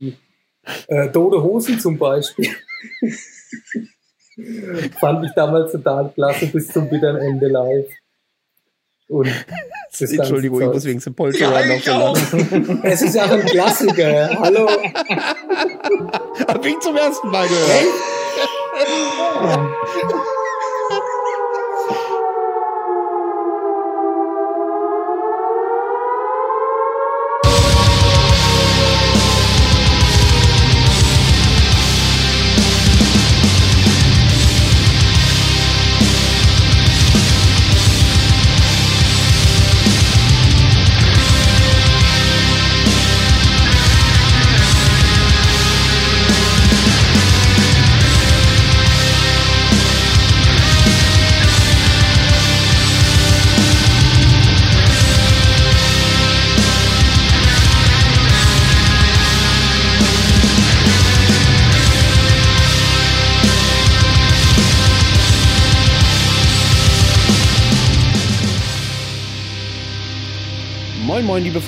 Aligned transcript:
Äh, 0.00 1.08
Tote 1.10 1.42
Hosen 1.42 1.80
zum 1.80 1.98
Beispiel. 1.98 2.48
Fand 5.00 5.24
ich 5.24 5.32
damals 5.34 5.72
total 5.72 6.10
klasse 6.12 6.46
bis 6.46 6.68
zum 6.68 6.88
bitteren 6.88 7.16
Ende 7.16 7.48
live. 7.48 7.88
Und 9.08 9.28
Entschuldigung, 9.98 10.60
ich 10.60 10.68
muss 10.68 10.84
wegen 10.84 11.00
Sepultura 11.00 11.64
ja, 11.64 11.66
noch 11.66 12.14
so 12.16 12.78
Es 12.82 13.00
ist 13.00 13.14
ja 13.14 13.24
auch 13.24 13.30
ein 13.30 13.40
Klassiker. 13.40 14.38
Hallo. 14.38 14.68
Hab 16.46 16.64
ich 16.64 16.78
zum 16.80 16.94
ersten 16.94 17.30
Mal 17.30 17.48
gehört. 17.48 17.86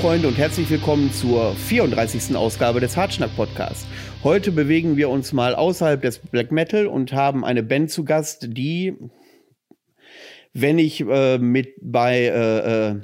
Freunde, 0.01 0.29
und 0.29 0.39
herzlich 0.39 0.71
willkommen 0.71 1.13
zur 1.13 1.55
34. 1.55 2.35
Ausgabe 2.35 2.81
des 2.81 2.97
Hartschnack 2.97 3.37
Podcasts. 3.37 3.87
Heute 4.25 4.51
bewegen 4.51 4.97
wir 4.97 5.11
uns 5.11 5.35
mal 5.35 5.55
außerhalb 5.55 6.01
des 6.01 6.21
Black 6.21 6.53
Metal 6.53 6.87
und 6.87 7.13
haben 7.13 7.45
eine 7.45 7.63
Band 7.63 7.91
zu 7.91 8.07
Gast, 8.07 8.47
die, 8.49 8.97
wenn 10.55 10.79
ich 10.79 11.03
äh, 11.03 11.37
mit 11.37 11.75
bei 11.83 12.17
äh, 12.19 12.89
äh, 12.93 13.01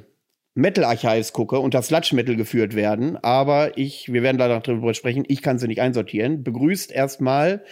Metal 0.55 0.85
Archives 0.85 1.33
gucke, 1.33 1.59
unter 1.59 1.83
Sludge 1.83 2.15
Metal 2.15 2.35
geführt 2.35 2.75
werden, 2.75 3.15
aber 3.17 3.77
ich, 3.77 4.11
wir 4.11 4.23
werden 4.23 4.39
leider 4.39 4.59
darüber 4.59 4.95
sprechen, 4.95 5.23
ich 5.27 5.43
kann 5.43 5.59
sie 5.59 5.67
nicht 5.67 5.81
einsortieren. 5.81 6.43
Begrüßt 6.43 6.91
erstmal 6.91 7.63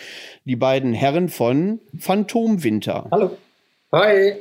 die 0.44 0.56
beiden 0.56 0.94
Herren 0.94 1.30
von 1.30 1.80
Phantom 1.98 2.64
Winter. 2.64 3.08
Hallo. 3.10 3.36
Hi. 3.92 4.36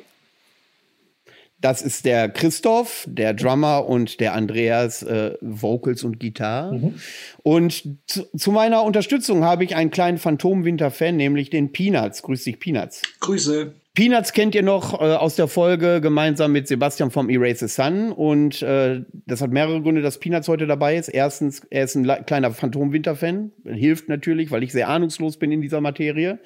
Das 1.65 1.81
ist 1.81 2.05
der 2.05 2.29
Christoph, 2.29 3.07
der 3.09 3.33
Drummer 3.33 3.87
und 3.87 4.20
der 4.20 4.34
Andreas 4.34 5.03
äh, 5.03 5.33
Vocals 5.41 6.05
und 6.05 6.20
Gitarre. 6.20 6.75
Mhm. 6.75 6.95
Und 7.43 7.89
zu, 8.07 8.27
zu, 8.37 8.53
meiner 8.53 8.83
Unterstützung 8.83 9.45
habe 9.45 9.65
ich 9.65 9.75
einen 9.75 9.91
kleinen 9.91 10.19
Phantom-Winter-Fan, 10.19 11.17
nämlich 11.17 11.48
den 11.48 11.73
Peanuts. 11.73 12.20
Grüß 12.20 12.45
dich, 12.45 12.61
Peanuts. 12.61 13.01
Grüße. 13.20 13.73
Peanuts 13.95 14.35
kennt 14.35 14.55
ihr 14.55 14.62
noch 14.62 15.01
äh, 15.01 15.15
aus 15.15 15.37
der 15.37 15.48
Folge 15.48 16.03
gemeinsam 16.03 16.53
mit 16.53 16.69
Sebastian 16.69 17.11
vom 17.11 17.31
Erase 17.31 17.67
the 17.67 17.75
Sun. 17.75 18.12
Und 18.12 18.61
äh, 18.61 19.01
das 19.25 19.41
hat 19.41 19.51
mehrere 19.51 19.81
Gründe, 19.81 20.03
dass 20.03 20.20
Peanuts 20.20 20.48
heute 20.48 20.67
dabei 20.67 20.98
ist. 20.98 21.09
Erstens, 21.09 21.62
er 21.70 21.85
ist 21.85 21.95
ein 21.95 22.27
kleiner 22.27 22.51
Phantom-Winter-Fan. 22.51 23.53
Hilft 23.65 24.11
natürlich, 24.11 24.51
weil 24.51 24.65
ich 24.65 24.73
sehr 24.73 24.91
ahnungslos 24.91 25.39
bin 25.39 25.51
in 25.51 25.62
dieser 25.62 25.81
Materie. 25.81 26.41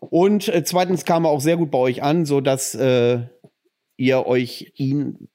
Und 0.00 0.48
äh, 0.48 0.64
zweitens 0.64 1.04
kam 1.04 1.24
er 1.24 1.30
auch 1.30 1.40
sehr 1.40 1.56
gut 1.56 1.70
bei 1.70 1.78
euch 1.78 2.02
an, 2.02 2.26
so 2.26 2.40
dass 2.40 2.74
äh, 2.74 3.20
ihr 4.00 4.26
euch 4.26 4.72
ihn 4.76 5.28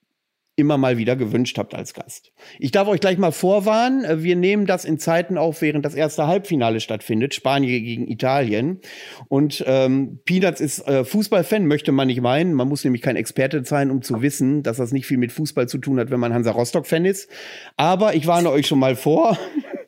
immer 0.58 0.78
mal 0.78 0.98
wieder 0.98 1.18
gewünscht 1.18 1.58
habt 1.58 1.76
als 1.76 1.94
Gast. 1.94 2.31
Ich 2.59 2.72
darf 2.72 2.88
euch 2.88 3.02
gleich 3.02 3.18
mal 3.18 3.31
vorwarnen, 3.31 4.06
äh, 4.06 4.24
wir 4.24 4.38
nehmen 4.38 4.66
das 4.66 4.86
in 4.86 4.98
Zeiten 5.00 5.38
auf, 5.38 5.62
während 5.62 5.84
das 5.84 5.96
erste 5.96 6.28
Halbfinale 6.28 6.80
stattfindet, 6.80 7.34
Spanien 7.34 7.84
gegen 7.84 8.08
Italien. 8.08 8.80
Und 9.28 9.64
ähm, 9.68 10.20
Peanuts 10.24 10.62
ist 10.62 10.88
äh, 10.88 11.03
Fußballfan, 11.03 11.66
möchte 11.68 11.92
man 11.92 12.08
nicht 12.08 12.22
meinen. 12.22 12.53
Man 12.53 12.70
muss 12.70 12.86
nämlich 12.86 13.02
kein 13.02 13.18
Experte 13.18 13.66
sein, 13.66 13.92
um 13.92 14.02
zu 14.02 14.22
wissen, 14.22 14.64
dass 14.64 14.78
das 14.78 14.94
nicht 14.94 15.06
viel 15.06 15.18
mit 15.18 15.34
Fußball 15.34 15.68
zu 15.68 15.78
tun 15.78 16.00
hat, 16.00 16.09
wenn 16.09 16.22
man 16.22 16.34
Hansa 16.34 16.52
Rostock-Fan 16.52 17.03
ist. 17.03 17.30
Aber 17.76 18.16
ich 18.16 18.26
warne 18.26 18.50
euch 18.50 18.68
schon 18.68 18.80
mal 18.80 18.96
vor, 18.96 19.38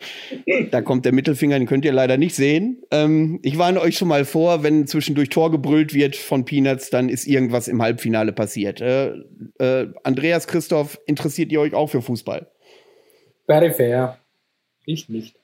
da 0.71 0.81
kommt 0.81 1.05
der 1.05 1.13
Mittelfinger, 1.13 1.57
den 1.57 1.67
könnt 1.67 1.85
ihr 1.85 1.91
leider 1.91 2.17
nicht 2.17 2.35
sehen. 2.35 2.83
Ähm, 2.91 3.39
ich 3.43 3.57
warne 3.57 3.81
euch 3.81 3.97
schon 3.97 4.07
mal 4.07 4.25
vor, 4.25 4.63
wenn 4.63 4.87
zwischendurch 4.87 5.29
Tor 5.29 5.51
gebrüllt 5.51 5.93
wird 5.93 6.15
von 6.15 6.45
Peanuts, 6.45 6.89
dann 6.89 7.09
ist 7.09 7.27
irgendwas 7.27 7.67
im 7.67 7.81
Halbfinale 7.81 8.33
passiert. 8.33 8.81
Äh, 8.81 9.13
äh, 9.59 9.87
Andreas, 10.03 10.47
Christoph, 10.47 10.99
interessiert 11.05 11.51
ihr 11.51 11.61
euch 11.61 11.73
auch 11.73 11.87
für 11.87 12.01
Fußball? 12.01 12.47
Peripher. 13.47 14.17
Ich 14.85 15.09
nicht. 15.09 15.35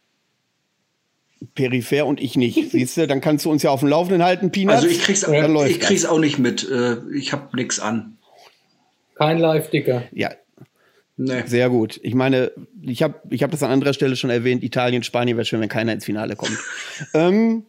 Peripher 1.55 2.05
und 2.05 2.21
ich 2.21 2.35
nicht. 2.35 2.55
Siehst 2.71 2.97
du, 2.97 3.07
dann 3.07 3.21
kannst 3.21 3.45
du 3.45 3.51
uns 3.51 3.63
ja 3.63 3.71
auf 3.71 3.81
dem 3.81 3.89
Laufenden 3.89 4.23
halten, 4.23 4.51
Peanuts. 4.51 4.83
Also 4.83 4.87
ich 4.87 5.01
krieg's, 5.01 5.23
ich 5.27 5.79
krieg's 5.79 6.05
auch 6.05 6.19
nicht 6.19 6.39
mit. 6.39 6.69
Äh, 6.69 6.97
ich 7.15 7.33
hab 7.33 7.53
nix 7.53 7.79
an. 7.79 8.17
Kein 9.15 9.37
Live-Dicker. 9.37 10.03
Ja, 10.11 10.31
Nee. 11.15 11.43
Sehr 11.45 11.69
gut. 11.69 11.99
Ich 12.03 12.15
meine, 12.15 12.51
ich 12.81 13.03
habe 13.03 13.21
ich 13.29 13.43
hab 13.43 13.51
das 13.51 13.61
an 13.61 13.71
anderer 13.71 13.93
Stelle 13.93 14.15
schon 14.15 14.29
erwähnt, 14.29 14.63
Italien, 14.63 15.03
Spanien 15.03 15.37
wäre 15.37 15.45
schön, 15.45 15.61
wenn 15.61 15.69
keiner 15.69 15.93
ins 15.93 16.05
Finale 16.05 16.35
kommt. 16.35 16.57
ähm, 17.13 17.65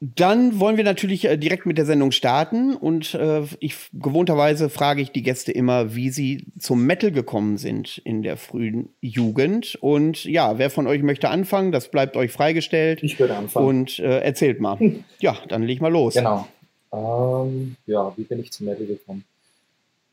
dann 0.00 0.60
wollen 0.60 0.76
wir 0.76 0.84
natürlich 0.84 1.24
äh, 1.24 1.36
direkt 1.36 1.66
mit 1.66 1.76
der 1.76 1.84
Sendung 1.84 2.12
starten 2.12 2.76
und 2.76 3.14
äh, 3.14 3.42
ich 3.58 3.74
gewohnterweise 3.92 4.68
frage 4.68 5.02
ich 5.02 5.10
die 5.10 5.22
Gäste 5.22 5.50
immer, 5.50 5.96
wie 5.96 6.10
sie 6.10 6.46
zum 6.58 6.86
Metal 6.86 7.10
gekommen 7.10 7.56
sind 7.56 7.98
in 8.04 8.22
der 8.22 8.36
frühen 8.36 8.90
Jugend. 9.00 9.76
Und 9.80 10.24
ja, 10.24 10.56
wer 10.58 10.70
von 10.70 10.86
euch 10.86 11.02
möchte 11.02 11.30
anfangen? 11.30 11.72
Das 11.72 11.90
bleibt 11.90 12.16
euch 12.16 12.30
freigestellt. 12.30 13.02
Ich 13.02 13.18
würde 13.18 13.34
anfangen. 13.34 13.66
Und 13.66 13.98
äh, 13.98 14.20
erzählt 14.20 14.60
mal. 14.60 14.78
ja, 15.18 15.36
dann 15.48 15.64
leg 15.64 15.80
mal 15.80 15.90
los. 15.90 16.14
Genau. 16.14 16.46
Ähm, 16.92 17.74
ja, 17.86 18.12
wie 18.16 18.22
bin 18.22 18.38
ich 18.38 18.52
zum 18.52 18.66
Metal 18.66 18.86
gekommen? 18.86 19.24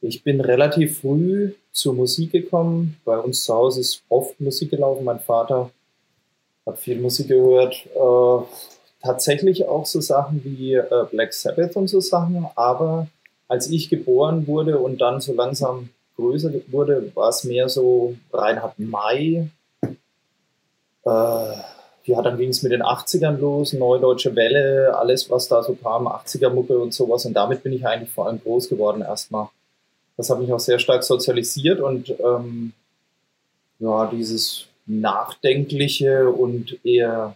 Ich 0.08 0.24
bin 0.24 0.40
relativ 0.40 1.00
früh 1.00 1.54
zur 1.72 1.96
Musik 1.96 2.32
gekommen. 2.32 2.98
Bei 3.06 3.18
uns 3.18 3.44
zu 3.44 3.56
Hause 3.56 3.82
ist 3.82 4.04
oft 4.08 4.40
Musik 4.40 4.70
gelaufen. 4.70 5.04
Mein 5.04 5.20
Vater 5.20 5.72
hat 6.64 6.78
viel 6.78 7.00
Musik 7.00 7.30
gehört. 7.30 7.88
Äh, 7.96 8.46
tatsächlich 9.02 9.68
auch 9.68 9.88
so 9.88 10.02
Sachen 10.02 10.44
wie 10.44 10.76
äh, 10.76 11.06
Black 11.10 11.34
Sabbath 11.34 11.76
und 11.76 11.88
so 11.88 12.02
Sachen. 12.02 12.46
Aber 12.54 13.08
als 13.48 13.68
ich 13.72 13.90
geboren 13.90 14.46
wurde 14.46 14.78
und 14.78 15.02
dann 15.02 15.22
so 15.22 15.34
langsam 15.34 15.90
größer 16.18 16.52
wurde, 16.68 17.12
war 17.16 17.30
es 17.30 17.44
mehr 17.44 17.68
so 17.68 18.14
Reinhard 18.32 18.78
May. 18.78 19.50
Äh, 19.82 19.90
ja, 21.04 22.22
dann 22.22 22.38
ging 22.38 22.50
es 22.50 22.62
mit 22.62 22.72
den 22.72 22.84
80ern 22.84 23.40
los, 23.40 23.74
Neue 23.74 24.00
Deutsche 24.02 24.36
Welle, 24.36 24.96
alles, 24.96 25.32
was 25.32 25.48
da 25.48 25.64
so 25.64 25.74
kam, 25.74 26.08
80er-Mucke 26.08 26.78
und 26.78 26.94
sowas. 26.94 27.26
Und 27.26 27.34
damit 27.34 27.64
bin 27.64 27.74
ich 27.74 27.88
eigentlich 27.88 28.12
vor 28.12 28.28
allem 28.28 28.40
groß 28.40 28.70
geworden 28.70 29.02
erstmal 29.02 29.48
das 30.18 30.30
hat 30.30 30.40
mich 30.40 30.52
auch 30.52 30.60
sehr 30.60 30.80
stark 30.80 31.04
sozialisiert 31.04 31.80
und 31.80 32.14
ähm, 32.20 32.74
ja, 33.80 34.08
dieses 34.08 34.68
nachdenkliche 34.86 36.30
und 36.30 36.84
eher 36.86 37.36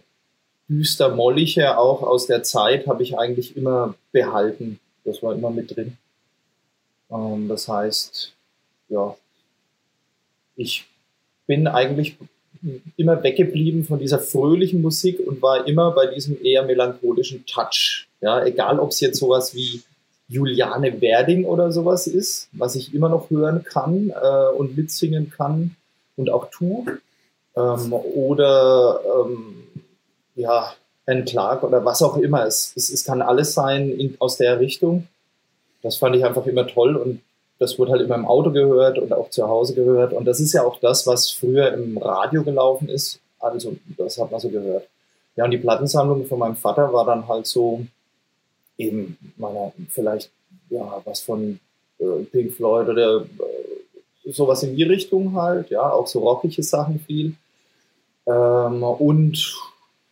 düster 0.68 1.14
mollige 1.14 1.78
auch 1.78 2.02
aus 2.02 2.26
der 2.26 2.42
Zeit 2.42 2.86
habe 2.86 3.02
ich 3.02 3.18
eigentlich 3.18 3.56
immer 3.56 3.94
behalten. 4.12 4.78
Das 5.04 5.22
war 5.22 5.34
immer 5.34 5.50
mit 5.50 5.74
drin. 5.74 5.96
Ähm, 7.10 7.48
das 7.48 7.68
heißt, 7.68 8.32
ja, 8.88 9.16
ich 10.56 10.86
bin 11.46 11.66
eigentlich 11.66 12.16
immer 12.96 13.22
weggeblieben 13.22 13.84
von 13.84 13.98
dieser 13.98 14.18
fröhlichen 14.18 14.82
Musik 14.82 15.18
und 15.26 15.42
war 15.42 15.66
immer 15.66 15.90
bei 15.92 16.06
diesem 16.06 16.42
eher 16.44 16.62
melancholischen 16.64 17.44
Touch. 17.46 18.06
Ja, 18.20 18.44
egal 18.44 18.78
ob 18.78 18.90
es 18.90 19.00
jetzt 19.00 19.18
sowas 19.18 19.54
wie 19.54 19.82
Juliane 20.30 21.00
Werding 21.00 21.44
oder 21.44 21.72
sowas 21.72 22.06
ist, 22.06 22.48
was 22.52 22.76
ich 22.76 22.94
immer 22.94 23.08
noch 23.08 23.30
hören 23.30 23.64
kann 23.64 24.10
äh, 24.10 24.56
und 24.56 24.76
mitsingen 24.76 25.30
kann 25.30 25.74
und 26.16 26.30
auch 26.30 26.50
tue. 26.50 26.84
Ähm, 27.56 27.92
oder 27.92 29.00
ähm, 29.04 29.64
ja, 30.36 30.72
Anne 31.04 31.24
Clark 31.24 31.64
oder 31.64 31.84
was 31.84 32.00
auch 32.00 32.16
immer. 32.16 32.46
Es, 32.46 32.72
es, 32.76 32.90
es 32.90 33.04
kann 33.04 33.22
alles 33.22 33.54
sein 33.54 33.90
in, 33.90 34.16
aus 34.20 34.36
der 34.36 34.60
Richtung. 34.60 35.08
Das 35.82 35.96
fand 35.96 36.14
ich 36.14 36.24
einfach 36.24 36.46
immer 36.46 36.66
toll 36.66 36.96
und 36.96 37.20
das 37.58 37.78
wurde 37.78 37.92
halt 37.92 38.02
immer 38.02 38.14
im 38.14 38.26
Auto 38.26 38.52
gehört 38.52 38.98
und 38.98 39.12
auch 39.12 39.30
zu 39.30 39.48
Hause 39.48 39.74
gehört. 39.74 40.12
Und 40.12 40.26
das 40.26 40.38
ist 40.38 40.52
ja 40.52 40.62
auch 40.62 40.78
das, 40.78 41.08
was 41.08 41.30
früher 41.30 41.72
im 41.72 41.98
Radio 41.98 42.44
gelaufen 42.44 42.88
ist. 42.88 43.18
Also 43.40 43.76
das 43.98 44.16
hat 44.18 44.30
man 44.30 44.40
so 44.40 44.48
gehört. 44.48 44.86
Ja, 45.34 45.44
und 45.44 45.50
die 45.50 45.58
Plattensammlung 45.58 46.24
von 46.26 46.38
meinem 46.38 46.56
Vater 46.56 46.92
war 46.92 47.04
dann 47.04 47.26
halt 47.26 47.46
so, 47.46 47.84
eben 48.80 49.18
meiner 49.36 49.72
vielleicht 49.88 50.30
ja 50.70 51.00
was 51.04 51.20
von 51.20 51.60
äh, 51.98 52.24
Pink 52.30 52.52
Floyd 52.54 52.88
oder 52.88 53.22
äh, 53.22 54.32
sowas 54.32 54.62
in 54.62 54.76
die 54.76 54.84
Richtung 54.84 55.34
halt, 55.34 55.70
ja, 55.70 55.90
auch 55.90 56.06
so 56.06 56.20
rockige 56.20 56.62
Sachen 56.62 57.00
viel. 57.00 57.34
Ähm, 58.26 58.82
und 58.82 59.56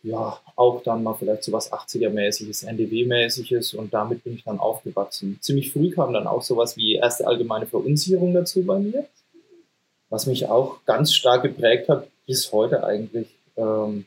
ja, 0.01 0.39
auch 0.55 0.81
dann 0.83 1.03
mal 1.03 1.13
vielleicht 1.13 1.43
so 1.43 1.51
was 1.51 1.71
80er-mäßiges, 1.71 2.65
NDW-mäßiges 2.65 3.75
und 3.75 3.93
damit 3.93 4.23
bin 4.23 4.35
ich 4.35 4.43
dann 4.43 4.59
aufgewachsen. 4.59 5.37
Ziemlich 5.41 5.71
früh 5.71 5.91
kam 5.91 6.13
dann 6.13 6.27
auch 6.27 6.41
sowas 6.41 6.77
wie 6.77 6.95
erste 6.95 7.27
allgemeine 7.27 7.65
Verunsicherung 7.65 8.33
dazu 8.33 8.63
bei 8.63 8.79
mir, 8.79 9.05
was 10.09 10.25
mich 10.25 10.47
auch 10.47 10.85
ganz 10.85 11.13
stark 11.13 11.43
geprägt 11.43 11.89
hat, 11.89 12.07
bis 12.25 12.51
heute 12.51 12.83
eigentlich. 12.83 13.27
Ähm, 13.57 14.05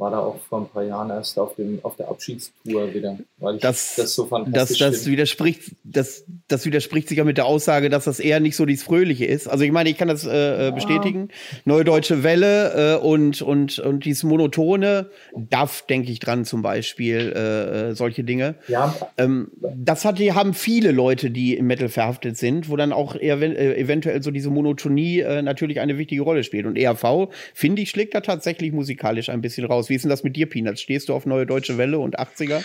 war 0.00 0.10
da 0.10 0.18
auch 0.18 0.38
vor 0.48 0.62
ein 0.62 0.68
paar 0.68 0.82
Jahren 0.82 1.10
erst 1.10 1.38
auf, 1.38 1.54
dem, 1.56 1.78
auf 1.82 1.96
der 1.96 2.08
Abschiedstour 2.08 2.92
wieder, 2.92 3.18
weil 3.38 3.56
ich 3.56 3.60
das, 3.60 3.94
das 3.96 4.14
so 4.14 4.26
fantastisch 4.26 4.78
das, 4.78 4.96
das 4.96 5.06
widerspricht 5.06 5.76
das, 5.84 6.24
das 6.48 6.64
widerspricht 6.64 7.08
sich 7.08 7.18
ja 7.18 7.24
mit 7.24 7.36
der 7.36 7.46
Aussage, 7.46 7.90
dass 7.90 8.04
das 8.04 8.20
eher 8.20 8.40
nicht 8.40 8.56
so 8.56 8.66
dieses 8.66 8.84
Fröhliche 8.84 9.26
ist. 9.26 9.46
Also 9.46 9.64
ich 9.64 9.72
meine, 9.72 9.90
ich 9.90 9.98
kann 9.98 10.08
das 10.08 10.24
äh, 10.24 10.30
äh 10.30 10.64
ja. 10.64 10.70
bestätigen. 10.70 11.28
Neue 11.64 11.84
Deutsche 11.84 12.22
Welle 12.22 12.96
äh, 12.96 13.04
und, 13.04 13.42
und, 13.42 13.78
und 13.78 14.04
dieses 14.04 14.22
Monotone, 14.22 15.10
DAF 15.36 15.82
denke 15.86 16.10
ich 16.10 16.18
dran 16.18 16.44
zum 16.44 16.62
Beispiel, 16.62 17.32
äh, 17.34 17.90
äh, 17.90 17.94
solche 17.94 18.24
Dinge. 18.24 18.54
Ja. 18.68 18.94
Ähm, 19.18 19.50
das 19.76 20.04
hat, 20.04 20.18
haben 20.18 20.54
viele 20.54 20.92
Leute, 20.92 21.30
die 21.30 21.56
im 21.56 21.66
Metal 21.66 21.88
verhaftet 21.88 22.36
sind, 22.36 22.68
wo 22.70 22.76
dann 22.76 22.92
auch 22.92 23.14
eher, 23.14 23.40
äh, 23.42 23.78
eventuell 23.78 24.22
so 24.22 24.30
diese 24.30 24.50
Monotonie 24.50 25.22
natürlich 25.42 25.80
eine 25.80 25.98
wichtige 25.98 26.22
Rolle 26.22 26.44
spielt. 26.44 26.66
Und 26.66 26.76
ERV, 26.76 27.28
finde 27.54 27.82
ich, 27.82 27.90
schlägt 27.90 28.14
da 28.14 28.20
tatsächlich 28.20 28.72
musikalisch 28.72 29.28
ein 29.28 29.40
bisschen 29.40 29.66
raus. 29.66 29.89
Wie 29.90 29.96
ist 29.96 30.02
denn 30.02 30.10
das 30.10 30.22
mit 30.22 30.36
dir, 30.36 30.48
Peanuts? 30.48 30.80
Stehst 30.80 31.08
du 31.08 31.14
auf 31.14 31.26
neue 31.26 31.46
deutsche 31.46 31.76
Welle 31.76 31.98
und 31.98 32.18
80er? 32.18 32.62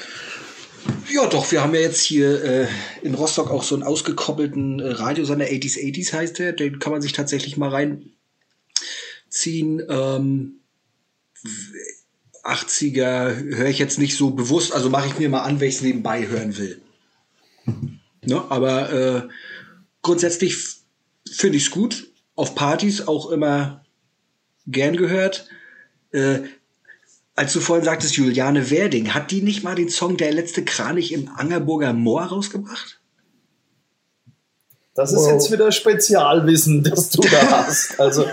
Ja, 1.11 1.27
doch, 1.27 1.51
wir 1.51 1.63
haben 1.63 1.73
ja 1.73 1.81
jetzt 1.81 2.01
hier 2.01 2.43
äh, 2.43 2.67
in 3.01 3.15
Rostock 3.15 3.49
auch 3.49 3.63
so 3.63 3.73
einen 3.73 3.83
ausgekoppelten 3.83 4.79
äh, 4.79 4.91
Radiosender, 4.91 5.45
80s 5.45 5.79
80s 5.79 6.13
heißt 6.13 6.39
der, 6.39 6.53
den 6.53 6.77
kann 6.77 6.91
man 6.91 7.01
sich 7.01 7.13
tatsächlich 7.13 7.57
mal 7.57 7.69
reinziehen. 7.69 9.81
Ähm, 9.89 10.59
80er 12.43 13.55
höre 13.55 13.69
ich 13.69 13.79
jetzt 13.79 13.97
nicht 13.97 14.15
so 14.15 14.29
bewusst, 14.29 14.73
also 14.73 14.91
mache 14.91 15.07
ich 15.07 15.17
mir 15.17 15.29
mal 15.29 15.41
an, 15.41 15.59
wenn 15.59 15.69
ich 15.69 15.75
es 15.75 15.81
nebenbei 15.81 16.27
hören 16.27 16.57
will. 16.57 16.81
Ne? 18.27 18.43
Aber 18.49 18.91
äh, 18.91 19.21
grundsätzlich 20.01 20.57
finde 21.31 21.57
ich 21.57 21.65
es 21.65 21.69
gut. 21.69 22.11
Auf 22.33 22.55
Partys 22.55 23.07
auch 23.07 23.29
immer 23.29 23.85
gern 24.65 24.97
gehört. 24.97 25.47
Äh, 26.11 26.39
als 27.35 27.53
du 27.53 27.59
vorhin 27.59 27.85
sagtest, 27.85 28.15
Juliane 28.15 28.69
Werding, 28.71 29.13
hat 29.13 29.31
die 29.31 29.41
nicht 29.41 29.63
mal 29.63 29.75
den 29.75 29.89
Song 29.89 30.17
Der 30.17 30.31
letzte 30.31 30.63
Kranich 30.63 31.11
im 31.11 31.29
Angerburger 31.35 31.93
Moor 31.93 32.23
rausgebracht? 32.23 32.99
Das 34.93 35.11
ist 35.11 35.19
wow. 35.19 35.33
jetzt 35.33 35.51
wieder 35.51 35.71
Spezialwissen, 35.71 36.83
das 36.83 37.09
du 37.09 37.21
da 37.21 37.49
hast. 37.67 37.99
Also, 37.99 38.25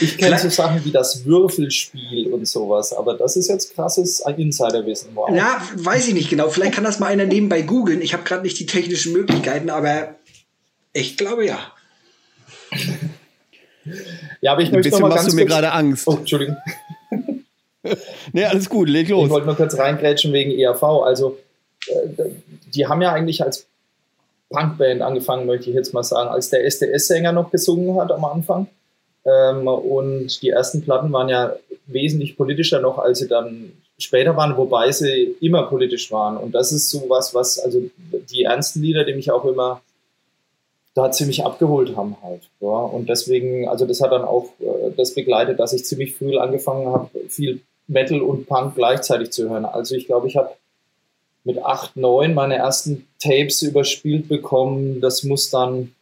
ich 0.00 0.16
kenne 0.16 0.38
so 0.38 0.48
Sachen 0.48 0.82
wie 0.86 0.90
das 0.90 1.26
Würfelspiel 1.26 2.32
und 2.32 2.48
sowas, 2.48 2.94
aber 2.94 3.14
das 3.14 3.36
ist 3.36 3.48
jetzt 3.48 3.74
krasses 3.74 4.20
Insiderwissen. 4.20 5.10
Wow. 5.14 5.28
Ja, 5.34 5.60
weiß 5.74 6.08
ich 6.08 6.14
nicht 6.14 6.30
genau. 6.30 6.48
Vielleicht 6.48 6.74
kann 6.74 6.84
das 6.84 6.98
mal 6.98 7.08
einer 7.08 7.26
nebenbei 7.26 7.60
googeln. 7.60 8.00
Ich 8.00 8.14
habe 8.14 8.22
gerade 8.22 8.42
nicht 8.42 8.58
die 8.58 8.66
technischen 8.66 9.12
Möglichkeiten, 9.12 9.68
aber 9.68 10.14
ich 10.94 11.18
glaube 11.18 11.44
ja. 11.44 11.58
ja, 14.40 14.52
aber 14.52 14.62
ich 14.62 14.72
möchte 14.72 14.90
noch 14.90 15.00
mal 15.00 15.14
ganz 15.14 15.28
du 15.28 15.36
mir 15.36 15.44
gerade 15.44 15.72
Angst. 15.72 16.06
Oh, 16.06 16.16
Entschuldigung. 16.16 16.56
Nee, 18.32 18.44
alles 18.44 18.68
gut, 18.68 18.88
leg 18.88 19.08
los. 19.08 19.26
Ich 19.26 19.30
wollte 19.30 19.46
nur 19.46 19.56
kurz 19.56 19.78
reingrätschen 19.78 20.32
wegen 20.32 20.52
ERV. 20.58 20.82
Also, 20.82 21.38
äh, 21.88 22.24
die 22.74 22.86
haben 22.86 23.02
ja 23.02 23.12
eigentlich 23.12 23.42
als 23.42 23.66
Punkband 24.50 25.02
angefangen, 25.02 25.46
möchte 25.46 25.70
ich 25.70 25.76
jetzt 25.76 25.94
mal 25.94 26.02
sagen, 26.02 26.28
als 26.28 26.50
der 26.50 26.64
SDS-Sänger 26.64 27.32
noch 27.32 27.50
gesungen 27.50 27.98
hat 28.00 28.12
am 28.12 28.24
Anfang. 28.24 28.66
Ähm, 29.24 29.66
und 29.66 30.42
die 30.42 30.50
ersten 30.50 30.82
Platten 30.82 31.12
waren 31.12 31.28
ja 31.28 31.54
wesentlich 31.86 32.36
politischer 32.36 32.80
noch, 32.80 32.98
als 32.98 33.18
sie 33.18 33.28
dann 33.28 33.72
später 33.98 34.36
waren, 34.36 34.56
wobei 34.56 34.90
sie 34.92 35.36
immer 35.40 35.64
politisch 35.64 36.10
waren. 36.10 36.36
Und 36.36 36.54
das 36.54 36.72
ist 36.72 36.90
so 36.90 37.04
was, 37.08 37.34
was, 37.34 37.58
also 37.58 37.82
die 38.30 38.42
ernsten 38.42 38.82
Lieder, 38.82 39.04
die 39.04 39.14
mich 39.14 39.30
auch 39.30 39.44
immer 39.44 39.80
da 40.94 41.10
ziemlich 41.10 41.44
abgeholt 41.44 41.96
haben 41.96 42.16
halt. 42.22 42.42
Ja. 42.60 42.68
Und 42.68 43.08
deswegen, 43.08 43.68
also 43.68 43.86
das 43.86 44.00
hat 44.00 44.12
dann 44.12 44.24
auch 44.24 44.50
äh, 44.60 44.90
das 44.96 45.14
begleitet, 45.14 45.58
dass 45.58 45.72
ich 45.72 45.84
ziemlich 45.84 46.14
früh 46.14 46.36
angefangen 46.36 46.86
habe, 46.86 47.08
viel 47.28 47.60
Metal 47.86 48.20
und 48.20 48.46
Punk 48.46 48.74
gleichzeitig 48.74 49.30
zu 49.30 49.48
hören. 49.48 49.64
Also 49.64 49.94
ich 49.94 50.06
glaube, 50.06 50.28
ich 50.28 50.36
habe 50.36 50.50
mit 51.44 51.58
8, 51.58 51.96
9 51.96 52.34
meine 52.34 52.56
ersten 52.56 53.06
Tapes 53.20 53.62
überspielt 53.62 54.28
bekommen. 54.28 55.00
Das 55.00 55.24
muss 55.24 55.50
dann 55.50 55.94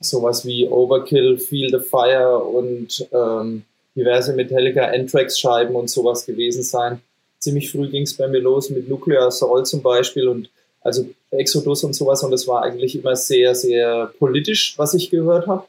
sowas 0.00 0.44
wie 0.44 0.68
Overkill, 0.68 1.38
Feel 1.38 1.70
the 1.70 1.86
Fire 1.86 2.38
und 2.38 3.06
ähm, 3.12 3.64
diverse 3.94 4.34
Metallica 4.34 4.86
Anthrax 4.86 5.38
Scheiben 5.38 5.76
und 5.76 5.88
sowas 5.88 6.26
gewesen 6.26 6.62
sein. 6.62 7.00
Ziemlich 7.38 7.70
früh 7.70 7.88
ging 7.88 8.02
es 8.02 8.16
bei 8.16 8.26
mir 8.26 8.40
los 8.40 8.70
mit 8.70 8.88
Nuclear 8.88 9.30
Soul 9.30 9.64
zum 9.64 9.82
Beispiel 9.82 10.28
und 10.28 10.50
also 10.80 11.08
Exodus 11.30 11.84
und 11.84 11.94
sowas 11.94 12.22
und 12.22 12.30
das 12.30 12.46
war 12.46 12.62
eigentlich 12.62 12.96
immer 12.96 13.16
sehr, 13.16 13.54
sehr 13.54 14.12
politisch, 14.18 14.74
was 14.76 14.94
ich 14.94 15.10
gehört 15.10 15.46
habe. 15.46 15.64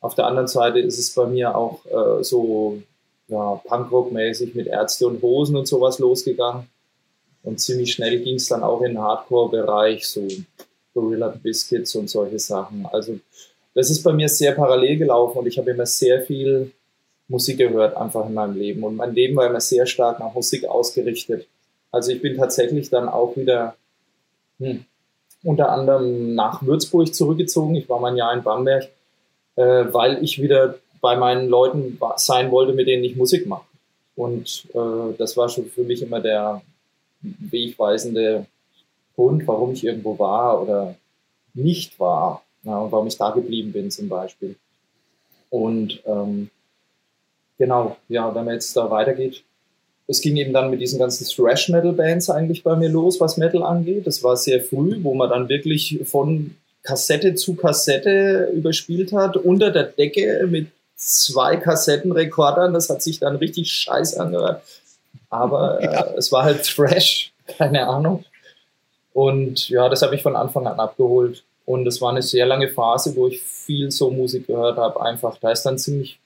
Auf 0.00 0.14
der 0.14 0.26
anderen 0.26 0.48
Seite 0.48 0.78
ist 0.78 0.98
es 0.98 1.14
bei 1.14 1.26
mir 1.26 1.56
auch 1.56 1.84
äh, 1.86 2.22
so 2.22 2.82
ja, 3.28 3.60
Punkrock-mäßig 3.64 4.54
mit 4.54 4.66
Ärzte 4.66 5.06
und 5.06 5.22
Hosen 5.22 5.56
und 5.56 5.66
sowas 5.66 5.98
losgegangen. 5.98 6.66
Und 7.42 7.60
ziemlich 7.60 7.92
schnell 7.92 8.20
ging 8.20 8.36
es 8.36 8.48
dann 8.48 8.62
auch 8.62 8.80
in 8.82 8.92
den 8.92 9.02
Hardcore-Bereich, 9.02 10.06
so 10.06 10.26
Gorilla 10.94 11.28
Biscuits 11.28 11.94
und 11.94 12.10
solche 12.10 12.38
Sachen. 12.38 12.86
Also 12.90 13.18
das 13.74 13.90
ist 13.90 14.02
bei 14.02 14.12
mir 14.12 14.28
sehr 14.28 14.52
parallel 14.52 14.96
gelaufen 14.96 15.38
und 15.38 15.46
ich 15.46 15.58
habe 15.58 15.70
immer 15.70 15.86
sehr 15.86 16.22
viel 16.22 16.72
Musik 17.28 17.58
gehört, 17.58 17.96
einfach 17.96 18.26
in 18.26 18.34
meinem 18.34 18.56
Leben. 18.56 18.82
Und 18.82 18.96
mein 18.96 19.14
Leben 19.14 19.36
war 19.36 19.46
immer 19.46 19.60
sehr 19.60 19.86
stark 19.86 20.18
nach 20.18 20.34
Musik 20.34 20.64
ausgerichtet. 20.64 21.46
Also 21.92 22.10
ich 22.10 22.20
bin 22.20 22.36
tatsächlich 22.36 22.90
dann 22.90 23.08
auch 23.08 23.36
wieder 23.36 23.76
hm, 24.58 24.84
unter 25.44 25.70
anderem 25.70 26.34
nach 26.34 26.62
Würzburg 26.62 27.14
zurückgezogen. 27.14 27.74
Ich 27.76 27.88
war 27.88 28.00
mein 28.00 28.16
Jahr 28.16 28.34
in 28.34 28.42
Bamberg, 28.42 28.88
äh, 29.56 29.84
weil 29.92 30.22
ich 30.24 30.42
wieder 30.42 30.78
bei 31.00 31.16
meinen 31.16 31.48
Leuten 31.48 31.98
sein 32.16 32.50
wollte, 32.50 32.72
mit 32.72 32.88
denen 32.88 33.04
ich 33.04 33.16
Musik 33.16 33.46
mache. 33.46 33.66
Und 34.16 34.66
äh, 34.74 35.14
das 35.16 35.36
war 35.36 35.48
schon 35.48 35.66
für 35.66 35.84
mich 35.84 36.02
immer 36.02 36.20
der 36.20 36.62
wegweisende 37.20 38.46
Grund, 39.14 39.46
warum 39.46 39.72
ich 39.72 39.84
irgendwo 39.84 40.18
war 40.18 40.62
oder 40.62 40.94
nicht 41.54 41.98
war. 41.98 42.42
Ja, 42.64 42.78
und 42.78 42.92
warum 42.92 43.06
ich 43.06 43.16
da 43.16 43.30
geblieben 43.30 43.72
bin 43.72 43.90
zum 43.90 44.08
Beispiel. 44.08 44.56
Und 45.50 46.02
ähm, 46.04 46.50
genau, 47.56 47.96
ja, 48.08 48.34
wenn 48.34 48.44
man 48.44 48.54
jetzt 48.54 48.76
da 48.76 48.90
weitergeht, 48.90 49.44
es 50.08 50.20
ging 50.20 50.36
eben 50.36 50.52
dann 50.52 50.70
mit 50.70 50.80
diesen 50.80 50.98
ganzen 50.98 51.26
Thrash-Metal-Bands 51.26 52.30
eigentlich 52.30 52.62
bei 52.62 52.74
mir 52.76 52.88
los, 52.88 53.20
was 53.20 53.36
Metal 53.36 53.62
angeht. 53.62 54.06
Das 54.06 54.22
war 54.24 54.36
sehr 54.36 54.60
früh, 54.62 54.98
wo 55.02 55.14
man 55.14 55.28
dann 55.28 55.48
wirklich 55.48 56.00
von 56.04 56.56
Kassette 56.82 57.34
zu 57.34 57.54
Kassette 57.54 58.50
überspielt 58.54 59.12
hat, 59.12 59.36
unter 59.36 59.70
der 59.70 59.84
Decke 59.84 60.46
mit 60.50 60.68
zwei 60.98 61.56
Kassettenrekordern. 61.56 62.74
Das 62.74 62.90
hat 62.90 63.02
sich 63.02 63.18
dann 63.18 63.36
richtig 63.36 63.72
scheiß 63.72 64.18
angehört. 64.18 64.62
Aber 65.30 65.82
ja. 65.82 66.02
äh, 66.02 66.16
es 66.16 66.30
war 66.30 66.44
halt 66.44 66.64
Thrash, 66.64 67.32
keine 67.58 67.86
Ahnung. 67.86 68.24
Und 69.14 69.68
ja, 69.68 69.88
das 69.88 70.02
habe 70.02 70.14
ich 70.14 70.22
von 70.22 70.36
Anfang 70.36 70.66
an 70.66 70.78
abgeholt. 70.78 71.42
Und 71.64 71.86
es 71.86 72.00
war 72.00 72.10
eine 72.10 72.22
sehr 72.22 72.46
lange 72.46 72.68
Phase, 72.68 73.14
wo 73.16 73.26
ich 73.28 73.42
viel 73.42 73.90
so 73.90 74.10
Musik 74.10 74.46
gehört 74.46 74.78
habe. 74.78 75.00
Einfach, 75.02 75.36
da 75.38 75.50
ist 75.50 75.64
dann 75.64 75.78
ziemlich 75.78 76.18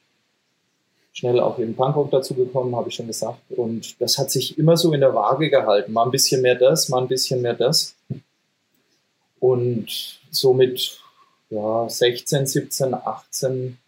schnell 1.12 1.40
auch 1.40 1.58
eben 1.58 1.74
Punkrock 1.74 2.10
dazu 2.10 2.34
gekommen, 2.34 2.74
habe 2.76 2.88
ich 2.88 2.94
schon 2.94 3.08
gesagt. 3.08 3.38
Und 3.50 4.00
das 4.00 4.18
hat 4.18 4.30
sich 4.30 4.56
immer 4.56 4.76
so 4.76 4.92
in 4.92 5.00
der 5.00 5.14
Waage 5.14 5.50
gehalten. 5.50 5.92
Mal 5.92 6.04
ein 6.04 6.10
bisschen 6.10 6.42
mehr 6.42 6.54
das, 6.54 6.88
mal 6.88 7.02
ein 7.02 7.08
bisschen 7.08 7.42
mehr 7.42 7.54
das. 7.54 7.94
Und 9.40 10.20
somit 10.30 10.98
ja, 11.50 11.88
16, 11.88 12.46
17, 12.46 12.94
18 12.94 13.78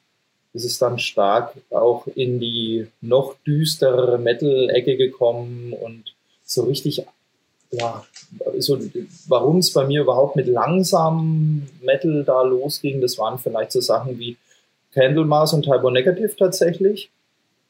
ist 0.55 0.65
es 0.65 0.79
dann 0.79 0.99
stark 0.99 1.53
auch 1.71 2.07
in 2.15 2.39
die 2.39 2.87
noch 3.01 3.35
düsterere 3.45 4.19
Metal-Ecke 4.19 4.97
gekommen 4.97 5.73
und 5.73 6.15
so 6.45 6.63
richtig, 6.63 7.05
ja, 7.73 8.05
so, 8.59 8.79
warum 9.27 9.59
es 9.59 9.73
bei 9.73 9.85
mir 9.85 10.03
überhaupt 10.03 10.37
mit 10.37 10.47
langsamem 10.47 11.67
Metal 11.83 12.23
da 12.25 12.43
losging, 12.43 13.01
das 13.01 13.19
waren 13.19 13.39
vielleicht 13.39 13.73
so 13.73 13.81
Sachen 13.81 14.19
wie 14.19 14.37
Candlemas 14.93 15.53
und 15.53 15.65
Typo 15.65 15.91
Negative 15.91 16.35
tatsächlich. 16.37 17.11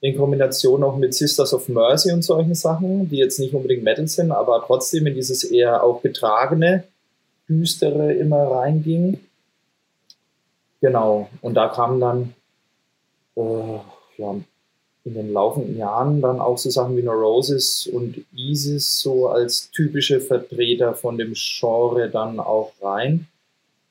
In 0.02 0.18
Kombination 0.18 0.84
auch 0.84 0.98
mit 0.98 1.14
Sisters 1.14 1.54
of 1.54 1.70
Mercy 1.70 2.12
und 2.12 2.20
solchen 2.20 2.54
Sachen, 2.54 3.08
die 3.08 3.16
jetzt 3.16 3.38
nicht 3.38 3.54
unbedingt 3.54 3.84
Metal 3.84 4.06
sind, 4.06 4.32
aber 4.32 4.62
trotzdem 4.66 5.06
in 5.06 5.14
dieses 5.14 5.44
eher 5.44 5.82
auch 5.82 6.02
getragene, 6.02 6.84
düstere 7.48 8.12
immer 8.12 8.42
reinging. 8.42 9.20
Genau. 10.82 11.30
Und 11.40 11.54
da 11.54 11.68
kamen 11.68 12.00
dann 12.00 12.34
ja, 13.36 14.36
in 15.04 15.14
den 15.14 15.32
laufenden 15.32 15.76
Jahren 15.76 16.22
dann 16.22 16.40
auch 16.40 16.56
so 16.56 16.70
Sachen 16.70 16.96
wie 16.96 17.02
Neurosis 17.02 17.86
und 17.86 18.24
Isis 18.34 19.00
so 19.00 19.28
als 19.28 19.70
typische 19.70 20.20
Vertreter 20.20 20.94
von 20.94 21.18
dem 21.18 21.34
Genre 21.34 22.08
dann 22.08 22.40
auch 22.40 22.72
rein. 22.80 23.26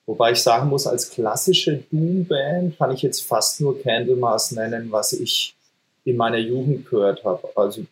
Wobei 0.05 0.31
ich 0.31 0.41
sagen 0.41 0.69
muss, 0.69 0.87
als 0.87 1.11
klassische 1.11 1.83
Doom-Band 1.91 2.77
kann 2.77 2.91
ich 2.91 3.03
jetzt 3.03 3.23
fast 3.23 3.61
nur 3.61 3.79
Candlemas 3.81 4.51
nennen, 4.51 4.91
was 4.91 5.13
ich 5.13 5.55
in 6.03 6.17
meiner 6.17 6.39
Jugend 6.39 6.89
gehört 6.89 7.23
habe. 7.23 7.47
Also 7.55 7.81
äh, 7.81 7.85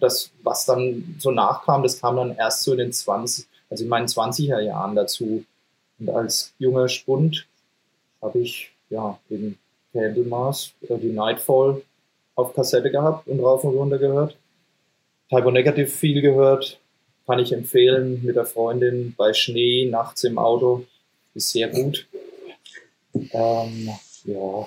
das, 0.00 0.30
was 0.42 0.64
dann 0.64 1.16
so 1.18 1.30
nachkam, 1.30 1.82
das 1.82 2.00
kam 2.00 2.16
dann 2.16 2.36
erst 2.36 2.62
so 2.62 2.72
in 2.72 2.78
den 2.78 2.92
20, 2.92 3.46
also 3.70 3.84
in 3.84 3.90
meinen 3.90 4.08
20er 4.08 4.60
Jahren 4.60 4.96
dazu. 4.96 5.44
Und 6.00 6.10
als 6.10 6.52
junger 6.58 6.88
Spund 6.88 7.46
habe 8.20 8.40
ich 8.40 8.72
ja 8.90 9.18
den 9.30 9.58
Candlemas 9.94 10.72
oder 10.82 10.98
die 10.98 11.12
Nightfall 11.12 11.80
auf 12.34 12.52
Kassette 12.54 12.90
gehabt 12.90 13.26
und 13.28 13.40
rauf 13.40 13.64
und 13.64 13.74
runter 13.74 13.98
gehört. 13.98 14.36
Typo 15.30 15.50
Negative 15.50 15.86
viel 15.86 16.20
gehört, 16.20 16.78
kann 17.26 17.38
ich 17.38 17.52
empfehlen 17.52 18.20
mit 18.22 18.36
der 18.36 18.44
Freundin 18.44 19.14
bei 19.16 19.32
Schnee 19.32 19.88
nachts 19.90 20.24
im 20.24 20.36
Auto 20.36 20.84
ist 21.34 21.50
sehr 21.50 21.68
gut. 21.68 22.06
Ähm, 23.14 23.90
ja, 24.24 24.66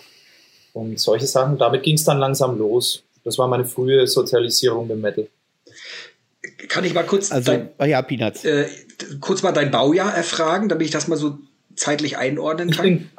und 0.73 0.99
solche 0.99 1.25
Sachen, 1.25 1.57
damit 1.57 1.83
ging 1.83 1.95
es 1.95 2.03
dann 2.03 2.19
langsam 2.19 2.57
los. 2.57 3.03
Das 3.23 3.37
war 3.37 3.47
meine 3.47 3.65
frühe 3.65 4.07
Sozialisierung 4.07 4.89
im 4.89 5.01
Metal. 5.01 5.27
Kann 6.69 6.85
ich 6.85 6.93
mal 6.93 7.05
kurz, 7.05 7.31
also, 7.31 7.51
dein, 7.51 7.69
ah 7.77 7.85
ja, 7.85 8.01
Peanuts. 8.01 8.45
Äh, 8.45 8.67
kurz 9.19 9.43
mal 9.43 9.51
dein 9.51 9.71
Baujahr 9.71 10.13
erfragen, 10.13 10.69
damit 10.69 10.85
ich 10.85 10.91
das 10.91 11.07
mal 11.07 11.17
so 11.17 11.37
zeitlich 11.75 12.17
einordnen 12.17 12.71
kann? 12.71 12.85
Ich 12.85 12.99
bin, 12.99 13.09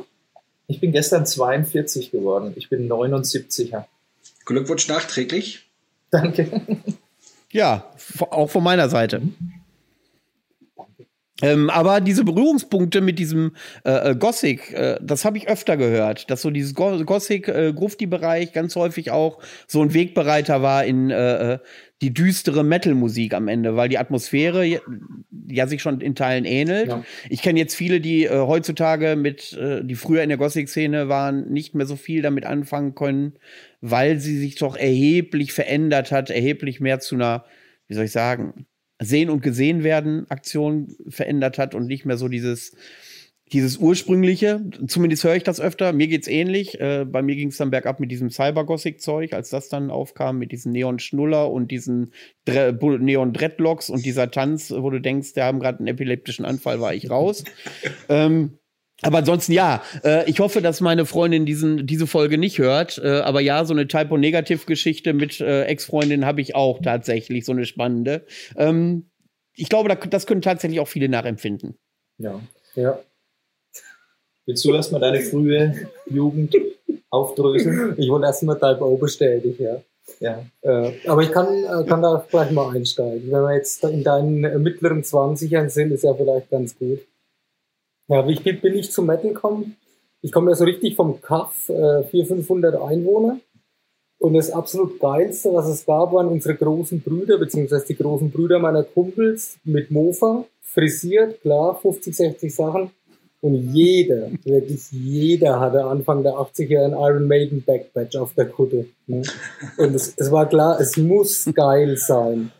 ich 0.68 0.80
bin 0.80 0.92
gestern 0.92 1.26
42 1.26 2.10
geworden. 2.10 2.52
Ich 2.56 2.68
bin 2.68 2.88
79er. 2.88 3.84
Glückwunsch 4.44 4.86
nachträglich. 4.88 5.66
Danke. 6.10 6.62
Ja, 7.50 7.90
auch 8.30 8.50
von 8.50 8.62
meiner 8.62 8.90
Seite. 8.90 9.22
Ähm, 11.40 11.70
aber 11.70 12.00
diese 12.00 12.24
Berührungspunkte 12.24 13.00
mit 13.00 13.18
diesem 13.18 13.52
äh, 13.84 14.10
äh, 14.10 14.16
Gothic, 14.16 14.72
äh, 14.72 14.98
das 15.00 15.24
habe 15.24 15.38
ich 15.38 15.48
öfter 15.48 15.76
gehört, 15.76 16.30
dass 16.30 16.42
so 16.42 16.50
dieses 16.50 16.74
Go 16.74 17.04
Gothic 17.04 17.48
äh, 17.48 17.72
ganz 18.52 18.74
häufig 18.74 19.12
auch 19.12 19.38
so 19.68 19.82
ein 19.82 19.94
Wegbereiter 19.94 20.62
war 20.62 20.84
in 20.84 21.10
äh, 21.10 21.54
äh 21.54 21.58
die 22.00 22.14
düstere 22.14 22.62
Metal-Musik 22.62 23.34
am 23.34 23.48
Ende, 23.48 23.74
weil 23.74 23.88
die 23.88 23.98
Atmosphäre 23.98 24.64
ja 25.48 25.66
sich 25.66 25.82
schon 25.82 26.00
in 26.00 26.14
Teilen 26.14 26.44
ähnelt. 26.44 26.86
Ja. 26.86 27.04
Ich 27.28 27.42
kenne 27.42 27.58
jetzt 27.58 27.74
viele, 27.74 28.00
die 28.00 28.30
heutzutage 28.30 29.16
mit, 29.16 29.58
die 29.82 29.94
früher 29.96 30.22
in 30.22 30.28
der 30.28 30.38
Gothic-Szene 30.38 31.08
waren, 31.08 31.50
nicht 31.50 31.74
mehr 31.74 31.86
so 31.86 31.96
viel 31.96 32.22
damit 32.22 32.46
anfangen 32.46 32.94
können, 32.94 33.32
weil 33.80 34.20
sie 34.20 34.38
sich 34.38 34.54
doch 34.54 34.76
erheblich 34.76 35.52
verändert 35.52 36.12
hat, 36.12 36.30
erheblich 36.30 36.78
mehr 36.78 37.00
zu 37.00 37.16
einer, 37.16 37.44
wie 37.88 37.94
soll 37.94 38.04
ich 38.04 38.12
sagen, 38.12 38.68
Sehen 39.00 39.30
und 39.30 39.42
Gesehen 39.42 39.84
werden 39.84 40.28
Aktion 40.30 40.94
verändert 41.08 41.58
hat 41.58 41.74
und 41.74 41.86
nicht 41.86 42.04
mehr 42.04 42.16
so 42.16 42.28
dieses, 42.28 42.74
dieses 43.52 43.78
ursprüngliche. 43.78 44.60
Zumindest 44.86 45.24
höre 45.24 45.36
ich 45.36 45.42
das 45.42 45.60
öfter. 45.60 45.92
Mir 45.92 46.08
geht's 46.08 46.28
ähnlich. 46.28 46.80
Äh, 46.80 47.06
bei 47.06 47.22
mir 47.22 47.36
ging 47.36 47.48
es 47.48 47.56
dann 47.56 47.70
bergab 47.70 48.00
mit 48.00 48.10
diesem 48.10 48.30
Cyber-Gothic-Zeug, 48.30 49.32
als 49.32 49.50
das 49.50 49.68
dann 49.68 49.90
aufkam, 49.90 50.38
mit 50.38 50.52
diesen 50.52 50.72
Neon-Schnuller 50.72 51.50
und 51.50 51.70
diesen 51.70 52.12
Neon-Dreadlocks 52.46 53.90
und 53.90 54.04
dieser 54.04 54.30
Tanz, 54.30 54.72
wo 54.76 54.90
du 54.90 55.00
denkst, 55.00 55.34
der 55.34 55.44
haben 55.44 55.60
gerade 55.60 55.78
einen 55.78 55.88
epileptischen 55.88 56.44
Anfall, 56.44 56.80
war 56.80 56.94
ich 56.94 57.10
raus. 57.10 57.44
ähm, 58.08 58.57
aber 59.02 59.18
ansonsten 59.18 59.52
ja, 59.52 59.82
äh, 60.02 60.28
ich 60.28 60.40
hoffe, 60.40 60.60
dass 60.60 60.80
meine 60.80 61.06
Freundin 61.06 61.46
diesen, 61.46 61.86
diese 61.86 62.06
Folge 62.06 62.36
nicht 62.36 62.58
hört. 62.58 62.98
Äh, 62.98 63.20
aber 63.20 63.40
ja, 63.40 63.64
so 63.64 63.72
eine 63.72 63.86
Typo-Negativ-Geschichte 63.86 65.12
mit 65.12 65.40
äh, 65.40 65.64
Ex-Freundin 65.64 66.26
habe 66.26 66.40
ich 66.40 66.56
auch 66.56 66.80
tatsächlich, 66.82 67.44
so 67.44 67.52
eine 67.52 67.64
spannende. 67.64 68.24
Ähm, 68.56 69.10
ich 69.54 69.68
glaube, 69.68 69.94
das 69.94 70.26
können 70.26 70.42
tatsächlich 70.42 70.80
auch 70.80 70.88
viele 70.88 71.08
nachempfinden. 71.08 71.78
Ja, 72.18 72.40
ja. 72.74 72.98
Willst 74.46 74.64
du 74.64 74.72
erstmal 74.72 75.00
deine 75.00 75.20
frühe 75.20 75.88
Jugend 76.06 76.56
aufdröseln? 77.10 77.94
Ich 77.98 78.08
wollte 78.08 78.26
erstmal 78.26 78.58
Type 78.58 78.84
O 78.84 78.96
bestätigen, 78.96 79.62
ja. 79.62 79.82
Ja. 80.20 80.44
Äh, 80.62 80.92
aber 81.06 81.22
ich 81.22 81.30
kann, 81.30 81.46
äh, 81.46 81.86
kann 81.86 82.02
da 82.02 82.24
gleich 82.30 82.50
mal 82.50 82.74
einsteigen. 82.74 83.30
Wenn 83.30 83.42
wir 83.42 83.54
jetzt 83.54 83.84
in 83.84 84.02
deinen 84.02 84.62
mittleren 84.62 85.02
20ern 85.02 85.68
sind, 85.68 85.92
ist 85.92 86.02
ja 86.02 86.14
vielleicht 86.14 86.50
ganz 86.50 86.76
gut. 86.76 87.00
Ja, 88.08 88.26
wie 88.26 88.36
bin, 88.36 88.60
bin 88.60 88.74
ich 88.74 88.90
zum 88.90 89.06
Metal 89.06 89.28
gekommen? 89.28 89.76
Ich 90.22 90.32
komme 90.32 90.50
ja 90.50 90.56
so 90.56 90.64
richtig 90.64 90.96
vom 90.96 91.20
Kaff, 91.20 91.68
äh, 91.68 92.02
400, 92.04 92.26
500 92.26 92.82
Einwohner. 92.82 93.38
Und 94.18 94.34
das 94.34 94.50
absolut 94.50 94.98
Geilste, 94.98 95.52
was 95.52 95.68
es 95.68 95.86
gab, 95.86 96.12
waren 96.12 96.26
unsere 96.26 96.56
großen 96.56 97.00
Brüder, 97.00 97.38
beziehungsweise 97.38 97.86
die 97.86 97.96
großen 97.96 98.30
Brüder 98.30 98.58
meiner 98.58 98.82
Kumpels 98.82 99.58
mit 99.62 99.90
Mofa, 99.90 100.44
frisiert, 100.60 101.40
klar, 101.42 101.78
50, 101.80 102.16
60 102.16 102.54
Sachen. 102.54 102.90
Und 103.40 103.72
jeder, 103.72 104.30
wirklich 104.42 104.90
jeder 104.90 105.60
hatte 105.60 105.84
Anfang 105.84 106.24
der 106.24 106.32
80er 106.32 106.84
ein 106.84 106.92
Iron 106.92 107.28
Maiden 107.28 107.62
Backpatch 107.62 108.16
auf 108.16 108.34
der 108.34 108.46
Kutte. 108.46 108.86
Ne? 109.06 109.22
Und 109.76 109.94
es, 109.94 110.14
es 110.16 110.32
war 110.32 110.48
klar, 110.48 110.80
es 110.80 110.96
muss 110.96 111.48
geil 111.54 111.96
sein. 111.96 112.50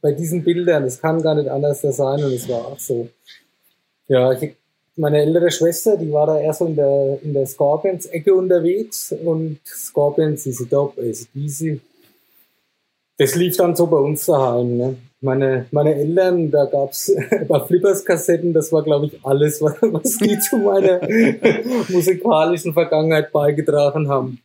Bei 0.00 0.12
diesen 0.12 0.44
Bildern, 0.44 0.84
es 0.84 1.00
kann 1.00 1.20
gar 1.22 1.34
nicht 1.34 1.48
anders 1.48 1.80
sein 1.80 2.22
und 2.22 2.32
es 2.32 2.48
war 2.48 2.68
auch 2.68 2.78
so. 2.78 3.08
Ja, 4.06 4.32
ich 4.32 4.54
meine 4.98 5.22
ältere 5.22 5.50
Schwester, 5.50 5.96
die 5.96 6.12
war 6.12 6.26
da 6.26 6.40
eher 6.40 6.52
so 6.52 6.66
in 6.66 6.76
der, 6.76 7.18
in 7.22 7.32
der 7.32 7.46
Scorpions-Ecke 7.46 8.34
unterwegs 8.34 9.14
und 9.24 9.60
Scorpions, 9.64 10.42
diese 10.42 10.68
Top, 10.68 10.98
also 10.98 11.26
diese, 11.34 11.78
das 13.16 13.34
lief 13.36 13.56
dann 13.56 13.76
so 13.76 13.86
bei 13.86 13.98
uns 13.98 14.26
daheim. 14.26 14.76
Ne? 14.76 14.96
Meine, 15.20 15.66
meine 15.70 15.94
Eltern, 15.94 16.50
da 16.50 16.64
gab's 16.64 17.12
ein 17.30 17.46
paar 17.46 17.66
Flippers-Kassetten, 17.66 18.52
das 18.52 18.72
war, 18.72 18.82
glaube 18.82 19.06
ich, 19.06 19.24
alles, 19.24 19.62
was, 19.62 19.76
was 19.80 20.16
die 20.16 20.38
zu 20.40 20.58
meiner 20.58 21.00
musikalischen 21.88 22.72
Vergangenheit 22.72 23.32
beigetragen 23.32 24.08
haben. 24.08 24.40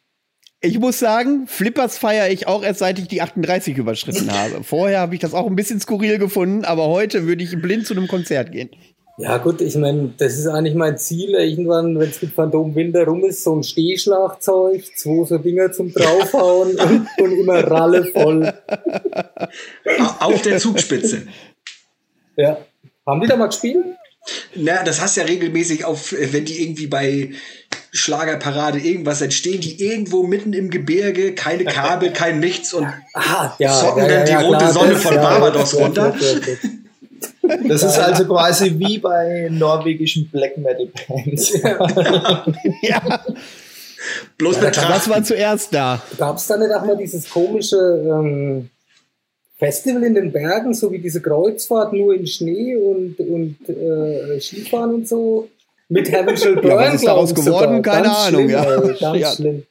Ich 0.65 0.79
muss 0.79 0.97
sagen, 0.97 1.45
Flippers 1.45 1.97
feiere 1.97 2.29
ich 2.29 2.47
auch 2.47 2.63
erst 2.63 2.79
seit 2.79 2.97
ich 2.97 3.09
die 3.09 3.21
38 3.21 3.77
überschritten 3.77 4.31
habe. 4.31 4.63
Vorher 4.63 5.01
habe 5.01 5.13
ich 5.13 5.19
das 5.19 5.33
auch 5.33 5.45
ein 5.47 5.57
bisschen 5.57 5.81
skurril 5.81 6.19
gefunden, 6.19 6.63
aber 6.63 6.87
heute 6.87 7.27
würde 7.27 7.43
ich 7.43 7.61
blind 7.61 7.85
zu 7.85 7.93
einem 7.93 8.07
Konzert 8.07 8.53
gehen. 8.53 8.69
Ja 9.17 9.37
gut, 9.37 9.61
ich 9.61 9.75
meine, 9.75 10.11
das 10.17 10.39
ist 10.39 10.47
eigentlich 10.47 10.73
mein 10.73 10.97
Ziel, 10.97 11.35
irgendwann, 11.35 11.99
wenn 11.99 12.09
es 12.09 12.21
mit 12.21 12.33
Phantom 12.33 12.73
Winter 12.73 13.05
rum 13.05 13.23
ist, 13.23 13.43
so 13.43 13.55
ein 13.55 13.63
Stehschlagzeug, 13.63 14.83
zwei 14.95 15.23
so 15.25 15.37
Dinger 15.37 15.71
zum 15.71 15.93
draufhauen 15.93 16.75
und, 16.79 17.07
und 17.19 17.31
immer 17.39 17.59
Ralle 17.59 18.05
voll. 18.05 18.51
Auf 20.19 20.41
der 20.41 20.57
Zugspitze. 20.57 21.27
Ja. 22.35 22.57
Haben 23.05 23.21
die 23.21 23.27
da 23.27 23.35
mal 23.35 23.47
gespielt? 23.47 23.85
Na, 24.55 24.83
das 24.83 24.99
hast 25.01 25.17
ja 25.17 25.25
regelmäßig 25.25 25.85
auf, 25.85 26.13
wenn 26.17 26.45
die 26.45 26.63
irgendwie 26.63 26.87
bei 26.87 27.31
Schlagerparade 27.91 28.79
irgendwas 28.79 29.21
entstehen, 29.21 29.61
die 29.61 29.83
irgendwo 29.83 30.23
mitten 30.23 30.53
im 30.53 30.71
Gebirge, 30.71 31.35
keine 31.35 31.65
Kabel, 31.65 32.11
kein 32.13 32.39
Nichts 32.39 32.73
und 32.73 32.87
ah, 33.13 33.53
ja, 33.59 33.71
zocken 33.71 34.05
ja, 34.05 34.09
ja, 34.09 34.17
dann 34.17 34.25
die 34.25 34.45
rote 34.45 34.57
klar, 34.57 34.73
Sonne 34.73 34.95
von 34.95 35.15
Barbados 35.15 35.75
runter. 35.75 36.15
Das 36.19 36.57
ist 37.43 37.99
also 37.99 38.25
quasi 38.25 38.77
wie 38.77 38.97
bei 38.97 39.47
norwegischen 39.51 40.29
Black 40.29 40.57
Metal 40.57 40.87
Bands. 41.07 41.53
ja. 42.81 43.23
Bloß 44.37 44.57
ja, 44.57 44.89
Was 44.89 45.09
war 45.09 45.23
zuerst 45.23 45.73
da? 45.73 46.01
Gab 46.17 46.37
es 46.37 46.47
da 46.47 46.57
nicht 46.57 46.71
auch 46.71 46.85
mal 46.85 46.97
dieses 46.97 47.29
komische 47.29 47.77
ähm, 47.77 48.69
Festival 49.57 50.03
in 50.03 50.15
den 50.15 50.31
Bergen, 50.31 50.73
so 50.73 50.91
wie 50.91 50.99
diese 50.99 51.21
Kreuzfahrt 51.21 51.93
nur 51.93 52.13
in 52.13 52.27
Schnee 52.27 52.75
und, 52.75 53.17
und 53.19 53.57
äh, 53.69 54.39
Skifahren 54.39 54.95
und 54.95 55.07
so? 55.07 55.47
Mit 55.89 56.11
Heaven 56.11 56.35
Shall 56.35 56.55
Burn, 56.55 56.67
ja, 56.67 56.75
was 56.77 56.95
ist 56.95 57.05
daraus 57.05 57.35
geworden? 57.35 57.77
Sogar. 57.77 57.95
Keine 57.95 58.07
ganz 58.07 58.17
Ahnung. 58.17 58.41
Schlimm, 58.41 58.49
ja. 58.49 58.63
Ey, 58.63 58.99
ganz 58.99 59.19
ja. 59.19 59.31
schlimm. 59.31 59.63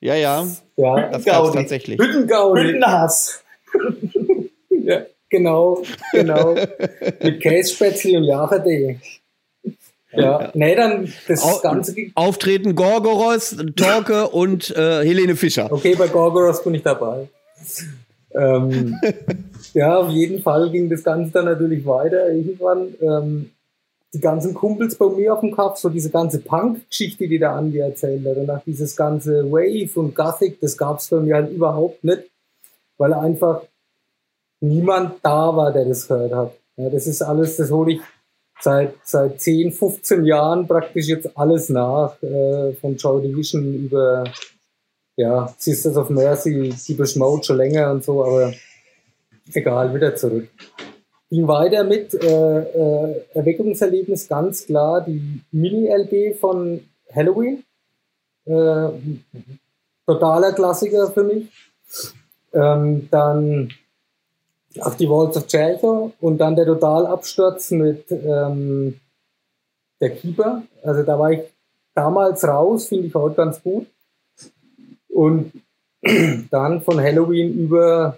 Ja, 0.00 0.14
ja. 0.14 0.46
Ja, 0.76 1.08
das 1.08 1.24
gab 1.24 1.52
tatsächlich. 1.52 2.00
Hüttengaudi. 2.00 2.62
Hüttenhass. 2.62 3.42
ja. 4.70 5.02
Genau, 5.30 5.82
genau. 6.12 6.54
Mit 7.22 7.40
Kässpätzli 7.40 8.16
und 8.16 8.24
Jacherde. 8.24 9.00
Ja, 10.12 10.50
nee, 10.54 10.74
dann 10.74 11.12
das 11.28 11.44
Au 11.44 11.60
Ganze. 11.60 11.94
Auftreten 12.16 12.74
Gorgoros, 12.74 13.56
Torke 13.76 14.28
und 14.28 14.70
äh, 14.76 15.04
Helene 15.04 15.36
Fischer. 15.36 15.70
Okay, 15.70 15.94
bei 15.94 16.08
Gorgoros 16.08 16.64
bin 16.64 16.74
ich 16.74 16.82
dabei. 16.82 17.28
ähm, 18.34 18.98
ja, 19.74 19.98
auf 19.98 20.10
jeden 20.10 20.42
Fall 20.42 20.70
ging 20.70 20.90
das 20.90 21.04
Ganze 21.04 21.30
dann 21.30 21.44
natürlich 21.44 21.86
weiter. 21.86 22.28
Irgendwann 22.28 22.94
ähm, 23.00 23.50
die 24.12 24.20
ganzen 24.20 24.52
Kumpels 24.52 24.96
bei 24.96 25.08
mir 25.08 25.34
auf 25.34 25.40
dem 25.40 25.52
Kopf, 25.52 25.78
so 25.78 25.88
diese 25.88 26.10
ganze 26.10 26.40
Punk-Geschichte, 26.40 27.28
die 27.28 27.38
der 27.38 27.52
Andi 27.52 27.78
erzählt 27.78 28.26
hat, 28.26 28.36
und 28.36 28.50
auch 28.50 28.62
dieses 28.66 28.96
ganze 28.96 29.44
Wave 29.50 29.90
und 29.94 30.16
Gothic, 30.16 30.58
das 30.60 30.76
gab's 30.76 31.08
bei 31.08 31.20
mir 31.20 31.36
halt 31.36 31.52
überhaupt 31.52 32.02
nicht, 32.02 32.24
weil 32.98 33.14
einfach 33.14 33.62
niemand 34.60 35.16
da 35.22 35.54
war, 35.56 35.72
der 35.72 35.86
das 35.86 36.06
gehört 36.06 36.32
hat. 36.32 36.52
Ja, 36.76 36.88
das 36.88 37.06
ist 37.06 37.22
alles, 37.22 37.56
das 37.56 37.70
hole 37.70 37.94
ich 37.94 38.00
seit, 38.60 38.94
seit 39.04 39.40
10, 39.40 39.72
15 39.72 40.24
Jahren 40.24 40.66
praktisch 40.66 41.08
jetzt 41.08 41.36
alles 41.36 41.68
nach, 41.68 42.22
äh, 42.22 42.72
von 42.74 42.96
Joy 42.96 43.22
Division 43.22 43.74
über 43.74 44.24
ja, 45.16 45.52
Sisters 45.58 45.96
of 45.96 46.10
Mercy, 46.10 46.74
die 46.88 47.18
Mode 47.18 47.44
schon 47.44 47.56
länger 47.56 47.90
und 47.90 48.04
so, 48.04 48.24
aber 48.24 48.52
egal, 49.52 49.94
wieder 49.94 50.14
zurück. 50.14 50.48
ging 51.30 51.46
weiter 51.46 51.84
mit 51.84 52.14
äh, 52.14 52.58
äh, 52.60 53.24
Erweckungserlebnis, 53.34 54.28
ganz 54.28 54.66
klar 54.66 55.02
die 55.02 55.42
Mini-LB 55.52 56.38
von 56.38 56.80
Halloween. 57.14 57.64
Äh, 58.46 58.88
totaler 60.06 60.52
Klassiker 60.52 61.10
für 61.10 61.24
mich. 61.24 61.48
Ähm, 62.52 63.08
dann 63.10 63.70
auch 64.78 64.94
die 64.94 65.08
Walls 65.08 65.36
of 65.36 65.46
Jericho 65.48 66.12
und 66.20 66.38
dann 66.38 66.54
der 66.54 66.66
Totalabsturz 66.66 67.72
mit 67.72 68.10
ähm, 68.10 69.00
der 70.00 70.10
Keeper. 70.10 70.62
Also 70.82 71.02
da 71.02 71.18
war 71.18 71.32
ich 71.32 71.40
damals 71.94 72.46
raus, 72.46 72.86
finde 72.86 73.08
ich 73.08 73.14
heute 73.14 73.36
ganz 73.36 73.62
gut. 73.62 73.86
Und 75.08 75.52
dann 76.50 76.82
von 76.82 77.00
Halloween 77.00 77.52
über 77.52 78.16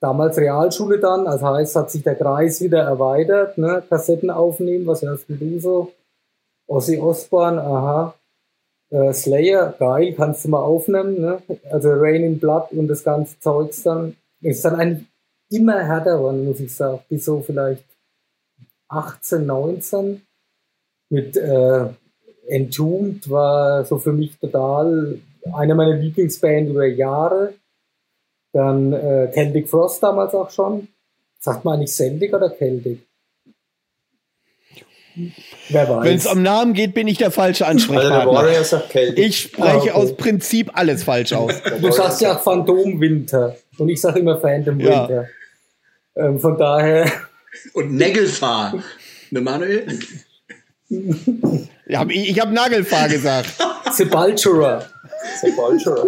damals 0.00 0.38
Realschule 0.38 0.98
dann, 0.98 1.26
also 1.26 1.46
heißt, 1.46 1.76
hat 1.76 1.90
sich 1.90 2.02
der 2.02 2.14
Kreis 2.14 2.60
wieder 2.60 2.82
erweitert, 2.82 3.58
ne? 3.58 3.82
Kassetten 3.88 4.30
aufnehmen, 4.30 4.86
was 4.86 5.02
hörst 5.02 5.28
du 5.28 5.60
so? 5.60 5.92
Ozzy 6.66 6.98
Osbourne, 6.98 7.60
aha. 7.60 8.14
Äh, 8.90 9.12
Slayer, 9.12 9.74
geil, 9.78 10.14
kannst 10.14 10.44
du 10.44 10.48
mal 10.48 10.62
aufnehmen, 10.62 11.20
ne? 11.20 11.42
Also 11.70 11.90
Rain 11.90 12.24
in 12.24 12.38
Blood 12.38 12.72
und 12.72 12.88
das 12.88 13.04
ganze 13.04 13.38
Zeugs 13.40 13.82
dann. 13.82 14.16
Ist 14.40 14.64
dann 14.64 14.76
eigentlich 14.76 15.08
immer 15.50 15.84
härter 15.84 16.16
geworden, 16.16 16.44
muss 16.44 16.60
ich 16.60 16.74
sagen. 16.74 17.00
Bis 17.08 17.24
so 17.24 17.40
vielleicht 17.40 17.84
18, 18.88 19.46
19. 19.46 20.22
Mit 21.10 21.36
äh, 21.36 21.86
Entombed 22.48 23.28
war 23.30 23.84
so 23.84 23.98
für 23.98 24.12
mich 24.12 24.38
total 24.38 25.18
eine 25.54 25.74
meiner 25.74 25.96
Lieblingsbands 25.96 26.70
über 26.70 26.86
Jahre. 26.86 27.54
Dann 28.52 28.92
äh, 28.92 29.30
Celtic 29.32 29.68
Frost 29.68 30.02
damals 30.02 30.34
auch 30.34 30.50
schon. 30.50 30.88
Sagt 31.40 31.64
man 31.64 31.74
eigentlich 31.74 31.92
Celtic 31.92 32.34
oder 32.34 32.50
Celtic? 32.56 33.00
Wenn 35.70 36.16
es 36.16 36.26
um 36.26 36.42
Namen 36.42 36.74
geht, 36.74 36.94
bin 36.94 37.08
ich 37.08 37.18
der 37.18 37.30
falsche 37.30 37.66
Ansprechpartner. 37.66 38.38
Also 38.38 38.80
ich 39.16 39.40
spreche 39.40 39.68
ah, 39.68 39.76
okay. 39.76 39.90
aus 39.90 40.16
Prinzip 40.16 40.70
alles 40.74 41.04
falsch 41.04 41.32
aus. 41.32 41.52
Du 41.80 41.90
sagst 41.90 42.20
ja 42.20 42.36
Phantom 42.36 43.00
Winter 43.00 43.56
und 43.78 43.88
ich 43.88 44.00
sage 44.00 44.20
immer 44.20 44.38
Phantom 44.38 44.78
ja. 44.80 45.08
Winter. 45.08 45.28
Ähm, 46.16 46.38
von 46.38 46.58
daher. 46.58 47.10
Und 47.74 47.94
Nägelfahr. 47.94 48.82
Ne 49.30 49.40
Manuel? 49.40 49.86
Ich, 50.88 52.30
ich 52.30 52.40
habe 52.40 52.52
Nagelfahr 52.52 53.08
gesagt. 53.08 53.54
Sepultura. 53.92 54.84
Sepultura. 55.40 56.06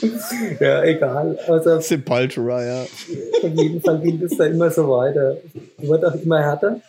ja, 0.60 0.82
egal. 0.84 1.38
Also, 1.46 1.80
Sepultura, 1.80 2.64
ja. 2.64 2.82
Auf 2.82 3.54
jeden 3.54 3.80
Fall 3.80 4.00
ging 4.00 4.22
es 4.22 4.36
da 4.36 4.46
immer 4.46 4.70
so 4.70 4.88
weiter. 4.88 5.36
Wird 5.78 6.04
auch 6.04 6.14
immer 6.14 6.40
härter. 6.40 6.80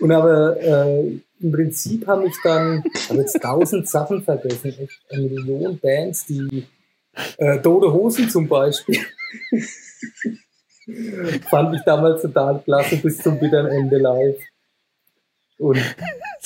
Und 0.00 0.12
aber 0.12 0.56
äh, 0.60 1.20
im 1.40 1.52
Prinzip 1.52 2.06
habe 2.06 2.26
ich 2.26 2.34
dann, 2.42 2.84
habe 3.08 3.20
jetzt 3.20 3.40
tausend 3.40 3.88
Sachen 3.88 4.22
vergessen, 4.22 4.74
echt 4.78 5.00
eine 5.10 5.22
Million 5.22 5.78
Bands, 5.78 6.26
die 6.26 6.66
äh, 7.38 7.58
Tote 7.60 7.92
Hosen 7.92 8.28
zum 8.28 8.48
Beispiel. 8.48 8.98
Fand 11.50 11.74
ich 11.74 11.82
damals 11.84 12.22
total 12.22 12.60
klasse 12.62 12.96
bis 12.96 13.18
zum 13.18 13.38
bitteren 13.38 13.66
Ende 13.66 13.98
live. 13.98 14.38
Und 15.58 15.78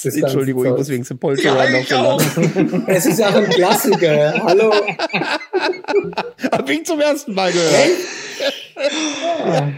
Entschuldigung, 0.03 0.65
ich 0.65 0.71
muss 0.73 0.89
wegen 0.89 1.05
Sepultura 1.05 1.69
ja, 1.69 1.71
noch 1.71 1.87
so 1.87 2.83
Es 2.87 3.05
ist 3.05 3.19
ja 3.19 3.29
auch 3.29 3.35
ein 3.35 3.45
Klassiker. 3.51 4.43
Hallo. 4.43 4.73
Hab 6.51 6.69
ich 6.69 6.87
zum 6.87 6.99
ersten 7.01 7.35
Mal 7.35 7.53
gehört. 7.53 7.91
Ja. 9.45 9.73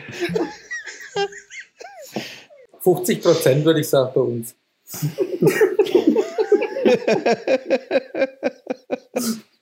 50 2.81 3.23
Prozent 3.23 3.65
würde 3.65 3.81
ich 3.81 3.89
sagen 3.89 4.13
bei 4.15 4.21
uns. 4.21 4.55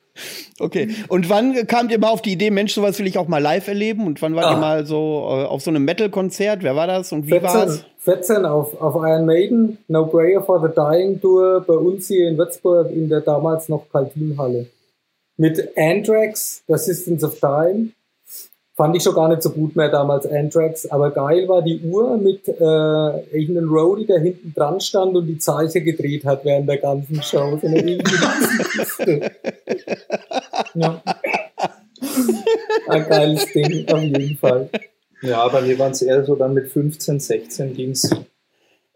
Okay. 0.58 0.88
Und 1.08 1.28
wann 1.28 1.66
kamt 1.66 1.90
ihr 1.90 1.98
mal 1.98 2.10
auf 2.10 2.22
die 2.22 2.32
Idee, 2.32 2.50
Mensch, 2.50 2.74
sowas 2.74 2.98
will 2.98 3.06
ich 3.06 3.18
auch 3.18 3.28
mal 3.28 3.38
live 3.38 3.66
erleben? 3.68 4.06
Und 4.06 4.22
wann 4.22 4.34
war 4.36 4.44
ah. 4.44 4.50
ihr 4.52 4.56
mal 4.56 4.86
so 4.86 5.26
äh, 5.28 5.44
auf 5.44 5.62
so 5.62 5.70
einem 5.70 5.84
Metal-Konzert? 5.84 6.62
Wer 6.62 6.76
war 6.76 6.86
das 6.86 7.12
und 7.12 7.26
wie 7.26 7.30
14, 7.30 7.48
war's? 7.48 7.84
14 7.98 8.44
auf, 8.44 8.80
auf 8.80 8.94
Iron 8.96 9.26
Maiden, 9.26 9.78
No 9.88 10.06
Prayer 10.06 10.42
for 10.42 10.60
the 10.60 10.74
Dying 10.74 11.20
Tour 11.20 11.64
bei 11.66 11.74
uns 11.74 12.08
hier 12.08 12.28
in 12.28 12.38
Würzburg 12.38 12.90
in 12.90 13.08
der 13.08 13.20
damals 13.20 13.68
noch 13.68 13.88
Kaltinhalle. 13.90 14.66
Mit 15.36 15.70
Anthrax, 15.76 16.62
The 16.66 16.74
Assistance 16.74 17.24
of 17.24 17.38
Time. 17.40 17.90
Fand 18.82 18.96
ich 18.96 19.02
schon 19.04 19.14
gar 19.14 19.28
nicht 19.28 19.44
so 19.44 19.50
gut 19.50 19.76
mehr 19.76 19.90
damals 19.90 20.26
Anthrax, 20.26 20.86
aber 20.86 21.12
geil 21.12 21.46
war 21.46 21.62
die 21.62 21.78
Uhr 21.82 22.16
mit 22.16 22.48
äh, 22.48 22.52
irgendeinem 22.52 23.68
Roadie, 23.70 24.06
der 24.06 24.18
hinten 24.18 24.52
dran 24.52 24.80
stand 24.80 25.14
und 25.14 25.24
die 25.28 25.38
Zeichen 25.38 25.84
gedreht 25.84 26.24
hat 26.24 26.44
während 26.44 26.68
der 26.68 26.78
ganzen 26.78 27.22
Show. 27.22 27.56
So 27.62 27.68
eine 27.68 27.98
ja. 30.74 31.00
Ein 32.88 33.08
geiles 33.08 33.46
Ding, 33.52 33.88
auf 33.88 34.02
jeden 34.02 34.36
Fall. 34.36 34.68
Ja, 35.22 35.46
bei 35.46 35.60
mir 35.60 35.78
waren 35.78 35.92
es 35.92 36.02
eher 36.02 36.24
so 36.24 36.34
dann 36.34 36.52
mit 36.52 36.66
15, 36.66 37.20
16 37.20 37.76
ging 37.76 37.90
es 37.92 38.10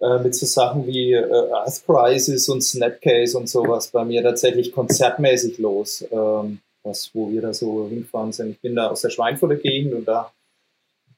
äh, 0.00 0.18
mit 0.20 0.34
so 0.34 0.46
Sachen 0.46 0.84
wie 0.88 1.12
äh, 1.12 1.52
Earth 1.52 1.84
Crisis 1.86 2.48
und 2.48 2.60
Snapcase 2.60 3.38
und 3.38 3.48
sowas 3.48 3.86
bei 3.86 4.04
mir 4.04 4.24
tatsächlich 4.24 4.72
konzertmäßig 4.72 5.58
los. 5.58 6.04
Ähm, 6.10 6.58
was, 6.86 7.10
wo 7.14 7.30
wir 7.30 7.42
da 7.42 7.52
so 7.52 7.88
hingefahren 7.88 8.32
sind. 8.32 8.50
Ich 8.50 8.60
bin 8.60 8.74
da 8.74 8.88
aus 8.88 9.02
der 9.02 9.10
Schweinfurter 9.10 9.56
Gegend 9.56 9.94
und 9.94 10.06
da 10.06 10.32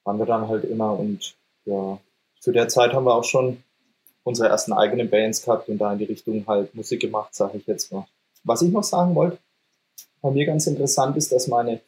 waren 0.04 0.18
wir 0.18 0.26
dann 0.26 0.48
halt 0.48 0.64
immer 0.64 0.98
und 0.98 1.34
ja, 1.64 1.98
zu 2.40 2.52
der 2.52 2.68
Zeit 2.68 2.92
haben 2.92 3.04
wir 3.04 3.14
auch 3.14 3.24
schon 3.24 3.62
unsere 4.24 4.48
ersten 4.48 4.72
eigenen 4.72 5.10
Bands 5.10 5.42
gehabt 5.42 5.68
und 5.68 5.78
da 5.78 5.92
in 5.92 5.98
die 5.98 6.04
Richtung 6.04 6.44
halt 6.46 6.74
Musik 6.74 7.00
gemacht, 7.00 7.34
sage 7.34 7.58
ich 7.58 7.66
jetzt 7.66 7.92
mal. 7.92 8.06
Was 8.44 8.62
ich 8.62 8.70
noch 8.70 8.84
sagen 8.84 9.14
wollte, 9.14 9.38
bei 10.22 10.30
mir 10.30 10.46
ganz 10.46 10.66
interessant 10.66 11.16
ist, 11.16 11.32
dass 11.32 11.48
meine 11.48 11.80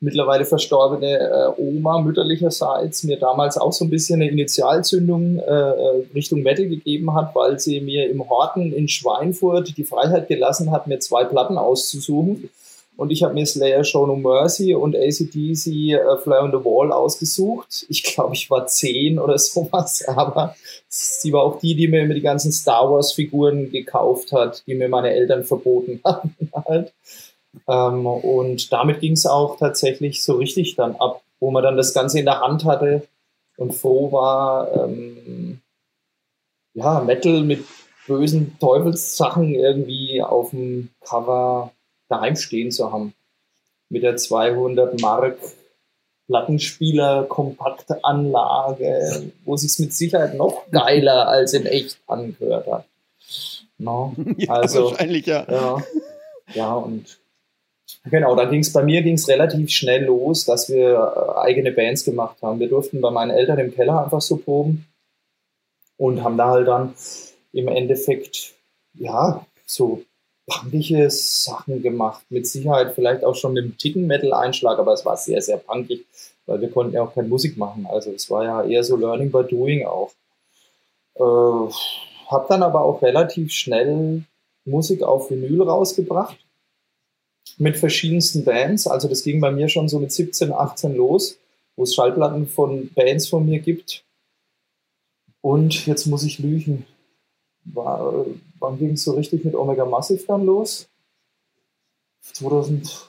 mittlerweile 0.00 0.44
verstorbene 0.44 1.18
äh, 1.18 1.60
Oma 1.60 2.00
mütterlicherseits 2.00 3.04
mir 3.04 3.18
damals 3.18 3.56
auch 3.56 3.72
so 3.72 3.84
ein 3.84 3.90
bisschen 3.90 4.20
eine 4.20 4.30
Initialzündung 4.30 5.38
äh, 5.38 5.42
äh, 5.42 6.04
Richtung 6.14 6.42
Metal 6.42 6.66
gegeben 6.66 7.14
hat, 7.14 7.34
weil 7.34 7.58
sie 7.58 7.80
mir 7.80 8.10
im 8.10 8.28
Horten 8.28 8.72
in 8.72 8.88
Schweinfurt 8.88 9.76
die 9.76 9.84
Freiheit 9.84 10.28
gelassen 10.28 10.70
hat, 10.70 10.86
mir 10.86 10.98
zwei 10.98 11.24
Platten 11.24 11.56
auszusuchen. 11.56 12.50
Und 12.96 13.10
ich 13.10 13.22
habe 13.24 13.34
mir 13.34 13.44
Slayer 13.44 13.82
Show 13.82 14.06
No 14.06 14.14
Mercy 14.14 14.74
und 14.74 14.94
ACDC 14.94 15.66
äh, 15.66 16.16
Fly 16.18 16.38
on 16.38 16.52
the 16.52 16.64
Wall 16.64 16.92
ausgesucht. 16.92 17.86
Ich 17.88 18.04
glaube, 18.04 18.34
ich 18.34 18.48
war 18.50 18.66
zehn 18.66 19.18
oder 19.18 19.36
sowas, 19.38 20.04
aber 20.06 20.54
sie 20.88 21.32
war 21.32 21.42
auch 21.42 21.58
die, 21.58 21.74
die 21.74 21.88
mir 21.88 22.02
immer 22.02 22.14
die 22.14 22.20
ganzen 22.20 22.52
Star 22.52 22.90
Wars 22.90 23.12
Figuren 23.12 23.70
gekauft 23.70 24.32
hat, 24.32 24.64
die 24.66 24.74
mir 24.74 24.88
meine 24.88 25.10
Eltern 25.10 25.44
verboten 25.44 26.00
haben. 26.04 26.36
halt. 26.68 26.92
Ähm, 27.68 28.06
und 28.06 28.72
damit 28.72 29.00
ging 29.00 29.12
es 29.12 29.26
auch 29.26 29.58
tatsächlich 29.58 30.22
so 30.22 30.34
richtig 30.34 30.76
dann 30.76 30.96
ab, 30.96 31.22
wo 31.40 31.50
man 31.50 31.62
dann 31.62 31.76
das 31.76 31.94
Ganze 31.94 32.18
in 32.20 32.24
der 32.24 32.40
Hand 32.40 32.64
hatte 32.64 33.06
und 33.56 33.74
froh 33.74 34.12
war, 34.12 34.72
ähm, 34.72 35.60
ja, 36.74 37.00
Metal 37.00 37.42
mit 37.42 37.64
bösen 38.06 38.56
Teufelssachen 38.58 39.54
irgendwie 39.54 40.22
auf 40.22 40.50
dem 40.50 40.90
Cover 41.04 41.72
daheim 42.14 42.36
stehen 42.36 42.70
zu 42.70 42.92
haben. 42.92 43.14
Mit 43.90 44.02
der 44.02 44.16
200 44.16 45.00
Mark 45.00 45.38
Plattenspieler 46.26 47.24
Kompaktanlage, 47.24 49.30
wo 49.44 49.56
sich 49.56 49.78
mit 49.78 49.92
Sicherheit 49.92 50.34
noch 50.34 50.70
geiler 50.70 51.28
als 51.28 51.52
in 51.52 51.66
echt 51.66 51.98
angehört 52.06 52.66
hat. 52.66 52.84
No? 53.78 54.14
Ja, 54.38 54.54
also, 54.54 54.90
wahrscheinlich, 54.90 55.26
ja. 55.26 55.46
ja. 55.50 55.82
Ja, 56.54 56.74
und 56.74 57.18
genau, 58.04 58.36
da 58.36 58.46
ging 58.46 58.60
es 58.60 58.72
bei 58.72 58.82
mir 58.82 59.02
ging's 59.02 59.28
relativ 59.28 59.70
schnell 59.70 60.04
los, 60.04 60.44
dass 60.44 60.68
wir 60.68 61.36
äh, 61.36 61.40
eigene 61.40 61.72
Bands 61.72 62.04
gemacht 62.04 62.36
haben. 62.42 62.60
Wir 62.60 62.68
durften 62.68 63.00
bei 63.00 63.10
meinen 63.10 63.30
Eltern 63.30 63.58
im 63.58 63.74
Keller 63.74 64.04
einfach 64.04 64.20
so 64.20 64.36
proben 64.36 64.86
und 65.96 66.22
haben 66.22 66.36
da 66.36 66.50
halt 66.50 66.68
dann 66.68 66.94
im 67.52 67.68
Endeffekt, 67.68 68.54
ja, 68.94 69.46
so 69.66 70.02
punkige 70.46 71.10
Sachen 71.10 71.82
gemacht. 71.82 72.24
Mit 72.28 72.46
Sicherheit 72.46 72.94
vielleicht 72.94 73.24
auch 73.24 73.34
schon 73.34 73.54
mit 73.54 73.64
einem 73.64 73.78
Ticken-Metal-Einschlag, 73.78 74.78
aber 74.78 74.92
es 74.92 75.04
war 75.04 75.16
sehr, 75.16 75.40
sehr 75.40 75.56
punkig, 75.56 76.04
weil 76.46 76.60
wir 76.60 76.70
konnten 76.70 76.94
ja 76.94 77.02
auch 77.02 77.14
keine 77.14 77.28
Musik 77.28 77.56
machen. 77.56 77.86
Also 77.86 78.10
es 78.12 78.30
war 78.30 78.44
ja 78.44 78.62
eher 78.64 78.84
so 78.84 78.96
Learning 78.96 79.30
by 79.30 79.44
Doing 79.44 79.86
auch. 79.86 80.12
Äh, 81.14 81.72
hab 82.28 82.48
dann 82.48 82.62
aber 82.62 82.82
auch 82.82 83.02
relativ 83.02 83.52
schnell 83.52 84.24
Musik 84.64 85.02
auf 85.02 85.30
Vinyl 85.30 85.62
rausgebracht 85.62 86.36
mit 87.58 87.76
verschiedensten 87.76 88.44
Bands. 88.44 88.86
Also 88.86 89.08
das 89.08 89.22
ging 89.22 89.40
bei 89.40 89.50
mir 89.50 89.68
schon 89.68 89.88
so 89.88 89.98
mit 89.98 90.12
17, 90.12 90.52
18 90.52 90.96
los, 90.96 91.38
wo 91.76 91.84
es 91.84 91.94
Schallplatten 91.94 92.46
von 92.46 92.90
Bands 92.94 93.28
von 93.28 93.44
mir 93.44 93.60
gibt. 93.60 94.04
Und 95.40 95.86
jetzt 95.86 96.06
muss 96.06 96.24
ich 96.24 96.38
lügen 96.38 96.86
war, 97.64 98.24
wann 98.64 98.78
ging 98.78 98.92
es 98.92 99.04
so 99.04 99.12
richtig 99.12 99.44
mit 99.44 99.54
Omega 99.54 99.84
Massive 99.84 100.24
dann 100.26 100.44
los? 100.46 100.88
2000, 102.22 103.06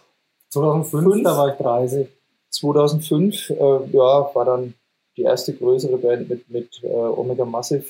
2005, 0.50 1.24
da 1.24 1.38
war 1.38 1.50
ich 1.50 1.56
30. 1.56 2.08
2005 2.50 3.50
äh, 3.50 3.54
ja, 3.92 4.32
war 4.34 4.46
dann 4.46 4.74
die 5.18 5.24
erste 5.24 5.54
größere 5.54 5.98
Band 5.98 6.30
mit, 6.30 6.50
mit 6.50 6.84
äh, 6.84 6.88
Omega 6.88 7.46
Massive, 7.46 7.86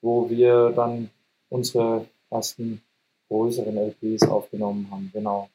wo 0.00 0.28
wir 0.30 0.70
dann 0.70 1.10
unsere 1.50 2.06
ersten 2.30 2.82
größeren 3.28 3.76
LPs 3.76 4.28
aufgenommen 4.28 4.88
haben. 4.90 5.10
Genau. 5.12 5.48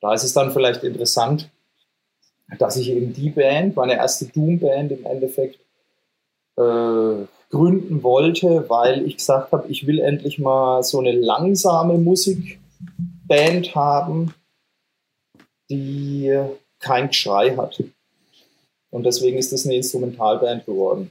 Da 0.00 0.14
ist 0.14 0.24
es 0.24 0.32
dann 0.32 0.52
vielleicht 0.52 0.82
interessant, 0.84 1.50
dass 2.58 2.76
ich 2.76 2.90
eben 2.90 3.12
die 3.12 3.30
Band, 3.30 3.76
meine 3.76 3.96
erste 3.96 4.26
Doom-Band 4.26 4.92
im 4.92 5.04
Endeffekt, 5.04 5.58
äh, 6.56 7.26
gründen 7.50 8.02
wollte, 8.02 8.68
weil 8.68 9.06
ich 9.06 9.16
gesagt 9.16 9.52
habe, 9.52 9.68
ich 9.68 9.86
will 9.86 10.00
endlich 10.00 10.38
mal 10.38 10.82
so 10.82 10.98
eine 11.00 11.12
langsame 11.12 11.98
Musikband 11.98 13.74
haben, 13.74 14.34
die 15.70 16.38
kein 16.78 17.08
Geschrei 17.08 17.56
hat. 17.56 17.82
Und 18.90 19.04
deswegen 19.04 19.38
ist 19.38 19.52
das 19.52 19.64
eine 19.64 19.76
Instrumentalband 19.76 20.66
geworden. 20.66 21.10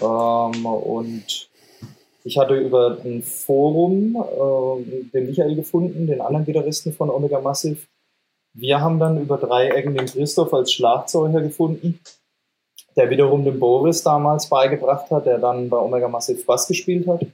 Ähm, 0.00 0.66
und 0.66 1.48
ich 2.24 2.38
hatte 2.38 2.54
über 2.54 2.98
ein 3.04 3.22
Forum 3.22 4.16
äh, 4.16 5.02
den 5.12 5.26
Michael 5.26 5.56
gefunden, 5.56 6.06
den 6.06 6.20
anderen 6.20 6.44
Gitarristen 6.44 6.92
von 6.92 7.10
Omega 7.10 7.40
Massive. 7.40 7.86
Wir 8.54 8.80
haben 8.80 8.98
dann 8.98 9.20
über 9.20 9.38
drei 9.38 9.68
Ecken 9.68 9.94
den 9.94 10.06
Christoph 10.06 10.52
als 10.52 10.72
Schlagzeuger 10.72 11.40
gefunden, 11.40 12.00
der 12.98 13.08
wiederum 13.10 13.44
den 13.44 13.60
Boris 13.60 14.02
damals 14.02 14.48
beigebracht 14.48 15.08
hat, 15.10 15.24
der 15.24 15.38
dann 15.38 15.68
bei 15.68 15.78
Omega 15.78 16.08
Massive 16.08 16.42
Bass 16.42 16.66
gespielt 16.66 17.06
hat. 17.06 17.24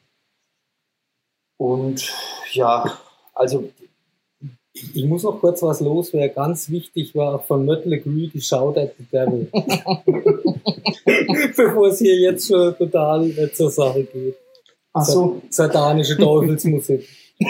Und 1.56 2.12
ja, 2.52 2.98
also 3.32 3.70
ich 4.74 5.06
muss 5.06 5.22
noch 5.22 5.40
kurz 5.40 5.62
was 5.62 5.80
los, 5.80 6.12
wer 6.12 6.28
ganz 6.28 6.68
wichtig 6.68 7.14
war 7.14 7.38
von 7.38 7.64
Mötley 7.64 8.00
Crüe, 8.00 8.28
die 8.28 8.42
Shout 8.42 8.76
at 8.76 8.92
the 8.98 9.04
Devil. 9.10 9.50
Bevor 11.56 11.88
es 11.88 12.00
hier 12.00 12.16
jetzt 12.16 12.48
schon 12.48 12.76
total 12.76 13.50
zur 13.52 13.70
Sache 13.70 14.04
geht. 14.04 14.36
Ach 14.92 15.04
so. 15.04 15.40
Satanische 15.48 16.18
Teufelsmusik. 16.18 17.08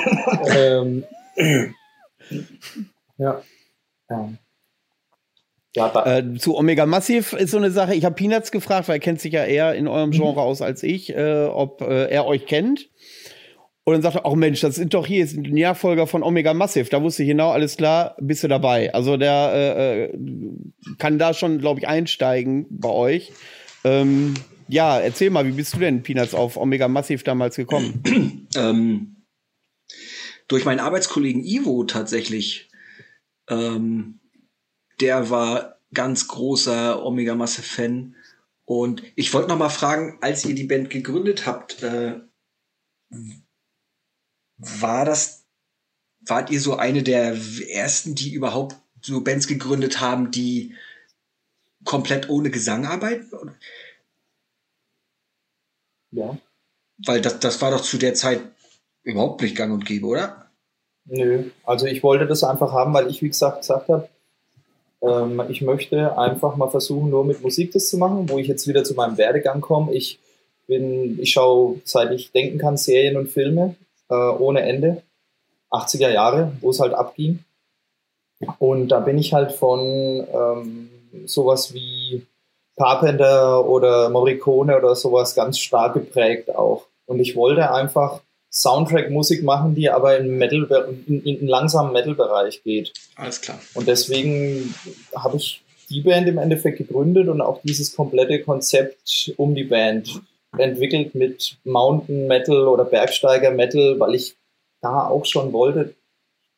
ähm, 0.57 1.03
ja. 3.18 3.42
ja. 4.09 4.29
Ja, 5.77 6.07
äh, 6.07 6.35
zu 6.39 6.57
Omega 6.57 6.87
Massive 6.87 7.37
ist 7.37 7.51
so 7.51 7.57
eine 7.57 7.73
Sache. 7.73 7.95
Ich 7.95 8.05
habe 8.05 8.15
Peanuts 8.15 8.53
gefragt, 8.53 8.89
weil 8.89 8.97
er 8.97 9.01
kennt 9.01 9.21
sich 9.21 9.33
ja 9.33 9.45
eher 9.45 9.75
in 9.75 9.89
eurem 9.89 10.11
mhm. 10.11 10.15
Genre 10.15 10.41
aus 10.41 10.63
als 10.63 10.83
ich, 10.85 11.15
äh, 11.15 11.47
ob 11.47 11.81
äh, 11.81 12.09
er 12.11 12.27
euch 12.27 12.47
kennt. 12.47 12.91
Und 13.83 13.93
dann 13.93 14.03
sagte 14.03 14.21
er, 14.21 14.27
oh 14.27 14.37
Mensch, 14.37 14.61
das 14.61 14.77
sind 14.77 14.95
doch 14.95 15.07
hier 15.07 15.23
ist 15.23 15.37
ein 15.37 15.43
Nährfolger 15.43 16.07
von 16.07 16.23
Omega 16.23 16.55
Massive. 16.55 16.89
Da 16.89 17.03
wusste 17.03 17.23
ich 17.23 17.29
genau, 17.29 17.51
alles 17.51 17.77
klar, 17.77 18.17
bist 18.21 18.43
du 18.43 18.49
dabei. 18.49 18.95
Also 18.95 19.17
der 19.17 19.53
äh, 19.53 20.05
äh 20.05 20.19
kann 20.99 21.19
da 21.19 21.35
schon, 21.35 21.59
glaube 21.59 21.81
ich, 21.81 21.89
einsteigen 21.89 22.67
bei 22.71 22.89
euch. 22.89 23.33
Ähm, 23.83 24.35
ja, 24.69 24.99
erzähl 24.99 25.29
mal, 25.29 25.47
wie 25.47 25.53
bist 25.53 25.75
du 25.75 25.79
denn, 25.79 26.03
Peanuts, 26.03 26.35
auf 26.35 26.57
Omega 26.57 26.89
Massive 26.89 27.25
damals 27.25 27.57
gekommen? 27.57 28.49
ähm, 28.57 29.17
durch 30.49 30.65
meinen 30.65 30.81
Arbeitskollegen 30.81 31.45
Ivo 31.45 31.85
tatsächlich. 31.85 32.71
Ähm, 33.51 34.21
der 35.05 35.29
war 35.29 35.79
ganz 35.93 36.29
großer 36.29 37.05
Omega 37.05 37.35
Massive 37.35 37.67
Fan. 37.67 38.17
Und 38.64 39.03
ich 39.17 39.35
wollte 39.35 39.51
noch 39.51 39.59
mal 39.59 39.69
fragen, 39.69 40.17
als 40.23 40.47
ihr 40.47 40.55
die 40.55 40.64
Band 40.64 40.88
gegründet 40.88 41.47
habt, 41.47 41.83
äh, 41.83 42.21
war 44.57 45.05
das, 45.05 45.45
wart 46.21 46.51
ihr 46.51 46.59
so 46.59 46.77
eine 46.77 47.03
der 47.03 47.37
ersten, 47.69 48.14
die 48.14 48.33
überhaupt 48.33 48.77
so 49.03 49.21
Bands 49.21 49.47
gegründet 49.47 50.01
haben, 50.01 50.31
die 50.31 50.75
komplett 51.85 52.31
ohne 52.31 52.51
Gesang 52.51 52.87
arbeiten? 52.87 53.55
Ja. 56.12 56.38
Weil 57.05 57.21
das, 57.21 57.40
das 57.40 57.61
war 57.61 57.73
doch 57.73 57.83
zu 57.83 57.99
der 57.99 58.14
Zeit 58.14 58.40
überhaupt 59.03 59.43
nicht 59.43 59.55
gang 59.55 59.75
und 59.75 59.85
gäbe, 59.85 60.07
oder? 60.07 60.51
Nö, 61.05 61.51
also 61.64 61.85
ich 61.85 62.03
wollte 62.03 62.27
das 62.27 62.43
einfach 62.43 62.73
haben, 62.73 62.95
weil 62.95 63.11
ich, 63.11 63.21
wie 63.21 63.29
gesagt, 63.29 63.59
gesagt 63.59 63.90
habe, 63.90 64.09
ähm, 65.07 65.43
ich 65.49 65.62
möchte 65.62 66.19
einfach 66.19 66.57
mal 66.57 66.69
versuchen, 66.69 67.11
nur 67.11 67.25
mit 67.25 67.43
Musik 67.43 67.73
das 67.73 67.88
zu 67.88 67.99
machen, 67.99 68.29
wo 68.29 68.38
ich 68.38 68.49
jetzt 68.49 68.67
wieder 68.67 68.85
zu 68.85 68.95
meinem 68.95 69.19
Werdegang 69.19 69.61
komme. 69.61 69.93
Ich 69.93 70.19
bin, 70.67 71.19
ich 71.21 71.33
schaue, 71.33 71.81
seit 71.85 72.12
ich 72.12 72.33
denken 72.33 72.59
kann, 72.59 72.77
Serien 72.77 73.17
und 73.17 73.29
Filme 73.29 73.77
äh, 74.09 74.14
ohne 74.14 74.62
Ende. 74.62 75.03
80er 75.71 76.11
Jahre, 76.11 76.53
wo 76.61 76.71
es 76.71 76.81
halt 76.81 76.95
abging. 76.95 77.40
Und 78.59 78.88
da 78.88 79.01
bin 79.01 79.19
ich 79.19 79.33
halt 79.33 79.53
von 79.53 79.81
ähm, 79.81 80.90
sowas 81.27 81.75
wie 81.75 82.27
Carpenter 82.77 83.67
oder 83.67 84.11
Morricone 84.11 84.77
oder 84.77 84.95
sowas 84.95 85.35
ganz 85.35 85.59
stark 85.59 85.95
geprägt 85.95 86.55
auch. 86.55 86.87
Und 87.07 87.21
ich 87.21 87.37
wollte 87.37 87.73
einfach 87.73 88.21
Soundtrack-Musik 88.51 89.43
machen, 89.43 89.75
die 89.75 89.90
aber 89.90 90.17
in, 90.17 90.38
Metal, 90.38 90.67
in, 91.07 91.23
in, 91.25 91.38
in 91.40 91.47
langsamen 91.47 91.93
Metal-Bereich 91.93 92.62
geht. 92.62 92.93
Alles 93.16 93.40
klar. 93.40 93.61
Und 93.74 93.87
deswegen 93.87 94.74
habe 95.14 95.37
ich 95.37 95.62
die 95.88 96.00
Band 96.00 96.29
im 96.29 96.38
Endeffekt 96.38 96.79
gegründet 96.79 97.29
und 97.29 97.40
auch 97.40 97.61
dieses 97.62 97.94
komplette 97.94 98.42
Konzept 98.42 99.33
um 99.37 99.55
die 99.55 99.64
Band 99.64 100.20
entwickelt 100.57 101.14
mit 101.14 101.57
Mountain 101.64 102.27
Metal 102.27 102.68
oder 102.68 102.85
Bergsteiger 102.85 103.50
Metal, 103.50 103.98
weil 103.98 104.14
ich 104.14 104.37
da 104.81 105.07
auch 105.07 105.24
schon 105.24 105.53
wollte, 105.53 105.94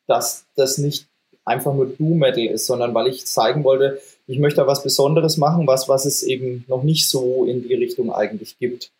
dass 0.07 0.45
das 0.55 0.77
nicht 0.77 1.07
einfach 1.45 1.73
nur 1.73 1.87
Doom 1.87 2.19
Metal 2.19 2.45
ist, 2.45 2.65
sondern 2.65 2.93
weil 2.93 3.07
ich 3.07 3.25
zeigen 3.25 3.63
wollte, 3.63 3.99
ich 4.27 4.39
möchte 4.39 4.57
da 4.57 4.67
was 4.67 4.83
Besonderes 4.83 5.37
machen, 5.37 5.65
was, 5.67 5.87
was 5.87 6.05
es 6.05 6.23
eben 6.23 6.65
noch 6.67 6.83
nicht 6.83 7.09
so 7.09 7.45
in 7.45 7.63
die 7.63 7.73
Richtung 7.73 8.11
eigentlich 8.11 8.57
gibt. 8.59 8.91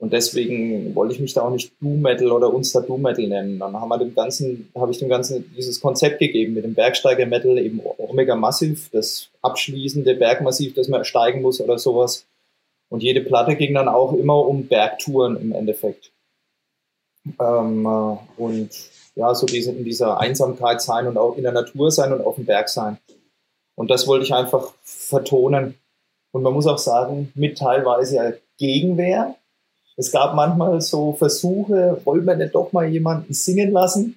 Und 0.00 0.12
deswegen 0.12 0.94
wollte 0.94 1.14
ich 1.14 1.20
mich 1.20 1.34
da 1.34 1.42
auch 1.42 1.50
nicht 1.50 1.72
Doom 1.80 2.00
Metal 2.00 2.30
oder 2.30 2.54
uns 2.54 2.72
da 2.72 2.80
Doom 2.80 3.02
Metal 3.02 3.26
nennen. 3.26 3.58
Dann 3.58 3.74
haben 3.74 3.88
wir 3.88 3.98
dem 3.98 4.14
Ganzen, 4.14 4.70
habe 4.76 4.92
ich 4.92 4.98
dem 4.98 5.08
Ganzen 5.08 5.52
dieses 5.56 5.80
Konzept 5.80 6.20
gegeben 6.20 6.54
mit 6.54 6.64
dem 6.64 6.74
Bergsteiger 6.74 7.26
Metal, 7.26 7.58
eben 7.58 7.80
Omega 7.98 8.36
Massive, 8.36 8.80
das 8.92 9.28
abschließende 9.42 10.14
Bergmassiv, 10.14 10.74
das 10.74 10.86
man 10.88 11.00
ersteigen 11.00 11.42
muss 11.42 11.60
oder 11.60 11.78
sowas. 11.78 12.26
Und 12.90 13.02
jede 13.02 13.22
Platte 13.22 13.56
ging 13.56 13.74
dann 13.74 13.88
auch 13.88 14.12
immer 14.14 14.46
um 14.46 14.66
Bergtouren 14.66 15.36
im 15.36 15.52
Endeffekt. 15.52 16.12
Ähm, 17.40 17.84
äh, 17.84 18.40
und 18.40 18.70
ja, 19.16 19.34
so 19.34 19.46
diese, 19.46 19.72
in 19.72 19.84
dieser 19.84 20.20
Einsamkeit 20.20 20.80
sein 20.80 21.08
und 21.08 21.18
auch 21.18 21.36
in 21.36 21.42
der 21.42 21.52
Natur 21.52 21.90
sein 21.90 22.12
und 22.12 22.24
auf 22.24 22.36
dem 22.36 22.46
Berg 22.46 22.68
sein. 22.68 22.98
Und 23.74 23.90
das 23.90 24.06
wollte 24.06 24.24
ich 24.24 24.32
einfach 24.32 24.72
vertonen. 24.82 25.74
Und 26.32 26.42
man 26.42 26.52
muss 26.52 26.66
auch 26.66 26.78
sagen, 26.78 27.32
mit 27.34 27.58
teilweise 27.58 28.40
Gegenwehr. 28.58 29.34
Es 29.98 30.12
gab 30.12 30.36
manchmal 30.36 30.80
so 30.80 31.12
Versuche, 31.14 32.00
wollen 32.04 32.24
wir 32.24 32.36
denn 32.36 32.52
doch 32.52 32.72
mal 32.72 32.86
jemanden 32.86 33.34
singen 33.34 33.72
lassen? 33.72 34.16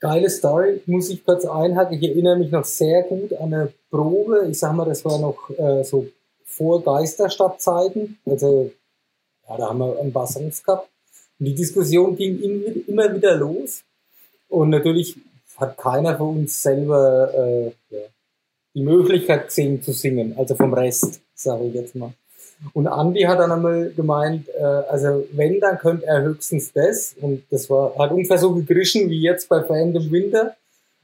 Geile 0.00 0.28
Story, 0.28 0.82
muss 0.86 1.08
ich 1.08 1.24
kurz 1.24 1.44
einhaken. 1.44 1.96
Ich 1.96 2.02
erinnere 2.02 2.36
mich 2.36 2.50
noch 2.50 2.64
sehr 2.64 3.04
gut 3.04 3.32
an 3.34 3.54
eine 3.54 3.72
Probe. 3.90 4.48
Ich 4.50 4.58
sag 4.58 4.74
mal, 4.74 4.84
das 4.84 5.04
war 5.04 5.20
noch 5.20 5.48
äh, 5.56 5.84
so 5.84 6.08
vor 6.44 6.82
Geisterstadtzeiten. 6.82 8.18
Also, 8.26 8.72
ja, 9.48 9.56
da 9.56 9.68
haben 9.68 9.78
wir 9.78 10.00
ein 10.00 10.12
paar 10.12 10.26
Songs 10.26 10.64
gehabt. 10.64 10.88
Und 11.38 11.46
die 11.46 11.54
Diskussion 11.54 12.16
ging 12.16 12.84
immer 12.88 13.14
wieder 13.14 13.36
los. 13.36 13.84
Und 14.48 14.70
natürlich 14.70 15.16
hat 15.56 15.78
keiner 15.78 16.18
von 16.18 16.38
uns 16.38 16.60
selber 16.60 17.32
äh, 17.32 17.70
die 18.74 18.82
Möglichkeit 18.82 19.46
gesehen 19.46 19.80
zu 19.80 19.92
singen, 19.92 20.34
also 20.36 20.56
vom 20.56 20.74
Rest, 20.74 21.20
sage 21.36 21.66
ich 21.66 21.74
jetzt 21.74 21.94
mal. 21.94 22.12
Und 22.72 22.86
Andy 22.86 23.22
hat 23.22 23.38
dann 23.38 23.52
einmal 23.52 23.90
gemeint, 23.90 24.48
äh, 24.48 24.62
also 24.62 25.26
wenn, 25.32 25.60
dann 25.60 25.78
könnte 25.78 26.06
er 26.06 26.22
höchstens 26.22 26.72
das. 26.72 27.14
Und 27.20 27.44
das 27.50 27.68
war, 27.68 27.94
hat 27.98 28.10
ungefähr 28.10 28.38
so 28.38 28.54
gegrischen 28.54 29.10
wie 29.10 29.20
jetzt 29.20 29.48
bei 29.48 29.62
Fan 29.62 29.94
im 29.94 30.10
Winter, 30.10 30.56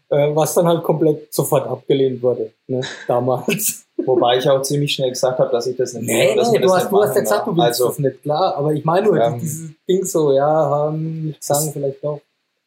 äh, 0.08 0.34
was 0.34 0.54
dann 0.54 0.66
halt 0.66 0.82
komplett 0.82 1.32
sofort 1.32 1.66
abgelehnt 1.66 2.22
wurde, 2.22 2.52
ne, 2.66 2.80
damals. 3.06 3.84
Wobei 4.06 4.38
ich 4.38 4.48
auch 4.48 4.62
ziemlich 4.62 4.94
schnell 4.94 5.10
gesagt 5.10 5.38
habe, 5.38 5.50
dass 5.50 5.66
ich 5.66 5.76
das 5.76 5.92
nicht 5.92 6.06
nee, 6.06 6.34
nee, 6.34 6.58
du, 6.58 6.72
hast, 6.72 6.90
du 6.90 7.02
hast 7.02 7.14
ja 7.14 7.20
gesagt, 7.20 7.46
du 7.46 7.54
willst 7.54 7.80
also, 7.80 7.88
das 7.88 7.98
nicht, 7.98 8.22
klar. 8.22 8.56
Aber 8.56 8.72
ich 8.72 8.84
meine 8.84 9.06
nur, 9.06 9.20
ähm, 9.20 9.38
dieses 9.38 9.70
Ding 9.86 10.04
so, 10.04 10.32
ja, 10.32 10.46
haben, 10.46 11.36
sagen 11.38 11.70
vielleicht 11.72 12.02
doch. 12.02 12.20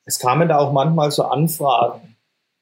Es 0.05 0.19
kamen 0.19 0.47
da 0.47 0.59
auch 0.59 0.71
manchmal 0.71 1.11
so 1.11 1.23
Anfragen. 1.23 2.15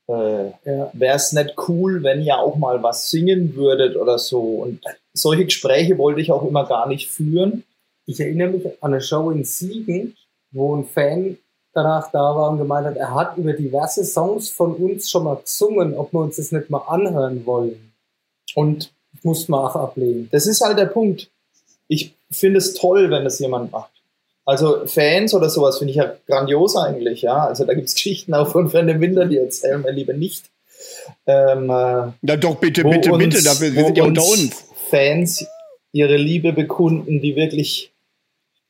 Äh, 0.07 0.47
ja. 0.65 0.89
Wäre 0.93 1.15
es 1.15 1.31
nicht 1.33 1.55
cool, 1.67 2.03
wenn 2.03 2.21
ihr 2.21 2.37
auch 2.37 2.55
mal 2.55 2.81
was 2.81 3.09
singen 3.09 3.55
würdet 3.55 3.95
oder 3.95 4.17
so? 4.17 4.39
Und 4.39 4.81
solche 5.13 5.45
Gespräche 5.45 5.97
wollte 5.97 6.21
ich 6.21 6.31
auch 6.31 6.47
immer 6.47 6.65
gar 6.65 6.87
nicht 6.87 7.09
führen. 7.09 7.63
Ich 8.05 8.19
erinnere 8.19 8.49
mich 8.49 8.65
an 8.65 8.93
eine 8.93 9.01
Show 9.01 9.31
in 9.31 9.43
Siegen, 9.43 10.15
wo 10.51 10.75
ein 10.75 10.85
Fan 10.85 11.37
danach 11.73 12.11
da 12.11 12.35
war 12.35 12.49
und 12.49 12.57
gemeint 12.57 12.85
hat, 12.85 12.97
er 12.97 13.13
hat 13.13 13.37
über 13.37 13.53
diverse 13.53 14.03
Songs 14.03 14.49
von 14.49 14.75
uns 14.75 15.09
schon 15.09 15.23
mal 15.23 15.37
gesungen, 15.37 15.95
ob 15.95 16.11
wir 16.13 16.19
uns 16.19 16.35
das 16.35 16.51
nicht 16.51 16.69
mal 16.69 16.79
anhören 16.87 17.45
wollen. 17.45 17.93
Und 18.55 18.91
muss 19.23 19.47
man 19.47 19.61
auch 19.61 19.75
ablehnen. 19.75 20.29
Das 20.31 20.47
ist 20.47 20.61
halt 20.61 20.77
der 20.77 20.85
Punkt. 20.85 21.29
Ich 21.87 22.13
finde 22.31 22.57
es 22.57 22.73
toll, 22.73 23.09
wenn 23.11 23.23
das 23.23 23.39
jemand 23.39 23.71
macht. 23.71 23.91
Also 24.45 24.87
Fans 24.87 25.33
oder 25.33 25.49
sowas 25.49 25.77
finde 25.77 25.91
ich 25.91 25.97
ja 25.97 26.15
grandios 26.27 26.75
eigentlich, 26.75 27.21
ja. 27.21 27.45
Also 27.45 27.65
da 27.65 27.73
gibt 27.73 27.87
es 27.87 27.93
Geschichten 27.93 28.33
auch 28.33 28.51
von 28.51 28.69
Fan 28.69 28.89
im 28.89 28.99
Winter, 28.99 29.25
die 29.25 29.37
erzählen 29.37 29.83
wir 29.83 29.91
lieber 29.91 30.13
nicht. 30.13 30.45
Ähm, 31.27 31.69
äh, 31.69 32.11
Na 32.21 32.35
doch, 32.37 32.55
bitte, 32.55 32.83
bitte, 32.83 33.11
uns, 33.11 33.23
bitte, 33.23 33.43
dafür, 33.43 33.73
wir 33.73 33.85
sind 33.85 33.97
ja 33.97 34.03
unter 34.03 34.23
uns. 34.23 34.70
Fans 34.91 35.45
ihre 35.91 36.17
Liebe 36.17 36.53
bekunden, 36.53 37.21
die 37.21 37.35
wirklich 37.35 37.91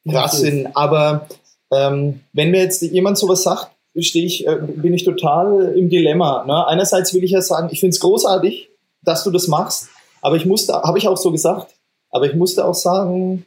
krass 0.08 0.40
sind. 0.40 0.76
Aber 0.76 1.28
ähm, 1.72 2.22
wenn 2.34 2.52
mir 2.52 2.62
jetzt 2.62 2.82
jemand 2.82 3.18
sowas 3.18 3.44
sagt, 3.44 3.72
stehe 4.00 4.26
ich, 4.26 4.48
äh, 4.48 4.56
bin 4.56 4.94
ich 4.94 5.04
total 5.04 5.74
im 5.76 5.90
Dilemma. 5.90 6.46
Ne? 6.46 6.66
Einerseits 6.68 7.14
will 7.14 7.24
ich 7.24 7.32
ja 7.32 7.42
sagen, 7.42 7.70
ich 7.72 7.80
finde 7.80 7.96
es 7.96 8.00
großartig, 8.00 8.70
dass 9.04 9.24
du 9.24 9.32
das 9.32 9.48
machst, 9.48 9.90
aber 10.22 10.36
ich 10.36 10.46
musste, 10.46 10.74
habe 10.74 10.98
ich 10.98 11.08
auch 11.08 11.18
so 11.18 11.32
gesagt, 11.32 11.74
aber 12.10 12.26
ich 12.26 12.36
musste 12.36 12.66
auch 12.66 12.76
sagen, 12.76 13.46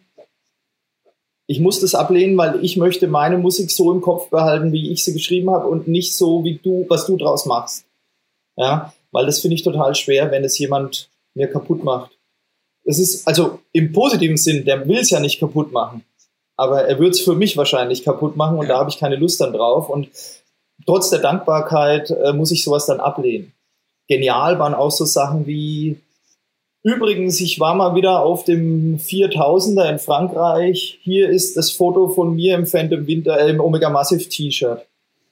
ich 1.47 1.61
muss 1.61 1.81
das 1.81 1.95
ablehnen, 1.95 2.37
weil 2.37 2.65
ich 2.65 2.77
möchte 2.77 3.07
meine 3.07 3.39
Musik 3.39 3.71
so 3.71 3.93
im 3.93 4.01
Kopf 4.01 4.31
behalten, 4.31 4.73
wie 4.73 4.91
ich 4.91 5.05
sie 5.05 5.13
geschrieben 5.13 5.51
habe 5.51 5.69
und 5.69 5.89
nicht 5.89 6.17
so, 6.17 6.43
wie 6.45 6.59
du, 6.63 6.87
was 6.89 7.07
du 7.07 7.17
draus 7.17 7.47
machst. 7.47 7.85
Ja, 8.57 8.93
weil 9.13 9.27
das 9.27 9.41
finde 9.41 9.57
ich 9.57 9.63
total 9.63 9.95
schwer, 9.95 10.31
wenn 10.31 10.45
es 10.45 10.59
jemand 10.59 11.11
mir 11.35 11.49
kaputt 11.49 11.85
macht. 11.85 12.14
Es 12.85 12.99
ist, 12.99 13.27
also 13.27 13.61
im 13.73 13.93
positiven 13.93 14.37
Sinn, 14.37 14.65
der 14.65 14.87
will 14.87 14.99
es 14.99 15.11
ja 15.11 15.21
nicht 15.21 15.41
kaputt 15.41 15.73
machen. 15.73 16.05
Aber 16.57 16.85
er 16.85 16.99
wird 16.99 17.15
es 17.15 17.21
für 17.21 17.35
mich 17.35 17.57
wahrscheinlich 17.57 18.05
kaputt 18.05 18.37
machen 18.37 18.59
und 18.59 18.67
ja. 18.67 18.75
da 18.75 18.79
habe 18.81 18.91
ich 18.91 18.99
keine 18.99 19.17
Lust 19.17 19.41
dann 19.41 19.53
drauf. 19.53 19.89
Und 19.89 20.09
trotz 20.87 21.11
der 21.11 21.19
Dankbarkeit 21.19 22.11
äh, 22.11 22.33
muss 22.33 22.53
ich 22.53 22.63
sowas 22.63 22.87
dann 22.87 23.01
ablehnen. 23.01 23.53
Genial 24.09 24.59
waren 24.59 24.75
auch 24.75 24.91
so 24.91 25.05
Sachen 25.05 25.47
wie, 25.47 25.97
übrigens, 26.83 27.41
ich 27.41 27.59
war 27.59 27.75
mal 27.75 27.95
wieder 27.95 28.23
auf 28.23 28.45
dem 28.45 28.99
4000er 28.99 29.91
in 29.91 29.99
Frankreich. 29.99 30.99
Hier 31.03 31.31
ist 31.31 31.57
das 31.57 31.71
Foto 31.71 32.09
von 32.09 32.35
mir 32.35 32.55
im 32.55 32.67
Phantom 32.67 33.07
Winter, 33.07 33.41
äh, 33.41 33.51
im 33.51 33.61
Omega 33.61 33.89
Massive 33.89 34.29
T-Shirt. 34.29 34.85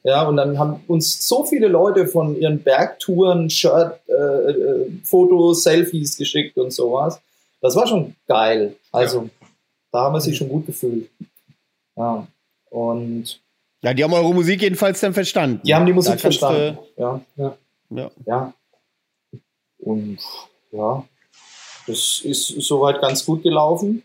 Ja, 0.04 0.26
und 0.26 0.36
dann 0.36 0.58
haben 0.58 0.82
uns 0.88 1.28
so 1.28 1.44
viele 1.44 1.68
Leute 1.68 2.06
von 2.06 2.36
ihren 2.36 2.60
Bergtouren 2.60 3.48
Shirt, 3.50 4.00
äh, 4.08 4.50
äh, 4.50 4.90
Fotos, 5.04 5.62
Selfies 5.62 6.16
geschickt 6.16 6.58
und 6.58 6.72
sowas. 6.72 7.20
Das 7.62 7.74
war 7.74 7.86
schon 7.86 8.14
geil. 8.26 8.76
Also, 8.90 9.22
ja. 9.22 9.30
da 9.92 10.02
haben 10.02 10.14
wir 10.14 10.20
sich 10.20 10.36
schon 10.36 10.50
gut 10.50 10.66
gefühlt. 10.66 11.08
Ja, 11.96 12.26
und. 12.68 13.40
Ja, 13.80 13.94
die 13.94 14.04
haben 14.04 14.12
eure 14.12 14.34
Musik 14.34 14.60
jedenfalls 14.60 15.00
dann 15.00 15.14
verstanden. 15.14 15.60
Die 15.64 15.74
haben 15.74 15.86
die 15.86 15.94
Musik 15.94 16.20
verstanden. 16.20 16.78
Ja. 16.96 17.20
ja. 17.36 17.56
Ja. 17.88 18.10
Ja. 18.26 18.54
Und 19.78 20.18
ja, 20.70 21.04
das 21.86 22.20
ist 22.24 22.48
soweit 22.60 23.00
ganz 23.00 23.24
gut 23.24 23.42
gelaufen. 23.42 24.02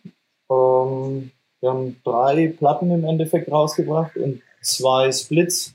Ähm, 0.50 1.32
wir 1.60 1.70
haben 1.70 2.02
drei 2.04 2.48
Platten 2.48 2.92
im 2.92 3.04
Endeffekt 3.04 3.52
rausgebracht 3.52 4.16
und 4.18 4.42
zwei 4.62 5.12
Splits 5.12 5.74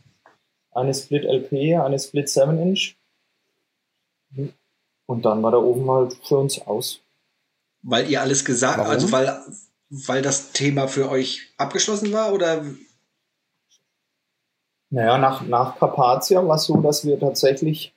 eine 0.72 0.94
Split 0.94 1.24
LP, 1.24 1.78
eine 1.78 1.98
Split 1.98 2.28
7 2.28 2.58
Inch. 2.58 2.96
Und 5.06 5.24
dann 5.24 5.42
war 5.42 5.50
der 5.50 5.62
Ofen 5.62 5.90
halt 5.90 6.14
für 6.22 6.38
uns 6.38 6.60
aus. 6.60 7.01
Weil 7.82 8.10
ihr 8.10 8.20
alles 8.20 8.44
gesagt, 8.44 8.78
habt, 8.78 8.88
also 8.88 9.10
weil, 9.12 9.40
weil 9.90 10.22
das 10.22 10.52
Thema 10.52 10.88
für 10.88 11.10
euch 11.10 11.52
abgeschlossen 11.56 12.12
war 12.12 12.32
oder? 12.32 12.64
Naja, 14.90 15.18
nach, 15.18 15.42
nach 15.42 15.78
Carpathia 15.78 16.46
war 16.46 16.56
es 16.56 16.64
so, 16.64 16.76
dass 16.76 17.04
wir 17.04 17.18
tatsächlich 17.18 17.94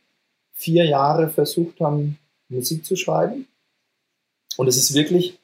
vier 0.53 0.85
Jahre 0.85 1.29
versucht 1.29 1.79
haben, 1.81 2.17
Musik 2.49 2.85
zu 2.85 2.95
schreiben. 2.95 3.47
Und 4.57 4.67
es 4.67 4.77
ist 4.77 4.93
wirklich 4.93 5.37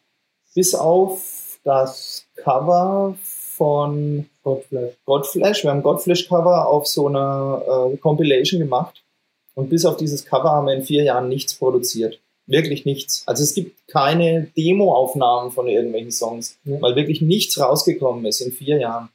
bis 0.56 0.74
auf 0.74 1.60
das 1.64 2.26
Cover 2.36 3.16
von 3.22 4.30
Godflash. 4.44 4.94
Godflash. 5.06 5.64
Wir 5.64 5.72
haben 5.72 5.84
Godflash-Cover 5.84 6.68
auf 6.68 6.88
so 6.88 7.08
einer 7.08 7.92
äh, 7.94 7.98
Compilation 7.98 8.60
gemacht. 8.60 9.04
Und 9.54 9.70
bis 9.70 9.86
auf 9.86 9.98
dieses 9.98 10.26
Cover 10.26 10.52
haben 10.52 10.68
wir 10.68 10.74
in 10.74 10.84
vier 10.84 11.04
Jahren 11.04 11.28
nichts 11.28 11.54
produziert. 11.54 12.20
Wirklich 12.52 12.86
nichts. 12.86 13.24
Also 13.26 13.44
es 13.44 13.54
gibt 13.54 13.88
keine 13.88 14.52
Demo-Aufnahmen 14.58 15.52
von 15.52 15.68
irgendwelchen 15.68 16.12
Songs, 16.12 16.58
ja. 16.66 16.82
weil 16.82 16.96
wirklich 16.96 17.22
nichts 17.22 17.60
rausgekommen 17.60 18.26
ist 18.26 18.42
in 18.42 18.52
vier 18.52 18.78
Jahren. 18.78 19.10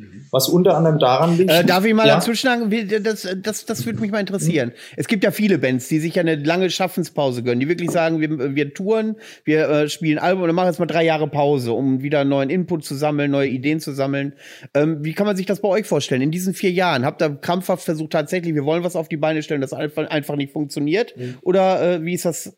Mhm. 0.00 0.26
Was 0.30 0.48
unter 0.48 0.76
anderem 0.76 0.98
daran 0.98 1.36
liegt. 1.36 1.50
Äh, 1.50 1.64
darf 1.64 1.84
ich 1.84 1.94
mal 1.94 2.06
ja? 2.06 2.14
dazwischen 2.14 2.46
sagen? 2.46 3.02
Das, 3.02 3.28
das, 3.42 3.66
das 3.66 3.86
würde 3.86 4.00
mich 4.00 4.10
mal 4.10 4.20
interessieren. 4.20 4.70
Mhm. 4.70 4.94
Es 4.96 5.06
gibt 5.08 5.24
ja 5.24 5.30
viele 5.30 5.58
Bands, 5.58 5.88
die 5.88 5.98
sich 5.98 6.14
ja 6.14 6.22
eine 6.22 6.36
lange 6.36 6.70
Schaffenspause 6.70 7.42
gönnen, 7.42 7.60
die 7.60 7.68
wirklich 7.68 7.90
sagen, 7.90 8.20
wir, 8.20 8.54
wir 8.54 8.72
touren, 8.72 9.16
wir 9.44 9.68
äh, 9.68 9.88
spielen 9.88 10.18
Album 10.18 10.42
und 10.42 10.48
dann 10.48 10.56
machen 10.56 10.68
jetzt 10.68 10.78
mal 10.78 10.86
drei 10.86 11.04
Jahre 11.04 11.28
Pause, 11.28 11.72
um 11.72 12.02
wieder 12.02 12.24
neuen 12.24 12.50
Input 12.50 12.84
zu 12.84 12.94
sammeln, 12.94 13.30
neue 13.30 13.48
Ideen 13.48 13.80
zu 13.80 13.92
sammeln. 13.92 14.34
Ähm, 14.74 15.04
wie 15.04 15.12
kann 15.12 15.26
man 15.26 15.36
sich 15.36 15.46
das 15.46 15.60
bei 15.60 15.68
euch 15.68 15.86
vorstellen? 15.86 16.22
In 16.22 16.30
diesen 16.30 16.54
vier 16.54 16.72
Jahren 16.72 17.04
habt 17.04 17.22
ihr 17.22 17.36
krampfhaft 17.36 17.84
versucht, 17.84 18.12
tatsächlich, 18.12 18.54
wir 18.54 18.64
wollen 18.64 18.84
was 18.84 18.96
auf 18.96 19.08
die 19.08 19.18
Beine 19.18 19.42
stellen, 19.42 19.60
das 19.60 19.72
einfach, 19.72 20.08
einfach 20.08 20.36
nicht 20.36 20.52
funktioniert? 20.52 21.16
Mhm. 21.16 21.38
Oder 21.42 21.82
äh, 21.82 22.04
wie 22.04 22.14
ist 22.14 22.24
das 22.24 22.56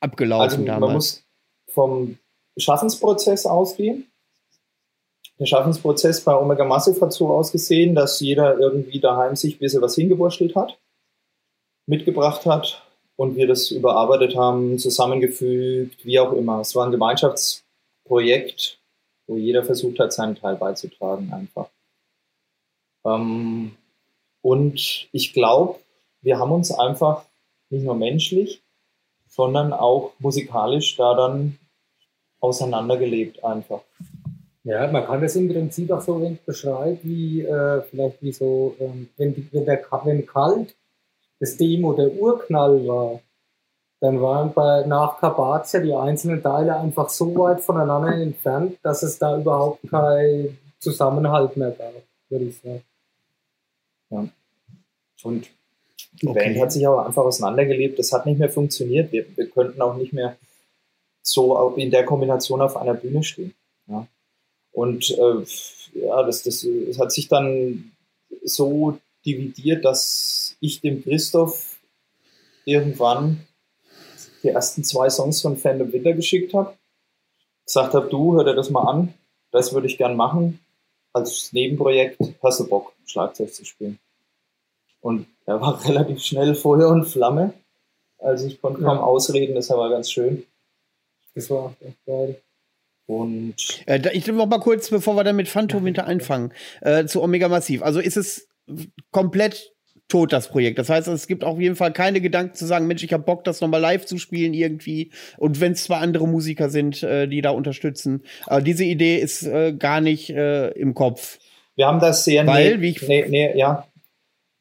abgelaufen 0.00 0.60
also, 0.60 0.64
damals? 0.64 0.80
Man 0.80 0.94
muss 0.94 1.24
vom 1.68 2.18
Schaffensprozess 2.56 3.46
ausgehen 3.46 4.06
der 5.38 5.46
Schaffensprozess 5.46 6.22
bei 6.22 6.36
Omega 6.36 6.64
Massive 6.64 7.00
hat 7.00 7.12
so 7.12 7.28
ausgesehen, 7.28 7.94
dass 7.94 8.20
jeder 8.20 8.58
irgendwie 8.58 9.00
daheim 9.00 9.34
sich 9.34 9.56
ein 9.56 9.58
bisschen 9.58 9.82
was 9.82 9.96
hingewurschtelt 9.96 10.54
hat, 10.54 10.78
mitgebracht 11.86 12.46
hat 12.46 12.82
und 13.16 13.36
wir 13.36 13.46
das 13.46 13.70
überarbeitet 13.70 14.36
haben, 14.36 14.78
zusammengefügt, 14.78 16.04
wie 16.04 16.20
auch 16.20 16.32
immer. 16.32 16.60
Es 16.60 16.74
war 16.74 16.86
ein 16.86 16.92
Gemeinschaftsprojekt, 16.92 18.78
wo 19.26 19.36
jeder 19.36 19.64
versucht 19.64 19.98
hat, 19.98 20.12
seinen 20.12 20.36
Teil 20.36 20.56
beizutragen 20.56 21.32
einfach. 21.32 21.68
Ähm, 23.04 23.76
und 24.40 25.08
ich 25.12 25.32
glaube, 25.32 25.80
wir 26.22 26.38
haben 26.38 26.52
uns 26.52 26.70
einfach 26.70 27.24
nicht 27.70 27.84
nur 27.84 27.94
menschlich, 27.94 28.62
sondern 29.26 29.72
auch 29.72 30.12
musikalisch 30.18 30.96
da 30.96 31.14
dann 31.14 31.58
auseinandergelebt 32.40 33.42
einfach. 33.42 33.80
Ja, 34.64 34.90
man 34.90 35.04
kann 35.04 35.20
das 35.20 35.36
im 35.36 35.48
Prinzip 35.48 35.90
auch 35.90 36.00
so 36.00 36.20
wenig 36.20 36.40
beschreiben, 36.40 36.98
wie 37.02 37.42
äh, 37.42 37.82
vielleicht 37.82 38.22
wie 38.22 38.32
so, 38.32 38.74
ähm, 38.80 39.10
wenn, 39.18 39.34
die, 39.34 39.46
wenn, 39.52 39.66
der, 39.66 39.82
wenn 40.04 40.26
kalt 40.26 40.74
das 41.38 41.58
Demo 41.58 41.92
der 41.92 42.12
Urknall 42.14 42.86
war, 42.86 43.20
dann 44.00 44.20
waren 44.22 44.52
bei 44.54 44.86
nach 44.86 45.18
Kabatia 45.18 45.80
die 45.80 45.94
einzelnen 45.94 46.42
Teile 46.42 46.76
einfach 46.76 47.10
so 47.10 47.34
weit 47.36 47.60
voneinander 47.60 48.14
entfernt, 48.14 48.78
dass 48.82 49.02
es 49.02 49.18
da 49.18 49.38
überhaupt 49.38 49.88
keinen 49.90 50.58
Zusammenhalt 50.78 51.56
mehr 51.56 51.70
gab, 51.70 51.92
würde 52.30 52.46
ich 52.46 52.58
sagen. 52.58 52.82
Ja. 54.10 54.28
Und 55.22 55.50
die 56.20 56.28
okay. 56.28 56.44
Band 56.44 56.60
hat 56.60 56.72
sich 56.72 56.86
aber 56.86 57.06
einfach 57.06 57.24
auseinandergelebt. 57.24 57.98
Das 57.98 58.12
hat 58.12 58.26
nicht 58.26 58.38
mehr 58.38 58.50
funktioniert. 58.50 59.10
Wir, 59.12 59.26
wir 59.36 59.48
könnten 59.48 59.80
auch 59.80 59.96
nicht 59.96 60.12
mehr 60.12 60.36
so 61.22 61.70
in 61.76 61.90
der 61.90 62.04
Kombination 62.04 62.60
auf 62.60 62.76
einer 62.76 62.94
Bühne 62.94 63.22
stehen. 63.22 63.54
Ja. 63.86 64.06
Und 64.74 65.10
äh, 65.10 66.00
ja, 66.00 66.22
das, 66.24 66.42
das, 66.42 66.66
das 66.88 66.98
hat 66.98 67.12
sich 67.12 67.28
dann 67.28 67.92
so 68.44 68.98
dividiert, 69.24 69.84
dass 69.84 70.56
ich 70.60 70.80
dem 70.80 71.02
Christoph 71.02 71.78
irgendwann 72.64 73.46
die 74.42 74.48
ersten 74.48 74.84
zwei 74.84 75.08
Songs 75.08 75.40
von 75.40 75.56
Fandom 75.56 75.92
Winter 75.92 76.12
geschickt 76.12 76.52
habe. 76.52 76.74
Gesagt 77.64 77.94
habe, 77.94 78.08
du, 78.08 78.34
hör 78.34 78.44
dir 78.44 78.54
das 78.54 78.68
mal 78.68 78.82
an, 78.82 79.14
das 79.52 79.72
würde 79.72 79.86
ich 79.86 79.96
gern 79.96 80.16
machen. 80.16 80.60
Als 81.12 81.52
Nebenprojekt 81.52 82.18
hast 82.42 82.60
du 82.60 82.68
Bock, 82.68 82.92
Schlagzeug 83.06 83.54
zu 83.54 83.64
spielen. 83.64 83.98
Und 85.00 85.26
er 85.46 85.60
war 85.60 85.82
relativ 85.88 86.20
schnell 86.20 86.54
Feuer 86.54 86.90
und 86.90 87.06
Flamme. 87.06 87.54
Also 88.18 88.46
ich 88.46 88.60
konnte 88.60 88.82
kaum 88.82 88.98
ausreden, 88.98 89.54
das 89.54 89.70
war 89.70 89.88
ganz 89.88 90.10
schön. 90.10 90.44
Das 91.34 91.48
war 91.50 91.74
echt 91.80 92.04
geil. 92.04 92.40
Und 93.06 93.54
äh, 93.86 94.00
ich 94.12 94.26
will 94.26 94.34
noch 94.34 94.46
mal 94.46 94.60
kurz, 94.60 94.90
bevor 94.90 95.14
wir 95.14 95.24
dann 95.24 95.36
mit 95.36 95.48
Phantom 95.48 95.84
Winter 95.84 96.06
anfangen, 96.06 96.52
äh, 96.80 97.04
zu 97.04 97.22
Omega 97.22 97.48
Massiv. 97.48 97.82
Also 97.82 98.00
ist 98.00 98.16
es 98.16 98.48
komplett 99.10 99.74
tot, 100.08 100.32
das 100.32 100.48
Projekt. 100.48 100.78
Das 100.78 100.88
heißt, 100.88 101.08
es 101.08 101.26
gibt 101.26 101.44
auf 101.44 101.58
jeden 101.58 101.76
Fall 101.76 101.92
keine 101.92 102.20
Gedanken 102.20 102.54
zu 102.54 102.66
sagen, 102.66 102.86
Mensch, 102.86 103.02
ich 103.02 103.12
habe 103.12 103.22
Bock, 103.22 103.44
das 103.44 103.60
nochmal 103.60 103.80
live 103.80 104.04
zu 104.06 104.18
spielen 104.18 104.54
irgendwie. 104.54 105.10
Und 105.38 105.60
wenn 105.60 105.72
es 105.72 105.84
zwar 105.84 106.00
andere 106.00 106.28
Musiker 106.28 106.70
sind, 106.70 107.02
äh, 107.02 107.26
die 107.26 107.42
da 107.42 107.50
unterstützen. 107.50 108.22
Aber 108.46 108.60
diese 108.60 108.84
Idee 108.84 109.18
ist 109.18 109.42
äh, 109.44 109.72
gar 109.72 110.00
nicht 110.00 110.30
äh, 110.30 110.68
im 110.70 110.94
Kopf. 110.94 111.38
Wir 111.76 111.86
haben 111.86 112.00
das 112.00 112.24
sehr 112.24 112.46
Weil, 112.46 112.80
wie 112.80 112.90
ich 112.90 113.02
nee, 113.02 113.26
nee, 113.28 113.56
ja. 113.56 113.86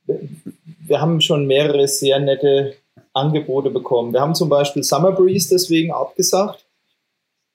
Wir 0.06 1.00
haben 1.00 1.22
schon 1.22 1.46
mehrere 1.46 1.88
sehr 1.88 2.20
nette 2.20 2.76
Angebote 3.14 3.70
bekommen. 3.70 4.14
Wir 4.14 4.22
haben 4.22 4.36
zum 4.36 4.50
Beispiel 4.50 4.84
Summer 4.84 5.12
Breeze 5.12 5.50
deswegen 5.52 5.92
abgesagt. 5.92 6.66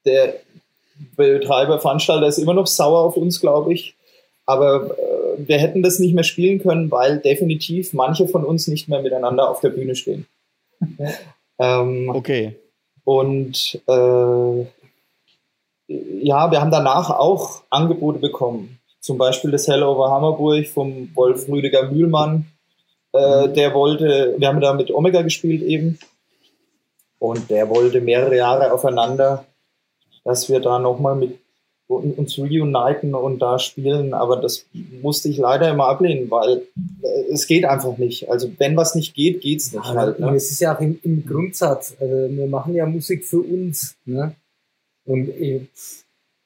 Der 0.06 0.36
Betreiber, 1.16 1.80
Veranstalter 1.80 2.26
ist 2.26 2.38
immer 2.38 2.54
noch 2.54 2.66
sauer 2.66 3.00
auf 3.00 3.16
uns, 3.16 3.40
glaube 3.40 3.72
ich. 3.72 3.94
Aber 4.46 4.98
äh, 4.98 5.46
wir 5.46 5.58
hätten 5.58 5.82
das 5.82 5.98
nicht 5.98 6.14
mehr 6.14 6.24
spielen 6.24 6.58
können, 6.58 6.90
weil 6.90 7.18
definitiv 7.18 7.92
manche 7.92 8.26
von 8.28 8.44
uns 8.44 8.66
nicht 8.68 8.88
mehr 8.88 9.02
miteinander 9.02 9.50
auf 9.50 9.60
der 9.60 9.70
Bühne 9.70 9.94
stehen. 9.94 10.26
ähm, 11.58 12.10
okay. 12.14 12.56
Und 13.04 13.80
äh, 13.86 14.66
ja, 15.88 16.50
wir 16.50 16.60
haben 16.60 16.70
danach 16.70 17.10
auch 17.10 17.62
Angebote 17.70 18.18
bekommen. 18.18 18.78
Zum 19.00 19.16
Beispiel 19.16 19.50
das 19.50 19.66
Hell 19.68 19.82
over 19.82 20.10
Hammerburg 20.10 20.66
vom 20.66 21.10
Wolf 21.14 21.48
Rüdiger 21.48 21.90
Mühlmann. 21.90 22.46
Äh, 23.12 23.48
der 23.48 23.72
wollte, 23.74 24.34
wir 24.36 24.48
haben 24.48 24.60
da 24.60 24.74
mit 24.74 24.90
Omega 24.90 25.22
gespielt 25.22 25.62
eben. 25.62 25.98
Und 27.18 27.50
der 27.50 27.68
wollte 27.70 28.00
mehrere 28.00 28.36
Jahre 28.36 28.72
aufeinander, 28.72 29.44
dass 30.28 30.50
wir 30.50 30.60
da 30.60 30.78
nochmal 30.78 31.16
mit 31.16 31.38
uns 31.86 32.38
reuniten 32.38 33.14
und 33.14 33.38
da 33.38 33.58
spielen, 33.58 34.12
aber 34.12 34.36
das 34.36 34.66
musste 35.00 35.30
ich 35.30 35.38
leider 35.38 35.70
immer 35.70 35.86
ablehnen, 35.86 36.30
weil 36.30 36.64
äh, 37.02 37.32
es 37.32 37.46
geht 37.46 37.64
einfach 37.64 37.96
nicht. 37.96 38.28
Also 38.28 38.50
wenn 38.58 38.76
was 38.76 38.94
nicht 38.94 39.14
geht, 39.14 39.40
geht's 39.40 39.72
nicht 39.72 39.86
ja, 39.86 39.94
halt. 39.94 40.20
Ne? 40.20 40.34
Es 40.34 40.50
ist 40.50 40.60
ja 40.60 40.76
auch 40.76 40.80
im, 40.82 41.00
im 41.02 41.24
Grundsatz, 41.24 41.96
also 41.98 42.14
wir 42.28 42.46
machen 42.46 42.74
ja 42.74 42.84
Musik 42.84 43.24
für 43.24 43.40
uns, 43.40 43.96
ne? 44.04 44.34
Und 45.06 45.30
ich, 45.30 45.62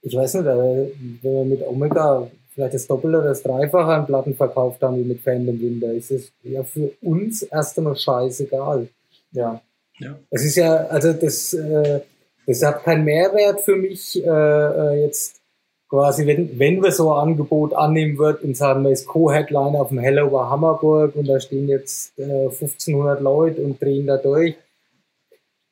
ich 0.02 0.14
weiß 0.14 0.34
nicht, 0.34 0.44
wenn 0.44 1.18
wir 1.20 1.44
mit 1.44 1.66
Omega 1.66 2.30
vielleicht 2.54 2.74
das 2.74 2.86
Doppelte 2.86 3.18
oder 3.18 3.28
das 3.30 3.42
Dreifache 3.42 3.94
an 3.94 4.06
Platten 4.06 4.36
verkauft 4.36 4.80
haben 4.80 4.98
wie 4.98 5.08
mit 5.08 5.22
Phantom 5.22 5.60
Winter, 5.60 5.92
ist 5.92 6.12
es 6.12 6.30
ja 6.44 6.62
für 6.62 6.92
uns 7.02 7.42
erst 7.42 7.76
einmal 7.78 7.96
scheißegal. 7.96 8.86
Ja. 9.32 9.60
ja. 9.98 10.16
Es 10.30 10.44
ist 10.44 10.54
ja, 10.54 10.86
also 10.86 11.12
das, 11.14 11.52
äh, 11.54 12.02
das 12.46 12.62
hat 12.62 12.84
keinen 12.84 13.04
Mehrwert 13.04 13.60
für 13.60 13.76
mich, 13.76 14.22
äh, 14.24 14.28
äh, 14.28 15.02
jetzt 15.02 15.40
quasi, 15.88 16.26
wenn, 16.26 16.58
wenn 16.58 16.82
wir 16.82 16.90
so 16.90 17.12
ein 17.12 17.28
Angebot 17.28 17.74
annehmen 17.74 18.16
würden 18.18 18.48
und 18.48 18.56
sagen, 18.56 18.82
man 18.82 18.92
ist 18.92 19.06
Co-Headliner 19.06 19.80
auf 19.80 19.88
dem 19.88 19.98
Hellover 19.98 20.48
Hammerburg 20.48 21.14
und 21.16 21.28
da 21.28 21.38
stehen 21.38 21.68
jetzt 21.68 22.18
äh, 22.18 22.46
1500 22.46 23.20
Leute 23.20 23.60
und 23.60 23.80
drehen 23.80 24.06
da 24.06 24.16
durch. 24.16 24.56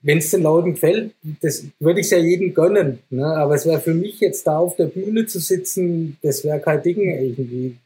Wenn 0.03 0.19
es 0.19 0.31
den 0.31 0.43
Leuten 0.43 0.73
gefällt, 0.73 1.13
das 1.43 1.65
würde 1.79 2.01
ich 2.01 2.11
ja 2.11 2.19
jedem 2.19 2.55
gönnen. 2.55 3.01
Ne? 3.11 3.27
Aber 3.27 3.55
es 3.55 3.67
wäre 3.67 3.81
für 3.81 3.93
mich 3.93 4.21
jetzt 4.21 4.47
da 4.47 4.59
auf 4.59 4.77
der 4.77 4.87
Bühne 4.87 5.27
zu 5.27 5.41
sitzen, 5.41 6.17
das 6.23 6.45
wäre 6.45 6.61
kein 6.61 6.83
Ding 6.83 7.01
irgendwie. 7.01 7.77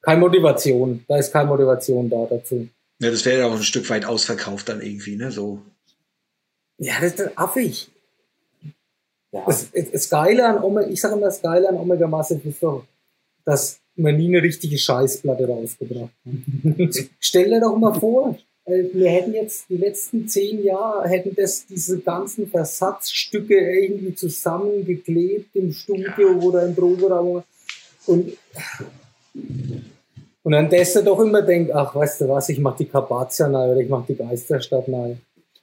Keine 0.00 0.20
Motivation. 0.20 1.04
Da 1.08 1.18
ist 1.18 1.32
keine 1.32 1.48
Motivation 1.48 2.08
da 2.08 2.26
dazu. 2.30 2.68
Ja, 3.00 3.10
das 3.10 3.24
wäre 3.24 3.40
ja 3.40 3.46
auch 3.46 3.56
ein 3.56 3.62
Stück 3.62 3.88
weit 3.90 4.06
ausverkauft 4.06 4.68
dann 4.68 4.80
irgendwie, 4.80 5.16
ne? 5.16 5.30
So. 5.30 5.60
Ja, 6.78 6.94
das 7.00 7.14
ist 7.14 7.38
affig. 7.38 7.90
Ja. 9.32 9.44
Das, 9.46 9.68
das 9.92 10.08
Geile 10.08 10.46
an 10.46 10.62
Omega, 10.62 10.88
ich 10.88 11.00
sage 11.00 11.14
immer, 11.14 11.26
das 11.26 11.42
Geile 11.42 11.68
an 11.68 11.76
Omega 11.76 12.06
Massive 12.06 12.48
ist 12.48 12.62
doch, 12.62 12.84
dass 13.44 13.80
man 13.96 14.16
nie 14.16 14.28
eine 14.28 14.42
richtige 14.42 14.78
Scheißplatte 14.78 15.46
rausgebracht 15.46 16.10
hat. 16.24 16.94
Stell 17.20 17.50
dir 17.50 17.60
doch 17.60 17.76
mal 17.76 17.98
vor, 17.98 18.36
äh, 18.66 18.84
wir 18.92 19.10
hätten 19.10 19.32
jetzt 19.32 19.68
die 19.68 19.76
letzten 19.76 20.28
zehn 20.28 20.62
Jahre, 20.62 21.08
hätten 21.08 21.34
das, 21.34 21.66
diese 21.66 22.00
ganzen 22.00 22.48
Versatzstücke 22.48 23.54
irgendwie 23.54 24.14
zusammengeklebt 24.14 25.54
im 25.54 25.72
Studio 25.72 26.38
oder 26.40 26.66
im 26.66 26.74
Proberaum 26.74 27.42
und, 28.06 28.36
und 30.42 30.54
an 30.54 30.70
das 30.70 30.94
er 30.96 31.02
doch 31.02 31.20
immer 31.20 31.42
denkt, 31.42 31.72
ach, 31.72 31.94
weißt 31.94 32.22
du 32.22 32.28
was, 32.28 32.48
ich 32.48 32.58
mach 32.58 32.76
die 32.76 32.86
Carpathia 32.86 33.48
neu 33.48 33.72
oder 33.72 33.80
ich 33.80 33.88
mach 33.88 34.06
die 34.06 34.14
Geisterstadt 34.14 34.88
neu. 34.88 35.14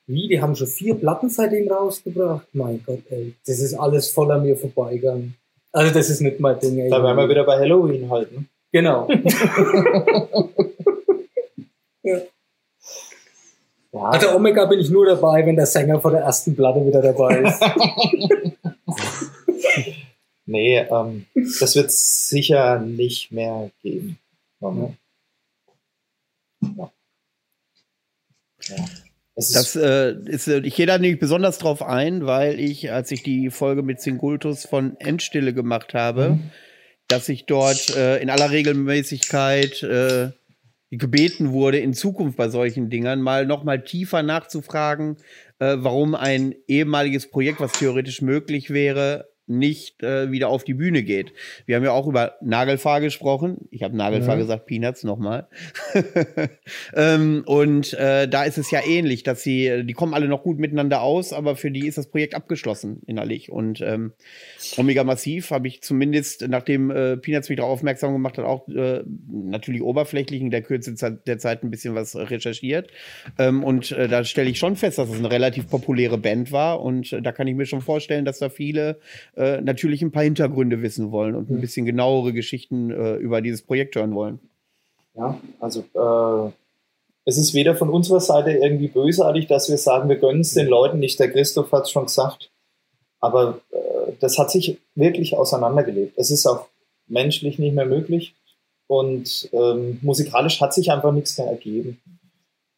Wie, 0.05 0.27
die 0.27 0.41
haben 0.41 0.55
schon 0.55 0.67
vier 0.67 0.95
Platten 0.95 1.29
seitdem 1.29 1.71
rausgebracht? 1.71 2.47
Mein 2.53 2.83
Gott, 2.85 3.03
ey, 3.09 3.33
das 3.45 3.59
ist 3.59 3.73
alles 3.73 4.09
voll 4.09 4.31
an 4.31 4.43
mir 4.43 4.57
vorbeigegangen. 4.57 5.35
Also 5.71 5.93
das 5.93 6.09
ist 6.09 6.19
nicht 6.21 6.39
mein 6.39 6.59
Ding, 6.59 6.77
ey. 6.79 6.89
Da 6.89 7.01
wären 7.01 7.17
wir 7.17 7.29
wieder 7.29 7.45
bei 7.45 7.57
Halloween 7.57 8.09
halt, 8.09 8.31
ne? 8.31 8.45
Genau. 8.71 9.07
ja. 12.03 12.21
Ja. 13.93 14.09
Also 14.09 14.35
Omega 14.35 14.65
bin 14.65 14.79
ich 14.79 14.89
nur 14.89 15.05
dabei, 15.05 15.45
wenn 15.45 15.55
der 15.55 15.67
Sänger 15.67 16.01
von 16.01 16.13
der 16.13 16.23
ersten 16.23 16.55
Platte 16.55 16.83
wieder 16.85 17.01
dabei 17.01 17.41
ist. 17.41 17.61
nee, 20.45 20.79
ähm, 20.79 21.27
das 21.59 21.75
wird 21.75 21.91
sicher 21.91 22.79
nicht 22.79 23.31
mehr 23.31 23.69
geben. 23.83 24.17
Ja. 24.61 24.89
Ja. 28.61 28.85
Ja. 29.35 29.59
Das 29.59 29.75
äh, 29.75 30.15
ist, 30.25 30.47
äh, 30.47 30.59
ich 30.59 30.75
gehe 30.75 30.85
da 30.85 30.97
nämlich 30.97 31.19
besonders 31.19 31.57
drauf 31.57 31.81
ein, 31.81 32.25
weil 32.25 32.59
ich, 32.59 32.91
als 32.91 33.11
ich 33.11 33.23
die 33.23 33.49
Folge 33.49 33.81
mit 33.81 34.01
Singultus 34.01 34.65
von 34.65 34.95
Endstille 34.99 35.53
gemacht 35.53 35.93
habe, 35.93 36.31
mhm. 36.31 36.51
dass 37.07 37.29
ich 37.29 37.45
dort 37.45 37.95
äh, 37.95 38.17
in 38.17 38.29
aller 38.29 38.51
Regelmäßigkeit 38.51 39.81
äh, 39.83 40.31
gebeten 40.91 41.51
wurde, 41.51 41.79
in 41.79 41.93
Zukunft 41.93 42.37
bei 42.37 42.49
solchen 42.49 42.89
Dingern 42.89 43.21
mal 43.21 43.47
noch 43.47 43.63
mal 43.63 43.83
tiefer 43.83 44.21
nachzufragen, 44.21 45.17
äh, 45.57 45.77
warum 45.79 46.13
ein 46.13 46.53
ehemaliges 46.67 47.29
Projekt, 47.29 47.59
was 47.59 47.71
theoretisch 47.71 48.21
möglich 48.21 48.69
wäre, 48.69 49.32
nicht 49.45 50.01
äh, 50.01 50.31
wieder 50.31 50.49
auf 50.49 50.63
die 50.63 50.73
Bühne 50.73 51.03
geht. 51.03 51.33
Wir 51.65 51.75
haben 51.75 51.83
ja 51.83 51.91
auch 51.91 52.07
über 52.07 52.35
Nagelfahr 52.41 53.01
gesprochen. 53.01 53.67
Ich 53.69 53.83
habe 53.83 53.95
Nagelfahr 53.95 54.35
ja. 54.35 54.41
gesagt, 54.41 54.65
Peanuts 54.65 55.03
nochmal. 55.03 55.47
ähm, 56.95 57.43
und 57.45 57.93
äh, 57.93 58.27
da 58.27 58.43
ist 58.43 58.57
es 58.57 58.71
ja 58.71 58.79
ähnlich, 58.85 59.23
dass 59.23 59.43
sie, 59.43 59.83
die 59.85 59.93
kommen 59.93 60.13
alle 60.13 60.27
noch 60.27 60.43
gut 60.43 60.57
miteinander 60.57 61.01
aus, 61.01 61.33
aber 61.33 61.55
für 61.55 61.71
die 61.71 61.87
ist 61.87 61.97
das 61.97 62.07
Projekt 62.07 62.35
abgeschlossen 62.35 63.01
innerlich. 63.05 63.51
Und 63.51 63.81
ähm, 63.81 64.13
Omega 64.77 65.03
Massiv 65.03 65.51
habe 65.51 65.67
ich 65.67 65.81
zumindest, 65.81 66.47
nachdem 66.47 66.89
äh, 66.89 67.17
Peanuts 67.17 67.49
mich 67.49 67.57
darauf 67.57 67.83
aufmerksam 67.83 68.13
gemacht 68.13 68.37
hat, 68.37 68.45
auch 68.45 68.67
äh, 68.69 69.03
natürlich 69.29 69.81
oberflächlich 69.81 70.41
in 70.41 70.51
der 70.51 70.61
Kürze 70.61 70.93
der 71.27 71.37
Zeit 71.37 71.63
ein 71.63 71.71
bisschen 71.71 71.95
was 71.95 72.15
recherchiert. 72.15 72.91
Ähm, 73.37 73.63
und 73.63 73.91
äh, 73.91 74.07
da 74.07 74.23
stelle 74.23 74.49
ich 74.49 74.57
schon 74.57 74.77
fest, 74.77 74.97
dass 74.99 75.09
es 75.09 75.17
eine 75.17 75.29
relativ 75.29 75.67
populäre 75.69 76.17
Band 76.17 76.51
war. 76.51 76.81
Und 76.81 77.11
äh, 77.11 77.21
da 77.21 77.31
kann 77.31 77.47
ich 77.47 77.55
mir 77.55 77.65
schon 77.65 77.81
vorstellen, 77.81 78.25
dass 78.25 78.39
da 78.39 78.49
viele 78.49 78.99
äh, 79.35 79.61
natürlich 79.61 80.01
ein 80.01 80.11
paar 80.11 80.23
Hintergründe 80.23 80.81
wissen 80.81 81.11
wollen 81.11 81.35
und 81.35 81.49
ein 81.49 81.61
bisschen 81.61 81.85
genauere 81.85 82.33
Geschichten 82.33 82.91
äh, 82.91 83.15
über 83.15 83.41
dieses 83.41 83.61
Projekt 83.61 83.95
hören 83.95 84.13
wollen. 84.13 84.39
Ja, 85.15 85.39
also 85.59 85.81
äh, 85.93 86.51
es 87.25 87.37
ist 87.37 87.53
weder 87.53 87.75
von 87.75 87.89
unserer 87.89 88.19
Seite 88.19 88.51
irgendwie 88.51 88.87
bösartig, 88.87 89.47
dass 89.47 89.69
wir 89.69 89.77
sagen, 89.77 90.09
wir 90.09 90.17
gönnen 90.17 90.41
es 90.41 90.53
den 90.53 90.67
Leuten 90.67 90.99
nicht. 90.99 91.19
Der 91.19 91.31
Christoph 91.31 91.71
hat 91.71 91.83
es 91.83 91.91
schon 91.91 92.05
gesagt. 92.05 92.51
Aber 93.19 93.61
äh, 93.71 94.11
das 94.19 94.37
hat 94.37 94.51
sich 94.51 94.77
wirklich 94.95 95.35
auseinandergelebt. 95.37 96.17
Es 96.17 96.29
ist 96.31 96.45
auch 96.45 96.67
menschlich 97.07 97.59
nicht 97.59 97.73
mehr 97.73 97.85
möglich. 97.85 98.35
Und 98.87 99.49
ähm, 99.53 99.99
musikalisch 100.01 100.59
hat 100.59 100.73
sich 100.73 100.91
einfach 100.91 101.13
nichts 101.13 101.37
mehr 101.37 101.47
ergeben. 101.47 102.01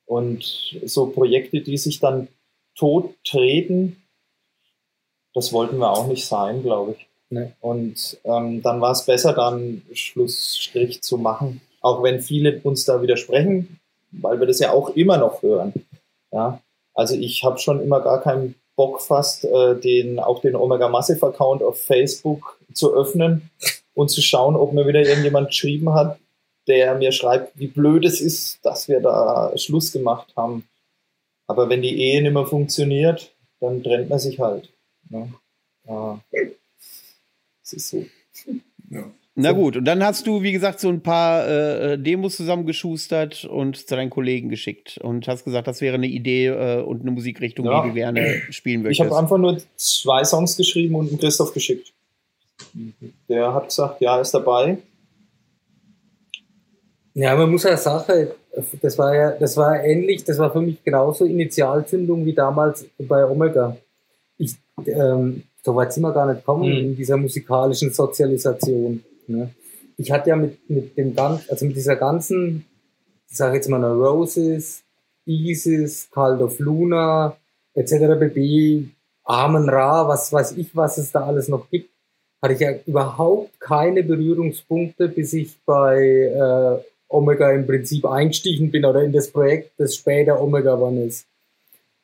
Und 0.06 0.78
so 0.86 1.08
Projekte, 1.08 1.62
die 1.62 1.78
sich 1.78 2.00
dann 2.00 2.28
tot 2.76 3.16
treten, 3.24 3.98
das 5.36 5.54
wollten 5.54 5.78
wir 5.78 5.92
auch 5.92 6.08
nicht 6.08 6.26
sein, 6.26 6.64
glaube 6.64 6.94
ich. 6.94 7.08
Nee. 7.30 7.52
Und 7.60 8.18
ähm, 8.24 8.62
dann 8.62 8.82
war 8.82 8.92
es 8.92 9.06
besser, 9.06 9.34
dann 9.34 9.82
Schlussstrich 9.94 11.02
zu 11.04 11.18
machen, 11.18 11.62
auch 11.82 12.02
wenn 12.02 12.22
viele 12.22 12.62
uns 12.64 12.86
da 12.86 13.02
widersprechen, 13.02 13.80
weil 14.12 14.40
wir 14.40 14.48
das 14.48 14.60
ja 14.60 14.72
auch 14.72 14.92
immer 14.92 15.18
noch 15.18 15.44
hören. 15.44 15.74
Ja, 16.32 16.62
also 16.94 17.16
ich 17.16 17.44
habe 17.44 17.60
schon 17.60 17.82
immer 17.82 18.02
gar 18.02 18.22
keinen 18.22 18.56
Bock 18.76 19.02
fast, 19.02 19.44
äh, 19.46 19.76
den 19.76 20.20
auch 20.20 20.40
den 20.40 20.56
Omega 20.56 20.88
Massive 20.88 21.26
Account 21.26 21.62
auf 21.62 21.82
Facebook 21.82 22.60
zu 22.74 22.94
öffnen 22.94 23.50
und 23.94 24.10
zu 24.10 24.22
schauen, 24.22 24.56
ob 24.56 24.74
mir 24.74 24.88
wieder 24.88 25.02
irgendjemand 25.02 25.48
geschrieben 25.50 25.94
hat, 25.94 26.18
der 26.68 26.96
mir 26.96 27.12
schreibt, 27.12 27.58
wie 27.60 27.68
blöd 27.68 28.06
es 28.06 28.22
ist, 28.22 28.60
dass 28.64 28.88
wir 28.88 29.02
da 29.02 29.52
Schluss 29.58 29.92
gemacht 29.92 30.34
haben. 30.36 30.68
Aber 31.48 31.70
wenn 31.70 31.82
die 31.82 32.02
Ehe 32.02 32.22
nicht 32.22 32.34
mehr 32.34 32.46
funktioniert, 32.46 33.32
dann 33.60 33.84
trennt 33.84 34.10
man 34.10 34.20
sich 34.20 34.40
halt. 34.40 34.70
Ne? 35.10 35.34
Ja. 35.88 36.22
Das 37.62 37.74
ist 37.74 37.90
so. 37.90 38.06
Ja. 38.90 39.12
Na 39.38 39.52
gut, 39.52 39.76
und 39.76 39.84
dann 39.84 40.02
hast 40.02 40.28
du, 40.28 40.44
wie 40.44 40.54
gesagt, 40.54 40.80
so 40.80 40.88
ein 40.88 41.02
paar 41.02 41.46
äh, 41.46 42.00
Demos 42.00 42.38
zusammengeschustert 42.38 43.44
und 43.44 43.76
zu 43.76 43.94
deinen 43.94 44.10
Kollegen 44.10 44.48
geschickt 44.48 44.98
und 44.98 45.28
hast 45.28 45.44
gesagt, 45.44 45.68
das 45.68 45.82
wäre 45.82 45.96
eine 45.96 46.08
Idee 46.08 46.48
äh, 46.48 46.82
und 46.82 47.02
eine 47.02 47.12
Musikrichtung, 47.12 47.66
ja. 47.66 47.82
die 47.82 47.90
du 47.90 47.96
gerne 47.96 48.42
spielen 48.52 48.84
möchtest. 48.84 49.02
Ich 49.02 49.06
habe 49.06 49.20
einfach 49.20 49.38
nur 49.38 49.58
zwei 49.76 50.24
Songs 50.24 50.56
geschrieben 50.56 50.96
und 50.96 51.10
einen 51.10 51.20
Christoph 51.20 51.54
geschickt. 51.54 51.92
Der 53.28 53.54
hat 53.54 53.68
gesagt, 53.68 54.00
ja, 54.00 54.22
ist 54.22 54.34
dabei. 54.34 54.78
Ja, 57.14 57.36
man 57.36 57.52
muss 57.52 57.64
ja 57.64 57.76
sagen, 57.76 58.30
das 58.82 58.98
war 58.98 59.16
ja, 59.16 59.32
das 59.32 59.58
war 59.58 59.84
ähnlich, 59.84 60.24
das 60.24 60.38
war 60.38 60.52
für 60.52 60.62
mich 60.62 60.82
genauso 60.82 61.26
Initialzündung 61.26 62.26
wie 62.26 62.34
damals 62.34 62.86
bei 62.98 63.26
Omega 63.26 63.76
ich, 64.38 64.56
ähm, 64.86 65.44
so 65.64 65.76
weit 65.76 65.94
sind 65.94 66.04
wir 66.04 66.14
gar 66.14 66.32
nicht 66.32 66.46
kommen 66.46 66.70
mhm. 66.70 66.78
in 66.78 66.96
dieser 66.96 67.18
musikalischen 67.18 67.92
Sozialisation. 67.92 69.04
Ne? 69.28 69.50
Ich 69.98 70.12
hatte 70.12 70.30
ja 70.30 70.36
mit, 70.36 70.70
mit 70.70 70.98
dem 70.98 71.16
ganzen, 71.16 71.50
also 71.50 71.66
mit 71.66 71.76
dieser 71.76 71.96
ganzen, 71.96 72.66
ich 73.30 73.38
sage 73.38 73.56
jetzt 73.56 73.70
mal 73.70 73.84
Roses, 73.84 74.84
Isis, 75.26 76.10
Call 76.12 76.42
of 76.42 76.60
Luna, 76.60 77.36
etc. 77.74 78.20
bb, 78.20 78.86
Amen 79.24 79.70
Ra, 79.70 80.08
was 80.08 80.32
weiß 80.32 80.52
ich, 80.58 80.76
was 80.76 80.98
es 80.98 81.12
da 81.12 81.26
alles 81.26 81.48
noch 81.48 81.70
gibt, 81.70 81.90
hatte 82.42 82.54
ich 82.54 82.60
ja 82.60 82.74
überhaupt 82.86 83.60
keine 83.60 84.04
Berührungspunkte, 84.04 85.08
bis 85.08 85.34
ich 85.34 85.58
bei 85.66 85.98
äh, 86.00 86.84
Omega 87.08 87.52
im 87.52 87.66
Prinzip 87.66 88.06
eingestiegen 88.06 88.70
bin 88.70 88.86
oder 88.86 89.04
in 89.04 89.12
das 89.12 89.30
Projekt, 89.32 89.72
das 89.78 89.96
später 89.96 90.40
Omega 90.40 90.76
One 90.76 91.06
ist. 91.06 91.26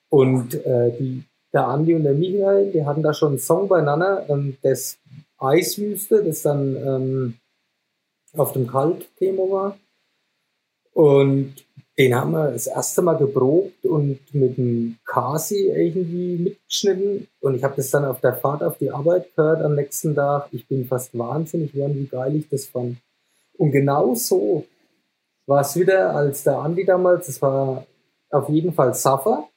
Und 0.09 0.55
äh, 0.65 0.91
die, 0.99 1.23
der 1.53 1.67
Andi 1.67 1.93
und 1.95 2.03
der 2.03 2.13
Michael, 2.13 2.71
die 2.71 2.85
hatten 2.85 3.03
da 3.03 3.13
schon 3.13 3.29
einen 3.29 3.39
Song 3.39 3.67
beieinander, 3.67 4.25
ähm, 4.29 4.57
das 4.61 4.97
Eiswüste, 5.37 6.23
das 6.23 6.43
dann 6.43 6.75
ähm, 6.75 7.33
auf 8.33 8.53
dem 8.53 8.67
Kalt-Thema 8.67 9.51
war. 9.51 9.77
Und 10.93 11.55
den 11.97 12.15
haben 12.15 12.31
wir 12.31 12.51
das 12.51 12.67
erste 12.67 13.01
Mal 13.01 13.17
geprobt 13.17 13.85
und 13.85 14.19
mit 14.33 14.57
dem 14.57 14.97
Kasi 15.05 15.67
irgendwie 15.67 16.37
mitgeschnitten. 16.37 17.27
Und 17.41 17.55
ich 17.55 17.63
habe 17.63 17.75
das 17.75 17.89
dann 17.91 18.05
auf 18.05 18.21
der 18.21 18.35
Fahrt 18.35 18.63
auf 18.63 18.77
die 18.77 18.91
Arbeit 18.91 19.35
gehört 19.35 19.61
am 19.61 19.75
nächsten 19.75 20.15
Tag. 20.15 20.47
Ich 20.51 20.67
bin 20.67 20.85
fast 20.85 21.17
wahnsinnig 21.17 21.73
geworden, 21.73 21.95
wie 21.95 22.07
geil 22.07 22.35
ich 22.35 22.49
das 22.49 22.65
fand. 22.65 22.97
Und 23.57 23.71
genau 23.71 24.15
so 24.15 24.65
war 25.45 25.61
es 25.61 25.75
wieder, 25.75 26.15
als 26.15 26.43
der 26.43 26.57
Andi 26.59 26.85
damals, 26.85 27.27
das 27.27 27.41
war 27.41 27.85
auf 28.29 28.49
jeden 28.49 28.73
Fall 28.73 28.93
Suffer. 28.93 29.47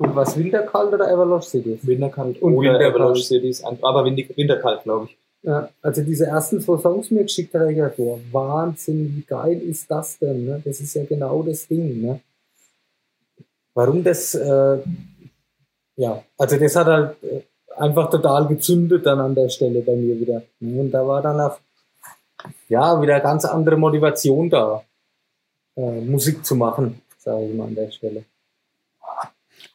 Und 0.00 0.16
was 0.16 0.34
Winterkalt 0.38 0.94
oder 0.94 1.10
Everlosh 1.12 1.44
Cities? 1.44 1.86
Winterkalt 1.86 2.40
und 2.40 2.54
oder 2.54 2.72
Winterkalt. 2.72 2.94
Everlosh 2.94 3.22
Cities, 3.22 3.62
aber 3.62 4.02
Winterkalt, 4.06 4.82
glaube 4.84 5.08
ich. 5.10 5.18
Ja, 5.42 5.68
also 5.82 6.02
diese 6.02 6.26
ersten 6.26 6.58
zwei 6.62 6.78
Songs 6.78 7.10
mir 7.10 7.24
geschickt 7.24 7.52
hat, 7.52 7.68
ich 7.68 7.76
gedacht, 7.76 7.98
oh, 7.98 8.18
Wahnsinn, 8.32 9.14
wie 9.14 9.22
geil 9.26 9.60
ist 9.60 9.90
das 9.90 10.18
denn? 10.18 10.46
Ne? 10.46 10.62
Das 10.64 10.80
ist 10.80 10.94
ja 10.94 11.04
genau 11.04 11.42
das 11.42 11.68
Ding. 11.68 12.00
Ne? 12.00 12.20
Warum 13.74 14.02
das, 14.02 14.34
äh, 14.34 14.78
ja, 15.96 16.22
also 16.38 16.56
das 16.56 16.76
hat 16.76 16.86
halt 16.86 17.22
äh, 17.22 17.42
einfach 17.76 18.08
total 18.08 18.48
gezündet 18.48 19.04
dann 19.04 19.20
an 19.20 19.34
der 19.34 19.50
Stelle 19.50 19.82
bei 19.82 19.96
mir 19.96 20.18
wieder. 20.18 20.42
Ne? 20.60 20.80
Und 20.80 20.92
da 20.92 21.06
war 21.06 21.20
dann 21.20 21.38
auch, 21.40 21.58
ja, 22.70 23.00
wieder 23.02 23.20
ganz 23.20 23.44
andere 23.44 23.76
Motivation 23.76 24.48
da, 24.48 24.82
äh, 25.76 26.00
Musik 26.00 26.44
zu 26.44 26.54
machen, 26.54 27.02
sage 27.18 27.44
ich 27.44 27.54
mal 27.54 27.66
an 27.66 27.74
der 27.74 27.90
Stelle. 27.90 28.24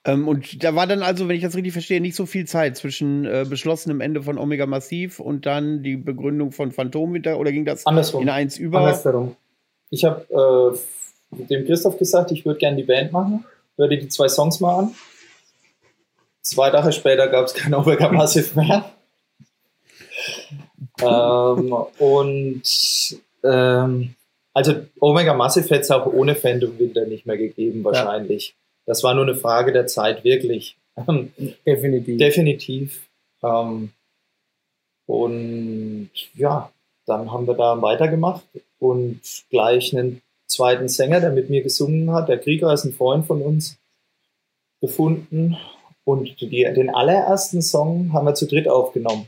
Ähm, 0.05 0.27
und 0.27 0.63
da 0.63 0.75
war 0.75 0.85
dann 0.85 1.01
also, 1.01 1.27
wenn 1.27 1.35
ich 1.35 1.41
das 1.41 1.55
richtig 1.55 1.73
verstehe, 1.73 1.99
nicht 1.99 2.15
so 2.15 2.27
viel 2.27 2.45
Zeit 2.45 2.77
zwischen 2.77 3.25
äh, 3.25 3.45
beschlossenem 3.49 4.01
Ende 4.01 4.21
von 4.21 4.37
Omega 4.37 4.67
Massiv 4.67 5.19
und 5.19 5.47
dann 5.47 5.81
die 5.81 5.97
Begründung 5.97 6.51
von 6.51 6.71
Phantomwinter 6.71 7.39
oder 7.39 7.51
ging 7.51 7.65
das 7.65 7.87
Andersrum. 7.87 8.21
in 8.21 8.29
eins 8.29 8.57
über? 8.57 8.79
Andersrum. 8.79 9.35
Ich 9.89 10.05
habe 10.05 10.77
äh, 11.33 11.45
dem 11.45 11.65
Christoph 11.65 11.97
gesagt, 11.97 12.31
ich 12.31 12.45
würde 12.45 12.59
gerne 12.59 12.77
die 12.77 12.83
Band 12.83 13.11
machen, 13.11 13.45
würde 13.77 13.97
die 13.97 14.07
zwei 14.07 14.29
Songs 14.29 14.59
mal 14.59 14.77
an. 14.77 14.95
Zwei 16.41 16.69
Tage 16.69 16.91
später 16.91 17.27
gab 17.27 17.45
es 17.45 17.55
kein 17.55 17.73
Omega 17.73 18.11
Massive 18.11 18.59
mehr. 18.59 18.91
ähm, 21.01 21.73
und 21.97 23.19
ähm, 23.43 24.15
also 24.53 24.75
Omega 24.99 25.33
Massive 25.33 25.67
hätte 25.69 25.81
es 25.81 25.91
auch 25.91 26.05
ohne 26.05 26.35
Phantom 26.35 26.77
Winter 26.77 27.07
nicht 27.07 27.25
mehr 27.25 27.37
gegeben, 27.37 27.83
wahrscheinlich. 27.83 28.55
Das 28.85 29.03
war 29.03 29.13
nur 29.13 29.23
eine 29.23 29.35
Frage 29.35 29.71
der 29.71 29.87
Zeit, 29.87 30.23
wirklich. 30.23 30.77
Definitiv. 31.65 32.17
Definitiv. 32.17 33.09
Ähm, 33.43 33.91
und 35.07 36.09
ja, 36.33 36.71
dann 37.05 37.31
haben 37.31 37.47
wir 37.47 37.53
da 37.53 37.81
weitergemacht 37.81 38.45
und 38.79 39.21
gleich 39.49 39.95
einen 39.95 40.21
zweiten 40.47 40.87
Sänger, 40.87 41.19
der 41.19 41.31
mit 41.31 41.49
mir 41.49 41.61
gesungen 41.61 42.11
hat. 42.11 42.29
Der 42.29 42.39
Krieger 42.39 42.71
ist 42.73 42.85
ein 42.85 42.93
Freund 42.93 43.25
von 43.25 43.41
uns 43.41 43.77
gefunden. 44.81 45.57
Und 46.03 46.39
die, 46.39 46.49
den 46.49 46.93
allerersten 46.93 47.61
Song 47.61 48.13
haben 48.13 48.25
wir 48.25 48.35
zu 48.35 48.45
dritt 48.45 48.67
aufgenommen. 48.67 49.27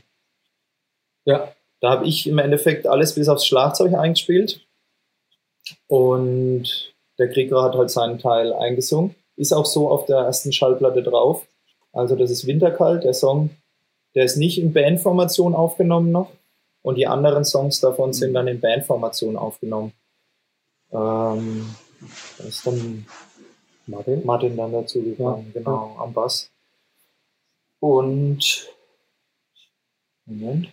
Ja, 1.24 1.52
da 1.80 1.90
habe 1.90 2.06
ich 2.06 2.26
im 2.26 2.38
Endeffekt 2.38 2.86
alles 2.86 3.14
bis 3.14 3.28
aufs 3.28 3.46
Schlagzeug 3.46 3.94
eingespielt. 3.94 4.64
Und 5.88 6.94
der 7.18 7.28
Krieger 7.28 7.62
hat 7.62 7.74
halt 7.74 7.90
seinen 7.90 8.18
Teil 8.18 8.52
eingesungen. 8.52 9.14
Ist 9.38 9.52
auch 9.52 9.66
so 9.66 9.88
auf 9.88 10.04
der 10.06 10.18
ersten 10.18 10.52
Schallplatte 10.52 11.02
drauf. 11.02 11.46
Also 11.92 12.16
das 12.16 12.30
ist 12.30 12.46
Winterkalt, 12.46 13.04
der 13.04 13.14
Song. 13.14 13.50
Der 14.16 14.24
ist 14.24 14.36
nicht 14.36 14.58
in 14.58 14.72
Bandformation 14.72 15.54
aufgenommen 15.54 16.10
noch. 16.10 16.32
Und 16.82 16.96
die 16.96 17.06
anderen 17.06 17.44
Songs 17.44 17.78
davon 17.80 18.12
sind 18.12 18.34
dann 18.34 18.48
in 18.48 18.60
Bandformation 18.60 19.36
aufgenommen. 19.36 19.92
Ähm, 20.90 21.74
da 22.38 22.44
ist 22.44 22.66
dann 22.66 23.06
Martin, 23.86 24.26
Martin 24.26 24.56
dann 24.56 24.72
dazu 24.72 25.02
gekommen, 25.02 25.52
ja. 25.54 25.60
genau, 25.60 25.96
am 25.98 26.12
Bass. 26.12 26.50
Und 27.78 28.68
Moment. 30.26 30.68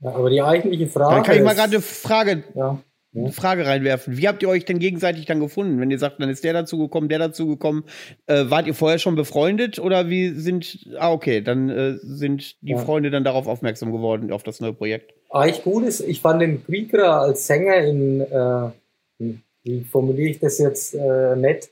Ja, 0.00 0.14
aber 0.14 0.30
die 0.30 0.42
eigentliche 0.42 0.86
Frage. 0.88 1.16
Dann 1.16 1.22
kann 1.22 1.36
ich 1.36 1.42
mal 1.42 1.54
gerade 1.54 1.76
eine 1.76 1.82
Frage. 1.82 2.44
Ja 2.54 2.78
eine 3.16 3.32
Frage 3.32 3.66
reinwerfen. 3.66 4.16
Wie 4.16 4.26
habt 4.26 4.42
ihr 4.42 4.48
euch 4.48 4.64
denn 4.64 4.78
gegenseitig 4.78 5.26
dann 5.26 5.40
gefunden? 5.40 5.80
Wenn 5.80 5.90
ihr 5.90 5.98
sagt, 5.98 6.20
dann 6.20 6.28
ist 6.28 6.42
der 6.44 6.52
dazu 6.52 6.78
gekommen, 6.78 7.08
der 7.08 7.18
dazu 7.18 7.46
gekommen. 7.46 7.84
Äh, 8.26 8.44
wart 8.48 8.66
ihr 8.66 8.74
vorher 8.74 8.98
schon 8.98 9.14
befreundet 9.14 9.78
oder 9.78 10.10
wie 10.10 10.30
sind, 10.30 10.88
ah, 10.98 11.12
okay, 11.12 11.40
dann 11.40 11.68
äh, 11.68 11.94
sind 12.02 12.60
die 12.62 12.72
ja. 12.72 12.78
Freunde 12.78 13.10
dann 13.10 13.24
darauf 13.24 13.46
aufmerksam 13.46 13.92
geworden, 13.92 14.32
auf 14.32 14.42
das 14.42 14.60
neue 14.60 14.72
Projekt? 14.72 15.14
Eigentlich 15.30 15.62
gut 15.62 15.84
ist, 15.84 16.00
ich 16.00 16.20
fand 16.20 16.42
den 16.42 16.64
Krieger 16.64 17.20
als 17.20 17.46
Sänger 17.46 17.76
in, 17.78 18.20
äh, 18.20 19.34
wie 19.62 19.80
formuliere 19.84 20.30
ich 20.30 20.40
das 20.40 20.58
jetzt 20.58 20.94
äh, 20.94 21.36
nett, 21.36 21.70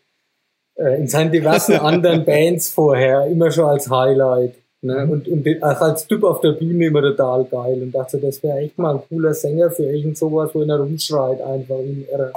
äh, 0.77 0.97
in 0.97 1.09
seinen 1.09 1.33
diversen 1.33 1.75
anderen 1.79 2.25
Bands 2.25 2.71
vorher 2.71 3.27
immer 3.27 3.51
schon 3.51 3.67
als 3.67 3.91
Highlight. 3.91 4.55
Ne? 4.83 5.07
Und, 5.09 5.29
und 5.29 5.63
auch 5.63 5.81
als 5.81 6.07
Typ 6.09 6.25
auf 6.25 6.41
der 6.41 6.53
Bühne 6.53 6.87
immer 6.87 7.03
total 7.03 7.45
geil 7.45 7.81
und 7.83 7.93
dachte, 7.93 8.19
das 8.19 8.43
wäre 8.43 8.59
echt 8.59 8.77
mal 8.79 8.97
ein 8.97 9.03
cooler 9.09 9.33
Sänger 9.33 9.71
für 9.71 9.85
irgend 9.85 10.19
sowas, 10.19 10.51
wo 10.53 10.63
er 10.63 10.77
rumschreit 10.77 11.41
einfach 11.41 11.79
irre. 11.79 12.33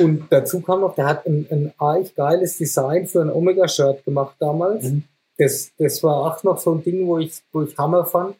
Und 0.00 0.24
dazu 0.30 0.60
kam 0.60 0.80
noch, 0.80 0.94
der 0.94 1.06
hat 1.06 1.26
ein, 1.26 1.46
ein 1.50 1.72
eigentlich 1.78 2.14
geiles 2.14 2.56
Design 2.56 3.06
für 3.06 3.20
ein 3.20 3.30
Omega-Shirt 3.30 4.04
gemacht 4.04 4.36
damals. 4.40 4.84
Mhm. 4.84 5.04
Das, 5.36 5.70
das 5.78 6.02
war 6.02 6.16
auch 6.16 6.42
noch 6.42 6.58
so 6.58 6.72
ein 6.72 6.82
Ding, 6.82 7.06
wo 7.06 7.18
ich, 7.18 7.42
wo 7.52 7.62
ich 7.62 7.76
Hammer 7.76 8.06
fand. 8.06 8.34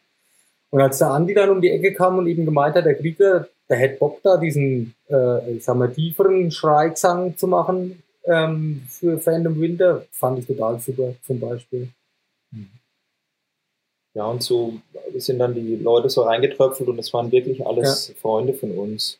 Und 0.71 0.81
als 0.81 0.97
der 0.97 1.11
Andi 1.11 1.33
dann 1.33 1.49
um 1.51 1.61
die 1.61 1.69
Ecke 1.69 1.93
kam 1.93 2.17
und 2.17 2.27
eben 2.27 2.45
gemeint 2.45 2.75
hat, 2.75 2.85
der 2.85 2.95
Krieger, 2.95 3.47
der 3.69 3.77
hätte 3.77 3.99
Bock 3.99 4.19
da, 4.23 4.37
diesen, 4.37 4.95
äh, 5.09 5.51
ich 5.53 5.63
sag 5.63 5.77
mal, 5.77 5.91
tieferen 5.91 6.51
Schreigesang 6.51 7.37
zu 7.37 7.47
machen 7.47 8.01
ähm, 8.25 8.83
für 8.89 9.19
Phantom 9.19 9.59
Winter, 9.61 10.05
fand 10.11 10.39
ich 10.39 10.47
total 10.47 10.79
super, 10.79 11.13
zum 11.25 11.39
Beispiel. 11.39 11.89
Mhm. 12.51 12.78
Ja, 14.15 14.25
und 14.25 14.41
so 14.41 14.79
sind 15.15 15.39
dann 15.39 15.53
die 15.53 15.75
Leute 15.75 16.09
so 16.09 16.23
reingetröpfelt 16.23 16.89
und 16.89 16.99
es 16.99 17.13
waren 17.13 17.31
wirklich 17.31 17.65
alles 17.65 18.07
ja. 18.07 18.15
Freunde 18.15 18.53
von 18.53 18.77
uns. 18.77 19.19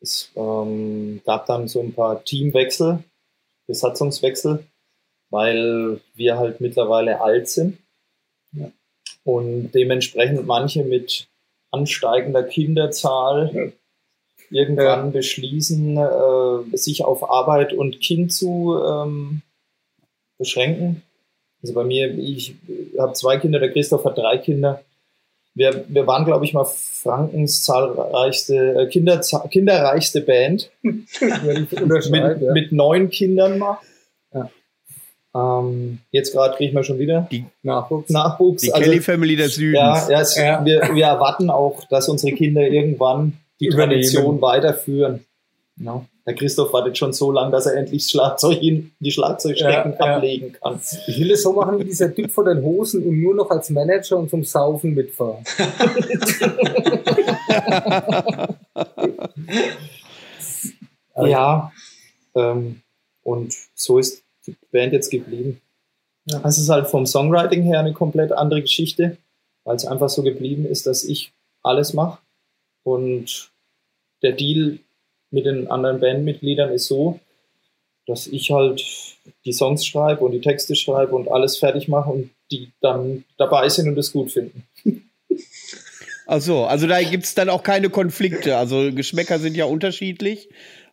Es 0.00 0.30
ähm, 0.36 1.20
gab 1.24 1.46
dann 1.46 1.68
so 1.68 1.80
ein 1.80 1.92
paar 1.92 2.24
Teamwechsel, 2.24 3.04
Besatzungswechsel, 3.66 4.66
weil 5.30 6.00
wir 6.14 6.38
halt 6.38 6.60
mittlerweile 6.60 7.20
alt 7.20 7.48
sind. 7.48 7.78
Ja. 8.52 8.70
Und 9.24 9.72
dementsprechend 9.72 10.46
manche 10.46 10.84
mit 10.84 11.28
ansteigender 11.70 12.42
Kinderzahl 12.42 13.50
ja. 13.54 13.72
irgendwann 14.50 15.12
beschließen, 15.12 15.96
äh, 15.96 16.76
sich 16.76 17.04
auf 17.04 17.28
Arbeit 17.28 17.72
und 17.72 18.00
Kind 18.00 18.32
zu 18.32 18.78
ähm, 18.82 19.42
beschränken 20.38 21.02
also 21.64 21.72
bei 21.72 21.84
mir, 21.84 22.12
ich 22.18 22.56
habe 22.98 23.14
zwei 23.14 23.38
Kinder, 23.38 23.58
der 23.58 23.72
Christoph 23.72 24.04
hat 24.04 24.18
drei 24.18 24.36
Kinder. 24.36 24.82
Wir, 25.54 25.86
wir 25.88 26.06
waren, 26.06 26.26
glaube 26.26 26.44
ich, 26.44 26.52
mal 26.52 26.66
Frankens 26.66 27.64
zahlreichste, 27.64 28.82
äh, 28.82 28.86
Kinder, 28.88 29.22
kinderreichste 29.50 30.20
Band. 30.20 30.70
mit, 30.82 31.08
ja. 31.72 32.52
mit 32.52 32.72
neun 32.72 33.08
Kindern 33.08 33.58
mal. 33.58 33.78
Ja. 34.34 34.50
Ähm, 35.34 36.00
jetzt 36.10 36.34
gerade 36.34 36.54
kriegen 36.54 36.76
wir 36.76 36.84
schon 36.84 36.98
wieder 36.98 37.28
die 37.32 37.46
Nachwuchs. 37.62 38.10
Nachwuchs. 38.10 38.60
Die 38.60 38.72
also, 38.74 38.84
Kelly 38.84 39.00
Family 39.00 39.36
des 39.36 39.54
Südens. 39.54 39.78
Ja, 39.78 40.10
ja, 40.10 40.20
es, 40.20 40.36
ja. 40.36 40.64
Wir, 40.66 40.90
wir 40.92 41.06
erwarten 41.06 41.48
auch, 41.48 41.84
dass 41.88 42.10
unsere 42.10 42.36
Kinder 42.36 42.60
irgendwann 42.60 43.38
die 43.58 43.70
Tradition 43.70 44.42
weiterführen. 44.42 45.24
No. 45.76 46.06
Der 46.26 46.34
Christoph 46.34 46.72
wartet 46.72 46.96
schon 46.96 47.12
so 47.12 47.32
lange, 47.32 47.50
dass 47.50 47.66
er 47.66 47.76
endlich 47.76 48.06
Schlagzeug 48.06 48.62
in 48.62 48.92
die 49.00 49.10
Schlagzeugstecken 49.10 49.96
ja, 49.98 49.98
ablegen 49.98 50.52
ja. 50.52 50.58
kann. 50.60 50.80
Ich 51.06 51.18
will 51.18 51.32
es 51.32 51.42
so 51.42 51.52
machen 51.52 51.78
wie 51.78 51.84
dieser 51.84 52.14
Typ 52.14 52.30
vor 52.30 52.44
den 52.44 52.62
Hosen 52.62 53.04
und 53.04 53.20
nur 53.20 53.34
noch 53.34 53.50
als 53.50 53.70
Manager 53.70 54.18
und 54.18 54.30
zum 54.30 54.44
Saufen 54.44 54.94
mitfahren. 54.94 55.44
ja, 61.26 61.72
ähm, 62.34 62.80
und 63.22 63.54
so 63.74 63.98
ist 63.98 64.22
die 64.46 64.56
Band 64.70 64.92
jetzt 64.92 65.10
geblieben. 65.10 65.60
Ja. 66.26 66.40
Es 66.44 66.58
ist 66.58 66.68
halt 66.68 66.86
vom 66.86 67.04
Songwriting 67.04 67.64
her 67.64 67.80
eine 67.80 67.92
komplett 67.92 68.30
andere 68.32 68.62
Geschichte, 68.62 69.18
weil 69.64 69.76
es 69.76 69.84
einfach 69.86 70.08
so 70.08 70.22
geblieben 70.22 70.64
ist, 70.64 70.86
dass 70.86 71.04
ich 71.04 71.32
alles 71.62 71.92
mache 71.92 72.18
und 72.82 73.50
der 74.22 74.32
Deal 74.32 74.78
mit 75.34 75.46
den 75.46 75.68
anderen 75.68 76.00
Bandmitgliedern 76.00 76.70
ist 76.70 76.86
so, 76.86 77.18
dass 78.06 78.26
ich 78.26 78.50
halt 78.50 78.82
die 79.44 79.52
Songs 79.52 79.84
schreibe 79.84 80.24
und 80.24 80.32
die 80.32 80.40
Texte 80.40 80.76
schreibe 80.76 81.14
und 81.14 81.28
alles 81.28 81.58
fertig 81.58 81.88
mache 81.88 82.10
und 82.10 82.30
die 82.50 82.70
dann 82.80 83.24
dabei 83.36 83.68
sind 83.68 83.88
und 83.88 83.98
es 83.98 84.12
gut 84.12 84.30
finden. 84.30 84.64
Ach 86.26 86.40
so, 86.40 86.64
also 86.64 86.86
da 86.86 87.02
gibt 87.02 87.24
es 87.24 87.34
dann 87.34 87.50
auch 87.50 87.62
keine 87.62 87.90
Konflikte. 87.90 88.56
Also 88.56 88.92
Geschmäcker 88.94 89.38
sind 89.38 89.56
ja 89.56 89.64
unterschiedlich. 89.64 90.48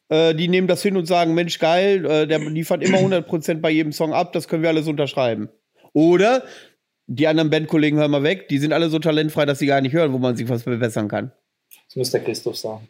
Äh, 0.10 0.34
die 0.34 0.48
nehmen 0.48 0.68
das 0.68 0.82
hin 0.82 0.98
und 0.98 1.06
sagen, 1.06 1.36
Mensch, 1.36 1.60
geil, 1.60 2.06
äh, 2.06 2.28
der 2.28 2.40
liefert 2.40 2.84
immer 2.84 2.98
100% 2.98 3.62
bei 3.62 3.70
jedem 3.70 3.92
Song 3.92 4.14
ab, 4.14 4.34
das 4.34 4.48
können 4.48 4.64
wir 4.64 4.70
alles 4.70 4.88
unterschreiben. 4.88 5.50
Oder 5.94 6.44
die 7.08 7.28
anderen 7.28 7.50
Bandkollegen 7.50 8.00
hören 8.00 8.12
mal 8.12 8.24
weg, 8.24 8.50
die 8.50 8.58
sind 8.58 8.74
alle 8.74 8.90
so 8.90 9.00
talentfrei, 9.00 9.46
dass 9.46 9.60
sie 9.60 9.68
gar 9.68 9.82
nicht 9.82 9.94
hören, 9.94 10.12
wo 10.12 10.18
man 10.18 10.36
sich 10.36 10.50
was 10.50 10.64
verbessern 10.64 11.08
kann. 11.08 11.32
Das 11.88 11.96
muss 11.96 12.12
der 12.12 12.24
Christoph 12.24 12.58
sagen. 12.58 12.88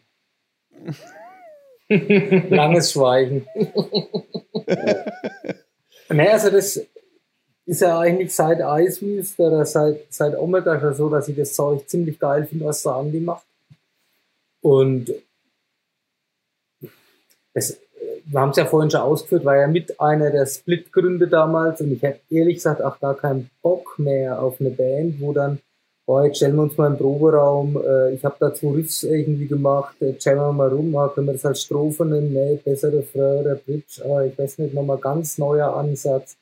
Langes 2.50 2.92
Schweigen. 2.92 3.46
naja, 6.08 6.32
also 6.32 6.50
das 6.50 6.80
ist 7.66 7.80
ja 7.80 7.98
eigentlich 7.98 8.34
seit 8.34 8.60
Icewheels 8.60 9.38
oder 9.38 9.64
seit, 9.64 10.12
seit 10.12 10.36
Omega 10.36 10.80
schon 10.80 10.94
so, 10.94 11.08
dass 11.08 11.28
ich 11.28 11.36
das 11.36 11.54
Zeug 11.54 11.88
ziemlich 11.88 12.18
geil 12.18 12.46
finde, 12.46 12.64
was 12.66 12.82
der 12.82 12.92
Andi 12.92 13.20
macht. 13.20 13.46
Und 14.60 15.12
das, 17.54 17.78
wir 18.24 18.40
haben 18.40 18.50
es 18.50 18.56
ja 18.56 18.66
vorhin 18.66 18.90
schon 18.90 19.00
ausgeführt, 19.00 19.44
war 19.44 19.56
ja 19.56 19.68
mit 19.68 20.00
einer 20.00 20.30
der 20.30 20.46
Split-Gründe 20.46 21.28
damals 21.28 21.80
und 21.80 21.92
ich 21.92 22.02
hätte 22.02 22.20
ehrlich 22.30 22.56
gesagt 22.56 22.82
auch 22.82 22.98
gar 23.00 23.16
keinen 23.16 23.50
Bock 23.60 23.98
mehr 23.98 24.40
auf 24.40 24.60
eine 24.60 24.70
Band, 24.70 25.20
wo 25.20 25.32
dann, 25.32 25.58
oh, 26.06 26.20
jetzt 26.22 26.36
stellen 26.38 26.56
wir 26.56 26.62
uns 26.62 26.76
mal 26.76 26.88
im 26.88 26.98
Proberaum, 26.98 27.76
äh, 27.76 28.14
ich 28.14 28.24
habe 28.24 28.36
da 28.38 28.52
zwei 28.52 28.72
Riffs 28.72 29.02
irgendwie 29.02 29.46
gemacht, 29.46 29.96
jetzt 30.00 30.24
schauen 30.24 30.36
wir 30.36 30.52
mal 30.52 30.68
rum, 30.68 30.94
ah, 30.96 31.08
können 31.08 31.28
wir 31.28 31.34
das 31.34 31.46
als 31.46 31.62
Strophe 31.62 32.04
nennen, 32.04 32.32
nee, 32.32 32.58
bessere 32.64 33.02
Fröhre, 33.02 33.60
Bridge, 33.64 34.02
ah, 34.04 34.22
ich 34.22 34.38
weiß 34.38 34.58
nicht, 34.58 34.74
nochmal 34.74 34.98
ganz 34.98 35.38
neuer 35.38 35.74
Ansatz. 35.76 36.36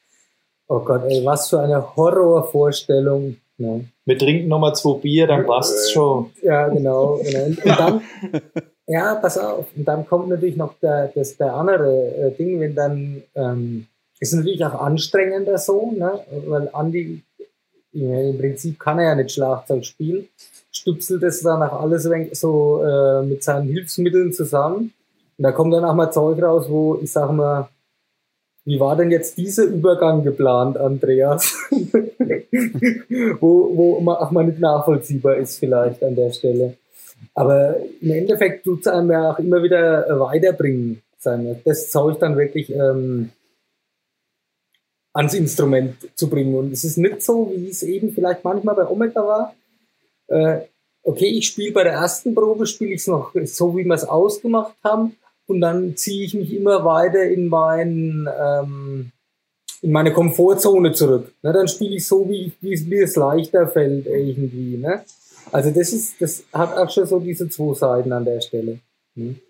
Oh 0.69 0.81
Gott, 0.81 1.03
ey, 1.09 1.25
was 1.25 1.49
für 1.49 1.61
eine 1.61 1.97
Horrorvorstellung. 1.97 3.37
Ne? 3.59 3.87
Wir 4.05 4.17
trinken 4.17 4.49
nochmal 4.49 4.75
zwei 4.75 4.99
Bier, 5.01 5.27
dann 5.27 5.45
passt's 5.45 5.91
schon. 5.91 6.31
Ja, 6.43 6.69
genau. 6.69 7.19
genau. 7.23 7.45
Und 7.45 7.59
dann, 7.65 8.03
ja, 8.87 9.17
pass 9.17 9.37
auf. 9.37 9.67
Und 9.77 9.87
dann 9.87 10.07
kommt 10.07 10.29
natürlich 10.29 10.57
noch 10.57 10.75
der, 10.81 11.09
das, 11.15 11.37
der 11.37 11.55
andere 11.55 12.15
äh, 12.15 12.31
Ding, 12.31 12.61
wenn 12.61 12.75
dann, 12.75 13.23
ähm, 13.35 13.87
ist 14.21 14.33
natürlich 14.33 14.65
auch 14.65 14.75
anstrengender 14.75 15.59
so, 15.59 15.91
ne? 15.91 16.21
weil 16.47 16.69
Andi, 16.73 17.23
im 17.93 18.38
Prinzip 18.38 18.78
kann 18.78 18.99
er 18.99 19.11
ja 19.11 19.14
nicht 19.14 19.32
Schlagzeug 19.32 19.84
spielen, 19.84 20.28
stupselt 20.70 21.22
es 21.22 21.43
dann 21.43 21.62
auch 21.62 21.80
alles 21.80 22.09
so 22.32 22.82
äh, 22.84 23.22
mit 23.22 23.43
seinen 23.43 23.68
Hilfsmitteln 23.68 24.32
zusammen. 24.32 24.93
Und 25.38 25.43
da 25.43 25.53
kommt 25.53 25.72
dann 25.72 25.84
auch 25.84 25.95
mal 25.95 26.11
Zeug 26.11 26.41
raus, 26.43 26.66
wo 26.68 26.99
ich 27.03 27.11
sag 27.11 27.32
mal, 27.32 27.68
wie 28.64 28.78
war 28.78 28.95
denn 28.97 29.11
jetzt 29.11 29.38
dieser 29.38 29.64
Übergang 29.64 30.22
geplant, 30.22 30.76
Andreas? 30.76 31.57
wo, 33.41 33.76
wo 33.76 34.11
auch 34.11 34.30
mal 34.30 34.45
nicht 34.45 34.61
nachvollziehbar 34.61 35.36
ist 35.36 35.59
vielleicht 35.59 36.05
an 36.05 36.14
der 36.14 36.30
Stelle. 36.30 36.74
Aber 37.34 37.76
im 38.01 38.11
Endeffekt 38.11 38.64
tut 38.64 38.80
es 38.80 38.86
einem 38.86 39.11
ja 39.11 39.32
auch 39.32 39.38
immer 39.38 39.62
wieder 39.62 40.20
weiterbringen. 40.20 41.03
Das 41.64 41.91
Zeug 41.91 42.18
dann 42.18 42.36
wirklich 42.36 42.70
ähm, 42.74 43.30
ans 45.13 45.35
Instrument 45.35 45.97
zu 46.15 46.29
bringen. 46.29 46.55
Und 46.55 46.73
es 46.73 46.85
ist 46.85 46.97
nicht 46.97 47.23
so, 47.23 47.53
wie 47.55 47.69
es 47.69 47.83
eben 47.83 48.13
vielleicht 48.13 48.45
manchmal 48.45 48.75
bei 48.75 48.87
Omega 48.87 49.27
war. 49.27 49.55
Äh, 50.29 50.67
okay, 51.03 51.27
ich 51.27 51.49
spiele 51.49 51.73
bei 51.73 51.85
der 51.85 51.95
ersten 51.95 52.35
Probe, 52.35 52.67
spiele 52.67 52.93
ich 52.93 53.01
es 53.01 53.07
noch 53.07 53.33
so, 53.45 53.77
wie 53.77 53.85
wir 53.85 53.95
es 53.95 54.05
ausgemacht 54.05 54.75
haben. 54.85 55.17
Und 55.47 55.61
dann 55.61 55.97
ziehe 55.97 56.25
ich 56.25 56.35
mich 56.35 56.55
immer 56.55 56.85
weiter 56.85 57.25
in 57.25 57.49
mein, 57.49 58.29
ähm, 58.41 59.11
in 59.83 59.91
meine 59.91 60.13
Komfortzone 60.13 60.93
zurück. 60.93 61.33
Ne, 61.43 61.53
dann 61.53 61.67
spiele 61.67 61.97
ich 61.97 62.07
so, 62.07 62.29
wie, 62.29 62.53
wie, 62.61 62.91
wie 62.91 62.99
es 62.99 63.17
leichter 63.17 63.67
fällt 63.67 64.07
irgendwie. 64.07 64.77
Ne? 64.77 65.05
Also 65.51 65.71
das 65.71 65.93
ist, 65.93 66.21
das 66.21 66.45
hat 66.53 66.77
auch 66.77 66.89
schon 66.89 67.07
so 67.07 67.19
diese 67.19 67.49
zwei 67.49 67.75
Seiten 67.75 68.13
an 68.13 68.25
der 68.25 68.41
Stelle. 68.41 68.79
Hm? 69.17 69.41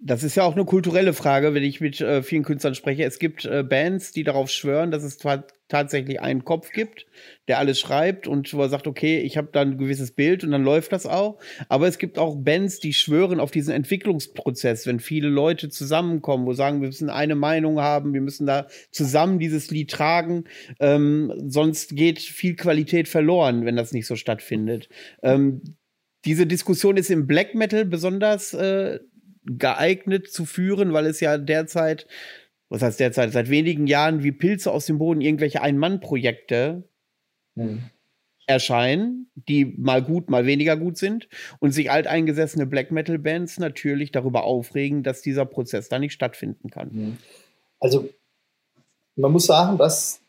Das 0.00 0.22
ist 0.22 0.36
ja 0.36 0.44
auch 0.44 0.54
eine 0.54 0.64
kulturelle 0.64 1.12
Frage, 1.12 1.54
wenn 1.54 1.64
ich 1.64 1.80
mit 1.80 2.00
äh, 2.00 2.22
vielen 2.22 2.44
Künstlern 2.44 2.76
spreche. 2.76 3.02
Es 3.02 3.18
gibt 3.18 3.44
äh, 3.44 3.64
Bands, 3.64 4.12
die 4.12 4.22
darauf 4.22 4.48
schwören, 4.48 4.92
dass 4.92 5.02
es 5.02 5.18
tatsächlich 5.66 6.20
einen 6.20 6.44
Kopf 6.44 6.70
gibt, 6.70 7.06
der 7.48 7.58
alles 7.58 7.80
schreibt 7.80 8.28
und 8.28 8.54
wo 8.54 8.62
er 8.62 8.68
sagt, 8.68 8.86
okay, 8.86 9.18
ich 9.18 9.36
habe 9.36 9.48
da 9.50 9.62
ein 9.62 9.76
gewisses 9.76 10.12
Bild 10.12 10.44
und 10.44 10.52
dann 10.52 10.62
läuft 10.62 10.92
das 10.92 11.04
auch. 11.04 11.40
Aber 11.68 11.88
es 11.88 11.98
gibt 11.98 12.16
auch 12.16 12.36
Bands, 12.36 12.78
die 12.78 12.92
schwören 12.92 13.40
auf 13.40 13.50
diesen 13.50 13.74
Entwicklungsprozess, 13.74 14.86
wenn 14.86 15.00
viele 15.00 15.28
Leute 15.28 15.68
zusammenkommen, 15.68 16.46
wo 16.46 16.52
sagen, 16.52 16.80
wir 16.80 16.86
müssen 16.88 17.10
eine 17.10 17.34
Meinung 17.34 17.80
haben, 17.80 18.14
wir 18.14 18.20
müssen 18.20 18.46
da 18.46 18.68
zusammen 18.92 19.40
dieses 19.40 19.68
Lied 19.72 19.90
tragen, 19.90 20.44
ähm, 20.78 21.32
sonst 21.48 21.96
geht 21.96 22.20
viel 22.20 22.54
Qualität 22.54 23.08
verloren, 23.08 23.64
wenn 23.64 23.74
das 23.74 23.90
nicht 23.90 24.06
so 24.06 24.14
stattfindet. 24.14 24.88
Ähm, 25.24 25.60
diese 26.24 26.46
Diskussion 26.46 26.96
ist 26.96 27.10
im 27.10 27.26
Black 27.26 27.54
Metal 27.54 27.84
besonders 27.84 28.52
äh, 28.52 28.98
geeignet 29.48 30.30
zu 30.30 30.44
führen, 30.44 30.92
weil 30.92 31.06
es 31.06 31.20
ja 31.20 31.38
derzeit, 31.38 32.06
was 32.68 32.82
heißt 32.82 33.00
derzeit, 33.00 33.32
seit 33.32 33.50
wenigen 33.50 33.86
Jahren 33.86 34.22
wie 34.22 34.32
Pilze 34.32 34.70
aus 34.70 34.86
dem 34.86 34.98
Boden 34.98 35.20
irgendwelche 35.20 35.62
Ein-Mann-Projekte 35.62 36.84
hm. 37.56 37.82
erscheinen, 38.46 39.30
die 39.34 39.64
mal 39.64 40.02
gut, 40.02 40.30
mal 40.30 40.46
weniger 40.46 40.76
gut 40.76 40.98
sind 40.98 41.28
und 41.60 41.72
sich 41.72 41.90
alteingesessene 41.90 42.66
Black 42.66 42.90
Metal-Bands 42.90 43.58
natürlich 43.58 44.12
darüber 44.12 44.44
aufregen, 44.44 45.02
dass 45.02 45.22
dieser 45.22 45.46
Prozess 45.46 45.88
da 45.88 45.98
nicht 45.98 46.12
stattfinden 46.12 46.70
kann. 46.70 46.90
Hm. 46.90 47.18
Also 47.80 48.08
man 49.16 49.32
muss 49.32 49.46
sagen, 49.46 49.78
dass 49.78 50.20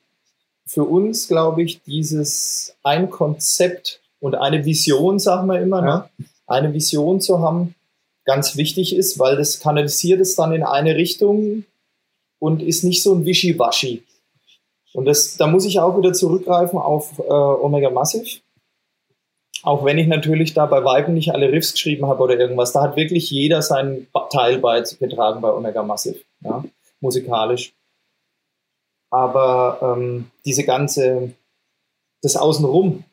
für 0.65 0.83
uns, 0.83 1.27
glaube 1.27 1.63
ich, 1.63 1.81
dieses 1.81 2.75
ein 2.83 3.09
Konzept 3.09 4.01
und 4.19 4.35
eine 4.35 4.65
Vision, 4.65 5.19
sagen 5.19 5.47
wir 5.47 5.59
immer, 5.59 5.81
ne? 5.81 5.87
ja. 5.87 6.09
ne? 6.17 6.25
eine 6.47 6.73
Vision 6.73 7.21
zu 7.21 7.39
haben, 7.39 7.75
ganz 8.29 8.57
wichtig 8.57 8.95
ist, 8.95 9.17
weil 9.17 9.37
das 9.37 9.59
kanalisiert 9.59 10.21
es 10.21 10.35
dann 10.35 10.53
in 10.53 10.61
eine 10.61 10.95
Richtung 10.95 11.65
und 12.37 12.61
ist 12.61 12.83
nicht 12.83 13.01
so 13.01 13.15
ein 13.15 13.25
Wischiwaschi. 13.25 14.03
Und 14.93 15.05
das, 15.05 15.35
da 15.37 15.47
muss 15.47 15.65
ich 15.65 15.79
auch 15.79 15.97
wieder 15.97 16.13
zurückgreifen 16.13 16.77
auf 16.77 17.17
äh, 17.17 17.23
Omega 17.23 17.89
Massive. 17.89 18.41
Auch 19.63 19.83
wenn 19.83 19.97
ich 19.97 20.05
natürlich 20.05 20.53
da 20.53 20.67
bei 20.67 20.85
Weitem 20.85 21.15
nicht 21.15 21.33
alle 21.33 21.51
Riffs 21.51 21.71
geschrieben 21.71 22.05
habe 22.05 22.21
oder 22.21 22.39
irgendwas, 22.39 22.71
da 22.71 22.83
hat 22.83 22.97
wirklich 22.97 23.31
jeder 23.31 23.63
seinen 23.63 24.05
Teil 24.29 24.59
beigetragen 24.59 25.41
bei 25.41 25.51
Omega 25.51 25.81
Massive, 25.81 26.19
ja, 26.41 26.63
musikalisch. 27.01 27.73
Aber 29.09 29.79
ähm, 29.81 30.29
diese 30.45 30.65
ganze, 30.65 31.33
das 32.21 32.37
Außenrum, 32.37 33.05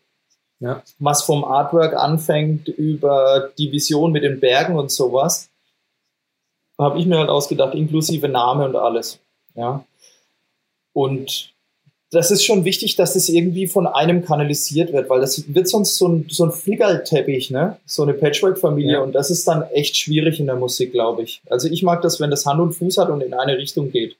ja. 0.61 0.83
Was 0.99 1.23
vom 1.23 1.45
Artwork 1.45 1.95
anfängt 1.95 2.69
über 2.69 3.51
die 3.59 3.73
Vision 3.73 4.13
mit 4.13 4.23
den 4.23 4.41
Bergen 4.41 4.77
und 4.77 4.91
sowas, 4.91 5.51
habe 6.79 6.99
ich 6.99 7.07
mir 7.07 7.19
halt 7.19 7.29
ausgedacht, 7.29 7.75
inklusive 7.75 8.29
Name 8.29 8.65
und 8.65 8.77
alles. 8.77 9.19
Ja. 9.55 9.85
Und 10.93 11.55
das 12.11 12.31
ist 12.31 12.45
schon 12.45 12.65
wichtig, 12.65 12.97
dass 12.97 13.15
das 13.15 13.29
irgendwie 13.29 13.67
von 13.67 13.87
einem 13.87 14.25
kanalisiert 14.25 14.93
wird, 14.93 15.11
weil 15.11 15.21
das 15.21 15.53
wird 15.53 15.69
sonst 15.69 15.99
so 15.99 16.09
ein, 16.09 16.27
so 16.31 16.45
ein 16.45 16.53
Flickerlteppich, 16.53 17.51
ne? 17.51 17.79
So 17.85 18.05
eine 18.05 18.15
Patchwork-Familie 18.15 18.95
ja. 18.95 19.01
und 19.01 19.13
das 19.13 19.31
ist 19.31 19.47
dann 19.49 19.63
echt 19.63 19.97
schwierig 19.97 20.39
in 20.39 20.47
der 20.47 20.57
Musik, 20.57 20.93
glaube 20.93 21.23
ich. 21.23 21.43
Also 21.51 21.69
ich 21.69 21.83
mag 21.83 22.03
das, 22.03 22.21
wenn 22.21 22.31
das 22.31 22.47
Hand 22.47 22.61
und 22.61 22.73
Fuß 22.73 22.99
hat 22.99 23.11
und 23.11 23.23
in 23.23 23.35
eine 23.35 23.59
Richtung 23.59 23.91
geht. 23.91 24.17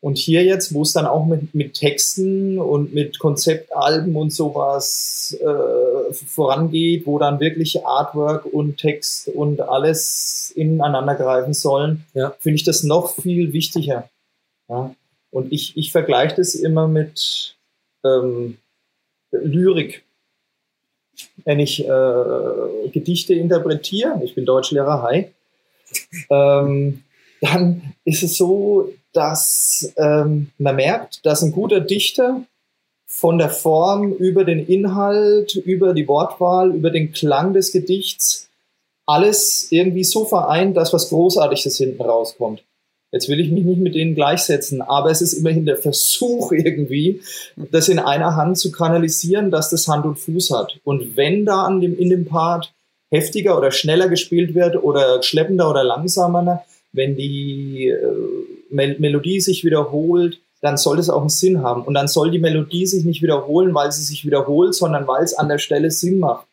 Und 0.00 0.18
hier 0.18 0.44
jetzt, 0.44 0.74
wo 0.74 0.82
es 0.82 0.92
dann 0.92 1.06
auch 1.06 1.26
mit, 1.26 1.54
mit 1.54 1.74
Texten 1.74 2.58
und 2.58 2.92
mit 2.92 3.18
Konzeptalben 3.18 4.14
und 4.14 4.30
sowas 4.30 5.36
äh, 5.40 6.12
vorangeht, 6.12 7.06
wo 7.06 7.18
dann 7.18 7.40
wirklich 7.40 7.84
Artwork 7.84 8.44
und 8.44 8.76
Text 8.76 9.28
und 9.28 9.60
alles 9.60 10.52
ineinander 10.54 11.14
greifen 11.14 11.54
sollen, 11.54 12.04
ja. 12.14 12.34
finde 12.38 12.56
ich 12.56 12.64
das 12.64 12.82
noch 12.82 13.14
viel 13.14 13.52
wichtiger. 13.52 14.08
Ja? 14.68 14.94
Und 15.30 15.52
ich, 15.52 15.76
ich 15.76 15.92
vergleiche 15.92 16.36
das 16.36 16.54
immer 16.54 16.88
mit 16.88 17.56
ähm, 18.04 18.58
Lyrik. 19.32 20.04
Wenn 21.44 21.58
ich 21.58 21.84
äh, 21.84 22.88
Gedichte 22.92 23.34
interpretiere, 23.34 24.20
ich 24.22 24.34
bin 24.34 24.44
Deutschlehrer, 24.44 25.02
hi, 25.02 25.32
ähm, 26.30 27.02
dann 27.40 27.94
ist 28.04 28.22
es 28.22 28.36
so, 28.36 28.92
dass 29.16 29.92
ähm, 29.96 30.50
man 30.58 30.76
merkt, 30.76 31.24
dass 31.24 31.42
ein 31.42 31.52
guter 31.52 31.80
Dichter 31.80 32.42
von 33.06 33.38
der 33.38 33.50
Form 33.50 34.12
über 34.12 34.44
den 34.44 34.66
Inhalt, 34.66 35.54
über 35.54 35.94
die 35.94 36.06
Wortwahl, 36.06 36.74
über 36.74 36.90
den 36.90 37.12
Klang 37.12 37.54
des 37.54 37.72
Gedichts 37.72 38.48
alles 39.06 39.68
irgendwie 39.70 40.04
so 40.04 40.24
vereint, 40.24 40.76
dass 40.76 40.92
was 40.92 41.08
Großartiges 41.08 41.76
hinten 41.78 42.02
rauskommt. 42.02 42.62
Jetzt 43.12 43.28
will 43.28 43.40
ich 43.40 43.50
mich 43.50 43.64
nicht 43.64 43.80
mit 43.80 43.94
denen 43.94 44.16
gleichsetzen, 44.16 44.82
aber 44.82 45.10
es 45.10 45.22
ist 45.22 45.32
immerhin 45.32 45.64
der 45.64 45.76
Versuch 45.78 46.52
irgendwie, 46.52 47.22
das 47.56 47.88
in 47.88 47.98
einer 47.98 48.36
Hand 48.36 48.58
zu 48.58 48.72
kanalisieren, 48.72 49.50
dass 49.50 49.70
das 49.70 49.88
Hand 49.88 50.04
und 50.04 50.18
Fuß 50.18 50.50
hat. 50.50 50.78
Und 50.84 51.16
wenn 51.16 51.46
da 51.46 51.62
an 51.62 51.80
dem, 51.80 51.96
in 51.98 52.10
dem 52.10 52.26
Part 52.26 52.72
heftiger 53.10 53.56
oder 53.56 53.70
schneller 53.70 54.08
gespielt 54.08 54.54
wird 54.54 54.82
oder 54.82 55.22
schleppender 55.22 55.70
oder 55.70 55.84
langsamer, 55.84 56.64
wenn 56.92 57.16
die 57.16 57.88
äh, 57.88 58.55
Mel 58.70 58.96
Melodie 58.98 59.40
sich 59.40 59.64
wiederholt, 59.64 60.40
dann 60.60 60.76
soll 60.76 60.98
es 60.98 61.10
auch 61.10 61.20
einen 61.20 61.28
Sinn 61.28 61.62
haben. 61.62 61.82
Und 61.82 61.94
dann 61.94 62.08
soll 62.08 62.30
die 62.30 62.38
Melodie 62.38 62.86
sich 62.86 63.04
nicht 63.04 63.22
wiederholen, 63.22 63.74
weil 63.74 63.92
sie 63.92 64.02
sich 64.02 64.24
wiederholt, 64.24 64.74
sondern 64.74 65.06
weil 65.06 65.22
es 65.22 65.34
an 65.34 65.48
der 65.48 65.58
Stelle 65.58 65.90
Sinn 65.90 66.18
macht. 66.18 66.46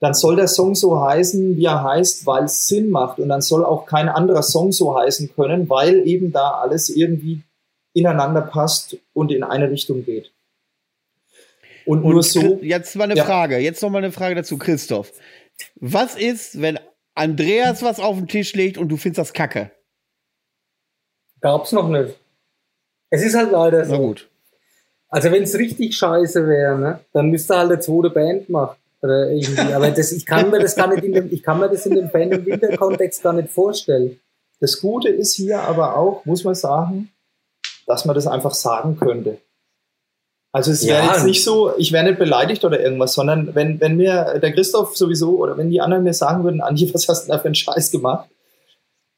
Dann 0.00 0.14
soll 0.14 0.36
der 0.36 0.48
Song 0.48 0.74
so 0.74 1.00
heißen, 1.00 1.56
wie 1.56 1.64
er 1.64 1.82
heißt, 1.82 2.24
weil 2.24 2.44
es 2.44 2.68
Sinn 2.68 2.90
macht. 2.90 3.18
Und 3.18 3.28
dann 3.28 3.40
soll 3.40 3.64
auch 3.64 3.84
kein 3.86 4.08
anderer 4.08 4.42
Song 4.42 4.72
so 4.72 4.96
heißen 4.96 5.34
können, 5.34 5.68
weil 5.68 6.06
eben 6.06 6.32
da 6.32 6.60
alles 6.62 6.88
irgendwie 6.88 7.42
ineinander 7.94 8.42
passt 8.42 8.96
und 9.12 9.32
in 9.32 9.42
eine 9.42 9.70
Richtung 9.70 10.04
geht. 10.04 10.30
Und, 11.84 12.04
und 12.04 12.12
nur 12.12 12.22
so. 12.22 12.58
Jetzt 12.62 12.94
mal 12.96 13.04
eine 13.04 13.16
ja. 13.16 13.24
Frage, 13.24 13.58
jetzt 13.58 13.82
noch 13.82 13.90
mal 13.90 13.98
eine 13.98 14.12
Frage 14.12 14.36
dazu, 14.36 14.56
Christoph. 14.56 15.12
Was 15.80 16.14
ist, 16.16 16.60
wenn 16.60 16.78
Andreas 17.18 17.82
was 17.82 17.98
auf 17.98 18.16
den 18.16 18.28
Tisch 18.28 18.54
legt 18.54 18.78
und 18.78 18.88
du 18.88 18.96
findest 18.96 19.18
das 19.18 19.32
kacke. 19.32 19.72
Gab's 21.40 21.72
noch 21.72 21.88
nicht. 21.88 22.16
Es 23.10 23.24
ist 23.24 23.34
halt 23.34 23.52
leider 23.52 23.84
so. 23.84 23.92
Na 23.92 23.98
gut. 23.98 24.28
Also 25.08 25.32
wenn 25.32 25.42
es 25.42 25.56
richtig 25.56 25.96
scheiße 25.96 26.46
wäre, 26.46 26.78
ne, 26.78 27.00
dann 27.12 27.30
müsste 27.30 27.56
halt 27.56 27.72
eine 27.72 27.80
zweite 27.80 28.10
Band 28.10 28.48
machen. 28.48 28.76
Oder 29.00 29.30
irgendwie. 29.30 29.72
Aber 29.74 29.90
das, 29.90 30.12
ich 30.12 30.26
kann 30.26 30.50
mir 30.50 30.58
das 30.58 30.76
gar 30.76 30.88
nicht 30.88 31.04
in 31.04 31.12
dem, 31.12 31.32
ich 31.32 31.42
kann 31.42 31.58
mir 31.58 31.68
das 31.68 31.86
in 31.86 31.94
dem 31.94 32.10
Fan- 32.10 32.32
und 32.34 32.46
Winter-Kontext 32.46 33.22
gar 33.22 33.32
nicht 33.32 33.50
vorstellen. 33.50 34.20
Das 34.60 34.80
Gute 34.80 35.08
ist 35.08 35.34
hier 35.34 35.60
aber 35.60 35.96
auch, 35.96 36.24
muss 36.24 36.42
man 36.42 36.56
sagen, 36.56 37.10
dass 37.86 38.04
man 38.04 38.16
das 38.16 38.26
einfach 38.26 38.54
sagen 38.54 38.98
könnte. 38.98 39.38
Also 40.50 40.72
es 40.72 40.84
wäre 40.84 41.04
ja. 41.04 41.12
jetzt 41.12 41.24
nicht 41.24 41.44
so, 41.44 41.76
ich 41.76 41.92
wäre 41.92 42.04
nicht 42.04 42.18
beleidigt 42.18 42.64
oder 42.64 42.80
irgendwas, 42.80 43.14
sondern 43.14 43.54
wenn, 43.54 43.80
wenn 43.80 43.96
mir 43.96 44.40
der 44.42 44.52
Christoph 44.52 44.96
sowieso 44.96 45.38
oder 45.38 45.56
wenn 45.56 45.70
die 45.70 45.80
anderen 45.80 46.02
mir 46.02 46.14
sagen 46.14 46.42
würden, 46.42 46.60
Andi, 46.60 46.92
was 46.92 47.08
hast 47.08 47.26
du 47.26 47.32
da 47.32 47.38
für 47.38 47.46
einen 47.46 47.54
Scheiß 47.54 47.92
gemacht? 47.92 48.28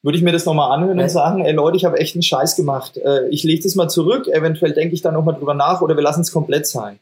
Würde 0.03 0.16
ich 0.16 0.24
mir 0.24 0.32
das 0.32 0.46
nochmal 0.46 0.72
anhören 0.72 0.98
und 0.98 1.11
sagen, 1.11 1.44
ey 1.44 1.53
Leute, 1.53 1.76
ich 1.76 1.84
habe 1.84 1.98
echt 1.98 2.14
einen 2.14 2.22
Scheiß 2.22 2.57
gemacht. 2.57 2.96
Äh, 2.96 3.28
ich 3.28 3.44
lege 3.44 3.62
das 3.62 3.74
mal 3.74 3.88
zurück, 3.88 4.28
eventuell 4.28 4.72
denke 4.72 4.94
ich 4.94 5.03
da 5.03 5.12
nochmal 5.12 5.34
drüber 5.34 5.55
nach 5.55 5.82
oder 5.82 5.94
wir 5.94 6.03
lassen 6.03 6.22
es 6.22 6.32
komplett 6.32 6.66
sein. 6.66 6.98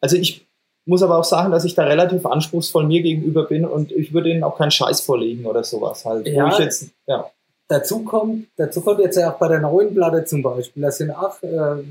Also 0.00 0.16
ich 0.16 0.46
muss 0.86 1.02
aber 1.02 1.18
auch 1.18 1.24
sagen, 1.24 1.50
dass 1.52 1.64
ich 1.64 1.74
da 1.74 1.84
relativ 1.84 2.24
anspruchsvoll 2.24 2.84
mir 2.84 3.02
gegenüber 3.02 3.44
bin 3.44 3.64
und 3.64 3.92
ich 3.92 4.12
würde 4.14 4.30
ihnen 4.30 4.44
auch 4.44 4.56
keinen 4.56 4.70
Scheiß 4.70 5.00
vorlegen 5.00 5.44
oder 5.46 5.64
sowas 5.64 6.04
halt. 6.04 6.26
Ja, 6.28 6.58
jetzt, 6.58 6.90
ja. 7.06 7.30
Dazu 7.66 8.02
kommt, 8.04 8.46
dazu 8.56 8.80
kommt 8.80 9.00
jetzt 9.00 9.16
ja 9.16 9.32
auch 9.32 9.38
bei 9.38 9.48
der 9.48 9.60
neuen 9.60 9.92
Platte 9.94 10.24
zum 10.24 10.40
Beispiel, 10.40 10.82
da 10.82 10.90
sind 10.90 11.10
auch 11.10 11.42
äh, 11.42 11.82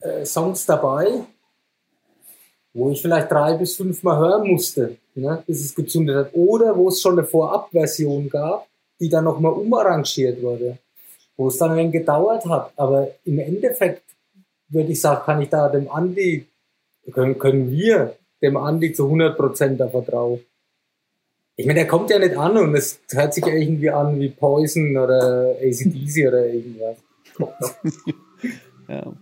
äh, 0.00 0.24
Songs 0.24 0.66
dabei, 0.66 1.06
wo 2.72 2.90
ich 2.90 3.00
vielleicht 3.00 3.30
drei 3.30 3.56
bis 3.56 3.76
fünf 3.76 4.02
Mal 4.02 4.18
hören 4.18 4.48
musste, 4.48 4.96
ne, 5.14 5.44
bis 5.46 5.64
es 5.64 5.74
gezündet 5.74 6.16
hat. 6.16 6.30
Oder 6.34 6.76
wo 6.76 6.88
es 6.88 7.00
schon 7.00 7.16
eine 7.16 7.24
Vorabversion 7.26 8.28
gab, 8.28 8.66
die 9.00 9.08
dann 9.08 9.24
nochmal 9.24 9.52
umarrangiert 9.52 10.42
wurde, 10.42 10.78
wo 11.36 11.48
es 11.48 11.58
dann 11.58 11.72
ein 11.72 11.76
wenig 11.76 11.92
gedauert 11.92 12.44
hat. 12.46 12.72
Aber 12.76 13.08
im 13.24 13.38
Endeffekt 13.38 14.02
würde 14.68 14.92
ich 14.92 15.00
sagen, 15.00 15.22
kann 15.24 15.42
ich 15.42 15.48
da 15.48 15.68
dem 15.68 15.90
Andi 15.90 16.46
können, 17.12 17.38
können 17.38 17.70
wir 17.70 18.16
dem 18.42 18.56
Andi 18.56 18.92
zu 18.92 19.06
100% 19.06 19.76
da 19.76 19.88
vertrauen. 19.88 20.40
Ich 21.56 21.66
meine, 21.66 21.80
der 21.80 21.88
kommt 21.88 22.10
ja 22.10 22.18
nicht 22.18 22.36
an 22.36 22.56
und 22.56 22.74
es 22.74 23.00
hört 23.10 23.32
sich 23.32 23.46
irgendwie 23.46 23.90
an 23.90 24.18
wie 24.18 24.28
Poison 24.28 24.96
oder 24.96 25.54
ACDC 25.60 26.28
oder 26.28 26.46
irgendwas. 26.46 26.96
ja. 28.88 29.12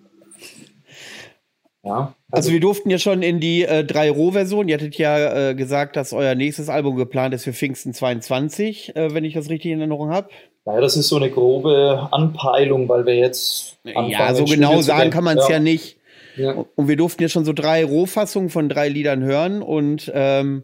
Ja. 1.85 2.15
Also, 2.33 2.47
also, 2.47 2.53
wir 2.53 2.61
durften 2.61 2.89
ja 2.89 2.99
schon 2.99 3.23
in 3.23 3.41
die 3.41 3.63
äh, 3.63 3.85
3 3.85 4.11
Roh-Version. 4.11 4.67
Ihr 4.67 4.77
hattet 4.77 4.97
ja 4.97 5.51
äh, 5.51 5.55
gesagt, 5.55 5.97
dass 5.97 6.15
euer 6.15 6.35
nächstes 6.35 6.71
Album 6.71 6.97
geplant 6.97 7.35
ist 7.35 7.45
für 7.45 7.53
Pfingsten 7.53 7.93
22, 7.93 8.97
äh, 8.97 9.13
wenn 9.15 9.25
ich 9.25 9.35
das 9.35 9.51
richtig 9.51 9.71
in 9.71 9.81
Erinnerung 9.81 10.11
habe. 10.11 10.31
Naja, 10.65 10.81
das 10.81 10.97
ist 10.97 11.09
so 11.09 11.17
eine 11.17 11.31
grobe 11.31 12.09
Anpeilung, 12.11 12.89
weil 12.89 13.05
wir 13.05 13.17
jetzt. 13.17 13.77
Ja, 13.85 14.35
so 14.35 14.47
genau 14.47 14.81
sagen 14.81 15.11
kann 15.11 15.25
man 15.25 15.37
es 15.37 15.49
ja. 15.49 15.57
ja. 15.57 15.61
nicht. 15.61 15.99
Ja. 16.37 16.65
Und 16.75 16.89
wir 16.89 16.97
durften 16.97 17.23
ja 17.23 17.29
schon 17.29 17.45
so 17.45 17.53
drei 17.53 17.85
Rohfassungen 17.85 18.49
von 18.49 18.71
drei 18.71 18.89
Liedern 18.89 19.23
hören. 19.23 19.61
Und 19.61 20.11
ähm, 20.15 20.63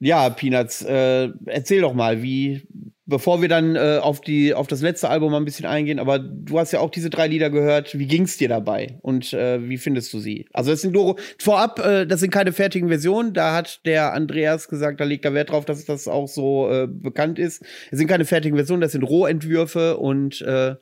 ja, 0.00 0.30
Peanuts, 0.30 0.82
äh, 0.82 1.28
erzähl 1.44 1.82
doch 1.82 1.92
mal, 1.92 2.22
wie, 2.22 2.62
bevor 3.04 3.42
wir 3.42 3.48
dann 3.48 3.76
äh, 3.76 3.98
auf, 4.00 4.22
die, 4.22 4.54
auf 4.54 4.66
das 4.66 4.80
letzte 4.80 5.10
Album 5.10 5.32
mal 5.32 5.36
ein 5.36 5.44
bisschen 5.44 5.66
eingehen, 5.66 5.98
aber 5.98 6.18
du 6.18 6.58
hast 6.58 6.72
ja 6.72 6.80
auch 6.80 6.90
diese 6.90 7.10
drei 7.10 7.28
Lieder 7.28 7.50
gehört. 7.50 7.98
Wie 7.98 8.06
ging's 8.06 8.38
dir 8.38 8.48
dabei 8.48 8.98
und 9.02 9.34
äh, 9.34 9.68
wie 9.68 9.76
findest 9.76 10.10
du 10.14 10.18
sie? 10.18 10.46
Also, 10.54 10.70
das 10.70 10.80
sind 10.80 10.94
nur 10.94 11.16
vorab, 11.38 11.78
äh, 11.80 12.06
das 12.06 12.20
sind 12.20 12.30
keine 12.30 12.52
fertigen 12.52 12.88
Versionen. 12.88 13.34
Da 13.34 13.54
hat 13.54 13.84
der 13.84 14.14
Andreas 14.14 14.68
gesagt, 14.68 15.00
da 15.00 15.04
legt 15.04 15.26
er 15.26 15.34
Wert 15.34 15.50
drauf, 15.50 15.66
dass 15.66 15.84
das 15.84 16.08
auch 16.08 16.28
so 16.28 16.70
äh, 16.70 16.86
bekannt 16.88 17.38
ist. 17.38 17.62
Es 17.90 17.98
sind 17.98 18.08
keine 18.08 18.24
fertigen 18.24 18.56
Versionen, 18.56 18.80
das 18.80 18.92
sind 18.92 19.02
Rohentwürfe 19.02 19.98
und 19.98 20.40
äh, 20.40 20.76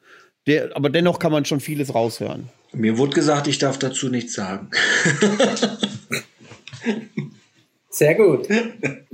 der, 0.46 0.76
aber 0.76 0.90
dennoch 0.90 1.18
kann 1.18 1.32
man 1.32 1.44
schon 1.44 1.58
vieles 1.58 1.92
raushören. 1.92 2.48
Mir 2.72 2.98
wurde 2.98 3.14
gesagt, 3.14 3.48
ich 3.48 3.58
darf 3.58 3.78
dazu 3.78 4.08
nichts 4.08 4.34
sagen. 4.34 4.70
Sehr 7.90 8.14
gut. 8.14 8.46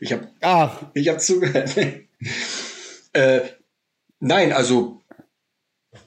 Ich 0.00 0.12
habe 0.12 0.28
ich 0.94 1.08
hab 1.08 1.20
zugehört. 1.20 1.76
äh, 3.12 3.40
nein, 4.20 4.52
also 4.52 5.00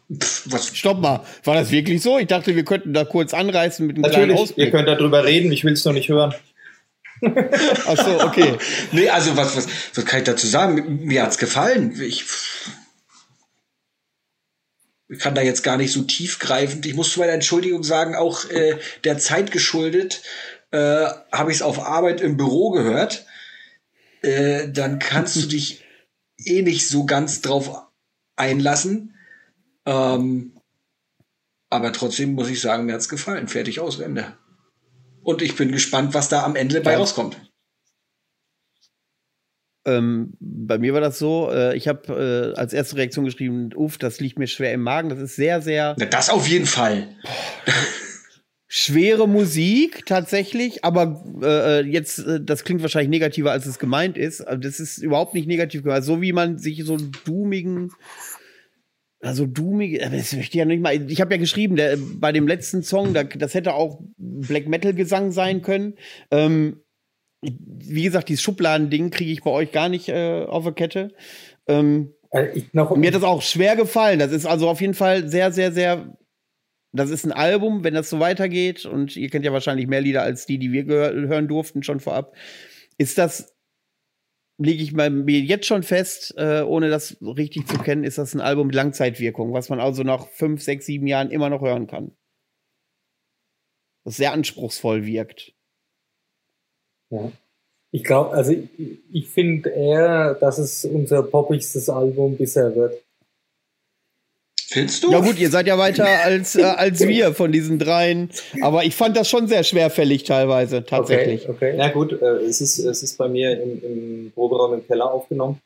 was? 0.07 0.75
Stopp 0.75 0.99
mal, 0.99 1.25
war 1.43 1.55
das 1.55 1.71
wirklich 1.71 2.01
so? 2.01 2.19
Ich 2.19 2.27
dachte, 2.27 2.55
wir 2.55 2.63
könnten 2.63 2.93
da 2.93 3.05
kurz 3.05 3.33
anreißen 3.33 3.85
mit 3.85 3.95
einem 3.95 4.03
Natürlich, 4.03 4.25
kleinen 4.25 4.39
Ausblick. 4.39 4.65
ihr 4.67 4.71
könnt 4.71 4.87
darüber 4.87 5.25
reden, 5.25 5.51
ich 5.51 5.63
will 5.63 5.73
es 5.73 5.83
noch 5.83 5.93
nicht 5.93 6.09
hören. 6.09 6.33
Ach 7.87 7.97
so, 7.97 8.21
okay. 8.21 8.55
nee, 8.91 9.09
also 9.09 9.35
was, 9.35 9.55
was, 9.55 9.67
was 9.95 10.05
kann 10.05 10.19
ich 10.19 10.25
dazu 10.25 10.45
sagen? 10.47 11.05
Mir 11.05 11.23
hat's 11.23 11.37
gefallen. 11.37 11.99
Ich 12.01 12.25
ich 15.07 15.19
kann 15.19 15.35
da 15.35 15.41
jetzt 15.41 15.63
gar 15.63 15.77
nicht 15.77 15.91
so 15.91 16.01
tiefgreifend. 16.01 16.85
Ich 16.85 16.95
muss 16.95 17.11
zu 17.11 17.19
meiner 17.19 17.33
Entschuldigung 17.33 17.83
sagen, 17.83 18.15
auch 18.15 18.49
äh, 18.49 18.77
der 19.03 19.17
Zeit 19.17 19.51
geschuldet, 19.51 20.23
äh, 20.71 21.05
habe 21.31 21.51
ich 21.51 21.57
es 21.57 21.61
auf 21.61 21.79
Arbeit 21.79 22.21
im 22.21 22.37
Büro 22.37 22.71
gehört. 22.71 23.25
Äh, 24.25 24.71
dann 24.71 24.99
kannst 24.99 25.35
du 25.35 25.41
dich 25.47 25.83
eh 26.37 26.61
nicht 26.61 26.87
so 26.87 27.05
ganz 27.05 27.41
drauf 27.41 27.87
einlassen. 28.35 29.15
Ähm, 29.85 30.53
aber 31.69 31.93
trotzdem 31.93 32.33
muss 32.33 32.49
ich 32.49 32.59
sagen, 32.59 32.85
mir 32.85 32.93
hat's 32.93 33.09
gefallen. 33.09 33.47
Fertig 33.47 33.79
aus, 33.79 33.99
Ende. 33.99 34.37
Und 35.21 35.41
ich 35.41 35.55
bin 35.55 35.71
gespannt, 35.71 36.13
was 36.13 36.29
da 36.29 36.43
am 36.43 36.55
Ende 36.55 36.81
bei 36.81 36.97
rauskommt. 36.97 37.37
Ähm, 39.87 40.33
bei 40.39 40.79
mir 40.79 40.93
war 40.93 41.01
das 41.01 41.19
so, 41.19 41.51
äh, 41.51 41.75
ich 41.75 41.87
habe 41.87 42.53
äh, 42.55 42.59
als 42.59 42.73
erste 42.73 42.95
Reaktion 42.95 43.25
geschrieben, 43.25 43.69
uff, 43.75 43.99
das 43.99 44.19
liegt 44.19 44.39
mir 44.39 44.47
schwer 44.47 44.73
im 44.73 44.81
Magen. 44.81 45.09
Das 45.09 45.19
ist 45.19 45.35
sehr, 45.35 45.61
sehr. 45.61 45.95
Na, 45.99 46.05
das 46.05 46.29
auf 46.29 46.47
jeden 46.47 46.65
Fall. 46.65 47.15
Schwere 48.77 49.25
Musik 49.25 50.05
tatsächlich, 50.05 50.83
aber 50.83 51.23
äh, 51.41 51.79
äh 51.79 51.85
jetzt, 51.85 52.19
äh, 52.19 52.41
das 52.43 52.65
klingt 52.65 52.81
wahrscheinlich 52.81 53.09
negativer, 53.09 53.53
als 53.53 53.65
es 53.67 53.79
gemeint 53.79 54.17
ist. 54.17 54.41
Aber 54.41 54.57
das 54.57 54.81
ist 54.81 54.97
überhaupt 54.97 55.33
nicht 55.33 55.47
negativ 55.47 55.83
gemeint. 55.83 56.03
So 56.03 56.21
wie 56.21 56.33
man 56.33 56.57
sich 56.57 56.83
so 56.83 56.95
einen 56.95 57.13
doomigen, 57.23 57.93
also 59.21 59.45
doomig, 59.45 59.99
das 59.99 60.33
möchte 60.33 60.35
ich 60.35 60.53
ja 60.55 60.65
nicht 60.65 60.81
mal. 60.81 61.09
Ich 61.09 61.21
habe 61.21 61.33
ja 61.33 61.39
geschrieben, 61.39 61.77
der, 61.77 61.97
bei 61.97 62.33
dem 62.33 62.49
letzten 62.49 62.83
Song, 62.83 63.13
da, 63.13 63.23
das 63.23 63.53
hätte 63.53 63.75
auch 63.75 64.01
Black 64.17 64.67
Metal 64.67 64.93
Gesang 64.93 65.31
sein 65.31 65.61
können. 65.61 65.93
Ähm, 66.29 66.81
wie 67.41 68.03
gesagt, 68.03 68.27
dieses 68.27 68.43
Schubladending 68.43 69.09
kriege 69.09 69.31
ich 69.31 69.41
bei 69.41 69.51
euch 69.51 69.71
gar 69.71 69.87
nicht 69.87 70.09
äh, 70.09 70.43
auf 70.43 70.65
der 70.65 70.73
Kette. 70.73 71.13
Ähm, 71.65 72.13
äh, 72.31 72.63
noch, 72.73 72.93
mir 72.93 73.07
hat 73.07 73.15
das 73.15 73.23
auch 73.23 73.41
schwer 73.41 73.77
gefallen. 73.77 74.19
Das 74.19 74.33
ist 74.33 74.45
also 74.45 74.67
auf 74.67 74.81
jeden 74.81 74.95
Fall 74.95 75.29
sehr, 75.29 75.53
sehr, 75.53 75.71
sehr. 75.71 76.17
Das 76.95 77.09
ist 77.09 77.25
ein 77.25 77.31
Album, 77.31 77.83
wenn 77.83 77.93
das 77.93 78.09
so 78.09 78.19
weitergeht, 78.19 78.85
und 78.85 79.15
ihr 79.17 79.29
kennt 79.29 79.43
ja 79.43 79.51
wahrscheinlich 79.51 79.87
mehr 79.87 80.01
Lieder 80.01 80.21
als 80.21 80.45
die, 80.45 80.57
die 80.57 80.71
wir 80.71 80.85
hören 80.85 81.47
durften, 81.47 81.83
schon 81.83 81.99
vorab. 81.99 82.35
Ist 82.97 83.17
das, 83.17 83.53
lege 84.57 84.81
ich 84.81 84.93
mir 84.93 85.09
jetzt 85.39 85.65
schon 85.65 85.83
fest, 85.83 86.33
äh, 86.37 86.61
ohne 86.61 86.89
das 86.89 87.17
richtig 87.21 87.67
zu 87.67 87.77
kennen, 87.77 88.05
ist 88.05 88.17
das 88.17 88.33
ein 88.33 88.41
Album 88.41 88.67
mit 88.67 88.75
Langzeitwirkung, 88.75 89.51
was 89.51 89.69
man 89.69 89.81
also 89.81 90.03
nach 90.03 90.27
fünf, 90.29 90.61
sechs, 90.61 90.85
sieben 90.85 91.07
Jahren 91.07 91.31
immer 91.31 91.49
noch 91.49 91.61
hören 91.61 91.87
kann. 91.87 92.15
Das 94.05 94.17
sehr 94.17 94.31
anspruchsvoll 94.31 95.05
wirkt. 95.05 95.53
Ja. 97.09 97.31
Ich 97.91 98.03
glaube, 98.03 98.31
also 98.31 98.51
ich, 98.51 98.99
ich 99.11 99.29
finde 99.29 99.69
eher, 99.69 100.35
dass 100.35 100.57
es 100.57 100.85
unser 100.85 101.23
poppigstes 101.23 101.89
Album 101.89 102.37
bisher 102.37 102.75
wird. 102.75 103.01
Findest 104.75 105.03
du? 105.05 105.11
Ja 105.11 105.21
gut, 105.21 105.39
ihr 105.39 105.49
seid 105.49 105.67
ja 105.67 105.77
weiter 105.77 106.05
als, 106.05 106.57
äh, 106.57 106.63
als 106.63 106.99
wir 106.99 107.33
von 107.33 107.53
diesen 107.53 107.79
dreien. 107.79 108.29
Aber 108.61 108.83
ich 108.83 108.93
fand 108.93 109.15
das 109.15 109.29
schon 109.29 109.47
sehr 109.47 109.63
schwerfällig 109.63 110.25
teilweise, 110.25 110.83
tatsächlich. 110.83 111.47
Okay, 111.47 111.71
okay. 111.71 111.77
Ja 111.77 111.87
gut, 111.87 112.11
äh, 112.11 112.43
es, 112.43 112.59
ist, 112.59 112.79
es 112.79 113.01
ist 113.01 113.17
bei 113.17 113.29
mir 113.29 113.61
im, 113.61 113.81
im 113.81 114.31
Proberaum 114.35 114.73
im 114.73 114.85
Keller 114.85 115.09
aufgenommen. 115.09 115.61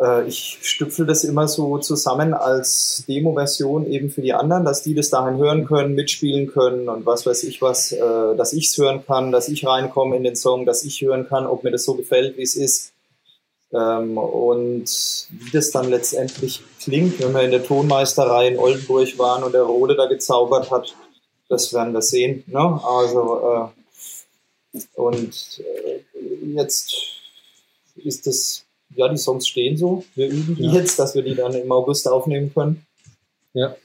Äh, 0.00 0.26
ich 0.26 0.58
stüpfel 0.62 1.04
das 1.04 1.22
immer 1.24 1.48
so 1.48 1.76
zusammen 1.76 2.32
als 2.32 3.04
Demo-Version 3.06 3.86
eben 3.90 4.08
für 4.08 4.22
die 4.22 4.32
anderen, 4.32 4.64
dass 4.64 4.82
die 4.82 4.94
das 4.94 5.10
dahin 5.10 5.36
hören 5.36 5.66
können, 5.66 5.94
mitspielen 5.94 6.46
können 6.46 6.88
und 6.88 7.04
was 7.04 7.26
weiß 7.26 7.44
ich 7.44 7.60
was, 7.60 7.92
äh, 7.92 8.00
dass 8.38 8.54
ich 8.54 8.68
es 8.68 8.78
hören 8.78 9.04
kann, 9.06 9.32
dass 9.32 9.50
ich 9.50 9.66
reinkomme 9.66 10.16
in 10.16 10.24
den 10.24 10.36
Song, 10.36 10.64
dass 10.64 10.82
ich 10.82 11.02
hören 11.02 11.28
kann, 11.28 11.46
ob 11.46 11.62
mir 11.62 11.72
das 11.72 11.84
so 11.84 11.92
gefällt, 11.92 12.38
wie 12.38 12.42
es 12.42 12.56
ist. 12.56 12.94
Ähm, 13.72 14.16
und 14.16 15.28
wie 15.30 15.50
das 15.52 15.70
dann 15.70 15.90
letztendlich 15.90 16.62
klingt, 16.80 17.20
wenn 17.20 17.34
wir 17.34 17.42
in 17.42 17.50
der 17.50 17.64
Tonmeisterei 17.64 18.48
in 18.48 18.58
Oldenburg 18.58 19.18
waren 19.18 19.42
und 19.42 19.52
der 19.52 19.62
Rode 19.62 19.96
da 19.96 20.06
gezaubert 20.06 20.70
hat, 20.70 20.94
das 21.48 21.72
werden 21.72 21.92
wir 21.92 22.02
sehen. 22.02 22.44
Ne? 22.46 22.80
Also, 22.84 23.72
äh, 24.74 24.80
und 24.94 25.62
jetzt 26.54 26.94
ist 27.96 28.26
das 28.26 28.66
ja, 28.94 29.08
die 29.08 29.16
Songs 29.16 29.46
stehen 29.46 29.76
so. 29.76 30.04
Wir 30.14 30.28
üben 30.28 30.56
die 30.56 30.64
ja. 30.64 30.72
jetzt, 30.74 30.98
dass 30.98 31.14
wir 31.14 31.22
die 31.22 31.34
dann 31.34 31.52
im 31.54 31.70
August 31.70 32.08
aufnehmen 32.08 32.52
können. 32.54 32.86
Ja. 33.52 33.76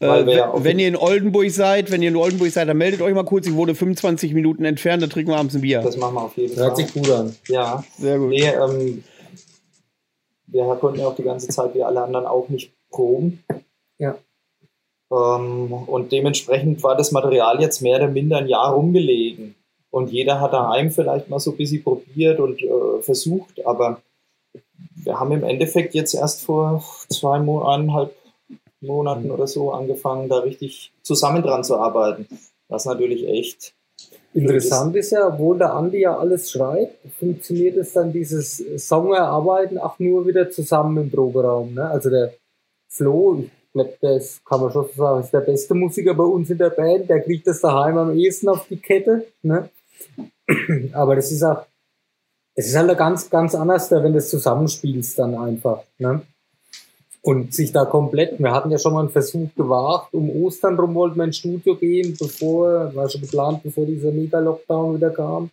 Äh, 0.00 0.34
ja 0.34 0.52
wenn 0.56 0.78
ihr 0.78 0.88
in 0.88 0.96
Oldenburg 0.96 1.50
seid, 1.50 1.90
wenn 1.90 2.02
ihr 2.02 2.08
in 2.08 2.16
Oldenburg 2.16 2.50
seid, 2.50 2.68
dann 2.68 2.76
meldet 2.76 3.00
euch 3.02 3.14
mal 3.14 3.24
kurz. 3.24 3.46
Ich 3.46 3.54
wurde 3.54 3.74
25 3.74 4.34
Minuten 4.34 4.64
entfernt, 4.64 5.02
dann 5.02 5.10
trinken 5.10 5.30
wir 5.30 5.38
abends 5.38 5.54
ein 5.54 5.60
Bier. 5.60 5.80
Das 5.80 5.96
machen 5.96 6.14
wir 6.14 6.22
auf 6.22 6.36
jeden 6.36 6.54
Fall. 6.54 6.64
Hört 6.64 6.76
sich 6.76 6.92
gut 6.92 7.10
an. 7.10 7.36
Ja. 7.48 7.84
Sehr 7.98 8.18
gut. 8.18 8.30
Nee, 8.30 8.48
ähm, 8.48 9.04
wir 10.52 10.76
konnten 10.76 11.00
ja 11.00 11.08
auch 11.08 11.16
die 11.16 11.22
ganze 11.22 11.48
Zeit 11.48 11.74
wie 11.74 11.82
alle 11.82 12.02
anderen 12.02 12.26
auch 12.26 12.48
nicht 12.48 12.72
proben. 12.90 13.42
Ja. 13.98 14.16
Ähm, 15.10 15.72
und 15.72 16.12
dementsprechend 16.12 16.82
war 16.82 16.96
das 16.96 17.12
Material 17.12 17.60
jetzt 17.60 17.82
mehr 17.82 17.96
oder 17.96 18.08
minder 18.08 18.38
ein 18.38 18.48
Jahr 18.48 18.72
rumgelegen. 18.72 19.54
Und 19.90 20.10
jeder 20.10 20.40
hat 20.40 20.54
daheim 20.54 20.90
vielleicht 20.90 21.28
mal 21.28 21.38
so 21.38 21.50
ein 21.50 21.56
bisschen 21.56 21.82
probiert 21.82 22.40
und 22.40 22.62
äh, 22.62 23.02
versucht, 23.02 23.64
aber 23.66 24.00
wir 24.94 25.20
haben 25.20 25.32
im 25.32 25.44
Endeffekt 25.44 25.94
jetzt 25.94 26.14
erst 26.14 26.44
vor 26.44 26.82
zwei 27.10 27.38
Monaten, 27.40 28.10
Monaten 28.80 29.30
oder 29.30 29.46
so 29.46 29.72
angefangen, 29.72 30.28
da 30.28 30.38
richtig 30.38 30.92
zusammen 31.02 31.42
dran 31.42 31.64
zu 31.64 31.76
arbeiten. 31.76 32.26
Was 32.68 32.86
natürlich 32.86 33.28
echt 33.28 33.74
Interessant 34.34 34.96
ist 34.96 35.10
ja, 35.10 35.28
obwohl 35.28 35.58
der 35.58 35.74
Andi 35.74 36.00
ja 36.00 36.16
alles 36.16 36.50
schreibt, 36.50 36.96
funktioniert 37.18 37.76
es 37.76 37.92
dann 37.92 38.12
dieses 38.12 38.64
Song 38.78 39.12
erarbeiten 39.12 39.76
auch 39.78 39.98
nur 39.98 40.26
wieder 40.26 40.50
zusammen 40.50 41.04
im 41.04 41.10
Proberaum. 41.10 41.74
Ne? 41.74 41.84
Also 41.88 42.08
der 42.08 42.32
Flo, 42.88 43.44
ich 43.44 43.72
glaube, 43.72 43.94
das 44.00 44.40
kann 44.44 44.60
man 44.60 44.72
schon 44.72 44.86
sagen, 44.96 45.20
ist 45.20 45.32
der 45.32 45.40
beste 45.40 45.74
Musiker 45.74 46.14
bei 46.14 46.24
uns 46.24 46.48
in 46.48 46.58
der 46.58 46.70
Band, 46.70 47.10
der 47.10 47.20
kriegt 47.20 47.46
das 47.46 47.60
daheim 47.60 47.98
am 47.98 48.16
ehesten 48.16 48.48
auf 48.48 48.66
die 48.68 48.78
Kette. 48.78 49.26
Ne? 49.42 49.68
Aber 50.92 51.16
das 51.16 51.30
ist 51.30 51.42
auch, 51.42 51.66
es 52.54 52.68
ist 52.68 52.76
halt 52.76 52.96
ganz, 52.96 53.28
ganz 53.28 53.54
anders, 53.54 53.90
wenn 53.90 54.12
du 54.12 54.18
es 54.18 54.30
zusammenspielst 54.30 55.18
dann 55.18 55.34
einfach. 55.34 55.82
Ne? 55.98 56.22
Und 57.24 57.54
sich 57.54 57.70
da 57.70 57.84
komplett, 57.84 58.40
wir 58.40 58.50
hatten 58.50 58.70
ja 58.72 58.78
schon 58.78 58.94
mal 58.94 59.00
einen 59.00 59.08
Versuch 59.08 59.48
gewagt, 59.56 60.12
um 60.12 60.28
Ostern 60.44 60.76
rum 60.76 60.94
wollten 60.94 61.16
wir 61.16 61.24
ins 61.24 61.36
Studio 61.36 61.76
gehen, 61.76 62.16
bevor, 62.18 62.92
war 62.96 63.08
schon 63.08 63.20
geplant, 63.20 63.62
bevor 63.62 63.86
dieser 63.86 64.10
Mega-Lockdown 64.10 64.96
wieder 64.96 65.10
kam. 65.10 65.50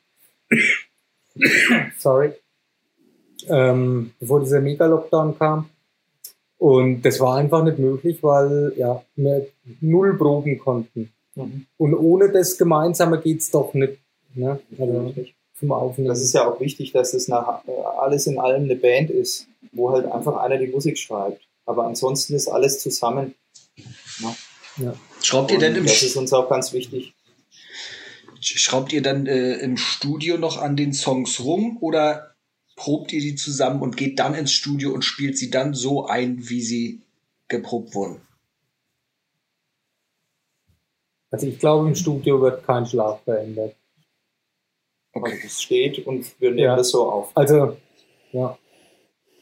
Sorry. 1.99 2.32
Ähm, 3.47 4.11
bevor 4.20 4.39
dieser 4.39 4.61
Mega-Lockdown 4.61 5.38
kam. 5.38 5.70
Und 6.57 7.03
das 7.03 7.20
war 7.20 7.38
einfach 7.38 7.63
nicht 7.63 7.78
möglich, 7.78 8.17
weil 8.24 8.74
ja, 8.76 9.01
wir 9.15 9.47
null 9.80 10.17
proben 10.17 10.57
konnten. 10.57 11.11
Mhm. 11.36 11.67
Und 11.78 11.93
ohne 11.93 12.32
das 12.32 12.57
Gemeinsame 12.57 13.22
geht's 13.22 13.51
doch 13.51 13.74
nicht. 13.76 13.99
Ne? 14.34 14.59
Also, 14.78 15.13
zum 15.59 15.72
Aufnehmen. 15.72 16.07
Das 16.07 16.22
ist 16.22 16.34
ja 16.34 16.49
auch 16.49 16.59
wichtig, 16.59 16.91
dass 16.93 17.13
es 17.13 17.28
nach, 17.28 17.65
äh, 17.67 17.72
alles 17.99 18.28
in 18.28 18.39
allem 18.39 18.63
eine 18.63 18.76
Band 18.76 19.09
ist, 19.09 19.47
wo 19.72 19.91
halt 19.91 20.05
einfach 20.11 20.38
einer 20.38 20.57
die 20.57 20.67
Musik 20.67 20.97
schreibt. 20.97 21.48
Aber 21.70 21.86
ansonsten 21.86 22.34
ist 22.34 22.47
alles 22.47 22.80
zusammen. 22.80 23.36
Ja. 24.22 24.36
Ja. 24.78 24.93
Schraubt 25.22 25.51
ihr 25.51 25.59
denn 25.59 25.76
im 25.76 25.86
Das 25.86 26.01
ist 26.01 26.15
uns 26.15 26.34
auch 26.34 26.49
ganz 26.49 26.74
wichtig. 26.74 27.13
Schraubt 28.41 28.91
ihr 28.91 29.03
dann 29.03 29.28
äh, 29.28 29.53
im 29.57 29.78
Studio 29.78 30.39
noch 30.39 30.57
an 30.57 30.76
den 30.76 30.93
Songs 30.93 31.41
rum 31.41 31.78
oder 31.82 32.34
probt 32.76 33.13
ihr 33.13 33.22
die 33.22 33.36
zusammen 33.36 33.82
und 33.82 33.97
geht 33.97 34.17
dann 34.17 34.34
ins 34.34 34.51
Studio 34.51 34.91
und 34.91 35.03
spielt 35.03 35.38
sie 35.38 35.51
dann 35.51 35.76
so 35.76 36.07
ein, 36.07 36.49
wie 36.49 36.61
sie 36.61 37.03
geprobt 37.49 37.93
wurden? 37.93 38.20
Also 41.30 41.45
ich 41.45 41.59
glaube, 41.59 41.88
im 41.88 41.93
Studio 41.93 42.41
wird 42.41 42.65
kein 42.65 42.88
Schlaf 42.88 43.24
verändert. 43.26 43.76
Okay. 45.13 45.34
Also 45.34 45.43
das 45.43 45.61
steht 45.61 46.07
und 46.07 46.26
wir 46.41 46.49
nehmen 46.49 46.63
ja. 46.63 46.76
das 46.76 46.89
so 46.89 47.11
auf. 47.11 47.38
Also, 47.38 47.78
ja. 48.32 48.57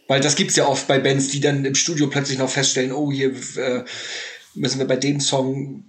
Weil 0.08 0.22
das 0.22 0.36
gibt 0.36 0.52
es 0.52 0.56
ja 0.56 0.68
oft 0.68 0.88
bei 0.88 1.00
Bands, 1.00 1.30
die 1.30 1.40
dann 1.40 1.66
im 1.66 1.76
Studio 1.76 2.08
plötzlich 2.08 2.38
noch 2.38 2.50
feststellen, 2.50 2.92
oh, 2.92 3.12
hier 3.12 3.34
äh, 3.58 3.84
müssen 4.56 4.80
wir 4.80 4.88
bei 4.88 4.96
dem 4.96 5.20
Song 5.20 5.84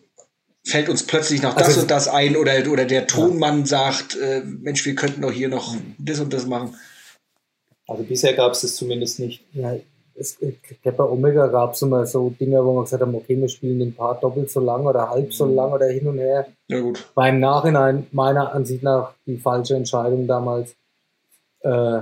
fällt 0.64 0.88
uns 0.88 1.04
plötzlich 1.04 1.42
noch 1.42 1.54
das 1.54 1.68
also, 1.68 1.80
und 1.82 1.90
das 1.90 2.08
ein 2.08 2.36
oder, 2.36 2.70
oder 2.70 2.84
der 2.84 3.06
Tonmann 3.06 3.60
ja. 3.60 3.66
sagt, 3.66 4.16
äh, 4.16 4.42
Mensch, 4.44 4.84
wir 4.84 4.94
könnten 4.94 5.22
doch 5.22 5.32
hier 5.32 5.48
noch 5.48 5.76
das 5.98 6.20
und 6.20 6.32
das 6.32 6.46
machen. 6.46 6.74
Also 7.86 8.02
bisher 8.02 8.34
gab 8.34 8.52
es 8.52 8.60
das 8.60 8.76
zumindest 8.76 9.18
nicht. 9.18 9.42
Ja, 9.54 9.74
es, 10.14 10.36
glaube, 10.38 10.98
bei 10.98 11.04
Omega 11.04 11.46
gab 11.46 11.74
es 11.74 11.82
immer 11.82 12.04
so 12.04 12.30
Dinge, 12.30 12.62
wo 12.64 12.74
man 12.74 12.84
gesagt 12.84 13.02
haben, 13.02 13.14
okay, 13.14 13.40
wir 13.40 13.48
spielen 13.48 13.78
den 13.78 13.94
Part 13.94 14.22
doppelt 14.22 14.50
so 14.50 14.60
lang 14.60 14.84
oder 14.84 15.08
halb 15.08 15.32
so 15.32 15.46
mhm. 15.46 15.54
lang 15.54 15.72
oder 15.72 15.86
hin 15.86 16.06
und 16.06 16.18
her. 16.18 16.48
Ja, 16.68 16.80
gut. 16.80 17.08
War 17.14 17.28
im 17.28 17.40
Nachhinein 17.40 18.06
meiner 18.12 18.52
Ansicht 18.52 18.82
nach 18.82 19.14
die 19.26 19.38
falsche 19.38 19.76
Entscheidung 19.76 20.26
damals. 20.26 20.74
Äh, 21.60 22.00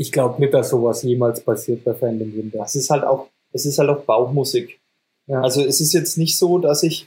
ich 0.00 0.12
glaube 0.12 0.40
nicht, 0.40 0.54
dass 0.54 0.70
sowas 0.70 1.02
jemals 1.02 1.44
passiert 1.44 1.84
bei 1.84 1.92
Phantom 1.92 2.34
Winter. 2.34 2.62
Es 2.64 2.74
ist 2.74 2.88
halt 2.88 3.04
auch, 3.04 3.26
es 3.52 3.66
ist 3.66 3.78
halt 3.78 3.90
auch 3.90 4.00
Bauchmusik. 4.00 4.80
Ja. 5.26 5.42
Also 5.42 5.62
es 5.62 5.82
ist 5.82 5.92
jetzt 5.92 6.16
nicht 6.16 6.38
so, 6.38 6.56
dass 6.56 6.82
ich 6.82 7.06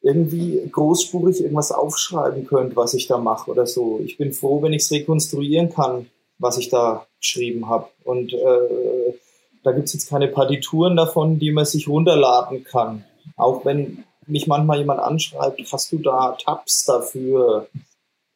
irgendwie 0.00 0.66
großspurig 0.72 1.42
irgendwas 1.42 1.72
aufschreiben 1.72 2.46
könnte, 2.46 2.74
was 2.76 2.94
ich 2.94 3.06
da 3.06 3.18
mache 3.18 3.50
oder 3.50 3.66
so. 3.66 4.00
Ich 4.02 4.16
bin 4.16 4.32
froh, 4.32 4.62
wenn 4.62 4.72
ich 4.72 4.82
es 4.84 4.90
rekonstruieren 4.92 5.68
kann, 5.68 6.06
was 6.38 6.56
ich 6.56 6.70
da 6.70 7.06
geschrieben 7.20 7.68
habe. 7.68 7.88
Und 8.04 8.32
äh, 8.32 9.14
da 9.62 9.72
gibt 9.72 9.88
es 9.88 9.92
jetzt 9.92 10.08
keine 10.08 10.28
Partituren 10.28 10.96
davon, 10.96 11.38
die 11.38 11.52
man 11.52 11.66
sich 11.66 11.86
runterladen 11.86 12.64
kann. 12.64 13.04
Auch 13.36 13.66
wenn 13.66 14.04
mich 14.26 14.46
manchmal 14.46 14.78
jemand 14.78 15.00
anschreibt, 15.00 15.60
hast 15.70 15.92
du 15.92 15.98
da 15.98 16.34
Tabs 16.42 16.86
dafür? 16.86 17.68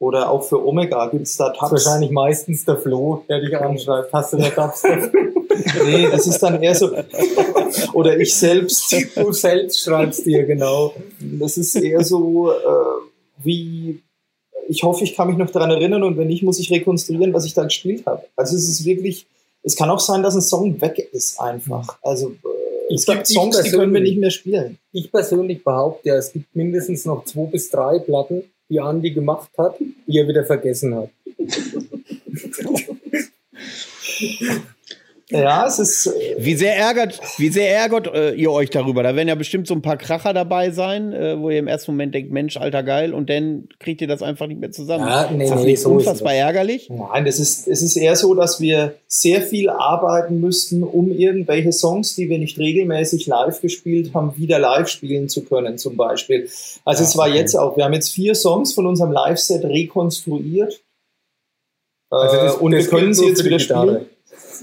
Oder 0.00 0.30
auch 0.30 0.44
für 0.44 0.64
Omega 0.64 1.08
gibt 1.08 1.26
es 1.26 1.36
da 1.36 1.50
Tabs. 1.50 1.72
wahrscheinlich 1.72 2.10
meistens 2.10 2.64
der 2.64 2.76
Flo, 2.76 3.24
der 3.28 3.40
dich 3.40 3.56
anschreibt. 3.56 4.12
Hast 4.12 4.32
du 4.32 4.36
da 4.36 4.48
Tabs? 4.48 4.84
nee, 5.84 6.08
das 6.08 6.26
ist 6.26 6.38
dann 6.38 6.62
eher 6.62 6.74
so. 6.74 6.92
Oder 7.94 8.18
ich 8.18 8.34
selbst. 8.34 8.94
Du 9.16 9.32
selbst 9.32 9.80
schreibst 9.80 10.24
dir, 10.24 10.44
genau. 10.44 10.94
Das 11.18 11.58
ist 11.58 11.74
eher 11.74 12.04
so 12.04 12.52
äh, 12.52 12.54
wie. 13.38 14.00
Ich 14.68 14.82
hoffe, 14.82 15.02
ich 15.02 15.16
kann 15.16 15.28
mich 15.28 15.36
noch 15.36 15.50
daran 15.50 15.70
erinnern 15.70 16.02
und 16.02 16.16
wenn 16.16 16.28
nicht, 16.28 16.42
muss 16.42 16.58
ich 16.60 16.70
rekonstruieren, 16.70 17.32
was 17.32 17.44
ich 17.46 17.54
da 17.54 17.64
gespielt 17.64 18.06
habe. 18.06 18.22
Also 18.36 18.54
es 18.54 18.68
ist 18.68 18.84
wirklich. 18.84 19.26
Es 19.64 19.74
kann 19.74 19.90
auch 19.90 19.98
sein, 19.98 20.22
dass 20.22 20.36
ein 20.36 20.42
Song 20.42 20.80
weg 20.80 21.08
ist 21.12 21.40
einfach. 21.40 21.98
Also 22.02 22.30
äh, 22.30 22.94
es 22.94 23.04
gibt 23.04 23.26
Songs, 23.26 23.60
die 23.62 23.70
können 23.70 23.92
wir 23.92 24.00
nicht 24.00 24.18
mehr 24.18 24.30
spielen. 24.30 24.78
Ich 24.92 25.10
persönlich 25.10 25.64
behaupte 25.64 26.10
ja, 26.10 26.16
es 26.16 26.32
gibt 26.32 26.54
mindestens 26.54 27.04
noch 27.04 27.24
zwei 27.24 27.46
bis 27.46 27.68
drei 27.68 27.98
Platten, 27.98 28.44
die 28.68 28.80
Andi 28.80 29.12
gemacht 29.12 29.50
hat, 29.56 29.76
die 29.78 30.18
er 30.18 30.28
wieder 30.28 30.44
vergessen 30.44 30.94
hat. 30.94 31.10
Ja, 35.30 35.66
es 35.66 35.78
ist. 35.78 36.06
Äh 36.06 36.36
wie 36.38 36.54
sehr 36.54 36.76
ärgert, 36.76 37.20
wie 37.36 37.50
sehr 37.50 37.70
ärgert 37.70 38.06
äh, 38.06 38.32
ihr 38.32 38.50
euch 38.50 38.70
darüber? 38.70 39.02
Da 39.02 39.14
werden 39.14 39.28
ja 39.28 39.34
bestimmt 39.34 39.66
so 39.66 39.74
ein 39.74 39.82
paar 39.82 39.98
Kracher 39.98 40.32
dabei 40.32 40.70
sein, 40.70 41.12
äh, 41.12 41.38
wo 41.38 41.50
ihr 41.50 41.58
im 41.58 41.68
ersten 41.68 41.92
Moment 41.92 42.14
denkt, 42.14 42.32
Mensch, 42.32 42.56
alter 42.56 42.82
geil, 42.82 43.12
und 43.12 43.28
dann 43.28 43.68
kriegt 43.78 44.00
ihr 44.00 44.08
das 44.08 44.22
einfach 44.22 44.46
nicht 44.46 44.60
mehr 44.60 44.70
zusammen. 44.70 45.06
Ja, 45.06 45.30
nee, 45.30 45.44
ist 45.44 45.50
das 45.50 45.60
nee, 45.60 45.66
nicht 45.72 45.82
so 45.82 45.90
unfassbar 45.90 46.32
ärgerlich? 46.34 46.88
Nein, 46.88 47.26
es 47.26 47.38
ist, 47.38 47.68
es 47.68 47.82
ist 47.82 47.96
eher 47.96 48.16
so, 48.16 48.34
dass 48.34 48.60
wir 48.60 48.94
sehr 49.06 49.42
viel 49.42 49.68
arbeiten 49.68 50.40
müssten, 50.40 50.82
um 50.82 51.10
irgendwelche 51.10 51.72
Songs, 51.72 52.14
die 52.14 52.30
wir 52.30 52.38
nicht 52.38 52.58
regelmäßig 52.58 53.26
live 53.26 53.60
gespielt 53.60 54.14
haben, 54.14 54.34
wieder 54.38 54.58
live 54.58 54.88
spielen 54.88 55.28
zu 55.28 55.44
können, 55.44 55.76
zum 55.76 55.96
Beispiel. 55.96 56.48
Also 56.84 57.02
ja, 57.02 57.08
es 57.08 57.16
war 57.18 57.28
okay. 57.28 57.36
jetzt 57.36 57.54
auch, 57.54 57.76
wir 57.76 57.84
haben 57.84 57.92
jetzt 57.92 58.14
vier 58.14 58.34
Songs 58.34 58.72
von 58.72 58.86
unserem 58.86 59.12
Live-Set 59.12 59.64
rekonstruiert. 59.64 60.80
Also 62.10 62.36
das, 62.36 62.54
äh, 62.54 62.58
und 62.58 62.72
wir 62.72 62.86
können 62.86 63.12
sie 63.12 63.26
jetzt 63.26 63.44
wieder 63.44 63.58
spielen. 63.58 64.06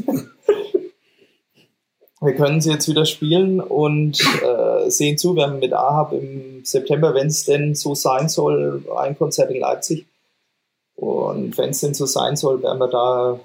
wir 2.22 2.34
können 2.34 2.62
sie 2.62 2.72
jetzt 2.72 2.88
wieder 2.88 3.06
spielen 3.06 3.60
und 3.60 4.20
äh, 4.42 4.90
sehen 4.90 5.18
zu. 5.18 5.36
Wir 5.36 5.44
haben 5.44 5.60
mit 5.60 5.74
Ahab 5.74 6.14
im 6.14 6.64
September, 6.64 7.14
wenn 7.14 7.28
es 7.28 7.44
denn 7.44 7.76
so 7.76 7.94
sein 7.94 8.30
soll, 8.30 8.84
ein 8.98 9.18
Konzert 9.18 9.52
in 9.52 9.60
Leipzig. 9.60 10.06
Und 10.96 11.58
wenn 11.58 11.72
es 11.72 11.82
denn 11.82 11.94
so 11.94 12.06
sein 12.06 12.38
soll, 12.38 12.64
werden 12.64 12.80
wir 12.80 12.88
da 12.88 13.34
ein 13.34 13.40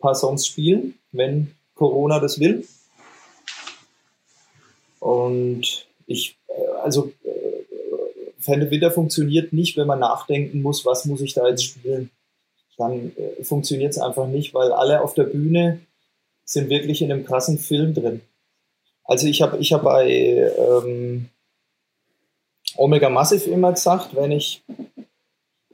paar 0.00 0.14
Songs 0.14 0.46
spielen, 0.46 0.98
wenn 1.12 1.54
Corona 1.74 2.18
das 2.18 2.40
will. 2.40 2.66
Und 4.98 5.86
ich, 6.06 6.38
äh, 6.48 6.66
also, 6.82 7.12
äh, 7.22 7.30
Fände 8.40 8.70
Winter 8.70 8.90
funktioniert 8.90 9.52
nicht, 9.52 9.76
wenn 9.76 9.86
man 9.86 10.00
nachdenken 10.00 10.62
muss, 10.62 10.86
was 10.86 11.04
muss 11.04 11.20
ich 11.20 11.34
da 11.34 11.46
jetzt 11.48 11.64
spielen. 11.64 12.10
Dann 12.78 13.12
äh, 13.16 13.44
funktioniert 13.44 13.92
es 13.92 13.98
einfach 13.98 14.26
nicht, 14.26 14.54
weil 14.54 14.72
alle 14.72 15.02
auf 15.02 15.14
der 15.14 15.24
Bühne 15.24 15.80
sind 16.46 16.70
wirklich 16.70 17.02
in 17.02 17.12
einem 17.12 17.26
krassen 17.26 17.58
Film 17.58 17.92
drin. 17.92 18.22
Also 19.04 19.26
ich 19.26 19.42
habe 19.42 19.58
ich 19.58 19.72
hab 19.72 19.82
bei 19.82 20.08
ähm, 20.08 21.28
Omega 22.76 23.10
Massive 23.10 23.50
immer 23.50 23.72
gesagt, 23.72 24.16
wenn 24.16 24.32
ich 24.32 24.62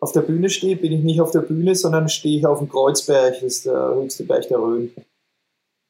auf 0.00 0.12
der 0.12 0.22
Bühne 0.22 0.50
stehe, 0.50 0.76
bin 0.76 0.92
ich 0.92 1.04
nicht 1.04 1.20
auf 1.20 1.30
der 1.30 1.40
Bühne, 1.40 1.76
sondern 1.76 2.08
stehe 2.08 2.38
ich 2.38 2.46
auf 2.46 2.58
dem 2.58 2.68
Kreuzberg, 2.68 3.34
das 3.34 3.42
ist 3.42 3.66
der 3.66 3.94
höchste 3.94 4.24
Berg 4.24 4.48
der 4.48 4.58
Rhön. 4.58 4.92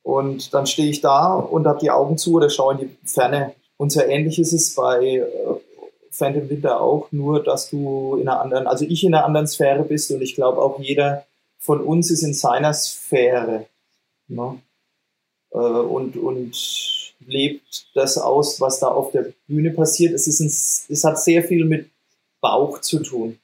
Und 0.02 0.52
dann 0.52 0.66
stehe 0.66 0.90
ich 0.90 1.00
da 1.00 1.34
und 1.34 1.66
habe 1.66 1.78
die 1.78 1.90
Augen 1.90 2.18
zu 2.18 2.34
oder 2.34 2.50
schaue 2.50 2.74
in 2.74 2.80
die 2.80 3.08
Ferne. 3.08 3.54
Und 3.76 3.90
so 3.90 4.00
ähnlich 4.00 4.38
ist 4.38 4.52
es 4.52 4.74
bei 4.74 5.16
äh, 5.16 5.26
Phantom 6.10 6.50
Winter 6.50 6.80
auch, 6.80 7.10
nur 7.10 7.42
dass 7.42 7.70
du 7.70 8.16
in 8.16 8.28
einer 8.28 8.40
anderen, 8.40 8.66
also 8.66 8.84
ich 8.84 9.04
in 9.04 9.14
einer 9.14 9.24
anderen 9.24 9.46
Sphäre 9.46 9.84
bist 9.84 10.10
und 10.10 10.20
ich 10.20 10.34
glaube 10.34 10.60
auch 10.60 10.78
jeder 10.78 11.24
von 11.58 11.80
uns 11.80 12.10
ist 12.10 12.22
in 12.22 12.34
seiner 12.34 12.74
Sphäre. 12.74 13.66
Ne? 14.28 14.58
Äh, 15.53 15.59
und, 15.59 16.16
und 16.16 16.57
lebt 17.26 17.86
das 17.94 18.18
aus, 18.18 18.61
was 18.61 18.80
da 18.80 18.88
auf 18.88 19.12
der 19.12 19.32
Bühne 19.46 19.70
passiert. 19.70 20.12
Es, 20.12 20.26
ist 20.26 20.40
ein, 20.40 20.46
es 20.46 21.05
hat 21.05 21.22
sehr 21.22 21.44
viel 21.44 21.64
mit 21.64 21.90
Bauch 22.40 22.80
zu 22.80 23.00
tun. 23.00 23.38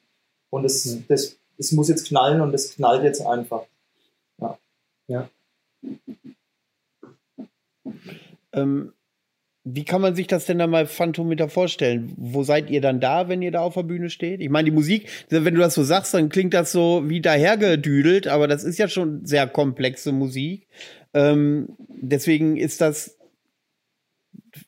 Und 0.50 0.64
es, 0.64 0.86
mhm. 0.86 1.04
das, 1.08 1.36
es 1.58 1.72
muss 1.72 1.88
jetzt 1.88 2.08
knallen 2.08 2.40
und 2.40 2.54
es 2.54 2.74
knallt 2.74 3.04
jetzt 3.04 3.20
einfach. 3.20 3.64
Ja. 4.40 4.58
ja. 5.06 5.28
Ähm, 8.52 8.92
wie 9.64 9.84
kann 9.84 10.00
man 10.00 10.14
sich 10.14 10.26
das 10.26 10.46
denn 10.46 10.58
dann 10.58 10.70
mal 10.70 10.86
Phantometer 10.86 11.48
vorstellen? 11.48 12.14
Wo 12.16 12.42
seid 12.42 12.70
ihr 12.70 12.80
dann 12.80 13.00
da, 13.00 13.28
wenn 13.28 13.42
ihr 13.42 13.50
da 13.50 13.60
auf 13.60 13.74
der 13.74 13.82
Bühne 13.82 14.08
steht? 14.08 14.40
Ich 14.40 14.48
meine, 14.48 14.66
die 14.66 14.74
Musik, 14.74 15.08
wenn 15.28 15.54
du 15.54 15.60
das 15.60 15.74
so 15.74 15.82
sagst, 15.82 16.14
dann 16.14 16.30
klingt 16.30 16.54
das 16.54 16.72
so 16.72 17.02
wie 17.06 17.20
dahergedüdelt, 17.20 18.28
aber 18.28 18.48
das 18.48 18.64
ist 18.64 18.78
ja 18.78 18.88
schon 18.88 19.26
sehr 19.26 19.46
komplexe 19.46 20.12
Musik. 20.12 20.66
Ähm, 21.14 21.76
deswegen 21.78 22.56
ist 22.56 22.80
das 22.80 23.18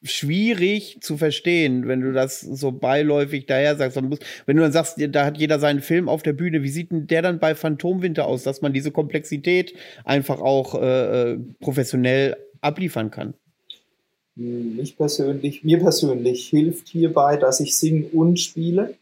schwierig 0.03 0.99
zu 1.01 1.17
verstehen, 1.17 1.89
wenn 1.89 2.01
du 2.01 2.13
das 2.13 2.41
so 2.41 2.73
beiläufig 2.73 3.47
daher 3.47 3.77
sagst. 3.77 3.97
Wenn 3.97 4.57
du 4.57 4.63
dann 4.63 4.73
sagst, 4.73 4.97
da 4.99 5.25
hat 5.25 5.39
jeder 5.39 5.59
seinen 5.59 5.81
Film 5.81 6.09
auf 6.09 6.23
der 6.23 6.33
Bühne, 6.33 6.63
wie 6.63 6.69
sieht 6.69 6.91
denn 6.91 7.07
der 7.07 7.23
dann 7.23 7.39
bei 7.39 7.55
Phantomwinter 7.55 8.27
aus, 8.27 8.43
dass 8.43 8.63
man 8.63 8.73
diese 8.73 8.91
Komplexität 8.91 9.75
einfach 10.05 10.41
auch 10.41 10.75
äh, 10.81 11.33
äh 11.33 11.39
professionell 11.61 12.37
abliefern 12.61 13.11
kann? 13.11 13.35
Mich 14.37 14.97
persönlich, 14.97 15.65
mir 15.65 15.79
persönlich 15.79 16.49
hilft 16.49 16.89
hierbei, 16.89 17.37
dass 17.37 17.61
ich 17.61 17.77
singe 17.77 18.07
und 18.07 18.39
spiele. 18.41 18.95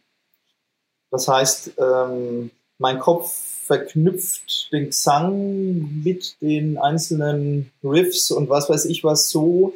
Das 1.11 1.29
heißt, 1.29 1.73
ähm, 1.79 2.51
mein 2.79 2.99
Kopf 2.99 3.48
verknüpft 3.69 4.73
den 4.73 4.87
Gesang 4.87 6.03
mit 6.03 6.37
den 6.41 6.79
einzelnen 6.79 7.71
Riffs 7.85 8.31
und 8.31 8.49
was 8.49 8.69
weiß 8.69 8.87
ich 8.87 9.05
was 9.05 9.31
so, 9.31 9.75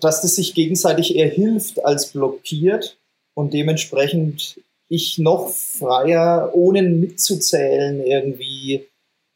dass 0.00 0.22
das 0.22 0.34
sich 0.34 0.54
gegenseitig 0.54 1.14
eher 1.14 1.28
hilft 1.28 1.84
als 1.84 2.08
blockiert 2.08 2.98
und 3.34 3.54
dementsprechend 3.54 4.60
ich 4.88 5.18
noch 5.18 5.50
freier, 5.50 6.50
ohne 6.52 6.82
mitzuzählen, 6.82 8.04
irgendwie 8.04 8.86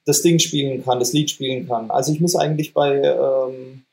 das 0.05 0.22
Ding 0.22 0.39
spielen 0.39 0.84
kann, 0.84 0.99
das 0.99 1.12
Lied 1.12 1.30
spielen 1.30 1.68
kann. 1.68 1.91
Also 1.91 2.12
ich 2.12 2.20
muss 2.20 2.34
eigentlich 2.34 2.74
bei 2.74 2.97
ähm, 3.03 3.84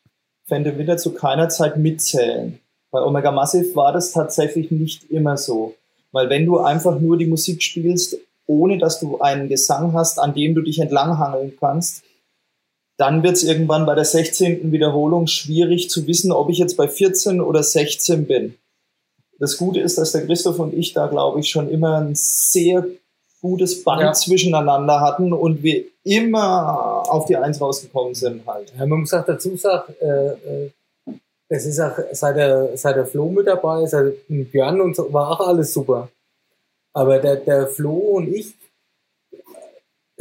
Phantom 0.47 0.77
Winter 0.77 0.97
zu 0.97 1.13
keiner 1.13 1.49
Zeit 1.49 1.77
mitzählen. 1.77 2.59
Bei 2.89 3.01
Omega 3.01 3.31
Massive 3.31 3.75
war 3.75 3.93
das 3.93 4.11
tatsächlich 4.11 4.71
nicht 4.71 5.11
immer 5.11 5.37
so. 5.37 5.75
Weil 6.11 6.29
wenn 6.29 6.45
du 6.45 6.59
einfach 6.59 6.99
nur 6.99 7.17
die 7.17 7.25
Musik 7.25 7.61
spielst, 7.61 8.17
ohne 8.47 8.77
dass 8.77 8.99
du 8.99 9.19
einen 9.19 9.49
Gesang 9.49 9.93
hast, 9.93 10.19
an 10.19 10.33
dem 10.33 10.55
du 10.55 10.61
dich 10.61 10.79
entlanghangeln 10.79 11.53
kannst, 11.59 12.03
dann 12.97 13.23
wird 13.23 13.33
es 13.33 13.43
irgendwann 13.43 13.85
bei 13.85 13.95
der 13.95 14.05
16. 14.05 14.71
Wiederholung 14.71 15.27
schwierig 15.27 15.89
zu 15.89 16.07
wissen, 16.07 16.31
ob 16.31 16.49
ich 16.49 16.57
jetzt 16.57 16.77
bei 16.77 16.87
14 16.87 17.41
oder 17.41 17.61
16 17.61 18.25
bin. 18.25 18.55
Das 19.37 19.57
Gute 19.57 19.81
ist, 19.81 19.97
dass 19.97 20.13
der 20.13 20.25
Christoph 20.25 20.59
und 20.59 20.73
ich 20.73 20.93
da, 20.93 21.07
glaube 21.07 21.41
ich, 21.41 21.49
schon 21.49 21.69
immer 21.69 21.97
ein 21.97 22.15
sehr 22.15 22.85
gutes 23.41 23.83
Band 23.83 24.01
ja. 24.01 24.13
zwischeneinander 24.13 25.01
hatten 25.01 25.33
und 25.33 25.61
wir 25.61 25.83
immer 26.03 27.03
auf 27.09 27.25
die 27.25 27.35
Eins 27.35 27.59
rausgekommen 27.59 28.15
sind 28.15 28.45
halt. 28.47 28.73
Ja, 28.77 28.85
man 28.85 29.01
muss 29.01 29.13
auch 29.13 29.25
dazu 29.25 29.55
sagen, 29.57 29.93
äh, 29.99 30.27
äh, 30.27 30.71
es 31.49 31.65
ist 31.65 31.79
auch 31.79 31.93
seit 32.11 32.37
der, 32.37 32.75
seit 32.75 32.95
der 32.95 33.05
Flo 33.05 33.29
mit 33.29 33.45
dabei, 33.45 33.85
seit 33.85 34.13
Björn 34.27 34.81
und 34.81 34.95
so, 34.95 35.11
war 35.13 35.31
auch 35.31 35.47
alles 35.47 35.73
super. 35.73 36.09
Aber 36.95 37.19
der, 37.19 37.35
der 37.35 37.67
Flo 37.67 37.93
und 37.93 38.33
ich 38.33 38.55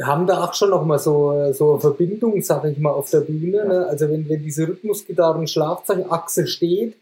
haben 0.01 0.27
da 0.27 0.43
auch 0.43 0.53
schon 0.53 0.71
noch 0.71 0.83
mal 0.83 0.99
so, 0.99 1.53
so 1.53 1.71
eine 1.71 1.79
Verbindung, 1.79 2.41
sag 2.41 2.65
ich 2.65 2.77
mal, 2.77 2.91
auf 2.91 3.09
der 3.09 3.21
Bühne. 3.21 3.65
Ne? 3.65 3.87
Also 3.87 4.09
wenn, 4.09 4.27
wenn 4.27 4.43
diese 4.43 4.67
Rhythmusgitarre 4.67 5.39
und 5.39 5.49
Schlagzeugachse 5.49 6.47
steht, 6.47 6.97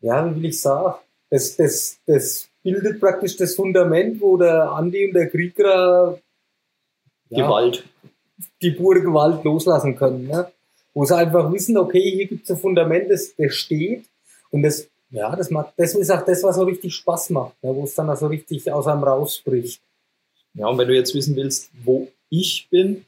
ja, 0.00 0.30
wie 0.30 0.36
will 0.36 0.50
ich 0.50 0.60
sagen, 0.60 0.94
das, 1.30 1.56
das, 1.56 1.98
das 2.06 2.48
bildet 2.62 3.00
praktisch 3.00 3.36
das 3.36 3.56
Fundament, 3.56 4.20
wo 4.20 4.36
der 4.36 4.70
Andi 4.70 5.08
und 5.08 5.14
der 5.14 5.30
Krieger 5.30 6.20
ja, 7.30 7.44
Gewalt. 7.44 7.84
die 8.62 8.70
pure 8.70 9.02
Gewalt 9.02 9.42
loslassen 9.42 9.96
können. 9.96 10.28
Ne? 10.28 10.48
Wo 10.94 11.04
sie 11.04 11.16
einfach 11.16 11.52
wissen, 11.52 11.76
okay, 11.76 12.08
hier 12.08 12.28
gibt 12.28 12.44
es 12.44 12.50
ein 12.50 12.56
Fundament, 12.56 13.10
das, 13.10 13.34
das 13.34 13.52
steht 13.52 14.04
und 14.50 14.62
das, 14.62 14.86
ja, 15.10 15.34
das 15.34 15.50
macht, 15.50 15.74
das 15.76 15.94
ist 15.94 16.10
auch 16.10 16.24
das, 16.24 16.42
was 16.42 16.56
so 16.56 16.64
richtig 16.64 16.94
Spaß 16.94 17.30
macht, 17.30 17.62
ne? 17.62 17.74
wo 17.74 17.84
es 17.84 17.94
dann 17.94 18.14
so 18.16 18.26
richtig 18.26 18.70
aus 18.70 18.86
einem 18.86 19.04
rausbricht. 19.04 19.80
Ja, 20.54 20.68
und 20.68 20.78
wenn 20.78 20.88
du 20.88 20.94
jetzt 20.94 21.14
wissen 21.14 21.36
willst, 21.36 21.70
wo 21.84 22.08
ich 22.28 22.68
bin, 22.70 23.04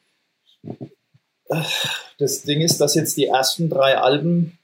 das 2.18 2.42
Ding 2.42 2.60
ist, 2.60 2.78
dass 2.78 2.94
jetzt 2.94 3.16
die 3.16 3.26
ersten 3.26 3.68
drei 3.68 3.96
Alben 3.96 4.58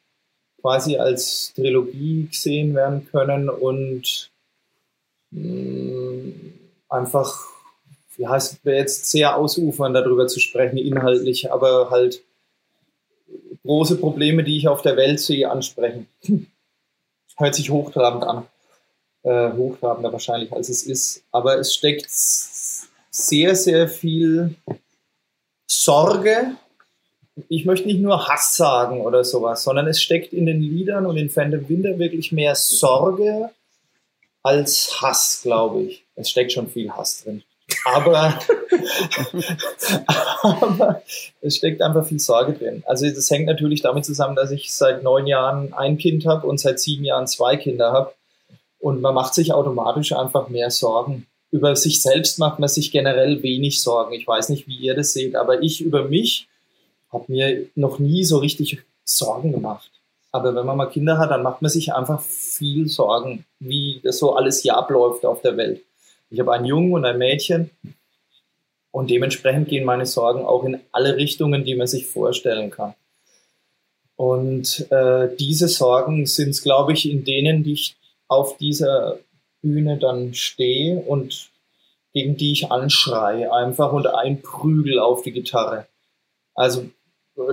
quasi 0.61 0.97
als 0.97 1.53
Trilogie 1.55 2.29
gesehen 2.31 2.75
werden 2.75 3.07
können 3.11 3.49
und 3.49 4.31
einfach, 6.89 7.41
wie 8.17 8.27
heißt 8.27 8.65
wäre 8.65 8.79
jetzt 8.79 9.11
sehr 9.11 9.37
ausufern 9.37 9.93
darüber 9.93 10.27
zu 10.27 10.39
sprechen, 10.41 10.77
inhaltlich, 10.79 11.51
aber 11.51 11.91
halt 11.91 12.23
große 13.65 13.97
Probleme, 13.97 14.45
die 14.45 14.59
ich 14.59 14.69
auf 14.69 14.83
der 14.83 14.97
Welt 14.97 15.21
sehe, 15.21 15.51
ansprechen. 15.51 16.07
Hört 17.37 17.55
sich 17.55 17.71
hochtrabend 17.71 18.25
an. 18.25 18.47
Äh, 19.23 19.53
hochtrabender 19.53 20.13
wahrscheinlich, 20.13 20.53
als 20.53 20.69
es 20.69 20.83
ist. 20.83 21.25
Aber 21.33 21.59
es 21.59 21.75
steckt 21.75 22.07
sehr, 22.09 23.55
sehr 23.55 23.89
viel 23.89 24.55
Sorge. 25.67 26.57
Ich 27.49 27.65
möchte 27.65 27.87
nicht 27.87 28.01
nur 28.01 28.29
Hass 28.29 28.57
sagen 28.57 29.01
oder 29.01 29.25
sowas, 29.25 29.65
sondern 29.65 29.89
es 29.89 30.01
steckt 30.01 30.33
in 30.33 30.47
den 30.47 30.61
Liedern 30.61 31.07
und 31.07 31.17
in 31.17 31.31
Phantom 31.31 31.69
Winter 31.69 31.99
wirklich 31.99 32.33
mehr 32.33 32.55
Sorge 32.55 33.51
als 34.43 35.01
Hass, 35.01 35.41
glaube 35.43 35.83
ich. 35.83 36.05
Es 36.15 36.31
steckt 36.31 36.53
schon 36.53 36.69
viel 36.69 36.91
Hass 36.93 37.25
drin. 37.25 37.43
Aber, 37.85 38.39
aber 40.43 41.03
es 41.41 41.57
steckt 41.57 41.83
einfach 41.83 42.07
viel 42.07 42.21
Sorge 42.21 42.53
drin. 42.55 42.83
Also 42.87 43.09
das 43.09 43.31
hängt 43.31 43.47
natürlich 43.47 43.83
damit 43.83 44.05
zusammen, 44.05 44.37
dass 44.37 44.51
ich 44.51 44.73
seit 44.73 45.03
neun 45.03 45.27
Jahren 45.27 45.73
ein 45.73 45.99
Kind 45.99 46.27
habe 46.27 46.47
und 46.47 46.59
seit 46.59 46.81
sieben 46.81 47.05
Jahren 47.05 47.27
zwei 47.27 47.57
Kinder 47.57 47.93
habe. 47.93 48.13
Und 48.79 49.01
man 49.01 49.15
macht 49.15 49.35
sich 49.35 49.53
automatisch 49.53 50.13
einfach 50.13 50.49
mehr 50.49 50.71
Sorgen. 50.71 51.27
Über 51.51 51.75
sich 51.77 52.03
selbst 52.03 52.39
macht 52.39 52.59
man 52.59 52.69
sich 52.69 52.91
generell 52.91 53.43
wenig 53.43 53.81
Sorgen. 53.81 54.13
Ich 54.13 54.27
weiß 54.27 54.49
nicht, 54.49 54.67
wie 54.67 54.77
ihr 54.77 54.95
das 54.95 55.13
seht, 55.13 55.37
aber 55.37 55.63
ich 55.63 55.81
über 55.81 56.05
mich 56.05 56.49
habe 57.13 57.25
mir 57.29 57.67
noch 57.75 57.99
nie 57.99 58.25
so 58.25 58.39
richtig 58.39 58.83
Sorgen 59.05 59.53
gemacht. 59.53 59.91
Aber 60.33 60.55
wenn 60.55 60.67
man 60.67 60.77
mal 60.77 60.87
Kinder 60.87 61.19
hat, 61.19 61.31
dann 61.31 61.45
macht 61.45 61.63
man 61.63 61.71
sich 61.71 61.95
einfach 61.95 62.21
viel 62.21 62.89
Sorgen, 62.89 63.45
wie 63.61 64.01
das 64.03 64.19
so 64.19 64.35
alles 64.35 64.61
hier 64.61 64.77
abläuft 64.77 65.25
auf 65.25 65.43
der 65.43 65.57
Welt. 65.57 65.81
Ich 66.31 66.41
habe 66.41 66.53
einen 66.53 66.65
Jungen 66.65 66.93
und 66.93 67.05
ein 67.05 67.19
Mädchen 67.19 67.71
und 68.91 69.11
dementsprechend 69.11 69.69
gehen 69.69 69.85
meine 69.85 70.07
Sorgen 70.07 70.45
auch 70.45 70.65
in 70.65 70.81
alle 70.93 71.17
Richtungen, 71.17 71.65
die 71.65 71.75
man 71.75 71.87
sich 71.87 72.07
vorstellen 72.07 72.71
kann. 72.71 72.95
Und 74.17 74.91
äh, 74.91 75.29
diese 75.37 75.69
Sorgen 75.69 76.27
sind 76.27 76.51
es, 76.51 76.63
glaube 76.63 76.93
ich, 76.93 77.11
in 77.11 77.25
denen, 77.25 77.65
die 77.65 77.73
ich 77.73 77.97
auf 78.29 78.57
dieser 78.57 79.19
Bühne 79.63 79.99
dann 79.99 80.35
stehe 80.35 80.99
und 80.99 81.51
gegen 82.13 82.37
die 82.37 82.53
ich 82.53 82.71
anschreie 82.71 83.53
einfach 83.53 83.93
und 83.93 84.07
einprügel 84.07 85.01
auf 85.01 85.23
die 85.23 85.33
Gitarre. 85.33 85.89
Also 86.55 86.89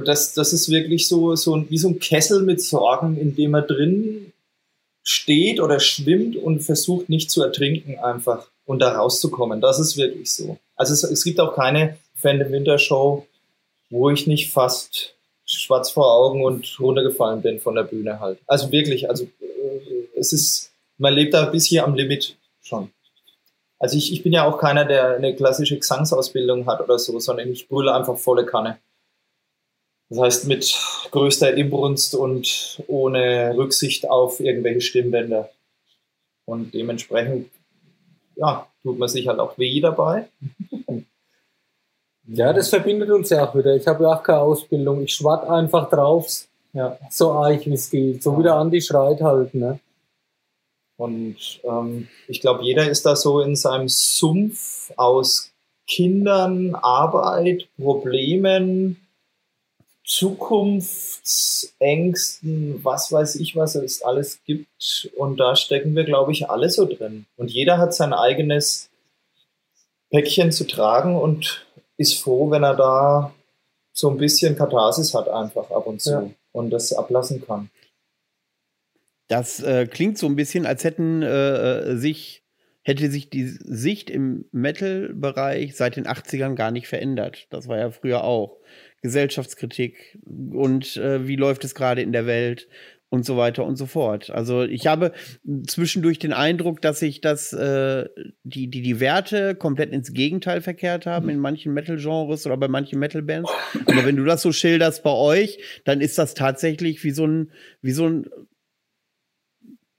das, 0.06 0.34
das 0.36 0.54
ist 0.54 0.70
wirklich 0.70 1.08
so, 1.08 1.36
so 1.36 1.66
wie 1.70 1.78
so 1.78 1.88
ein 1.88 2.00
Kessel 2.00 2.44
mit 2.44 2.62
Sorgen, 2.62 3.18
in 3.18 3.36
dem 3.36 3.56
er 3.56 3.64
drin 3.64 4.32
steht 5.04 5.60
oder 5.60 5.80
schwimmt 5.80 6.36
und 6.36 6.62
versucht 6.62 7.10
nicht 7.10 7.32
zu 7.32 7.42
ertrinken 7.42 7.98
einfach 7.98 8.48
und 8.72 8.80
da 8.80 8.94
rauszukommen. 8.94 9.60
Das 9.60 9.80
ist 9.80 9.98
wirklich 9.98 10.34
so. 10.34 10.58
Also 10.78 10.94
es, 10.94 11.04
es 11.04 11.24
gibt 11.26 11.42
auch 11.42 11.54
keine 11.54 11.98
Phantom 12.16 12.52
Winter 12.52 12.80
Show, 12.80 13.28
wo 13.90 14.10
ich 14.10 14.28
nicht 14.28 14.52
fast 14.52 15.14
schwarz 15.46 15.92
vor 15.92 16.10
Augen 16.10 16.46
und 16.46 16.80
runtergefallen 16.80 17.42
bin 17.42 17.60
von 17.60 17.76
der 17.76 17.84
Bühne 17.84 18.22
halt. 18.22 18.40
Also 18.48 18.72
wirklich, 18.72 19.10
also 19.10 19.26
äh, 19.26 20.08
es 20.16 20.32
ist, 20.32 20.72
man 20.98 21.14
lebt 21.14 21.34
da 21.34 21.46
bis 21.46 21.66
hier 21.66 21.84
am 21.84 21.96
Limit 21.96 22.38
schon. 22.62 22.90
Also 23.78 23.98
ich, 23.98 24.14
ich 24.14 24.24
bin 24.24 24.32
ja 24.32 24.46
auch 24.46 24.58
keiner, 24.58 24.86
der 24.86 25.18
eine 25.18 25.36
klassische 25.36 25.78
Gesangsausbildung 25.78 26.66
hat 26.66 26.80
oder 26.80 26.98
so, 26.98 27.20
sondern 27.20 27.52
ich 27.52 27.68
brülle 27.68 27.94
einfach 27.94 28.18
volle 28.18 28.46
Kanne. 28.46 28.78
Das 30.08 30.20
heißt, 30.20 30.48
mit 30.48 30.80
größter 31.12 31.54
Inbrunst 31.56 32.16
und 32.16 32.82
ohne 32.88 33.54
Rücksicht 33.58 34.10
auf 34.10 34.40
irgendwelche 34.40 34.82
Stimmbänder. 34.82 35.50
Und 36.46 36.74
dementsprechend, 36.74 37.50
ja, 38.42 38.68
tut 38.82 38.98
man 38.98 39.08
sich 39.08 39.28
halt 39.28 39.40
auch 39.40 39.58
weh 39.58 39.80
dabei. 39.80 40.28
Ja, 42.34 42.54
das 42.54 42.70
verbindet 42.70 43.10
uns 43.10 43.30
ja 43.30 43.46
auch 43.46 43.56
wieder. 43.56 43.76
Ich 43.76 43.88
habe 43.88 44.04
ja 44.04 44.14
auch 44.14 44.24
keine 44.24 44.40
Ausbildung. 44.40 45.04
Ich 45.04 45.16
schwatt 45.16 45.44
einfach 45.50 45.90
drauf. 45.90 46.48
Ja. 46.72 46.98
So 47.10 47.34
eich 47.34 47.66
wie 47.66 47.74
es 47.74 47.90
geht. 47.90 48.24
So 48.24 48.34
ja. 48.34 48.40
wie 48.40 48.44
der 48.44 48.56
Andi 48.56 48.80
schreit 48.80 49.20
halt, 49.20 49.54
ne? 49.54 49.80
Und 50.98 51.60
ähm, 51.64 52.08
ich 52.30 52.40
glaube, 52.40 52.64
jeder 52.64 52.90
ist 52.90 53.06
da 53.06 53.18
so 53.18 53.42
in 53.42 53.58
seinem 53.58 53.90
Sumpf 53.90 54.94
aus 54.96 55.52
Kindern, 55.88 56.76
Arbeit, 56.76 57.68
Problemen, 57.78 59.02
Zukunftsängsten, 60.12 62.84
was 62.84 63.14
weiß 63.14 63.36
ich, 63.36 63.56
was 63.56 63.76
es 63.76 64.02
alles 64.02 64.44
gibt. 64.44 65.10
Und 65.16 65.40
da 65.40 65.56
stecken 65.56 65.96
wir, 65.96 66.04
glaube 66.04 66.34
ich, 66.34 66.50
alle 66.50 66.70
so 66.70 66.86
drin. 66.86 67.28
Und 67.38 67.50
jeder 67.50 67.78
hat 67.78 67.94
sein 67.94 68.12
eigenes 68.12 68.90
Päckchen 70.10 70.52
zu 70.52 70.68
tragen 70.68 71.16
und 71.16 71.66
ist 71.96 72.22
froh, 72.22 72.52
wenn 72.52 72.64
er 72.64 72.76
da 72.76 73.34
so 73.94 74.10
ein 74.10 74.18
bisschen 74.18 74.58
Katharsis 74.58 75.14
hat, 75.14 75.30
einfach 75.30 75.72
ab 75.72 75.88
und 75.88 76.02
zu 76.02 76.12
ja. 76.12 76.30
und 76.52 76.72
das 76.72 76.92
ablassen 76.92 77.42
kann. 77.46 77.70
Das 79.30 79.62
äh, 79.62 79.88
klingt 79.88 80.18
so 80.18 80.28
ein 80.28 80.36
bisschen, 80.36 80.66
als 80.66 80.84
hätten 80.84 81.22
äh, 81.22 81.92
äh 81.92 81.96
sich 81.96 82.42
hätte 82.84 83.12
sich 83.12 83.30
die 83.30 83.48
Sicht 83.48 84.10
im 84.10 84.46
Metal-Bereich 84.52 85.76
seit 85.76 85.96
den 85.96 86.08
80ern 86.08 86.56
gar 86.56 86.72
nicht 86.72 86.88
verändert. 86.88 87.46
Das 87.50 87.68
war 87.68 87.78
ja 87.78 87.92
früher 87.92 88.24
auch. 88.24 88.58
Gesellschaftskritik 89.02 90.20
und 90.26 90.98
äh, 90.98 91.28
wie 91.28 91.36
läuft 91.36 91.64
es 91.64 91.76
gerade 91.76 92.02
in 92.02 92.12
der 92.12 92.26
Welt 92.26 92.68
und 93.12 93.26
so 93.26 93.36
weiter 93.36 93.66
und 93.66 93.76
so 93.76 93.88
fort. 93.88 94.30
Also 94.30 94.64
ich 94.64 94.88
habe 94.88 95.12
zwischendurch 95.68 96.18
den 96.18 96.32
Eindruck, 96.32 96.82
dass 96.82 97.00
sich 97.00 97.20
das 97.20 97.52
äh, 97.52 98.08
die, 98.44 98.70
die, 98.70 98.82
die 98.82 99.00
Werte 99.02 99.54
komplett 99.54 99.92
ins 99.92 100.14
Gegenteil 100.14 100.62
verkehrt 100.62 101.06
haben 101.06 101.28
in 101.28 101.38
manchen 101.38 101.74
Metal-Genres 101.74 102.46
oder 102.46 102.56
bei 102.56 102.70
manchen 102.70 103.00
Metal-Bands. 103.00 103.52
Aber 103.86 104.06
wenn 104.06 104.16
du 104.16 104.24
das 104.24 104.42
so 104.42 104.54
schilderst 104.54 105.04
bei 105.04 105.12
euch, 105.12 105.60
dann 105.84 106.00
ist 106.00 106.18
das 106.18 106.36
tatsächlich 106.36 107.04
wie 107.04 107.12
so 107.12 107.28
ein, 107.28 107.52
wie 107.82 107.92
so 107.92 108.08
ein 108.08 108.30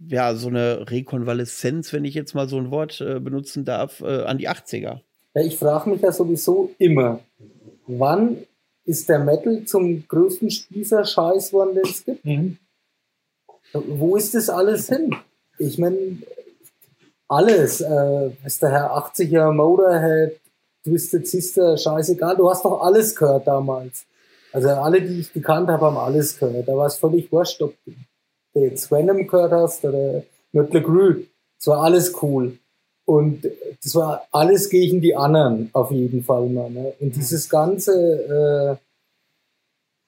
ja, 0.08 0.34
so 0.34 0.48
eine 0.48 0.90
Rekonvaleszenz, 0.90 1.92
wenn 1.92 2.04
ich 2.04 2.14
jetzt 2.14 2.34
mal 2.34 2.48
so 2.48 2.58
ein 2.58 2.70
Wort 2.70 3.00
äh, 3.00 3.20
benutzen 3.20 3.64
darf, 3.64 4.00
äh, 4.00 4.22
an 4.22 4.38
die 4.38 4.48
80er. 4.48 5.00
Ja, 5.34 5.42
ich 5.42 5.56
frage 5.58 5.90
mich 5.90 6.00
ja 6.00 6.10
sowieso 6.10 6.70
immer, 6.78 7.20
wann 7.86 8.38
ist 8.84 9.08
der 9.08 9.18
Metal 9.18 9.64
zum 9.64 10.06
größten 10.06 10.50
Spießer-Scheiß 10.50 11.50
geworden, 11.50 11.74
den 11.74 11.84
es 11.84 12.04
gibt? 12.04 12.24
Mhm. 12.24 12.58
Wo 13.72 14.16
ist 14.16 14.34
das 14.34 14.50
alles 14.50 14.88
hin? 14.88 15.14
Ich 15.58 15.78
meine, 15.78 16.18
alles, 17.28 17.80
äh, 17.80 18.30
ist 18.44 18.62
der 18.62 18.70
Herr 18.70 18.96
80er 18.96 19.52
Motorhead, 19.52 20.38
Twisted 20.84 21.26
Sister, 21.26 21.78
scheißegal, 21.78 22.36
du 22.36 22.50
hast 22.50 22.64
doch 22.64 22.80
alles 22.80 23.14
gehört 23.14 23.46
damals. 23.46 24.04
Also 24.52 24.68
alle, 24.68 25.00
die 25.00 25.20
ich 25.20 25.32
gekannt 25.32 25.68
habe, 25.68 25.86
haben 25.86 25.96
alles 25.96 26.38
gehört. 26.38 26.68
Da 26.68 26.76
war 26.76 26.86
es 26.86 26.96
völlig 26.96 27.32
wurscht, 27.32 27.62
ob 27.62 27.74
du 27.84 28.60
jetzt 28.60 28.90
Venom 28.90 29.26
gehört 29.26 29.52
hast 29.52 29.84
oder 29.84 30.24
Mötley 30.52 30.82
Crüe. 30.82 31.26
Es 31.58 31.66
war 31.68 31.82
alles 31.84 32.12
cool. 32.22 32.58
Und 33.04 33.44
das 33.82 33.94
war 33.94 34.26
alles 34.30 34.70
gegen 34.70 35.00
die 35.00 35.14
anderen, 35.16 35.70
auf 35.72 35.90
jeden 35.90 36.22
Fall 36.22 36.46
mal. 36.46 36.70
Ne? 36.70 36.92
Und 37.00 37.08
mhm. 37.08 37.12
dieses 37.12 37.48
ganze, 37.48 38.78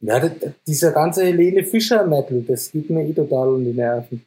äh, 0.01 0.07
ja, 0.07 0.31
dieser 0.67 0.93
ganze 0.93 1.25
Helene 1.25 1.65
Fischer 1.65 2.07
Metal, 2.07 2.43
das 2.47 2.71
geht 2.71 2.91
mir 2.91 3.05
eh 3.05 3.13
total 3.13 3.49
um 3.49 3.65
die 3.65 3.73
Nerven. 3.73 4.25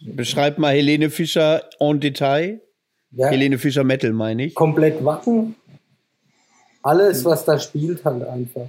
Beschreib 0.00 0.58
mal 0.58 0.74
Helene 0.74 1.10
Fischer 1.10 1.68
en 1.78 2.00
Detail. 2.00 2.60
Ja, 3.10 3.28
Helene 3.28 3.58
Fischer 3.58 3.84
Metal, 3.84 4.12
meine 4.12 4.46
ich. 4.46 4.54
Komplett 4.54 5.04
wacken. 5.04 5.54
Alles, 6.82 7.24
was 7.24 7.44
da 7.44 7.58
spielt, 7.58 8.04
halt 8.04 8.26
einfach. 8.26 8.68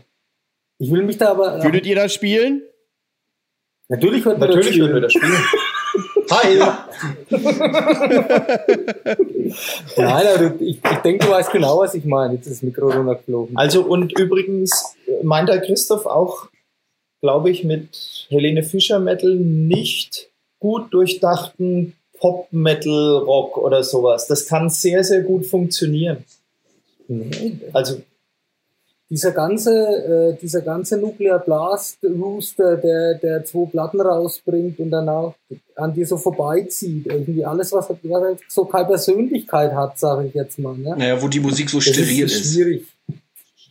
Ich 0.78 0.92
will 0.92 1.04
mich 1.04 1.18
da 1.18 1.32
aber. 1.32 1.64
Würdet 1.64 1.86
ihr 1.86 1.96
das 1.96 2.14
spielen? 2.14 2.62
Natürlich 3.88 4.26
würden 4.26 4.42
wir 4.42 4.48
das 4.48 4.66
spielen. 4.66 4.94
Wir 4.94 5.02
das 5.02 5.14
spielen. 5.14 5.34
Hi! 6.32 6.58
Nein, 9.98 10.28
aber 10.28 10.56
ich, 10.60 10.78
ich 10.78 10.98
denke, 11.04 11.26
du 11.26 11.32
weißt 11.32 11.52
genau, 11.52 11.80
was 11.80 11.94
ich 11.94 12.06
meine. 12.06 12.36
Jetzt 12.36 12.48
ist 12.48 12.58
das 12.58 12.64
Mikro 12.64 12.90
runtergeflogen. 12.90 13.58
Also, 13.58 13.84
und 13.84 14.18
übrigens 14.18 14.96
meint 15.24 15.50
der 15.50 15.62
Christoph 15.62 16.06
auch, 16.06 16.48
glaube 17.22 17.50
ich, 17.50 17.64
mit 17.64 18.28
Helene 18.30 18.64
Fischer 18.64 19.00
Metal 19.00 19.36
nicht 19.36 20.30
gut 20.60 20.94
durchdachten 20.94 21.94
Pop, 22.18 22.48
Metal, 22.52 23.18
Rock 23.18 23.58
oder 23.58 23.84
sowas. 23.84 24.28
Das 24.28 24.48
kann 24.48 24.70
sehr, 24.70 25.04
sehr 25.04 25.22
gut 25.22 25.46
funktionieren. 25.46 26.24
Also 27.74 28.02
dieser 29.10 29.32
ganze, 29.32 29.72
äh, 29.72 30.42
dieser 30.42 30.62
ganze 30.62 30.98
Nuclear 30.98 31.40
Blast 31.40 32.00
Rooster, 32.04 32.78
der, 32.78 33.16
der 33.16 33.46
zwei 33.46 33.70
Platten 33.70 34.02
rausbringt 34.02 34.80
und 34.80 34.90
danach 34.90 35.34
an 35.76 35.94
dir 35.94 36.08
so 36.08 36.18
vorbeizieht. 36.18 37.06
Irgendwie 37.06 37.46
alles, 37.46 37.72
was, 37.72 37.90
was 37.90 38.22
halt 38.22 38.40
so 38.48 38.66
keine 38.66 38.88
Persönlichkeit 38.88 39.74
hat, 39.74 40.00
sage 40.00 40.28
ich 40.28 40.34
jetzt 40.34 40.58
mal. 40.58 40.76
Ne? 40.76 40.96
Naja, 40.98 41.22
wo 41.22 41.28
die 41.28 41.40
Musik 41.40 41.70
so 41.70 41.80
steril 41.80 42.26
ist. 42.26 42.54
Schwierig. 42.54 42.88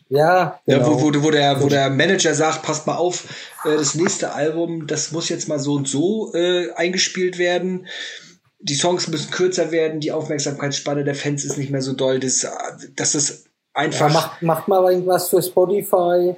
Ja, 0.07 0.59
genau. 0.65 0.79
ja 0.79 0.87
wo, 0.87 1.01
wo, 1.01 1.23
wo, 1.23 1.31
der, 1.31 1.61
wo 1.61 1.67
der 1.67 1.89
Manager 1.89 2.33
sagt, 2.33 2.61
passt 2.61 2.87
mal 2.87 2.95
auf, 2.95 3.25
äh, 3.65 3.75
das 3.75 3.95
nächste 3.95 4.33
Album, 4.33 4.87
das 4.87 5.11
muss 5.11 5.29
jetzt 5.29 5.49
mal 5.49 5.59
so 5.59 5.73
und 5.73 5.87
so 5.87 6.33
äh, 6.33 6.71
eingespielt 6.73 7.37
werden. 7.37 7.87
Die 8.59 8.75
Songs 8.75 9.07
müssen 9.09 9.31
kürzer 9.31 9.71
werden, 9.71 9.99
die 9.99 10.11
Aufmerksamkeitsspanne 10.11 11.03
der 11.03 11.15
Fans 11.15 11.43
ist 11.43 11.57
nicht 11.57 11.71
mehr 11.71 11.81
so 11.81 11.93
doll. 11.93 12.19
Das, 12.19 12.47
das 12.95 13.15
ist 13.15 13.45
einfach. 13.75 14.07
Ja, 14.07 14.13
macht, 14.13 14.41
macht 14.41 14.67
mal 14.67 14.91
irgendwas 14.91 15.29
für 15.29 15.41
Spotify. 15.41 16.35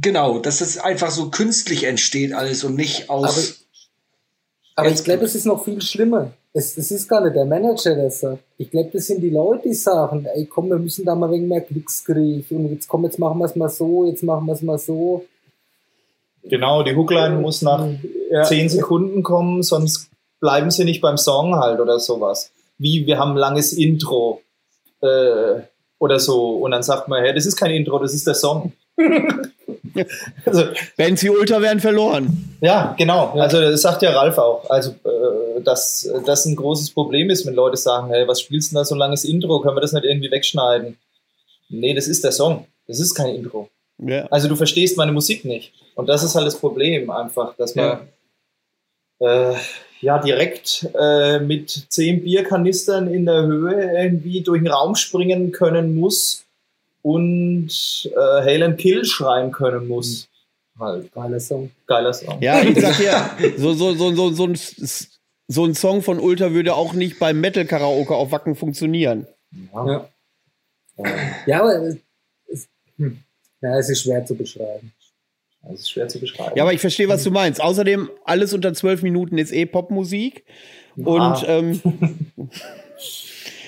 Genau, 0.00 0.38
dass 0.38 0.58
das 0.58 0.78
einfach 0.78 1.10
so 1.10 1.30
künstlich 1.30 1.84
entsteht 1.84 2.32
alles 2.32 2.64
und 2.64 2.74
nicht 2.74 3.08
aus. 3.08 3.64
Aber, 4.74 4.88
aber 4.88 4.94
ich 4.94 5.04
glaube, 5.04 5.24
es 5.24 5.34
ist 5.34 5.46
noch 5.46 5.64
viel 5.64 5.80
schlimmer. 5.80 6.32
Es, 6.52 6.76
es 6.76 6.90
ist 6.90 7.08
gar 7.08 7.20
nicht 7.20 7.34
der 7.34 7.46
Manager, 7.46 7.94
der 7.94 8.10
sagt. 8.10 8.42
Ich 8.58 8.70
glaube, 8.70 8.90
das 8.92 9.06
sind 9.06 9.20
die 9.20 9.30
Leute, 9.30 9.68
die 9.68 9.74
sagen, 9.74 10.26
ey 10.34 10.46
komm, 10.46 10.68
wir 10.68 10.78
müssen 10.78 11.04
da 11.04 11.14
mal 11.14 11.30
wegen 11.30 11.48
mehr 11.48 11.62
Klicks 11.62 12.04
kriegen. 12.04 12.44
Und 12.50 12.72
jetzt 12.72 12.88
komm, 12.88 13.04
jetzt 13.04 13.18
machen 13.18 13.38
wir 13.38 13.46
es 13.46 13.56
mal 13.56 13.68
so, 13.68 14.04
jetzt 14.04 14.22
machen 14.22 14.46
wir 14.46 14.52
es 14.52 14.62
mal 14.62 14.78
so. 14.78 15.24
Genau, 16.44 16.82
die 16.82 16.94
Hookline 16.94 17.36
muss 17.36 17.62
nach 17.62 17.88
ja. 18.30 18.42
zehn 18.42 18.68
Sekunden 18.68 19.22
kommen, 19.22 19.62
sonst 19.62 20.10
bleiben 20.40 20.70
sie 20.70 20.84
nicht 20.84 21.00
beim 21.00 21.16
Song 21.16 21.56
halt 21.56 21.80
oder 21.80 21.98
sowas. 21.98 22.52
Wie, 22.76 23.06
wir 23.06 23.18
haben 23.18 23.32
ein 23.32 23.38
langes 23.38 23.72
Intro. 23.72 24.42
Äh, 25.00 25.62
oder 25.98 26.18
so. 26.18 26.56
Und 26.56 26.72
dann 26.72 26.82
sagt 26.82 27.08
man, 27.08 27.22
hey, 27.22 27.34
das 27.34 27.46
ist 27.46 27.56
kein 27.56 27.70
Intro, 27.70 27.98
das 27.98 28.14
ist 28.14 28.26
der 28.26 28.34
Song. 28.34 28.72
also, 30.46 30.64
Benzi 30.96 31.30
Ultra 31.30 31.60
werden 31.60 31.80
verloren. 31.80 32.56
Ja, 32.60 32.94
genau. 32.96 33.32
Also 33.32 33.60
das 33.60 33.82
sagt 33.82 34.02
ja 34.02 34.12
Ralf 34.12 34.38
auch. 34.38 34.68
Also 34.70 34.90
äh, 34.90 35.60
dass 35.62 36.08
das 36.26 36.46
ein 36.46 36.56
großes 36.56 36.90
Problem 36.90 37.30
ist, 37.30 37.46
wenn 37.46 37.54
Leute 37.54 37.76
sagen, 37.76 38.08
hey, 38.08 38.26
was 38.26 38.40
spielst 38.40 38.72
du 38.72 38.76
da 38.76 38.84
so 38.84 38.94
langes 38.94 39.24
Intro? 39.24 39.60
Können 39.60 39.76
wir 39.76 39.80
das 39.80 39.92
nicht 39.92 40.04
irgendwie 40.04 40.30
wegschneiden? 40.30 40.96
Nee, 41.68 41.94
das 41.94 42.08
ist 42.08 42.24
der 42.24 42.32
Song. 42.32 42.66
Das 42.86 43.00
ist 43.00 43.14
kein 43.14 43.34
Intro. 43.34 43.68
Ja. 43.98 44.26
Also 44.26 44.48
du 44.48 44.56
verstehst 44.56 44.96
meine 44.96 45.12
Musik 45.12 45.44
nicht. 45.44 45.72
Und 45.94 46.08
das 46.08 46.22
ist 46.22 46.34
halt 46.34 46.46
das 46.46 46.58
Problem 46.58 47.10
einfach, 47.10 47.56
dass 47.56 47.74
man 47.74 48.08
ja. 49.20 49.50
äh, 49.52 49.56
ja 50.00 50.18
direkt 50.18 50.88
äh, 50.98 51.38
mit 51.38 51.86
zehn 51.88 52.22
Bierkanistern 52.22 53.12
in 53.12 53.26
der 53.26 53.42
Höhe 53.42 54.02
irgendwie 54.02 54.42
durch 54.42 54.62
den 54.62 54.68
Raum 54.68 54.94
springen 54.94 55.52
können 55.52 55.94
muss 55.94 56.44
und 57.02 57.68
äh, 58.14 58.42
Hail 58.42 58.62
and 58.62 58.78
Kill 58.78 59.04
schreien 59.04 59.52
können 59.52 59.88
muss. 59.88 60.28
Halt. 60.78 61.12
Geiler 61.12 61.38
Song. 61.38 61.70
Geiler 61.86 62.12
Song. 62.12 62.40
Ja, 62.42 62.60
ich 62.62 62.80
sag 62.80 62.98
ja, 63.00 63.36
so, 63.56 63.74
so, 63.74 63.94
so, 63.94 64.14
so, 64.14 64.32
so, 64.32 64.46
ein, 64.46 64.58
so 65.48 65.64
ein 65.64 65.74
Song 65.74 66.02
von 66.02 66.18
Ultra 66.18 66.52
würde 66.52 66.74
auch 66.74 66.94
nicht 66.94 67.18
beim 67.18 67.40
Metal-Karaoke 67.40 68.14
auf 68.14 68.32
Wacken 68.32 68.56
funktionieren. 68.56 69.26
Ja, 69.72 69.86
ja. 69.86 70.08
ja 71.46 71.60
aber 71.60 71.94
es, 72.48 72.68
hm. 72.96 73.22
ja, 73.60 73.78
es 73.78 73.88
ist 73.88 74.02
schwer 74.02 74.24
zu 74.24 74.34
beschreiben. 74.34 74.92
Das 75.68 75.80
ist 75.80 75.90
schwer 75.90 76.08
zu 76.08 76.20
beschreiben. 76.20 76.52
Ja, 76.56 76.62
aber 76.64 76.72
ich 76.72 76.80
verstehe, 76.80 77.08
was 77.08 77.24
du 77.24 77.30
meinst. 77.30 77.60
Außerdem, 77.60 78.10
alles 78.24 78.52
unter 78.52 78.74
zwölf 78.74 79.02
Minuten 79.02 79.38
ist 79.38 79.52
eh 79.52 79.66
Popmusik. 79.66 80.44
Und 80.96 81.44
ähm, 81.46 81.80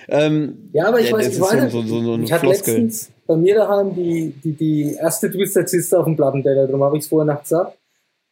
ähm, 0.08 0.70
ja, 0.72 0.88
aber 0.88 1.00
ich 1.00 1.12
weiß, 1.12 1.28
ich 1.28 1.40
weiß 1.40 1.72
so, 1.72 1.82
so, 1.82 2.02
so 2.02 2.18
ich 2.18 2.32
hatte 2.32 2.46
letztens 2.46 3.10
bei 3.26 3.36
mir 3.36 3.56
daheim 3.56 3.94
die, 3.94 4.32
die, 4.44 4.52
die 4.52 4.94
erste 4.94 5.30
Twisted 5.30 5.68
Sister 5.68 6.00
auf 6.00 6.04
dem 6.04 6.16
Plattenteller, 6.16 6.66
darum 6.66 6.84
habe 6.84 6.96
ich 6.96 7.02
es 7.02 7.08
vorher 7.08 7.32
noch 7.32 7.42
gesagt. 7.42 7.76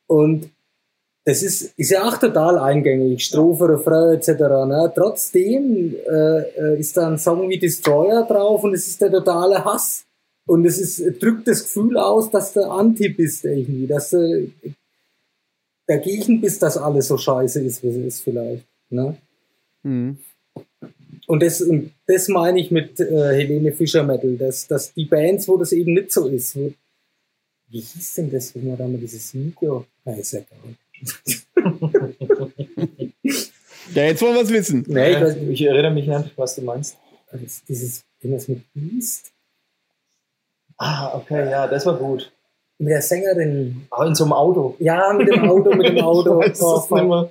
Und 0.07 0.51
das 1.25 1.43
ist, 1.43 1.77
ist 1.79 1.91
ja 1.91 2.07
auch 2.07 2.19
total 2.19 2.59
eingängig, 2.59 3.25
Strophe, 3.25 3.69
Refrain 3.69 4.15
etc. 4.15 4.29
Ne? 4.67 4.93
Trotzdem 4.95 5.95
äh, 6.07 6.41
äh, 6.41 6.79
ist 6.79 6.97
da 6.97 7.09
ein 7.09 7.19
Song 7.19 7.49
wie 7.49 7.59
Destroyer 7.59 8.25
drauf 8.25 8.63
und 8.63 8.75
es 8.75 8.87
ist 8.87 9.01
der 9.01 9.11
totale 9.11 9.65
Hass. 9.65 10.05
Und 10.47 10.67
es 10.67 10.79
ist, 10.79 11.23
drückt 11.23 11.49
das 11.49 11.63
Gefühl 11.63 11.97
aus, 11.97 12.31
dass 12.31 12.53
du 12.53 12.69
Anti 12.69 13.09
bist 13.09 13.45
irgendwie, 13.45 13.87
dass 13.87 14.11
du 14.11 14.51
dagegen 15.87 16.41
bist, 16.41 16.63
dass 16.63 16.77
alles 16.77 17.09
so 17.09 17.17
scheiße 17.17 17.63
ist, 17.63 17.83
wie 17.83 17.89
es 17.89 17.97
ist 17.97 18.21
vielleicht. 18.23 18.67
Ne? 18.91 19.17
Mhm. 19.83 20.19
Und 21.27 21.43
das, 21.43 21.63
und 21.63 21.93
das 22.07 22.29
meine 22.29 22.61
ich 22.61 22.71
mit 22.71 23.01
äh, 23.01 23.35
Helene 23.35 23.73
Fischer 23.73 24.03
Metal, 24.03 24.37
dass, 24.37 24.67
dass 24.67 24.93
die 24.93 25.07
Bands, 25.07 25.49
wo 25.49 25.57
das 25.57 25.73
eben 25.73 25.95
nicht 25.95 26.13
so 26.13 26.29
ist, 26.29 26.55
wo, 26.57 26.73
wie 27.69 27.81
hieß 27.81 28.15
denn 28.15 28.31
das, 28.31 28.55
wenn 28.55 28.69
man 28.69 28.77
da 28.77 28.87
mal 28.87 28.99
dieses 28.99 29.33
Video? 29.33 29.87
Ah, 30.05 30.13
ist 30.13 30.33
ja 30.33 30.41
ja, 33.95 34.05
jetzt 34.05 34.23
wollen 34.23 34.35
wir 34.35 34.43
es 34.43 34.51
wissen. 34.51 34.85
Nee, 34.87 35.13
ich, 35.13 35.51
ich, 35.51 35.63
erinnere 35.63 35.93
mich 35.93 36.07
nicht, 36.07 36.33
was 36.37 36.57
du 36.57 36.63
meinst. 36.63 36.97
dieses, 37.69 38.05
wenn 38.21 38.33
das 38.33 38.49
mit 38.49 38.63
Beast? 38.73 39.34
Ah, 40.79 41.15
okay, 41.15 41.51
ja, 41.51 41.67
das 41.67 41.87
war 41.87 41.97
gut. 41.97 42.31
Mit 42.79 42.91
der 42.91 43.03
Sängerin. 43.03 43.87
Ah, 43.91 44.05
in 44.07 44.15
so 44.15 44.25
einem 44.25 44.33
Auto. 44.33 44.77
Ja, 44.79 45.13
mit 45.13 45.29
dem 45.29 45.49
Auto, 45.49 45.75
mit 45.75 45.89
dem 45.89 45.99
Auto. 46.05 46.41
ich 46.43 46.51
weiß 46.51 46.59
das 46.59 46.91
nicht 46.91 47.05
mehr. 47.05 47.31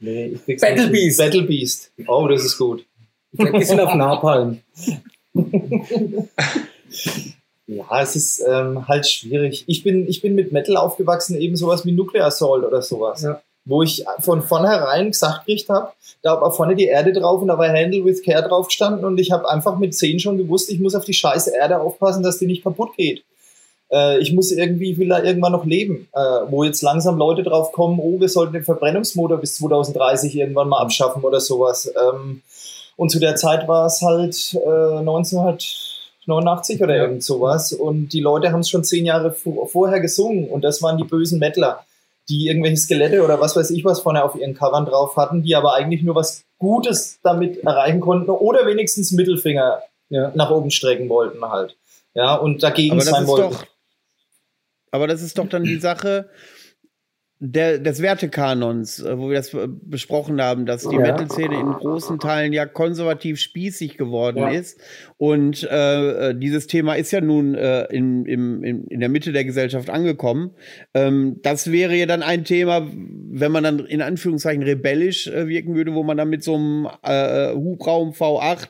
Nee, 0.00 0.26
ich 0.26 0.44
krieg's 0.44 0.60
Battle 0.62 0.88
nicht. 0.88 0.92
Beast. 0.92 1.18
Battle 1.18 1.42
Beast. 1.42 1.92
Oh, 2.06 2.28
das 2.28 2.44
ist 2.44 2.58
gut. 2.58 2.84
Die 3.32 3.64
sind 3.64 3.80
auf 3.80 3.94
Napalm. 3.94 4.60
Ja, 7.70 8.00
es 8.00 8.16
ist 8.16 8.42
ähm, 8.48 8.88
halt 8.88 9.06
schwierig. 9.06 9.64
Ich 9.66 9.82
bin, 9.84 10.08
ich 10.08 10.22
bin 10.22 10.34
mit 10.34 10.52
Metal 10.52 10.78
aufgewachsen, 10.78 11.36
eben 11.38 11.54
sowas 11.54 11.84
wie 11.84 11.92
Nuclear 11.92 12.28
Assault 12.28 12.64
oder 12.64 12.80
sowas. 12.80 13.20
Ja. 13.22 13.42
Wo 13.68 13.82
ich 13.82 14.04
von 14.20 14.42
vornherein 14.42 15.10
gesagt 15.10 15.44
gekriegt 15.46 15.68
habe, 15.68 15.92
da 16.22 16.40
war 16.40 16.50
vorne 16.52 16.74
die 16.74 16.86
Erde 16.86 17.12
drauf 17.12 17.42
und 17.42 17.48
da 17.48 17.58
war 17.58 17.68
Handle 17.68 18.04
with 18.04 18.22
Care 18.24 18.42
drauf 18.48 18.66
gestanden 18.68 19.04
und 19.04 19.18
ich 19.20 19.30
habe 19.30 19.48
einfach 19.48 19.78
mit 19.78 19.94
10 19.94 20.18
schon 20.20 20.38
gewusst, 20.38 20.70
ich 20.70 20.80
muss 20.80 20.94
auf 20.94 21.04
die 21.04 21.12
scheiße 21.14 21.54
Erde 21.54 21.78
aufpassen, 21.80 22.22
dass 22.22 22.38
die 22.38 22.46
nicht 22.46 22.64
kaputt 22.64 22.96
geht. 22.96 23.22
Äh, 23.92 24.18
ich 24.20 24.32
muss 24.32 24.50
irgendwie, 24.52 24.96
will 24.98 25.08
da 25.08 25.22
irgendwann 25.22 25.52
noch 25.52 25.64
leben. 25.66 26.08
Äh, 26.14 26.18
wo 26.50 26.64
jetzt 26.64 26.82
langsam 26.82 27.18
Leute 27.18 27.42
drauf 27.42 27.72
kommen, 27.72 27.98
oh, 28.02 28.18
wir 28.18 28.28
sollten 28.28 28.54
den 28.54 28.64
Verbrennungsmotor 28.64 29.36
bis 29.38 29.56
2030 29.56 30.34
irgendwann 30.36 30.68
mal 30.68 30.80
abschaffen 30.80 31.22
oder 31.22 31.40
sowas. 31.40 31.92
Ähm, 32.12 32.42
und 32.96 33.10
zu 33.10 33.18
der 33.20 33.36
Zeit 33.36 33.68
war 33.68 33.86
es 33.86 34.02
halt 34.02 34.54
äh, 34.66 34.98
1989 36.26 36.82
oder 36.82 36.96
Ja. 36.96 37.02
irgend 37.04 37.22
sowas. 37.24 37.72
Und 37.72 38.12
die 38.12 38.20
Leute 38.20 38.52
haben 38.52 38.60
es 38.60 38.68
schon 38.70 38.84
zehn 38.84 39.06
Jahre 39.06 39.30
vo- 39.30 39.66
vorher 39.66 40.00
gesungen. 40.00 40.48
Und 40.48 40.62
das 40.64 40.82
waren 40.82 40.96
die 40.98 41.04
bösen 41.04 41.38
Mettler, 41.38 41.84
die 42.28 42.48
irgendwelche 42.48 42.76
Skelette 42.76 43.22
oder 43.24 43.40
was 43.40 43.56
weiß 43.56 43.70
ich 43.70 43.84
was 43.84 44.00
vorne 44.00 44.22
auf 44.22 44.34
ihren 44.36 44.54
Covern 44.54 44.86
drauf 44.86 45.16
hatten, 45.16 45.42
die 45.42 45.54
aber 45.56 45.74
eigentlich 45.74 46.02
nur 46.02 46.14
was 46.14 46.44
Gutes 46.58 47.18
damit 47.22 47.58
erreichen 47.64 48.00
konnten 48.00 48.30
oder 48.30 48.66
wenigstens 48.66 49.12
Mittelfinger 49.12 49.82
Ja. 50.10 50.32
nach 50.34 50.50
oben 50.50 50.70
strecken 50.70 51.08
wollten 51.08 51.42
halt. 51.44 51.76
Ja, 52.14 52.34
und 52.34 52.62
dagegen 52.62 53.00
sein 53.00 53.26
wollten. 53.26 53.50
doch, 53.54 53.64
aber 54.90 55.06
das 55.06 55.22
ist 55.22 55.38
doch 55.38 55.48
dann 55.48 55.64
die 55.64 55.78
Sache 55.78 56.28
der, 57.40 57.78
des 57.78 58.02
Wertekanons, 58.02 59.00
äh, 59.00 59.16
wo 59.16 59.28
wir 59.28 59.36
das 59.36 59.54
äh, 59.54 59.68
besprochen 59.68 60.42
haben, 60.42 60.66
dass 60.66 60.82
die 60.88 60.96
Ja. 60.96 61.02
Metal-Szene 61.02 61.54
in 61.60 61.70
großen 61.70 62.18
Teilen 62.18 62.52
ja 62.52 62.66
konservativ 62.66 63.38
spießig 63.38 63.96
geworden 63.96 64.38
Ja. 64.38 64.50
ist. 64.50 64.80
Und 65.18 65.62
äh, 65.70 66.30
äh, 66.30 66.34
dieses 66.34 66.66
Thema 66.66 66.94
ist 66.94 67.10
ja 67.12 67.20
nun 67.20 67.54
äh, 67.54 67.84
in, 67.92 68.24
in, 68.26 68.62
in 68.88 69.00
der 69.00 69.08
Mitte 69.08 69.32
der 69.32 69.44
Gesellschaft 69.44 69.88
angekommen. 69.90 70.50
Ähm, 70.94 71.36
das 71.42 71.70
wäre 71.70 71.94
ja 71.94 72.06
dann 72.06 72.22
ein 72.22 72.44
Thema, 72.44 72.88
wenn 73.30 73.52
man 73.52 73.62
dann 73.64 73.78
in 73.86 74.02
Anführungszeichen 74.02 74.62
rebellisch 74.64 75.28
äh, 75.28 75.46
wirken 75.48 75.74
würde, 75.76 75.94
wo 75.94 76.02
man 76.02 76.16
dann 76.16 76.28
mit 76.30 76.42
so 76.42 76.54
einem 76.56 76.88
äh, 77.02 77.52
Hubraum 77.52 78.10
V8 78.10 78.68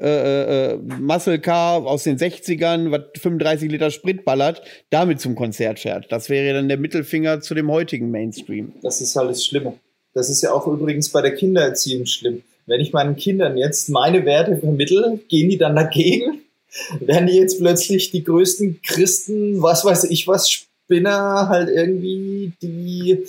äh, 0.00 0.72
äh, 0.72 0.78
Muscle 1.00 1.38
Car 1.38 1.86
aus 1.86 2.04
den 2.04 2.18
60ern, 2.18 2.90
was 2.90 3.00
35 3.20 3.70
Liter 3.70 3.90
Sprit 3.90 4.24
ballert, 4.24 4.62
damit 4.90 5.20
zum 5.20 5.34
Konzert 5.34 5.78
fährt. 5.80 6.10
Das 6.12 6.28
wäre 6.28 6.54
dann 6.54 6.68
der 6.68 6.78
Mittelfinger 6.78 7.40
zu 7.40 7.54
dem 7.54 7.70
heutigen 7.70 8.09
Mainstream. 8.10 8.72
Das 8.82 9.00
ist 9.00 9.16
halt 9.16 9.30
das 9.30 9.44
Schlimme. 9.44 9.74
Das 10.14 10.28
ist 10.28 10.42
ja 10.42 10.52
auch 10.52 10.66
übrigens 10.66 11.10
bei 11.10 11.22
der 11.22 11.34
Kindererziehung 11.34 12.06
schlimm. 12.06 12.42
Wenn 12.66 12.80
ich 12.80 12.92
meinen 12.92 13.16
Kindern 13.16 13.56
jetzt 13.56 13.88
meine 13.88 14.24
Werte 14.24 14.56
vermittel, 14.56 15.20
gehen 15.28 15.48
die 15.48 15.58
dann 15.58 15.76
dagegen? 15.76 16.42
Werden 17.00 17.26
die 17.26 17.36
jetzt 17.36 17.58
plötzlich 17.58 18.10
die 18.10 18.22
größten 18.22 18.80
Christen, 18.82 19.62
was 19.62 19.84
weiß 19.84 20.04
ich 20.04 20.28
was, 20.28 20.50
Spinner, 20.50 21.48
halt 21.48 21.68
irgendwie, 21.68 22.52
die 22.62 23.24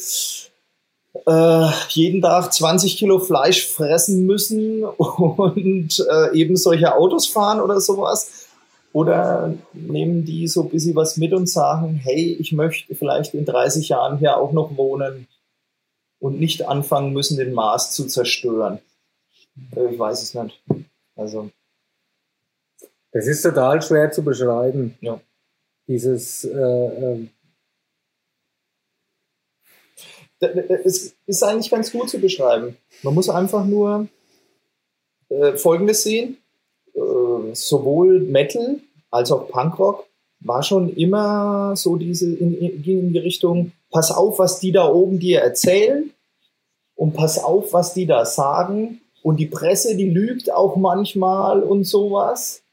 äh, 1.25 1.67
jeden 1.89 2.21
Tag 2.21 2.53
20 2.53 2.97
Kilo 2.97 3.19
Fleisch 3.19 3.67
fressen 3.67 4.25
müssen 4.25 4.83
und 4.85 6.05
äh, 6.09 6.37
eben 6.37 6.55
solche 6.55 6.95
Autos 6.95 7.27
fahren 7.27 7.59
oder 7.59 7.81
sowas? 7.81 8.40
Oder 8.93 9.53
nehmen 9.73 10.25
die 10.25 10.47
so 10.47 10.63
ein 10.63 10.69
bisschen 10.69 10.95
was 10.95 11.17
mit 11.17 11.33
und 11.33 11.47
sagen, 11.47 11.95
hey, 11.95 12.35
ich 12.39 12.51
möchte 12.51 12.93
vielleicht 12.95 13.33
in 13.33 13.45
30 13.45 13.89
Jahren 13.89 14.17
hier 14.17 14.37
auch 14.37 14.51
noch 14.51 14.75
wohnen 14.75 15.27
und 16.19 16.39
nicht 16.39 16.67
anfangen 16.67 17.13
müssen, 17.13 17.37
den 17.37 17.53
Mars 17.53 17.91
zu 17.91 18.05
zerstören? 18.05 18.79
Äh, 19.75 19.93
Ich 19.93 19.99
weiß 19.99 20.21
es 20.21 20.33
nicht. 20.33 20.61
Also, 21.15 21.49
Das 23.11 23.27
ist 23.27 23.41
total 23.41 23.81
schwer 23.81 24.11
zu 24.11 24.23
beschreiben. 24.23 24.97
Ja. 25.01 25.19
Dieses, 25.87 26.43
äh, 26.43 26.49
ähm, 26.57 27.29
es 30.39 31.15
ist 31.25 31.43
eigentlich 31.43 31.69
ganz 31.69 31.91
gut 31.91 32.09
zu 32.09 32.19
beschreiben. 32.19 32.77
Man 33.03 33.13
muss 33.13 33.29
einfach 33.29 33.65
nur 33.65 34.07
äh, 35.29 35.53
Folgendes 35.53 36.03
sehen. 36.03 36.37
Sowohl 37.55 38.19
Metal 38.19 38.79
als 39.09 39.31
auch 39.31 39.49
Punkrock 39.49 40.05
war 40.39 40.63
schon 40.63 40.93
immer 40.95 41.75
so 41.75 41.97
diese, 41.97 42.33
in, 42.33 42.81
ging 42.81 42.99
in 42.99 43.13
die 43.13 43.19
Richtung, 43.19 43.71
pass 43.91 44.11
auf, 44.11 44.39
was 44.39 44.59
die 44.59 44.71
da 44.71 44.87
oben 44.87 45.19
dir 45.19 45.41
erzählen 45.41 46.11
und 46.95 47.13
pass 47.13 47.43
auf, 47.43 47.73
was 47.73 47.93
die 47.93 48.05
da 48.05 48.25
sagen. 48.25 49.01
Und 49.23 49.39
die 49.39 49.45
Presse, 49.45 49.95
die 49.95 50.09
lügt 50.09 50.51
auch 50.51 50.75
manchmal 50.75 51.61
und 51.61 51.83
sowas. 51.83 52.63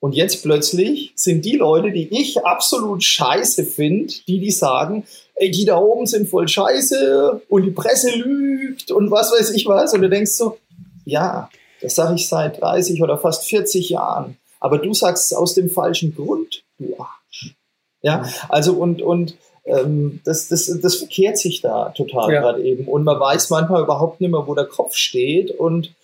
Und 0.00 0.14
jetzt 0.14 0.42
plötzlich 0.42 1.12
sind 1.16 1.44
die 1.44 1.56
Leute, 1.56 1.90
die 1.90 2.08
ich 2.10 2.44
absolut 2.44 3.02
scheiße 3.02 3.64
finde, 3.64 4.12
die, 4.28 4.38
die 4.38 4.50
sagen, 4.50 5.04
ey, 5.34 5.50
die 5.50 5.64
da 5.64 5.78
oben 5.78 6.06
sind 6.06 6.28
voll 6.28 6.46
scheiße 6.46 7.42
und 7.48 7.62
die 7.62 7.70
Presse 7.70 8.10
lügt 8.14 8.90
und 8.90 9.10
was 9.10 9.32
weiß 9.32 9.50
ich 9.50 9.66
was. 9.66 9.94
Und 9.94 10.02
du 10.02 10.10
denkst 10.10 10.32
so, 10.32 10.58
ja, 11.04 11.48
das 11.84 11.94
sage 11.94 12.14
ich 12.16 12.28
seit 12.28 12.60
30 12.60 13.02
oder 13.02 13.16
fast 13.18 13.44
40 13.44 13.90
Jahren. 13.90 14.36
Aber 14.60 14.78
du 14.78 14.92
sagst 14.94 15.30
es 15.30 15.36
aus 15.36 15.54
dem 15.54 15.70
falschen 15.70 16.14
Grund, 16.16 16.64
du 16.78 16.96
Arsch. 16.98 17.54
Ja, 18.02 18.24
also 18.48 18.72
und, 18.74 19.02
und 19.02 19.36
ähm, 19.66 20.20
das, 20.24 20.48
das, 20.48 20.66
das 20.82 20.96
verkehrt 20.96 21.38
sich 21.38 21.60
da 21.60 21.90
total 21.90 22.32
Ja. 22.32 22.40
gerade 22.40 22.62
eben. 22.62 22.86
Und 22.88 23.04
man 23.04 23.18
weiß 23.20 23.50
manchmal 23.50 23.82
überhaupt 23.82 24.20
nicht 24.20 24.30
mehr, 24.30 24.46
wo 24.46 24.54
der 24.54 24.66
Kopf 24.66 24.94
steht. 24.94 25.50
Und 25.50 25.94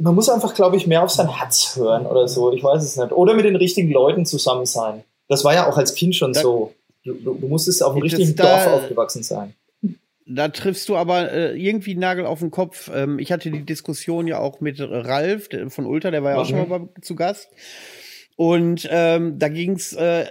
man 0.00 0.14
muss 0.14 0.28
einfach, 0.28 0.54
glaube 0.54 0.76
ich, 0.76 0.86
mehr 0.86 1.02
auf 1.04 1.10
sein 1.10 1.28
Herz 1.28 1.76
hören 1.76 2.06
oder 2.06 2.26
so. 2.26 2.52
Ich 2.52 2.62
weiß 2.62 2.82
es 2.82 2.96
nicht. 2.96 3.12
Oder 3.12 3.34
mit 3.34 3.44
den 3.44 3.56
richtigen 3.56 3.90
Leuten 3.92 4.26
zusammen 4.26 4.66
sein. 4.66 5.04
Das 5.28 5.44
war 5.44 5.54
ja 5.54 5.68
auch 5.70 5.76
als 5.76 5.94
Kind 5.94 6.16
schon 6.16 6.32
Da- 6.32 6.40
so. 6.40 6.72
Du, 7.04 7.12
du, 7.12 7.34
musstest 7.48 7.82
auf 7.82 7.94
es 7.96 8.02
richtigen 8.02 8.34
da- 8.34 8.64
Dorf 8.64 8.82
aufgewachsen 8.82 9.22
sein. 9.22 9.54
Da 10.26 10.48
triffst 10.48 10.88
du 10.88 10.96
aber 10.96 11.30
äh, 11.32 11.56
irgendwie 11.60 11.90
einen 11.92 12.00
Nagel 12.00 12.24
auf 12.26 12.40
den 12.40 12.50
Kopf. 12.50 12.90
Ähm, 12.94 13.18
ich 13.18 13.30
hatte 13.30 13.50
die 13.50 13.64
Diskussion 13.64 14.26
ja 14.26 14.38
auch 14.38 14.60
mit 14.60 14.78
Ralf 14.80 15.48
der, 15.48 15.68
von 15.70 15.84
Ultra, 15.86 16.10
der 16.10 16.22
war 16.24 16.32
ja 16.32 16.36
auch 16.38 16.44
Mhm. 16.46 16.50
schon 16.50 16.68
mal 16.68 16.78
bei, 16.78 17.00
zu 17.02 17.14
Gast. 17.14 17.50
Und 18.36 18.88
ähm, 18.90 19.38
da 19.38 19.48
ging 19.48 19.72
es 19.74 19.92
äh, 19.92 20.24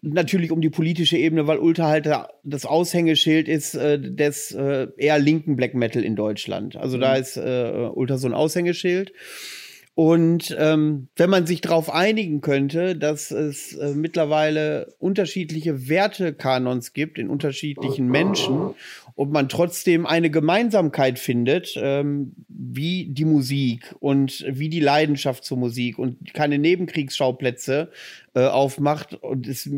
natürlich 0.00 0.52
um 0.52 0.60
die 0.60 0.70
politische 0.70 1.16
Ebene, 1.16 1.48
weil 1.48 1.58
Ultra 1.58 1.88
halt 1.88 2.06
da 2.06 2.28
das 2.44 2.66
Aushängeschild 2.66 3.48
ist 3.48 3.74
äh, 3.74 3.98
des 3.98 4.52
äh, 4.52 4.86
eher 4.96 5.18
linken 5.18 5.56
Black 5.56 5.74
Metal 5.74 6.04
in 6.04 6.14
Deutschland. 6.14 6.76
Also 6.76 6.98
da 6.98 7.16
ist 7.16 7.36
äh, 7.36 7.88
Ultra 7.92 8.18
so 8.18 8.28
ein 8.28 8.34
Aushängeschild. 8.34 9.12
Und 9.94 10.56
ähm, 10.58 11.08
wenn 11.16 11.28
man 11.28 11.46
sich 11.46 11.60
darauf 11.60 11.92
einigen 11.92 12.40
könnte, 12.40 12.96
dass 12.96 13.30
es 13.30 13.74
äh, 13.74 13.92
mittlerweile 13.94 14.94
unterschiedliche 14.98 15.86
Wertekanons 15.86 16.94
gibt 16.94 17.18
in 17.18 17.28
unterschiedlichen 17.28 18.06
Menschen 18.06 18.74
und 19.14 19.32
man 19.32 19.50
trotzdem 19.50 20.06
eine 20.06 20.30
Gemeinsamkeit 20.30 21.18
findet, 21.18 21.74
ähm, 21.76 22.32
wie 22.48 23.08
die 23.10 23.26
Musik 23.26 23.94
und 24.00 24.46
wie 24.48 24.70
die 24.70 24.80
Leidenschaft 24.80 25.44
zur 25.44 25.58
Musik 25.58 25.98
und 25.98 26.32
keine 26.32 26.58
Nebenkriegsschauplätze 26.58 27.90
äh, 28.32 28.46
aufmacht 28.46 29.12
und 29.12 29.46
es, 29.46 29.68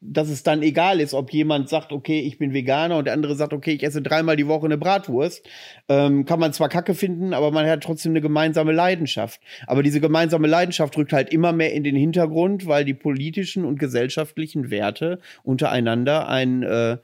dass 0.00 0.28
es 0.28 0.44
dann 0.44 0.62
egal 0.62 1.00
ist, 1.00 1.12
ob 1.12 1.32
jemand 1.32 1.68
sagt, 1.68 1.92
okay, 1.92 2.20
ich 2.20 2.38
bin 2.38 2.52
Veganer 2.52 2.98
und 2.98 3.06
der 3.06 3.14
andere 3.14 3.34
sagt, 3.34 3.52
okay, 3.52 3.72
ich 3.72 3.82
esse 3.82 4.00
dreimal 4.00 4.36
die 4.36 4.46
Woche 4.46 4.66
eine 4.66 4.78
Bratwurst, 4.78 5.44
ähm, 5.88 6.24
kann 6.24 6.38
man 6.38 6.52
zwar 6.52 6.68
Kacke 6.68 6.94
finden, 6.94 7.34
aber 7.34 7.50
man 7.50 7.66
hat 7.66 7.82
trotzdem 7.82 8.12
eine 8.12 8.20
gemeinsame 8.20 8.72
Leidenschaft. 8.72 9.40
Aber 9.66 9.82
diese 9.82 10.00
gemeinsame 10.00 10.46
Leidenschaft 10.46 10.96
rückt 10.96 11.12
halt 11.12 11.32
immer 11.32 11.52
mehr 11.52 11.72
in 11.72 11.82
den 11.82 11.96
Hintergrund, 11.96 12.66
weil 12.66 12.84
die 12.84 12.94
politischen 12.94 13.64
und 13.64 13.78
gesellschaftlichen 13.78 14.70
Werte 14.70 15.18
untereinander 15.42 16.28
ein 16.28 16.62
äh, 16.62 16.98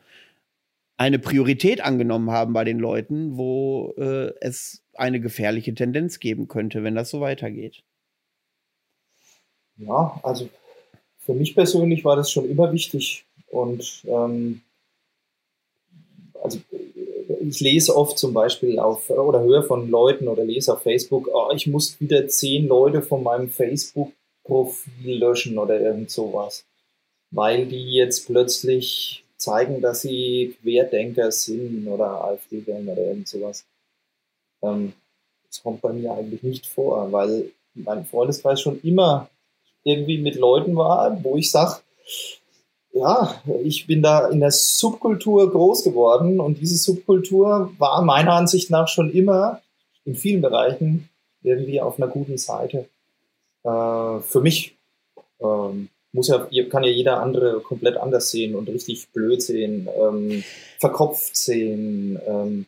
eine 0.96 1.18
Priorität 1.18 1.80
angenommen 1.80 2.30
haben 2.30 2.52
bei 2.52 2.62
den 2.62 2.78
Leuten, 2.78 3.36
wo 3.36 3.92
äh, 3.98 4.32
es 4.40 4.84
eine 4.94 5.20
gefährliche 5.20 5.74
Tendenz 5.74 6.20
geben 6.20 6.46
könnte, 6.46 6.84
wenn 6.84 6.94
das 6.94 7.10
so 7.10 7.20
weitergeht. 7.20 7.82
Ja, 9.76 10.20
also 10.22 10.48
für 11.24 11.34
mich 11.34 11.54
persönlich 11.54 12.04
war 12.04 12.16
das 12.16 12.30
schon 12.30 12.48
immer 12.48 12.72
wichtig. 12.72 13.24
Und 13.48 14.02
ähm, 14.06 14.62
also 16.42 16.58
ich 17.40 17.60
lese 17.60 17.96
oft 17.96 18.18
zum 18.18 18.32
Beispiel 18.32 18.78
auf 18.78 19.10
oder 19.10 19.42
höre 19.42 19.62
von 19.62 19.90
Leuten 19.90 20.28
oder 20.28 20.44
lese 20.44 20.72
auf 20.72 20.82
Facebook, 20.82 21.28
oh, 21.32 21.50
ich 21.54 21.66
muss 21.66 22.00
wieder 22.00 22.26
zehn 22.28 22.66
Leute 22.66 23.02
von 23.02 23.22
meinem 23.22 23.48
Facebook-Profil 23.48 25.18
löschen 25.18 25.58
oder 25.58 25.80
irgend 25.80 26.10
sowas. 26.10 26.64
Weil 27.30 27.66
die 27.66 27.94
jetzt 27.94 28.26
plötzlich 28.26 29.24
zeigen, 29.36 29.80
dass 29.80 30.02
sie 30.02 30.56
Querdenker 30.62 31.30
sind 31.32 31.86
oder 31.88 32.24
AfD-Wähler 32.24 32.92
oder 32.92 33.06
irgend 33.06 33.28
sowas. 33.28 33.64
Ähm, 34.62 34.92
das 35.48 35.62
kommt 35.62 35.80
bei 35.80 35.92
mir 35.92 36.12
eigentlich 36.12 36.42
nicht 36.42 36.66
vor, 36.66 37.10
weil 37.12 37.50
mein 37.74 38.04
Freundeskreis 38.06 38.60
schon 38.60 38.80
immer 38.82 39.28
irgendwie 39.84 40.18
mit 40.18 40.36
Leuten 40.36 40.76
war, 40.76 41.22
wo 41.22 41.36
ich 41.36 41.50
sage, 41.50 41.80
ja, 42.92 43.42
ich 43.62 43.86
bin 43.86 44.02
da 44.02 44.28
in 44.28 44.40
der 44.40 44.52
Subkultur 44.52 45.50
groß 45.50 45.84
geworden 45.84 46.40
und 46.40 46.60
diese 46.60 46.76
Subkultur 46.76 47.72
war 47.78 48.02
meiner 48.02 48.34
Ansicht 48.34 48.70
nach 48.70 48.88
schon 48.88 49.10
immer 49.12 49.60
in 50.04 50.14
vielen 50.14 50.40
Bereichen 50.40 51.08
irgendwie 51.42 51.80
auf 51.80 51.98
einer 51.98 52.08
guten 52.08 52.38
Seite. 52.38 52.88
Äh, 53.64 54.20
für 54.20 54.40
mich 54.40 54.76
ähm, 55.40 55.88
muss 56.12 56.28
ja, 56.28 56.46
kann 56.70 56.84
ja 56.84 56.90
jeder 56.90 57.20
andere 57.20 57.60
komplett 57.60 57.96
anders 57.96 58.30
sehen 58.30 58.54
und 58.54 58.68
richtig 58.68 59.08
blöd 59.08 59.42
sehen, 59.42 59.88
ähm, 60.00 60.44
verkopft 60.78 61.36
sehen, 61.36 62.18
ähm, 62.26 62.66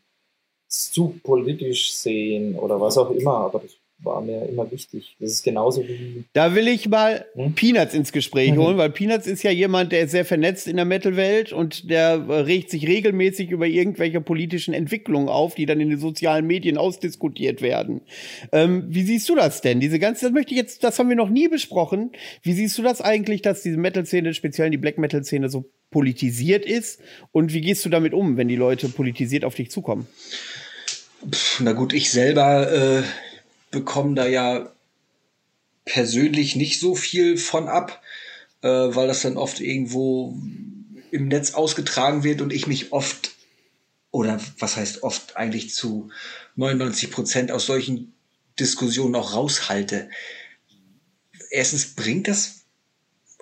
zu 0.69 1.15
politisch 1.23 1.95
sehen 1.95 2.57
oder 2.57 2.81
was 2.81 2.99
auch 2.99 3.11
immer, 3.11 3.37
aber 3.37 3.61
das 3.61 3.71
war 3.99 4.21
mir 4.21 4.47
immer 4.47 4.71
wichtig. 4.71 5.17
Das 5.19 5.33
ist 5.33 5.43
genauso 5.43 5.83
wie. 5.87 6.25
Da 6.33 6.55
will 6.55 6.69
ich 6.69 6.89
mal 6.89 7.25
hm? 7.35 7.55
Peanuts 7.55 7.95
ins 7.95 8.13
Gespräch 8.13 8.53
mhm. 8.53 8.59
holen, 8.59 8.79
weil 8.79 8.91
Peanuts 8.91 9.27
ist 9.27 9.43
ja 9.43 9.51
jemand, 9.51 9.93
der 9.93 10.03
ist 10.03 10.11
sehr 10.11 10.25
vernetzt 10.25 10.69
in 10.69 10.77
der 10.77 10.85
Metal-Welt 10.85 11.53
und 11.53 11.91
der 11.91 12.47
regt 12.47 12.71
sich 12.71 12.87
regelmäßig 12.87 13.51
über 13.51 13.67
irgendwelche 13.67 14.21
politischen 14.21 14.75
Entwicklungen 14.75 15.29
auf, 15.29 15.55
die 15.55 15.67
dann 15.67 15.81
in 15.81 15.91
den 15.91 15.99
sozialen 15.99 16.47
Medien 16.47 16.77
ausdiskutiert 16.77 17.63
werden. 17.63 18.03
Ähm, 18.53 18.85
wie 18.89 19.03
siehst 19.03 19.29
du 19.29 19.35
das 19.35 19.63
denn? 19.63 19.81
Diese 19.81 19.99
ganze, 19.99 20.27
das 20.27 20.33
möchte 20.33 20.53
ich 20.53 20.59
jetzt, 20.59 20.85
das 20.85 20.99
haben 20.99 21.09
wir 21.09 21.17
noch 21.17 21.31
nie 21.31 21.49
besprochen. 21.49 22.13
Wie 22.43 22.53
siehst 22.53 22.77
du 22.77 22.83
das 22.83 23.01
eigentlich, 23.01 23.43
dass 23.43 23.63
diese 23.63 23.79
Metal-Szene, 23.79 24.35
speziell 24.35 24.71
die 24.71 24.77
Black 24.77 24.99
Metal-Szene, 24.99 25.49
so 25.49 25.71
politisiert 25.91 26.67
ist? 26.67 27.01
Und 27.33 27.55
wie 27.55 27.63
gehst 27.63 27.85
du 27.85 27.89
damit 27.89 28.13
um, 28.13 28.37
wenn 28.37 28.49
die 28.49 28.57
Leute 28.57 28.89
politisiert 28.89 29.45
auf 29.45 29.55
dich 29.55 29.71
zukommen? 29.71 30.07
Pff, 31.31 31.61
na 31.61 31.73
gut, 31.73 31.93
ich 31.93 32.11
selber 32.11 32.71
äh, 32.71 33.03
bekomme 33.77 34.15
da 34.15 34.27
ja 34.27 34.73
persönlich 35.85 36.57
nicht 36.57 36.81
so 36.81 36.95
viel 36.95 37.37
von 37.37 37.69
ab, 37.69 38.03
äh, 38.63 38.69
weil 38.69 39.07
das 39.07 39.21
dann 39.21 39.37
oft 39.37 39.61
irgendwo 39.61 40.35
im 41.11 41.29
Netz 41.29 41.53
ausgetragen 41.53 42.25
wird 42.25 42.41
und 42.41 42.55
ich 42.55 42.67
mich 42.67 42.93
oft 42.93 43.33
oder 44.11 44.41
was 44.59 44.77
heißt 44.77 45.03
oft 45.03 45.37
eigentlich 45.37 45.75
zu 45.75 46.11
99 46.55 47.11
Prozent 47.11 47.53
aus 47.53 47.67
solchen 47.67 48.15
Diskussionen 48.59 49.15
auch 49.15 49.35
raushalte. 49.35 50.09
Erstens 51.51 51.95
bringt 51.95 52.29
das 52.29 52.63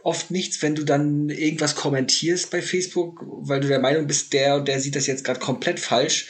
oft 0.03 0.33
nichts, 0.33 0.61
wenn 0.63 0.75
du 0.75 0.83
dann 0.83 1.31
irgendwas 1.31 1.77
kommentierst 1.77 2.51
bei 2.51 2.61
Facebook, 2.61 3.25
weil 3.25 3.61
du 3.61 3.69
der 3.69 3.79
Meinung 3.79 4.09
bist, 4.09 4.33
der 4.33 4.57
und 4.57 4.67
der 4.67 4.81
sieht 4.81 4.97
das 4.97 5.07
jetzt 5.07 5.25
gerade 5.25 5.39
komplett 5.39 5.79
falsch, 5.79 6.27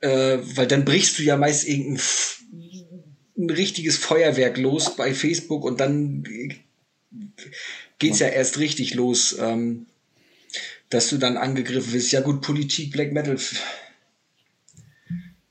äh, 0.00 0.38
weil 0.42 0.66
dann 0.66 0.84
brichst 0.84 1.18
du 1.18 1.22
ja 1.22 1.36
meist 1.36 1.66
irgendein 1.66 2.02
ein 3.40 3.50
richtiges 3.50 3.96
Feuerwerk 3.96 4.58
los 4.58 4.96
bei 4.96 5.14
Facebook 5.14 5.64
und 5.64 5.80
dann 5.80 6.24
geht's 7.98 8.18
ja 8.18 8.28
erst 8.28 8.58
richtig 8.58 8.94
los, 8.94 9.36
ähm, 9.38 9.86
dass 10.88 11.08
du 11.08 11.18
dann 11.18 11.36
angegriffen 11.36 11.92
wirst. 11.92 12.12
Ja 12.12 12.20
gut, 12.20 12.42
Politik, 12.42 12.92
Black 12.92 13.12
Metal 13.12 13.38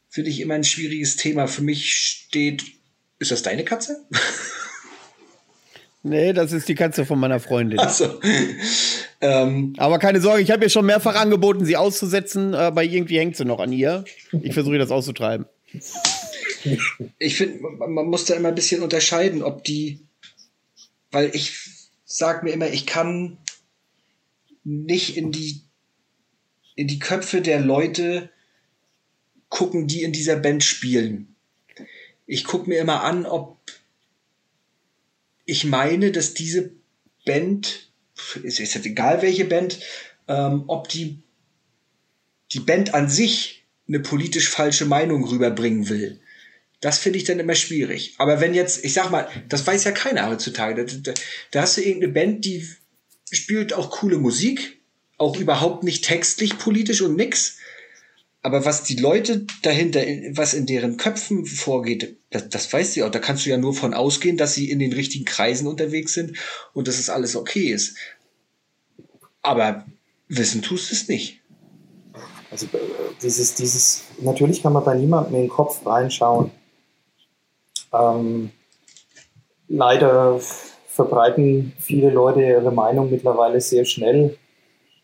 finde 0.10 0.30
ich 0.30 0.40
immer 0.42 0.56
ein 0.56 0.64
schwieriges 0.64 1.16
Thema. 1.16 1.48
Für 1.48 1.62
mich 1.62 1.94
steht, 1.94 2.64
ist 3.20 3.32
das 3.32 3.42
deine 3.42 3.64
Katze? 3.64 4.06
Nee, 6.02 6.32
das 6.32 6.54
ist 6.54 6.70
die 6.70 6.76
Katze 6.76 7.06
von 7.06 7.20
meiner 7.20 7.42
Freundin. 7.42 7.78
Also, 7.78 8.22
ähm, 9.20 9.74
Aber 9.76 10.00
keine 10.00 10.22
Sorge, 10.22 10.42
ich 10.42 10.50
habe 10.50 10.64
ihr 10.64 10.70
schon 10.70 10.86
mehrfach 10.86 11.16
angeboten, 11.16 11.66
sie 11.66 11.76
auszusetzen, 11.76 12.56
aber 12.56 12.86
irgendwie 12.86 13.20
hängt 13.20 13.36
sie 13.36 13.44
noch 13.44 13.60
an 13.60 13.74
ihr. 13.74 14.06
Ich 14.42 14.54
versuche 14.54 14.78
das 14.78 14.92
auszutreiben 14.92 15.46
ich 17.20 17.36
finde, 17.36 17.60
man 17.62 18.08
muss 18.08 18.26
da 18.26 18.36
immer 18.36 18.50
ein 18.50 18.56
bisschen 18.56 18.82
unterscheiden, 18.82 19.44
ob 19.44 19.64
die, 19.64 20.00
weil 21.12 21.32
ich 21.34 21.54
sag 22.06 22.44
mir 22.44 22.52
immer, 22.52 22.70
ich 22.70 22.86
kann 22.86 23.38
nicht 24.64 25.16
in 25.16 25.32
die, 25.32 25.62
in 26.76 26.88
die 26.88 27.00
Köpfe 27.00 27.42
der 27.42 27.60
Leute 27.60 28.30
gucken, 29.50 29.88
die 29.88 30.04
in 30.04 30.12
dieser 30.12 30.36
Band 30.36 30.64
spielen. 30.64 31.36
Ich 32.26 32.46
gucke 32.46 32.70
mir 32.70 32.80
immer 32.80 33.04
an, 33.04 33.26
ob 33.26 33.58
ich 35.46 35.66
meine, 35.66 36.12
dass 36.12 36.36
diese 36.36 36.72
Band, 37.26 37.92
ist 38.44 38.60
jetzt 38.60 38.86
egal 38.86 39.22
welche 39.22 39.46
Band, 39.46 39.80
ähm, 40.28 40.64
ob 40.68 40.90
die, 40.90 41.24
die 42.52 42.60
Band 42.60 42.94
an 42.94 43.10
sich 43.10 43.64
eine 43.88 44.00
politisch 44.00 44.50
falsche 44.50 44.86
Meinung 44.86 45.24
rüberbringen 45.24 45.90
will. 45.90 46.22
Das 46.82 46.98
finde 46.98 47.18
ich 47.18 47.26
dann 47.26 47.40
immer 47.40 47.56
schwierig. 47.56 48.16
Aber 48.18 48.40
wenn 48.40 48.54
jetzt, 48.54 48.86
ich 48.86 48.94
sag 48.94 49.12
mal, 49.12 49.28
das 49.50 49.68
weiß 49.68 49.84
ja 49.84 49.92
keiner 49.92 50.30
heutzutage. 50.30 50.86
Da, 50.86 50.94
da, 51.12 51.14
da 51.52 51.62
hast 51.62 51.78
du 51.78 51.82
irgendeine 51.82 52.14
Band, 52.14 52.46
die 52.46 52.68
spielt 53.32 53.74
auch 53.74 53.90
coole 53.90 54.18
Musik, 54.18 54.80
auch 55.18 55.38
überhaupt 55.38 55.84
nicht 55.84 56.06
textlich 56.06 56.58
politisch 56.58 57.02
und 57.02 57.16
nix. 57.16 57.58
Aber 58.42 58.64
was 58.64 58.84
die 58.84 58.96
Leute 58.96 59.46
dahinter, 59.64 60.02
was 60.32 60.54
in 60.54 60.66
deren 60.66 60.96
Köpfen 60.96 61.46
vorgeht, 61.46 62.16
das, 62.30 62.48
das 62.48 62.72
weiß 62.72 62.94
sie 62.94 63.04
auch. 63.04 63.12
Da 63.12 63.20
kannst 63.20 63.46
du 63.46 63.50
ja 63.50 63.58
nur 63.58 63.74
von 63.74 63.94
ausgehen, 63.94 64.38
dass 64.38 64.54
sie 64.54 64.72
in 64.72 64.80
den 64.80 64.94
richtigen 64.94 65.26
Kreisen 65.26 65.68
unterwegs 65.68 66.14
sind 66.14 66.38
und 66.74 66.88
dass 66.88 66.98
es 66.98 67.10
alles 67.10 67.36
okay 67.36 67.72
ist. 67.72 67.98
Aber 69.42 69.86
wissen 70.30 70.62
tust 70.62 70.94
es 70.94 71.10
nicht. 71.10 71.42
Also 72.52 72.66
äh, 72.68 72.80
dieses, 73.22 73.56
dieses, 73.56 74.04
natürlich 74.22 74.64
kann 74.64 74.74
man 74.74 74.86
bei 74.86 74.96
niemandem 74.96 75.36
in 75.36 75.42
den 75.42 75.50
Kopf 75.50 75.86
reinschauen. 75.86 76.52
Ähm, 77.94 78.52
leider 79.68 80.40
verbreiten 80.88 81.74
viele 81.80 82.10
Leute 82.10 82.42
ihre 82.42 82.72
Meinung 82.72 83.10
mittlerweile 83.10 83.62
sehr 83.62 83.86
schnell 83.86 84.38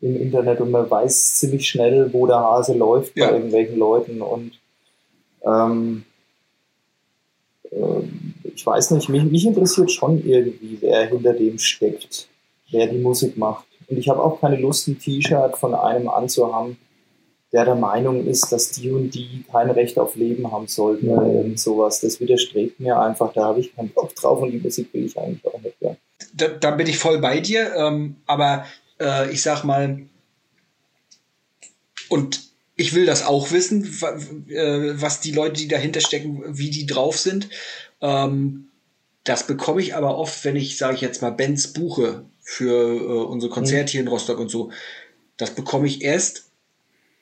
im 0.01 0.21
Internet 0.21 0.59
und 0.61 0.71
man 0.71 0.89
weiß 0.89 1.35
ziemlich 1.35 1.67
schnell, 1.67 2.11
wo 2.13 2.27
der 2.27 2.39
Hase 2.39 2.73
läuft 2.73 3.17
ja. 3.17 3.27
bei 3.27 3.35
irgendwelchen 3.35 3.77
Leuten 3.77 4.21
und 4.21 4.59
ähm, 5.45 6.03
äh, 7.71 8.01
ich 8.43 8.65
weiß 8.65 8.91
nicht, 8.91 9.09
mich, 9.09 9.23
mich 9.23 9.45
interessiert 9.45 9.91
schon 9.91 10.23
irgendwie, 10.25 10.77
wer 10.81 11.07
hinter 11.07 11.33
dem 11.33 11.57
steckt, 11.57 12.27
wer 12.71 12.87
die 12.87 12.99
Musik 12.99 13.37
macht. 13.37 13.65
Und 13.87 13.97
ich 13.97 14.09
habe 14.09 14.23
auch 14.23 14.39
keine 14.39 14.57
Lust, 14.57 14.87
ein 14.87 14.99
T-Shirt 14.99 15.57
von 15.57 15.73
einem 15.73 16.09
anzuhaben, 16.09 16.77
der 17.55 17.63
der 17.63 17.75
Meinung 17.75 18.27
ist, 18.27 18.51
dass 18.51 18.71
die 18.71 18.91
und 18.91 19.11
die 19.11 19.45
kein 19.49 19.69
Recht 19.71 19.97
auf 19.97 20.17
Leben 20.17 20.51
haben 20.51 20.67
sollten 20.67 21.07
oder 21.07 21.25
irgend 21.25 21.57
sowas. 21.57 22.01
Das 22.01 22.19
widerstrebt 22.19 22.81
mir 22.81 22.99
einfach, 22.99 23.31
da 23.31 23.45
habe 23.45 23.61
ich 23.61 23.73
keinen 23.73 23.91
Bock 23.91 24.13
drauf 24.13 24.41
und 24.41 24.51
die 24.51 24.59
Musik 24.59 24.93
will 24.93 25.05
ich 25.05 25.17
eigentlich 25.17 25.45
auch 25.45 25.61
nicht 25.61 25.77
hören. 25.79 25.95
Da, 26.33 26.49
da 26.49 26.71
bin 26.71 26.87
ich 26.87 26.97
voll 26.97 27.19
bei 27.19 27.39
dir, 27.39 27.73
ähm, 27.77 28.17
aber 28.25 28.65
äh, 28.99 29.31
ich 29.31 29.41
sag 29.41 29.63
mal, 29.63 30.01
und 32.09 32.41
ich 32.75 32.93
will 32.93 33.05
das 33.05 33.25
auch 33.25 33.53
wissen, 33.53 33.85
äh, 34.49 35.01
was 35.01 35.21
die 35.21 35.31
Leute, 35.31 35.61
die 35.61 35.69
dahinter 35.69 36.01
stecken, 36.01 36.43
wie 36.45 36.71
die 36.71 36.85
drauf 36.85 37.17
sind. 37.17 37.47
Ähm, 38.01 38.67
das 39.23 39.47
bekomme 39.47 39.81
ich 39.81 39.95
aber 39.95 40.17
oft, 40.17 40.43
wenn 40.43 40.57
ich, 40.57 40.77
sage 40.77 40.95
ich 40.95 41.01
jetzt 41.01 41.21
mal, 41.21 41.31
Bands 41.31 41.71
buche 41.71 42.25
für 42.41 42.73
äh, 42.73 43.25
unsere 43.27 43.49
Konzerte 43.49 43.93
hier 43.93 44.01
in 44.01 44.09
Rostock 44.09 44.39
und 44.39 44.49
so. 44.49 44.71
Das 45.37 45.51
bekomme 45.51 45.87
ich 45.87 46.01
erst, 46.01 46.51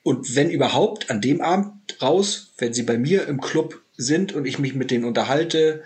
und 0.04 0.36
wenn 0.36 0.50
überhaupt 0.50 1.10
an 1.10 1.20
dem 1.20 1.40
Abend 1.40 2.00
raus, 2.00 2.52
wenn 2.58 2.74
sie 2.74 2.82
bei 2.82 2.98
mir 2.98 3.26
im 3.26 3.40
Club 3.40 3.80
sind 3.96 4.32
und 4.34 4.44
ich 4.44 4.58
mich 4.58 4.74
mit 4.74 4.90
denen 4.90 5.04
unterhalte, 5.04 5.82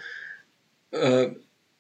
äh, 0.91 1.29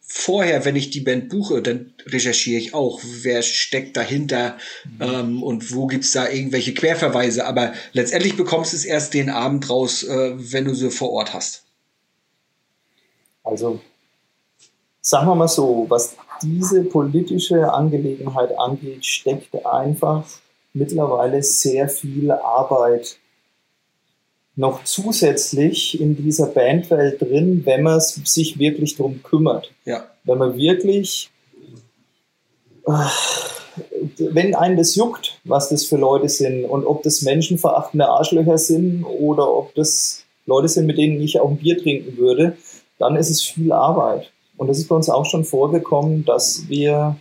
vorher, 0.00 0.64
wenn 0.64 0.76
ich 0.76 0.90
die 0.90 1.00
Band 1.00 1.30
buche, 1.30 1.60
dann 1.62 1.92
recherchiere 2.06 2.60
ich 2.60 2.74
auch, 2.74 3.00
wer 3.02 3.42
steckt 3.42 3.96
dahinter 3.96 4.56
mhm. 4.84 5.02
ähm, 5.02 5.42
und 5.42 5.74
wo 5.74 5.88
gibt's 5.88 6.12
da 6.12 6.28
irgendwelche 6.28 6.74
Querverweise. 6.74 7.44
Aber 7.44 7.72
letztendlich 7.92 8.36
bekommst 8.36 8.72
du 8.72 8.76
es 8.76 8.84
erst 8.84 9.14
den 9.14 9.30
Abend 9.30 9.68
raus, 9.68 10.04
äh, 10.04 10.34
wenn 10.36 10.64
du 10.64 10.74
sie 10.74 10.92
vor 10.92 11.10
Ort 11.10 11.34
hast. 11.34 11.64
Also, 13.42 13.80
sagen 15.00 15.26
wir 15.26 15.34
mal 15.34 15.48
so, 15.48 15.86
was 15.88 16.16
diese 16.40 16.84
politische 16.84 17.72
Angelegenheit 17.72 18.56
angeht, 18.56 19.04
steckt 19.04 19.66
einfach 19.66 20.24
mittlerweile 20.78 21.42
sehr 21.42 21.88
viel 21.88 22.30
Arbeit 22.30 23.18
noch 24.56 24.82
zusätzlich 24.84 26.00
in 26.00 26.16
dieser 26.16 26.46
Bandwelt 26.46 27.20
drin, 27.20 27.62
wenn 27.64 27.82
man 27.82 28.00
sich 28.00 28.58
wirklich 28.58 28.96
darum 28.96 29.22
kümmert. 29.22 29.70
Ja. 29.84 30.04
Wenn 30.24 30.38
man 30.38 30.56
wirklich, 30.56 31.30
äh, 32.86 32.92
wenn 34.18 34.56
einen 34.56 34.76
das 34.76 34.96
juckt, 34.96 35.38
was 35.44 35.68
das 35.68 35.84
für 35.84 35.96
Leute 35.96 36.28
sind 36.28 36.64
und 36.64 36.84
ob 36.84 37.04
das 37.04 37.22
menschenverachtende 37.22 38.08
Arschlöcher 38.08 38.58
sind 38.58 39.04
oder 39.04 39.48
ob 39.48 39.74
das 39.76 40.24
Leute 40.44 40.68
sind, 40.68 40.86
mit 40.86 40.98
denen 40.98 41.20
ich 41.20 41.38
auch 41.38 41.50
ein 41.50 41.58
Bier 41.58 41.80
trinken 41.80 42.16
würde, 42.16 42.56
dann 42.98 43.14
ist 43.14 43.30
es 43.30 43.42
viel 43.42 43.70
Arbeit. 43.70 44.32
Und 44.56 44.66
das 44.66 44.78
ist 44.78 44.88
bei 44.88 44.96
uns 44.96 45.08
auch 45.08 45.24
schon 45.24 45.44
vorgekommen, 45.44 46.24
dass 46.24 46.68
wir 46.68 47.16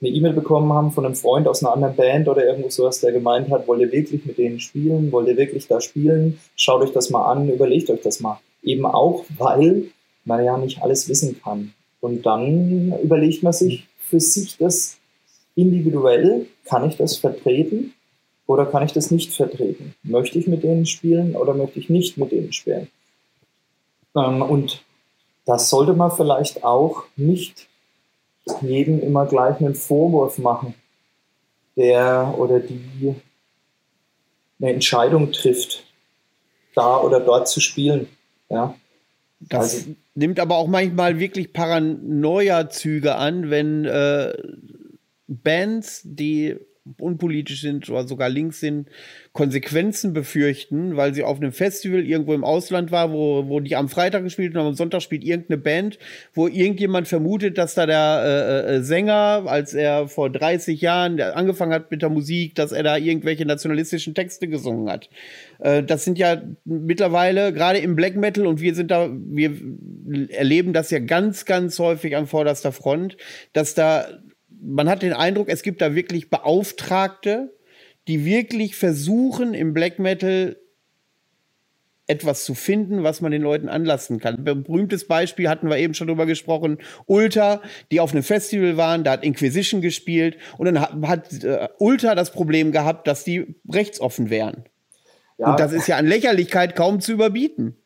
eine 0.00 0.10
E-Mail 0.10 0.32
bekommen 0.32 0.72
haben 0.72 0.92
von 0.92 1.04
einem 1.04 1.16
Freund 1.16 1.48
aus 1.48 1.62
einer 1.62 1.72
anderen 1.72 1.96
Band 1.96 2.28
oder 2.28 2.44
irgendwo 2.46 2.70
sowas, 2.70 3.00
der 3.00 3.12
gemeint 3.12 3.50
hat, 3.50 3.66
wollt 3.66 3.80
ihr 3.80 3.90
wirklich 3.90 4.24
mit 4.24 4.38
denen 4.38 4.60
spielen? 4.60 5.10
Wollt 5.10 5.28
ihr 5.28 5.36
wirklich 5.36 5.66
da 5.66 5.80
spielen? 5.80 6.38
Schaut 6.54 6.82
euch 6.82 6.92
das 6.92 7.10
mal 7.10 7.24
an, 7.30 7.48
überlegt 7.48 7.90
euch 7.90 8.00
das 8.02 8.20
mal. 8.20 8.38
Eben 8.62 8.86
auch, 8.86 9.24
weil 9.38 9.90
man 10.24 10.44
ja 10.44 10.56
nicht 10.56 10.82
alles 10.82 11.08
wissen 11.08 11.40
kann. 11.42 11.74
Und 12.00 12.26
dann 12.26 12.94
überlegt 13.02 13.42
man 13.42 13.52
sich 13.52 13.88
für 13.98 14.20
sich 14.20 14.56
das 14.56 14.98
individuell, 15.56 16.46
kann 16.64 16.88
ich 16.88 16.96
das 16.96 17.16
vertreten 17.16 17.92
oder 18.46 18.66
kann 18.66 18.84
ich 18.84 18.92
das 18.92 19.10
nicht 19.10 19.32
vertreten? 19.32 19.94
Möchte 20.04 20.38
ich 20.38 20.46
mit 20.46 20.62
denen 20.62 20.86
spielen 20.86 21.34
oder 21.34 21.54
möchte 21.54 21.80
ich 21.80 21.90
nicht 21.90 22.16
mit 22.16 22.30
denen 22.30 22.52
spielen? 22.52 22.88
Ähm, 24.16 24.42
und 24.42 24.82
das 25.44 25.70
sollte 25.70 25.94
man 25.94 26.12
vielleicht 26.12 26.62
auch 26.62 27.04
nicht 27.16 27.67
jedem 28.62 29.00
immer 29.00 29.26
gleich 29.26 29.60
einen 29.60 29.74
Vorwurf 29.74 30.38
machen, 30.38 30.74
der 31.76 32.34
oder 32.36 32.60
die 32.60 33.14
eine 34.60 34.72
Entscheidung 34.72 35.32
trifft, 35.32 35.84
da 36.74 37.00
oder 37.00 37.20
dort 37.20 37.48
zu 37.48 37.60
spielen. 37.60 38.08
Ja. 38.48 38.74
Das 39.40 39.74
also, 39.74 39.94
nimmt 40.14 40.40
aber 40.40 40.56
auch 40.56 40.66
manchmal 40.66 41.20
wirklich 41.20 41.52
Paranoia-Züge 41.52 43.14
an, 43.14 43.50
wenn 43.50 43.84
äh, 43.84 44.32
Bands, 45.28 46.00
die 46.04 46.56
unpolitisch 46.98 47.60
sind 47.60 47.88
oder 47.88 48.06
sogar 48.06 48.28
links 48.28 48.60
sind, 48.60 48.88
Konsequenzen 49.32 50.12
befürchten, 50.12 50.96
weil 50.96 51.14
sie 51.14 51.22
auf 51.22 51.36
einem 51.38 51.52
Festival 51.52 52.04
irgendwo 52.04 52.34
im 52.34 52.44
Ausland 52.44 52.90
war, 52.90 53.12
wo, 53.12 53.48
wo 53.48 53.60
die 53.60 53.76
am 53.76 53.88
Freitag 53.88 54.24
gespielt 54.24 54.54
und 54.54 54.60
am 54.60 54.74
Sonntag 54.74 55.02
spielt 55.02 55.24
irgendeine 55.24 55.58
Band, 55.58 55.98
wo 56.34 56.48
irgendjemand 56.48 57.08
vermutet, 57.08 57.58
dass 57.58 57.74
da 57.74 57.86
der 57.86 58.66
äh, 58.66 58.76
äh 58.76 58.82
Sänger, 58.82 59.44
als 59.46 59.74
er 59.74 60.08
vor 60.08 60.30
30 60.30 60.80
Jahren 60.80 61.20
angefangen 61.20 61.72
hat 61.72 61.90
mit 61.90 62.02
der 62.02 62.08
Musik, 62.08 62.54
dass 62.54 62.72
er 62.72 62.82
da 62.82 62.96
irgendwelche 62.96 63.44
nationalistischen 63.44 64.14
Texte 64.14 64.48
gesungen 64.48 64.90
hat. 64.90 65.08
Äh, 65.58 65.82
das 65.82 66.04
sind 66.04 66.18
ja 66.18 66.42
mittlerweile 66.64 67.52
gerade 67.52 67.78
im 67.78 67.96
Black 67.96 68.16
Metal 68.16 68.46
und 68.46 68.60
wir 68.60 68.74
sind 68.74 68.90
da, 68.90 69.08
wir 69.12 69.52
erleben 70.30 70.72
das 70.72 70.90
ja 70.90 70.98
ganz, 70.98 71.44
ganz 71.44 71.78
häufig 71.78 72.16
an 72.16 72.26
vorderster 72.26 72.72
Front, 72.72 73.16
dass 73.52 73.74
da 73.74 74.06
man 74.60 74.88
hat 74.88 75.02
den 75.02 75.12
Eindruck, 75.12 75.48
es 75.48 75.62
gibt 75.62 75.80
da 75.80 75.94
wirklich 75.94 76.30
Beauftragte, 76.30 77.54
die 78.06 78.24
wirklich 78.24 78.76
versuchen, 78.76 79.54
im 79.54 79.74
Black 79.74 79.98
Metal 79.98 80.56
etwas 82.08 82.44
zu 82.44 82.54
finden, 82.54 83.02
was 83.02 83.20
man 83.20 83.30
den 83.32 83.42
Leuten 83.42 83.68
anlassen 83.68 84.18
kann. 84.18 84.36
Ein 84.46 84.64
berühmtes 84.64 85.06
Beispiel 85.06 85.48
hatten 85.48 85.68
wir 85.68 85.76
eben 85.76 85.92
schon 85.92 86.06
drüber 86.06 86.24
gesprochen. 86.24 86.78
Ulta, 87.04 87.60
die 87.92 88.00
auf 88.00 88.12
einem 88.12 88.22
Festival 88.22 88.78
waren, 88.78 89.04
da 89.04 89.12
hat 89.12 89.24
Inquisition 89.24 89.82
gespielt 89.82 90.38
und 90.56 90.64
dann 90.64 90.80
hat, 90.80 90.94
hat 91.02 91.44
äh, 91.44 91.68
Ulta 91.78 92.14
das 92.14 92.32
Problem 92.32 92.72
gehabt, 92.72 93.06
dass 93.06 93.24
die 93.24 93.56
rechtsoffen 93.70 94.30
wären. 94.30 94.64
Ja. 95.36 95.50
Und 95.50 95.60
das 95.60 95.72
ist 95.72 95.86
ja 95.86 95.98
an 95.98 96.06
Lächerlichkeit 96.06 96.74
kaum 96.74 97.00
zu 97.00 97.12
überbieten. 97.12 97.76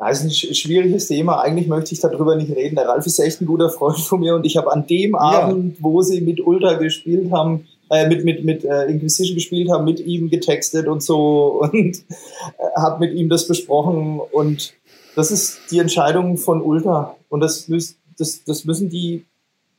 Das 0.00 0.24
ist 0.24 0.48
ein 0.48 0.54
schwieriges 0.54 1.08
Thema. 1.08 1.42
Eigentlich 1.42 1.68
möchte 1.68 1.92
ich 1.92 2.00
darüber 2.00 2.34
nicht 2.34 2.50
reden. 2.56 2.76
Der 2.76 2.88
Ralf 2.88 3.04
ist 3.04 3.18
echt 3.18 3.42
ein 3.42 3.46
guter 3.46 3.68
Freund 3.68 3.98
von 4.00 4.20
mir 4.20 4.34
und 4.34 4.46
ich 4.46 4.56
habe 4.56 4.72
an 4.72 4.86
dem 4.86 5.12
ja. 5.12 5.18
Abend, 5.18 5.76
wo 5.80 6.00
sie 6.00 6.22
mit 6.22 6.40
Ultra 6.40 6.72
gespielt 6.74 7.30
haben, 7.30 7.68
äh, 7.90 8.08
mit, 8.08 8.24
mit, 8.24 8.42
mit 8.42 8.64
äh, 8.64 8.86
Inquisition 8.86 9.34
gespielt 9.34 9.70
haben, 9.70 9.84
mit 9.84 10.00
ihm 10.00 10.30
getextet 10.30 10.88
und 10.88 11.02
so 11.02 11.60
und 11.62 11.98
äh, 11.98 12.80
habe 12.80 13.06
mit 13.06 13.14
ihm 13.14 13.28
das 13.28 13.46
besprochen 13.46 14.20
und 14.32 14.72
das 15.16 15.30
ist 15.30 15.58
die 15.70 15.80
Entscheidung 15.80 16.38
von 16.38 16.62
Ultra 16.62 17.16
und 17.28 17.40
das, 17.40 17.70
das, 18.16 18.44
das 18.44 18.64
müssen 18.64 18.88
die 18.88 19.26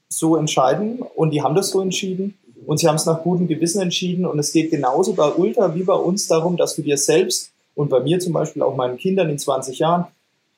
so 0.07 0.35
entscheiden 0.35 0.99
und 1.15 1.31
die 1.31 1.41
haben 1.41 1.55
das 1.55 1.69
so 1.69 1.81
entschieden 1.81 2.37
und 2.67 2.79
sie 2.79 2.87
haben 2.87 2.95
es 2.95 3.07
nach 3.07 3.23
gutem 3.23 3.47
Gewissen 3.47 3.81
entschieden 3.81 4.25
und 4.27 4.37
es 4.37 4.51
geht 4.51 4.69
genauso 4.69 5.13
bei 5.13 5.29
Ultra 5.29 5.73
wie 5.73 5.83
bei 5.83 5.95
uns 5.95 6.27
darum, 6.27 6.57
dass 6.57 6.75
du 6.75 6.83
dir 6.83 6.97
selbst 6.97 7.53
und 7.75 7.89
bei 7.89 7.99
mir 7.99 8.19
zum 8.19 8.33
Beispiel 8.33 8.61
auch 8.61 8.75
meinen 8.75 8.97
Kindern 8.97 9.29
in 9.29 9.39
20 9.39 9.79
Jahren 9.79 10.05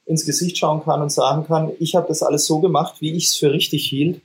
ins 0.06 0.26
Gesicht 0.26 0.58
schauen 0.58 0.84
kann 0.84 1.02
und 1.02 1.12
sagen 1.12 1.46
kann, 1.46 1.72
ich 1.80 1.96
habe 1.96 2.08
das 2.08 2.24
alles 2.24 2.46
so 2.46 2.60
gemacht, 2.60 2.96
wie 3.00 3.14
ich 3.14 3.28
es 3.28 3.36
für 3.36 3.52
richtig 3.52 3.86
hielt 3.88 4.22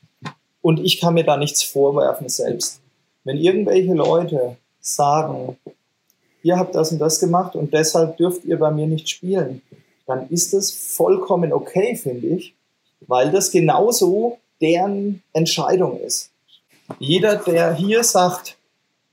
und 0.60 0.80
ich 0.80 1.00
kann 1.00 1.14
mir 1.14 1.24
da 1.24 1.36
nichts 1.36 1.62
vorwerfen 1.62 2.28
selbst. 2.28 2.80
Wenn 3.24 3.36
irgendwelche 3.36 3.94
Leute 3.94 4.56
sagen, 4.80 5.56
ihr 6.42 6.58
habt 6.58 6.74
das 6.74 6.92
und 6.92 6.98
das 6.98 7.20
gemacht 7.20 7.54
und 7.54 7.72
deshalb 7.72 8.16
dürft 8.16 8.44
ihr 8.44 8.58
bei 8.58 8.70
mir 8.70 8.86
nicht 8.86 9.08
spielen, 9.08 9.62
dann 10.06 10.28
ist 10.28 10.54
das 10.54 10.70
vollkommen 10.70 11.52
okay, 11.52 11.94
finde 11.94 12.26
ich, 12.26 12.54
weil 13.06 13.30
das 13.30 13.50
genauso 13.50 14.38
deren 14.60 15.22
Entscheidung 15.32 16.00
ist. 16.00 16.30
Jeder, 16.98 17.36
der 17.36 17.74
hier 17.74 18.02
sagt, 18.02 18.57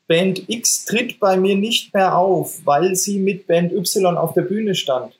Band 0.08 0.44
X 0.48 0.86
tritt 0.86 1.20
bei 1.20 1.38
mir 1.38 1.56
nicht 1.56 1.94
mehr 1.94 2.18
auf, 2.18 2.66
weil 2.66 2.96
sie 2.96 3.18
mit 3.18 3.48
Band 3.48 3.72
Y 3.74 4.18
auf 4.18 4.34
der 4.34 4.44
Bühne 4.44 4.76
stand, 4.76 5.14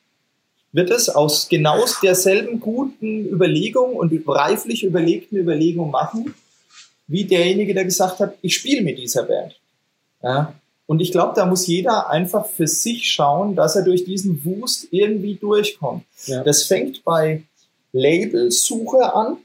wird 0.72 0.92
es 0.92 1.10
aus 1.10 1.50
genau 1.50 1.84
derselben 2.04 2.60
guten 2.60 3.26
Überlegung 3.26 3.96
und 3.96 4.14
reiflich 4.28 4.84
überlegten 4.84 5.38
Überlegung 5.38 5.90
machen, 5.90 6.36
wie 7.08 7.26
derjenige, 7.26 7.74
der 7.74 7.86
gesagt 7.86 8.20
hat, 8.20 8.36
ich 8.42 8.56
spiele 8.56 8.82
mit 8.82 8.98
dieser 8.98 9.24
Band. 9.24 9.60
Ja? 10.22 10.54
Und 10.88 11.02
ich 11.02 11.12
glaube, 11.12 11.34
da 11.36 11.46
muss 11.46 11.66
jeder 11.66 12.10
einfach 12.10 12.46
für 12.46 12.68
sich 12.68 13.12
schauen, 13.12 13.56
dass 13.56 13.76
er 13.76 13.84
durch 13.84 14.06
diesen 14.06 14.44
Wust 14.46 14.88
irgendwie 14.92 15.36
durchkommt. 15.36 16.04
Ja. 16.26 16.44
Das 16.44 16.64
fängt 16.64 17.04
bei 17.04 17.44
Labelsuche 17.92 19.14
an, 19.14 19.38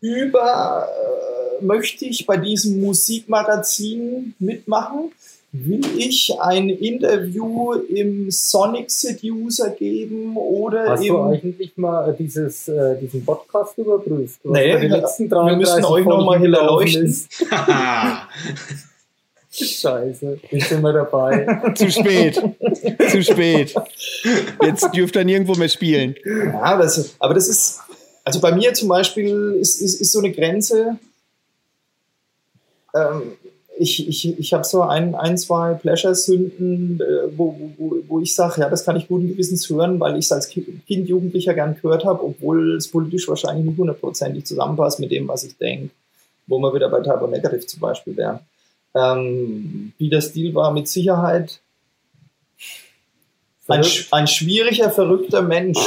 über 0.00 0.88
äh, 0.88 1.19
möchte 1.62 2.04
ich 2.04 2.26
bei 2.26 2.36
diesem 2.36 2.80
Musikmagazin 2.80 4.34
mitmachen? 4.38 5.12
Will 5.52 5.80
ich 5.98 6.32
ein 6.40 6.68
Interview 6.70 7.72
im 7.72 8.30
Sonic 8.30 8.88
Seducer 8.88 9.70
geben 9.70 10.36
oder 10.36 10.90
Hast 10.90 11.08
du 11.08 11.18
eigentlich 11.22 11.76
mal 11.76 12.14
dieses, 12.16 12.68
äh, 12.68 12.96
diesen 13.00 13.24
Podcast 13.24 13.76
überprüft? 13.76 14.38
Nee, 14.44 14.78
die 14.78 14.86
letzten 14.86 15.28
wir 15.28 15.56
müssen 15.56 15.84
euch 15.84 16.04
nochmal 16.04 16.38
hier 16.38 16.52
erleuchten. 16.52 17.12
Scheiße, 19.50 20.38
ich 20.52 20.68
bin 20.68 20.80
mal 20.80 20.92
dabei. 20.92 21.72
Zu 21.74 21.90
spät. 21.90 22.40
Zu 23.10 23.22
spät. 23.24 23.74
Jetzt 24.62 24.94
dürft 24.94 25.16
ihr 25.16 25.24
nirgendwo 25.24 25.56
mehr 25.56 25.68
spielen. 25.68 26.14
Ja, 26.24 26.76
das, 26.78 27.16
aber 27.18 27.34
das 27.34 27.48
ist, 27.48 27.80
also 28.22 28.40
bei 28.40 28.52
mir 28.52 28.72
zum 28.72 28.88
Beispiel 28.88 29.56
ist, 29.60 29.82
ist, 29.82 30.00
ist 30.00 30.12
so 30.12 30.20
eine 30.20 30.30
Grenze, 30.30 30.96
ähm, 32.94 33.32
ich, 33.78 34.06
ich, 34.06 34.38
ich 34.38 34.52
habe 34.52 34.64
so 34.64 34.82
ein, 34.82 35.14
ein, 35.14 35.38
zwei 35.38 35.72
Pleasure-Sünden, 35.72 37.00
äh, 37.00 37.36
wo, 37.36 37.58
wo, 37.78 37.96
wo 38.06 38.20
ich 38.20 38.34
sage, 38.34 38.60
ja, 38.60 38.68
das 38.68 38.84
kann 38.84 38.96
ich 38.96 39.08
guten 39.08 39.28
Gewissens 39.28 39.68
hören, 39.70 39.98
weil 39.98 40.18
ich 40.18 40.26
es 40.26 40.32
als 40.32 40.48
Kind, 40.48 40.68
Jugendlicher 40.86 41.54
gern 41.54 41.76
gehört 41.80 42.04
habe, 42.04 42.22
obwohl 42.22 42.76
es 42.76 42.88
politisch 42.88 43.26
wahrscheinlich 43.26 43.64
nicht 43.64 43.78
hundertprozentig 43.78 44.44
zusammenpasst 44.44 45.00
mit 45.00 45.10
dem, 45.10 45.26
was 45.28 45.44
ich 45.44 45.56
denke, 45.56 45.90
wo 46.46 46.58
wir 46.58 46.74
wieder 46.74 46.90
bei 46.90 47.00
Turbo 47.00 47.26
Negative 47.26 47.64
zum 47.66 47.80
Beispiel 47.80 48.16
wären. 48.16 48.40
Ähm, 48.94 49.92
wie 49.96 50.10
der 50.10 50.20
Stil 50.20 50.54
war 50.54 50.72
mit 50.72 50.86
Sicherheit 50.86 51.60
ein, 53.68 53.84
ein 54.10 54.26
schwieriger, 54.26 54.90
verrückter 54.90 55.42
Mensch. 55.42 55.78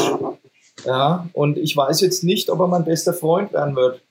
Ja, 0.85 1.27
und 1.33 1.57
ich 1.57 1.77
weiß 1.77 2.01
jetzt 2.01 2.23
nicht, 2.23 2.49
ob 2.49 2.59
er 2.59 2.67
mein 2.67 2.85
bester 2.85 3.13
Freund 3.13 3.53
werden 3.53 3.75
wird. 3.75 4.01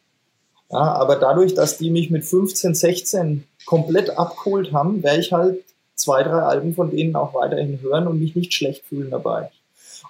Ja, 0.73 0.95
aber 0.95 1.17
dadurch, 1.17 1.55
dass 1.55 1.77
die 1.77 1.91
mich 1.91 2.11
mit 2.11 2.25
15, 2.25 2.75
16 2.75 3.45
komplett 3.67 4.19
abgeholt 4.19 4.73
haben, 4.73 5.03
werde 5.03 5.21
ich 5.21 5.31
halt 5.31 5.63
zwei, 5.95 6.23
drei 6.23 6.41
Alben 6.41 6.75
von 6.75 6.91
denen 6.91 7.15
auch 7.15 7.35
weiterhin 7.35 7.81
hören 7.83 8.07
und 8.07 8.19
mich 8.19 8.35
nicht 8.35 8.55
schlecht 8.55 8.85
fühlen 8.87 9.11
dabei. 9.11 9.51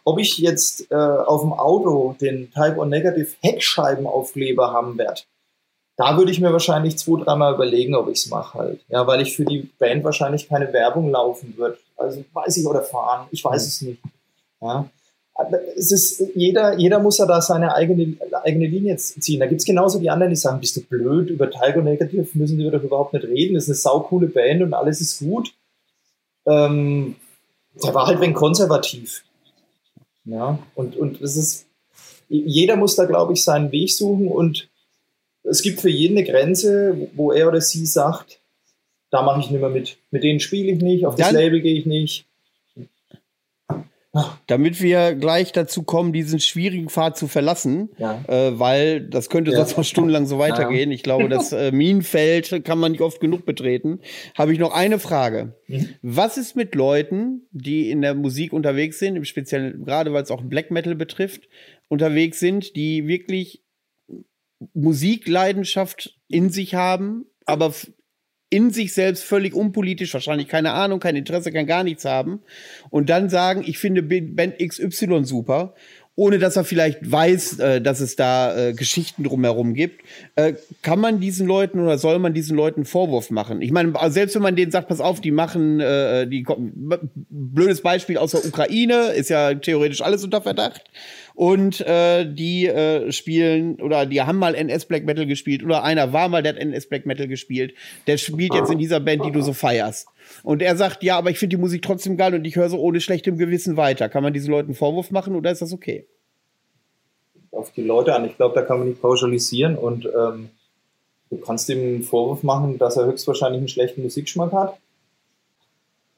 Ob 0.05 0.21
ich 0.21 0.39
jetzt 0.39 0.91
äh, 0.91 0.95
auf 0.95 1.43
dem 1.43 1.53
Auto 1.53 2.15
den 2.21 2.51
Type 2.53 2.79
on 2.79 2.89
Negative 2.89 3.29
Heckscheibenaufkleber 3.41 4.73
haben 4.73 4.97
werde, 4.99 5.23
da 5.97 6.17
würde 6.17 6.31
ich 6.31 6.41
mir 6.41 6.53
wahrscheinlich 6.53 6.97
zwei, 6.97 7.23
dreimal 7.23 7.55
überlegen, 7.55 7.95
ob 7.97 8.09
ich 8.09 8.19
es 8.19 8.29
mache 8.29 8.59
halt. 8.59 8.81
Ja, 8.89 9.07
weil 9.07 9.21
ich 9.21 9.37
für 9.37 9.45
die 9.45 9.69
Band 9.79 10.05
wahrscheinlich 10.05 10.49
keine 10.49 10.73
Werbung 10.73 11.11
laufen 11.11 11.55
wird. 11.57 11.79
Also 11.97 12.25
weiß 12.33 12.57
ich 12.57 12.67
oder 12.67 12.83
fahren, 12.83 13.27
ich 13.33 13.45
weiß 13.45 13.63
mhm. 13.63 13.69
es 13.69 13.83
nicht. 13.83 14.03
Ja 14.61 14.89
es 15.77 15.93
ist, 15.93 16.23
jeder, 16.35 16.79
jeder 16.79 17.01
muss 17.01 17.19
ja 17.19 17.27
da 17.27 17.41
seine 17.41 17.75
eigene, 17.75 18.17
eigene 18.45 18.67
Linie 18.67 18.97
ziehen. 18.97 19.41
Da 19.41 19.47
gibt 19.47 19.61
es 19.61 19.67
genauso 19.67 19.99
die 19.99 20.11
anderen, 20.11 20.31
die 20.31 20.37
sagen, 20.37 20.61
bist 20.61 20.77
du 20.77 20.83
blöd, 20.83 21.31
über 21.31 21.51
Tiger 21.51 21.83
Negative 21.83 22.27
müssen 22.35 22.59
die 22.59 22.71
doch 22.71 22.83
überhaupt 22.83 23.15
nicht 23.15 23.25
reden, 23.25 23.55
das 23.55 23.65
ist 23.65 23.71
eine 23.71 23.77
saukoole 23.77 24.29
Band 24.29 24.63
und 24.63 24.75
alles 24.75 25.01
ist 25.01 25.21
gut. 25.21 25.53
Ähm, 26.47 27.17
der 27.83 27.95
war 27.95 28.07
halt 28.07 28.21
ein 28.21 28.35
konservativ. 28.35 29.25
Ja, 30.25 30.59
und, 30.75 30.97
und 30.97 31.21
es 31.21 31.37
ist, 31.37 31.67
jeder 32.29 32.77
muss 32.77 32.95
da, 32.95 33.07
glaube 33.07 33.33
ich, 33.33 33.43
seinen 33.43 33.73
Weg 33.73 33.91
suchen 33.91 34.29
und 34.29 34.69
es 35.45 35.63
gibt 35.63 35.81
für 35.81 35.91
jeden 35.91 36.17
eine 36.17 36.27
Grenze, 36.27 37.09
wo 37.15 37.33
er 37.33 37.49
oder 37.49 37.61
sie 37.61 37.87
sagt, 37.87 38.41
da 39.11 39.23
mache 39.23 39.41
ich 39.41 39.51
nicht 39.51 39.61
mehr 39.61 39.71
mit. 39.71 39.99
Mit 40.11 40.23
denen 40.23 40.41
spiele 40.41 40.73
ich 40.73 40.81
nicht, 40.81 41.07
auf 41.07 41.17
das 41.17 41.29
Dann, 41.29 41.37
Label 41.37 41.61
gehe 41.61 41.75
ich 41.75 41.87
nicht. 41.87 42.27
Damit 44.47 44.83
wir 44.83 45.15
gleich 45.15 45.53
dazu 45.53 45.85
kommen, 45.85 46.13
diesen 46.13 46.39
schwierigen 46.39 46.91
Pfad 46.91 47.17
zu 47.17 47.29
verlassen, 47.29 47.89
ja. 47.97 48.23
äh, 48.29 48.59
weil 48.59 49.01
das 49.01 49.31
könnte 49.31 49.53
ja. 49.53 49.57
sonst 49.57 49.79
noch 49.79 49.85
stundenlang 49.85 50.27
so 50.27 50.39
weitergehen. 50.39 50.91
Ja. 50.91 50.95
Ich 50.95 51.03
glaube, 51.03 51.31
das 51.31 51.53
äh, 51.53 51.73
Minenfeld 51.73 52.63
kann 52.63 52.79
man 52.79 52.93
nicht 52.93 53.01
oft 53.01 53.21
genug 53.21 53.47
betreten. 53.47 54.01
Habe 54.37 54.53
ich 54.53 54.59
noch 54.59 54.75
eine 54.75 54.99
Frage. 54.99 55.55
Mhm. 55.67 55.89
Was 56.03 56.37
ist 56.37 56.57
mit 56.57 56.75
Leuten, 56.75 57.47
die 57.53 57.91
in 57.91 58.03
der 58.03 58.15
Musik 58.15 58.53
unterwegs 58.53 58.99
sind, 58.99 59.17
im 59.17 59.25
Speziellen 59.25 59.83
gerade 59.87 60.13
weil 60.13 60.23
es 60.23 60.31
auch 60.31 60.43
Black 60.43 60.71
Metal 60.71 60.95
betrifft, 60.95 61.49
unterwegs 61.89 62.39
sind, 62.39 62.77
die 62.77 63.07
wirklich 63.09 63.63
Musikleidenschaft 64.75 66.19
in 66.29 66.51
sich 66.51 66.75
haben, 66.75 67.25
aber 67.47 67.73
in 68.53 68.71
sich 68.71 68.93
selbst 68.93 69.25
völlig 69.25 69.55
unpolitisch, 69.55 70.13
wahrscheinlich 70.13 70.49
keine 70.49 70.73
Ahnung, 70.73 71.01
kein 71.01 71.17
Interesse, 71.17 71.53
kann 71.53 71.67
gar 71.67 71.85
nichts 71.85 72.05
haben 72.05 72.41
und 72.91 73.09
dann 73.09 73.31
sagen, 73.31 73.65
ich 73.67 73.79
finde 73.79 74.03
Band 74.03 74.59
XY 74.59 75.25
super 75.25 75.75
ohne 76.15 76.39
dass 76.39 76.57
er 76.57 76.65
vielleicht 76.65 77.11
weiß, 77.11 77.59
äh, 77.59 77.81
dass 77.81 78.01
es 78.01 78.17
da 78.17 78.55
äh, 78.55 78.73
Geschichten 78.75 79.25
drumherum 79.25 79.73
gibt, 79.73 80.03
äh, 80.37 80.55
kann 80.83 81.01
man 81.01 81.21
diesen 81.21 81.47
Leuten 81.47 81.81
oder 81.81 81.97
soll 81.97 82.19
man 82.19 82.35
diesen 82.35 82.55
Leuten 82.55 82.85
Vorwurf 82.85 83.31
machen? 83.31 83.63
Ich 83.63 83.71
meine, 83.73 83.95
selbst 84.11 84.35
wenn 84.35 84.43
man 84.43 84.55
denen 84.55 84.71
sagt, 84.71 84.89
pass 84.89 85.01
auf, 85.01 85.21
die 85.21 85.31
machen, 85.31 85.79
die 85.79 86.47
blödes 87.31 87.81
Beispiel 87.81 88.19
aus 88.19 88.33
der 88.33 88.45
Ukraine, 88.45 89.13
ist 89.13 89.31
ja 89.31 89.55
theoretisch 89.55 90.03
alles 90.03 90.25
unter 90.25 90.43
Verdacht. 90.43 90.85
Und 91.35 91.81
äh, 91.81 92.31
die 92.31 92.67
äh, 92.67 93.11
spielen 93.11 93.81
oder 93.81 94.07
die 94.07 94.21
haben 94.21 94.39
mal 94.39 94.55
NS 94.55 94.87
Black 94.87 95.05
Metal 95.05 95.27
gespielt 95.27 95.63
oder 95.65 95.83
einer 95.83 96.13
war 96.13 96.29
mal, 96.29 96.43
der 96.43 96.55
hat 96.55 96.61
NS 96.61 96.89
Black 96.89 97.07
Metal 97.07 97.27
gespielt. 97.27 97.75
Der 98.07 98.19
spielt 98.19 98.55
jetzt 98.55 98.71
in 98.71 98.79
dieser 98.79 99.01
Band, 99.01 99.25
die 99.25 99.33
du 99.33 99.41
so 99.41 99.53
feierst. 99.53 100.09
Und 100.43 100.63
er 100.63 100.77
sagt, 100.77 101.03
ja, 101.03 101.17
aber 101.17 101.31
ich 101.31 101.39
finde 101.39 101.57
die 101.57 101.61
Musik 101.61 101.83
trotzdem 101.83 102.17
geil 102.17 102.35
und 102.35 102.45
ich 102.45 102.57
höre 102.57 102.69
so 102.69 102.79
ohne 102.79 103.01
schlechtem 103.01 103.39
Gewissen 103.39 103.77
weiter. 103.77 104.09
Kann 104.09 104.23
man 104.23 104.33
diesen 104.33 104.51
Leuten 104.51 104.69
einen 104.69 104.75
Vorwurf 104.75 105.11
machen 105.11 105.35
oder 105.35 105.51
ist 105.51 105.63
das 105.63 105.73
okay? 105.73 106.07
Auf 107.51 107.73
die 107.73 107.83
Leute 107.83 108.15
an. 108.15 108.25
Ich 108.25 108.37
glaube, 108.37 108.55
da 108.55 108.63
kann 108.63 108.79
man 108.79 108.89
nicht 108.89 109.03
pauschalisieren 109.03 109.77
und 109.77 110.07
ähm, 110.07 110.51
du 111.31 111.37
kannst 111.39 111.69
ihm 111.69 111.79
einen 111.79 112.03
Vorwurf 112.03 112.43
machen, 112.43 112.79
dass 112.79 112.97
er 112.97 113.07
höchstwahrscheinlich 113.07 113.59
einen 113.59 113.69
schlechten 113.69 114.03
Musikgeschmack 114.03 114.53
hat. 114.53 114.79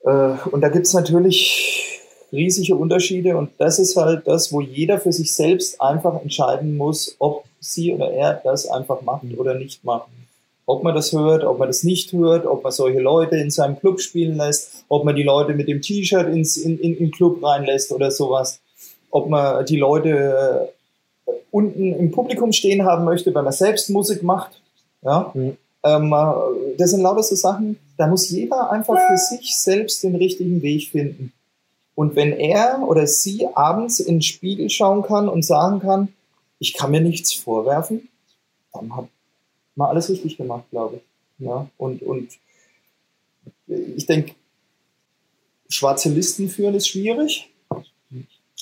Äh, 0.04 0.48
und 0.50 0.60
da 0.60 0.68
gibt 0.68 0.86
es 0.86 0.94
natürlich 0.94 2.00
riesige 2.34 2.74
Unterschiede 2.76 3.36
und 3.36 3.50
das 3.58 3.78
ist 3.78 3.96
halt 3.96 4.26
das, 4.26 4.52
wo 4.52 4.60
jeder 4.60 4.98
für 4.98 5.12
sich 5.12 5.32
selbst 5.32 5.80
einfach 5.80 6.20
entscheiden 6.20 6.76
muss, 6.76 7.16
ob 7.18 7.44
sie 7.60 7.94
oder 7.94 8.10
er 8.10 8.40
das 8.44 8.68
einfach 8.68 9.02
macht 9.02 9.24
oder 9.38 9.54
nicht 9.54 9.84
macht 9.84 10.08
ob 10.66 10.82
man 10.82 10.94
das 10.94 11.12
hört, 11.12 11.44
ob 11.44 11.58
man 11.58 11.68
das 11.68 11.82
nicht 11.82 12.12
hört, 12.12 12.46
ob 12.46 12.62
man 12.62 12.72
solche 12.72 13.00
Leute 13.00 13.36
in 13.36 13.50
seinem 13.50 13.78
Club 13.78 14.00
spielen 14.00 14.36
lässt, 14.36 14.84
ob 14.88 15.04
man 15.04 15.14
die 15.14 15.22
Leute 15.22 15.54
mit 15.54 15.68
dem 15.68 15.82
T-Shirt 15.82 16.28
ins 16.28 16.56
in, 16.56 16.78
in, 16.78 16.96
in 16.96 17.10
Club 17.10 17.42
reinlässt 17.42 17.92
oder 17.92 18.10
sowas, 18.10 18.60
ob 19.10 19.28
man 19.28 19.64
die 19.66 19.76
Leute 19.76 20.70
äh, 21.26 21.32
unten 21.50 21.92
im 21.94 22.10
Publikum 22.10 22.52
stehen 22.52 22.84
haben 22.84 23.04
möchte, 23.04 23.34
weil 23.34 23.42
man 23.42 23.52
selbst 23.52 23.90
Musik 23.90 24.22
macht. 24.22 24.60
Ja? 25.02 25.30
Mhm. 25.34 25.56
Ähm, 25.84 26.12
äh, 26.12 26.76
das 26.78 26.90
sind 26.90 27.02
lauter 27.02 27.22
so 27.22 27.34
Sachen, 27.34 27.78
da 27.98 28.06
muss 28.06 28.30
jeder 28.30 28.70
einfach 28.70 28.96
für 28.96 29.16
sich 29.18 29.56
selbst 29.56 30.02
den 30.02 30.16
richtigen 30.16 30.62
Weg 30.62 30.88
finden. 30.88 31.32
Und 31.94 32.16
wenn 32.16 32.32
er 32.32 32.82
oder 32.86 33.06
sie 33.06 33.46
abends 33.54 34.00
in 34.00 34.16
den 34.16 34.22
Spiegel 34.22 34.68
schauen 34.70 35.02
kann 35.02 35.28
und 35.28 35.44
sagen 35.44 35.80
kann, 35.80 36.08
ich 36.58 36.74
kann 36.74 36.90
mir 36.90 37.00
nichts 37.00 37.32
vorwerfen, 37.32 38.08
dann 38.72 38.96
hat 38.96 39.06
mal 39.76 39.88
alles 39.88 40.08
richtig 40.08 40.36
gemacht, 40.36 40.64
glaube 40.70 40.96
ich. 40.96 41.46
Ja, 41.46 41.68
und, 41.78 42.02
und 42.02 42.30
ich 43.66 44.06
denke, 44.06 44.34
schwarze 45.68 46.08
Listen 46.08 46.48
führen 46.48 46.74
ist 46.74 46.88
schwierig. 46.88 47.50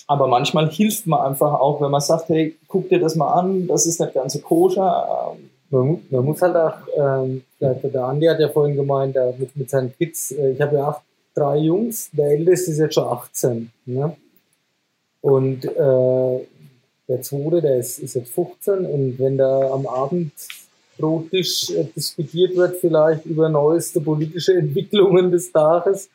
Aber 0.07 0.27
manchmal 0.27 0.71
hilft 0.71 1.07
man 1.07 1.21
einfach 1.21 1.61
auch, 1.61 1.81
wenn 1.81 1.91
man 1.91 2.01
sagt, 2.01 2.29
hey, 2.29 2.57
guck 2.69 2.89
dir 2.89 2.99
das 2.99 3.15
mal 3.15 3.33
an, 3.33 3.67
das 3.67 3.87
ist 3.87 4.01
nicht 4.01 4.15
ganz 4.15 4.33
so 4.35 4.41
koscher. 4.41 5.37
Man, 5.71 6.05
man 6.11 6.25
muss 6.25 6.43
halt 6.43 6.57
auch, 6.57 6.75
ähm, 6.97 7.45
der, 7.61 8.05
Andi 8.05 8.27
hat 8.27 8.41
ja 8.41 8.49
vorhin 8.49 8.77
gemeint, 8.77 9.15
der 9.15 9.35
mit, 9.39 9.57
mit 9.57 9.71
seinen 9.71 9.97
Kids, 9.97 10.33
äh, 10.33 10.53
ich 10.53 10.61
habe 10.61 10.77
ja 10.77 10.89
acht, 10.89 11.03
drei 11.35 11.59
Jungs, 11.59 12.11
der 12.13 12.27
älteste 12.31 12.73
ist 12.73 12.79
jetzt 12.79 12.95
schon 12.95 13.05
18. 13.05 13.71
Ne? 13.87 14.17
Und 15.21 15.65
äh, 15.65 16.47
der 17.09 17.23
zweite, 17.23 17.61
der 17.61 17.79
ist, 17.79 17.99
ist 17.99 18.15
jetzt 18.15 18.33
15 18.33 18.87
und 18.87 19.19
wenn 19.19 19.37
der 19.37 19.71
am 19.73 19.87
Abend 19.87 20.33
Brottisch 20.99 21.71
äh, 21.71 21.85
diskutiert 21.85 22.55
wird, 22.57 22.77
vielleicht 22.77 23.25
über 23.27 23.49
neueste 23.49 24.01
politische 24.01 24.55
Entwicklungen 24.59 25.31
des 25.31 25.51
Tages, 25.51 26.09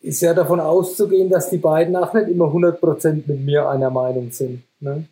ist 0.00 0.20
ja 0.22 0.32
davon 0.32 0.60
auszugehen, 0.60 1.28
dass 1.28 1.50
die 1.50 1.58
beiden 1.58 1.94
auch 1.96 2.12
nicht 2.14 2.28
immer 2.28 2.46
100% 2.46 3.22
mit 3.26 3.40
mir 3.40 3.68
einer 3.68 3.90
Meinung 3.90 4.30
sind. 4.30 4.62
Ne? 4.80 5.04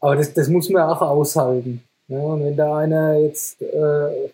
Aber 0.00 0.16
das, 0.16 0.32
das 0.32 0.48
muss 0.48 0.68
man 0.70 0.82
auch 0.82 1.02
aushalten. 1.02 1.82
Ne? 2.06 2.18
Und 2.18 2.44
wenn 2.44 2.56
da 2.56 2.78
einer 2.78 3.18
jetzt, 3.18 3.60
äh, 3.60 4.30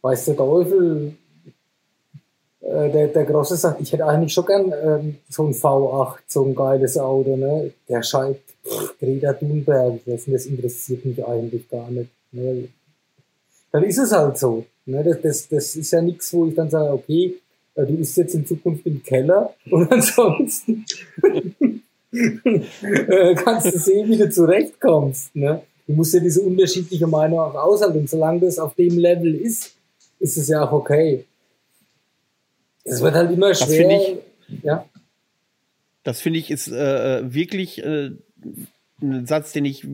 weiß 0.00 0.24
der 0.26 0.36
Teufel, 0.36 1.14
äh, 2.68 2.90
der, 2.90 3.08
der 3.08 3.24
Grosse 3.24 3.56
sagt, 3.56 3.80
ich 3.80 3.92
hätte 3.92 4.04
eigentlich 4.04 4.32
schon 4.32 4.44
gern 4.44 4.72
ähm, 4.84 5.16
so 5.28 5.44
ein 5.44 5.54
V8, 5.54 6.18
so 6.26 6.44
ein 6.44 6.54
geiles 6.54 6.98
Auto, 6.98 7.36
ne? 7.36 7.72
Der 7.88 8.02
schreibt, 8.02 8.42
Greta 9.00 9.32
Thunberg, 9.32 10.00
das, 10.04 10.24
das 10.26 10.46
interessiert 10.46 11.04
mich 11.04 11.24
eigentlich 11.24 11.68
gar 11.70 11.90
nicht. 11.90 12.10
Ne? 12.32 12.68
Dann 13.72 13.84
ist 13.84 13.98
es 13.98 14.12
halt 14.12 14.36
so. 14.36 14.66
Ne? 14.84 15.02
Das, 15.02 15.20
das, 15.22 15.48
das 15.48 15.76
ist 15.76 15.90
ja 15.90 16.02
nichts, 16.02 16.32
wo 16.34 16.46
ich 16.46 16.54
dann 16.54 16.68
sage, 16.68 16.92
okay, 16.92 17.36
äh, 17.74 17.86
du 17.86 17.94
bist 17.94 18.16
jetzt 18.16 18.34
in 18.34 18.46
Zukunft 18.46 18.84
im 18.86 19.02
Keller 19.02 19.54
und 19.70 19.90
ansonsten 19.90 20.84
äh, 22.12 23.34
kannst 23.34 23.74
du 23.74 23.78
sehen, 23.78 24.10
wie 24.10 24.18
du 24.18 24.30
zurechtkommst. 24.30 25.34
Ne? 25.34 25.62
Du 25.86 25.94
musst 25.94 26.12
ja 26.12 26.20
diese 26.20 26.42
unterschiedliche 26.42 27.06
Meinung 27.06 27.38
auch 27.38 27.54
aushalten. 27.54 28.00
Und 28.00 28.10
solange 28.10 28.40
das 28.40 28.58
auf 28.58 28.74
dem 28.74 28.98
Level 28.98 29.34
ist, 29.34 29.72
ist 30.20 30.36
es 30.36 30.48
ja 30.48 30.64
auch 30.64 30.72
okay. 30.72 31.24
Es 32.88 33.02
wird 33.02 33.14
halt 33.14 33.30
immer 33.30 33.54
schwer. 33.54 33.88
Das 33.88 34.08
ich, 34.48 34.62
ja. 34.62 34.84
Das 36.04 36.20
finde 36.20 36.38
ich 36.38 36.50
ist 36.50 36.68
äh, 36.68 37.32
wirklich 37.32 37.84
äh, 37.84 38.10
ein 39.02 39.26
Satz, 39.26 39.52
den 39.52 39.64
ich 39.64 39.86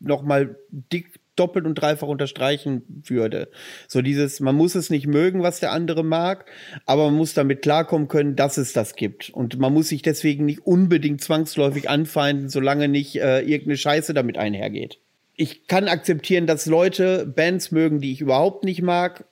noch 0.00 0.22
mal 0.22 0.56
dick 0.70 1.20
doppelt 1.36 1.66
und 1.66 1.74
dreifach 1.74 2.06
unterstreichen 2.06 2.82
würde. 3.04 3.48
So 3.88 4.02
dieses, 4.02 4.40
man 4.40 4.54
muss 4.54 4.74
es 4.74 4.90
nicht 4.90 5.06
mögen, 5.06 5.42
was 5.42 5.60
der 5.60 5.72
andere 5.72 6.04
mag, 6.04 6.46
aber 6.86 7.06
man 7.06 7.16
muss 7.16 7.34
damit 7.34 7.62
klarkommen 7.62 8.08
können, 8.08 8.36
dass 8.36 8.56
es 8.56 8.72
das 8.72 8.94
gibt. 8.94 9.30
Und 9.30 9.58
man 9.58 9.72
muss 9.72 9.88
sich 9.88 10.02
deswegen 10.02 10.44
nicht 10.44 10.64
unbedingt 10.64 11.22
zwangsläufig 11.22 11.90
anfeinden, 11.90 12.48
solange 12.48 12.88
nicht 12.88 13.16
äh, 13.16 13.40
irgendeine 13.40 13.76
Scheiße 13.76 14.14
damit 14.14 14.38
einhergeht. 14.38 14.98
Ich 15.34 15.66
kann 15.66 15.88
akzeptieren, 15.88 16.46
dass 16.46 16.66
Leute 16.66 17.26
Bands 17.26 17.72
mögen, 17.72 18.00
die 18.00 18.12
ich 18.12 18.20
überhaupt 18.20 18.64
nicht 18.64 18.82
mag, 18.82 19.24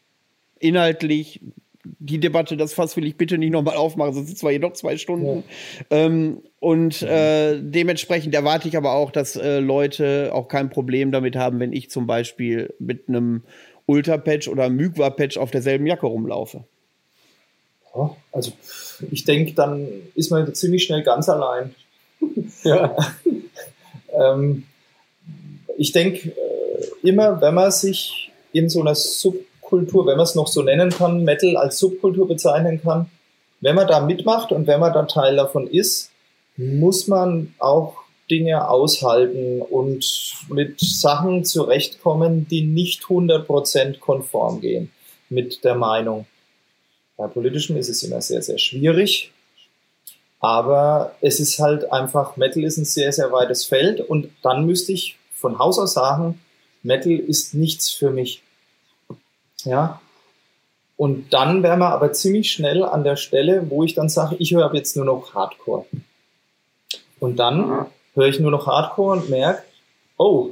inhaltlich, 0.59 1.41
die 1.85 2.21
Debatte, 2.21 2.57
das 2.57 2.75
Fass 2.75 2.97
will 2.97 3.07
ich 3.07 3.17
bitte 3.17 3.39
nicht 3.39 3.51
nochmal 3.51 3.77
aufmachen, 3.77 4.15
sonst 4.15 4.27
sind 4.27 4.35
es 4.35 4.41
zwar 4.41 4.51
hier 4.51 4.61
noch 4.61 4.73
zwei 4.73 4.97
Stunden. 4.97 5.45
Ja. 5.91 5.97
Ähm, 5.99 6.43
und 6.61 7.03
äh, 7.03 7.61
dementsprechend 7.61 8.35
erwarte 8.35 8.69
ich 8.69 8.77
aber 8.77 8.93
auch, 8.93 9.11
dass 9.11 9.37
äh, 9.37 9.59
Leute 9.59 10.31
auch 10.33 10.49
kein 10.49 10.71
Problem 10.71 11.11
damit 11.11 11.37
haben, 11.37 11.59
wenn 11.61 11.73
ich 11.73 11.91
zum 11.91 12.07
Beispiel 12.07 12.75
mit 12.79 13.09
einem 13.09 13.43
Ultra-Patch 13.87 14.49
oder 14.49 14.71
Mygwa-Patch 14.71 15.39
auf 15.39 15.51
derselben 15.51 15.87
Jacke 15.87 16.07
rumlaufe. 16.07 16.65
Ja, 17.95 18.17
also 18.31 18.53
ich 19.11 19.25
denke, 19.25 19.53
dann 19.55 19.89
ist 20.15 20.31
man 20.31 20.55
ziemlich 20.55 20.85
schnell 20.85 21.03
ganz 21.03 21.29
allein. 21.29 21.75
ja. 22.63 22.97
ähm, 24.13 24.65
ich 25.77 25.93
denke, 25.93 26.29
äh, 26.29 27.09
immer 27.09 27.41
wenn 27.41 27.55
man 27.55 27.71
sich 27.73 28.31
in 28.53 28.69
so 28.69 28.81
einer 28.81 28.95
Sub 28.95 29.35
Subkultur, 29.73 30.07
wenn 30.07 30.17
man 30.17 30.25
es 30.25 30.35
noch 30.35 30.49
so 30.49 30.63
nennen 30.63 30.91
kann, 30.91 31.25
Metal 31.25 31.57
als 31.57 31.79
Subkultur 31.79 32.29
bezeichnen 32.29 32.81
kann, 32.83 33.09
wenn 33.61 33.75
man 33.75 33.87
da 33.87 34.01
mitmacht 34.01 34.53
und 34.53 34.67
wenn 34.67 34.81
man 34.81 34.93
da 34.93 35.05
Teil 35.05 35.37
davon 35.37 35.67
ist, 35.67 36.11
muss 36.57 37.09
man 37.09 37.55
auch 37.59 37.95
Dinge 38.31 38.69
aushalten 38.69 39.63
und 39.63 40.35
mit 40.49 40.79
Sachen 40.81 41.45
zurechtkommen, 41.45 42.47
die 42.49 42.63
nicht 42.63 43.05
100% 43.05 43.99
konform 43.99 44.61
gehen 44.61 44.91
mit 45.29 45.65
der 45.65 45.75
Meinung. 45.75 46.27
Bei 47.17 47.27
politischem 47.27 47.77
ist 47.77 47.89
es 47.89 48.03
immer 48.03 48.21
sehr, 48.21 48.43
sehr 48.43 48.59
schwierig, 48.59 49.33
aber 50.41 51.15
es 51.21 51.41
ist 51.41 51.59
halt 51.59 51.91
einfach, 51.93 52.37
Metal 52.37 52.65
ist 52.65 52.77
ein 52.77 52.85
sehr, 52.85 53.13
sehr 53.13 53.33
weites 53.33 53.65
Feld 53.65 54.01
und 54.01 54.29
dann 54.43 54.67
müsste 54.67 54.93
ich 54.93 55.17
von 55.35 55.59
Haus 55.59 55.79
aus 55.79 55.95
sagen, 55.95 56.41
Metal 56.83 57.13
ist 57.13 57.55
nichts 57.55 57.91
für 57.91 58.11
mich. 58.11 58.43
Ja. 59.65 60.01
Und 60.97 61.33
dann 61.33 61.63
wären 61.63 61.81
wir 61.81 61.89
aber 61.89 62.13
ziemlich 62.13 62.53
schnell 62.53 62.85
an 62.85 63.03
der 63.03 63.17
Stelle, 63.17 63.69
wo 63.71 63.83
ich 63.83 63.95
dann 63.95 64.09
sage, 64.09 64.37
ich 64.39 64.55
höre 64.55 64.73
jetzt 64.75 64.97
nur 64.97 65.05
noch 65.05 65.35
Hardcore. 65.35 65.87
Und 67.19 67.37
dann 67.39 67.87
höre 68.15 68.27
ich 68.29 68.41
nur 68.41 68.51
noch 68.51 68.67
Hardcore 68.67 69.19
und 69.19 69.31
merke, 69.31 69.63
oh, 70.17 70.51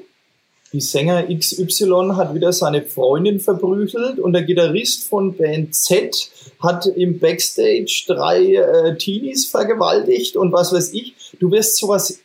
die 0.73 0.81
Sänger 0.81 1.27
XY 1.27 2.13
hat 2.15 2.33
wieder 2.35 2.53
seine 2.53 2.83
Freundin 2.83 3.41
verprügelt 3.41 4.21
und 4.21 4.33
der 4.33 4.45
Gitarrist 4.45 5.09
von 5.09 5.37
Band 5.37 5.75
Z 5.75 6.31
hat 6.61 6.87
im 6.87 7.19
Backstage 7.19 8.05
drei 8.07 8.55
äh, 8.55 8.97
Teenies 8.97 9.47
vergewaltigt 9.47 10.37
und 10.37 10.53
was 10.53 10.73
weiß 10.73 10.93
ich. 10.93 11.15
Du 11.41 11.51
wirst 11.51 11.77
sowas 11.77 12.21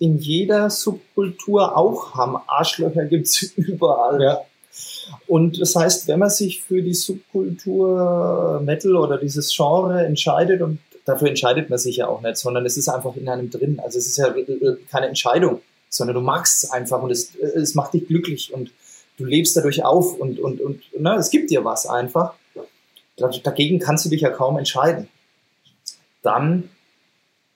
in 0.00 0.18
jeder 0.18 0.70
Subkultur 0.70 1.76
auch 1.76 2.14
haben. 2.14 2.36
Arschlöcher 2.48 3.04
gibt's 3.04 3.42
überall. 3.56 4.20
Ja. 4.20 4.40
Und 5.26 5.60
das 5.60 5.74
heißt, 5.76 6.08
wenn 6.08 6.18
man 6.18 6.30
sich 6.30 6.62
für 6.62 6.82
die 6.82 6.94
Subkultur 6.94 8.60
Metal 8.64 8.96
oder 8.96 9.18
dieses 9.18 9.54
Genre 9.54 10.04
entscheidet 10.04 10.62
und 10.62 10.78
dafür 11.04 11.28
entscheidet 11.28 11.70
man 11.70 11.78
sich 11.78 11.96
ja 11.96 12.08
auch 12.08 12.20
nicht, 12.22 12.36
sondern 12.36 12.64
es 12.66 12.76
ist 12.76 12.88
einfach 12.88 13.16
in 13.16 13.28
einem 13.28 13.50
drin. 13.50 13.80
Also 13.82 13.98
es 13.98 14.06
ist 14.06 14.16
ja 14.16 14.34
keine 14.90 15.08
Entscheidung, 15.08 15.60
sondern 15.88 16.14
du 16.14 16.20
magst 16.20 16.64
es 16.64 16.70
einfach 16.70 17.02
und 17.02 17.10
es, 17.10 17.34
es 17.36 17.74
macht 17.74 17.94
dich 17.94 18.06
glücklich 18.06 18.52
und 18.52 18.70
du 19.18 19.24
lebst 19.24 19.56
dadurch 19.56 19.84
auf 19.84 20.18
und, 20.18 20.38
und, 20.40 20.60
und 20.60 20.82
ne, 20.98 21.14
es 21.16 21.30
gibt 21.30 21.50
dir 21.50 21.64
was 21.64 21.86
einfach. 21.86 22.34
Dagegen 23.16 23.78
kannst 23.78 24.04
du 24.04 24.08
dich 24.08 24.22
ja 24.22 24.30
kaum 24.30 24.58
entscheiden. 24.58 25.08
Dann 26.22 26.70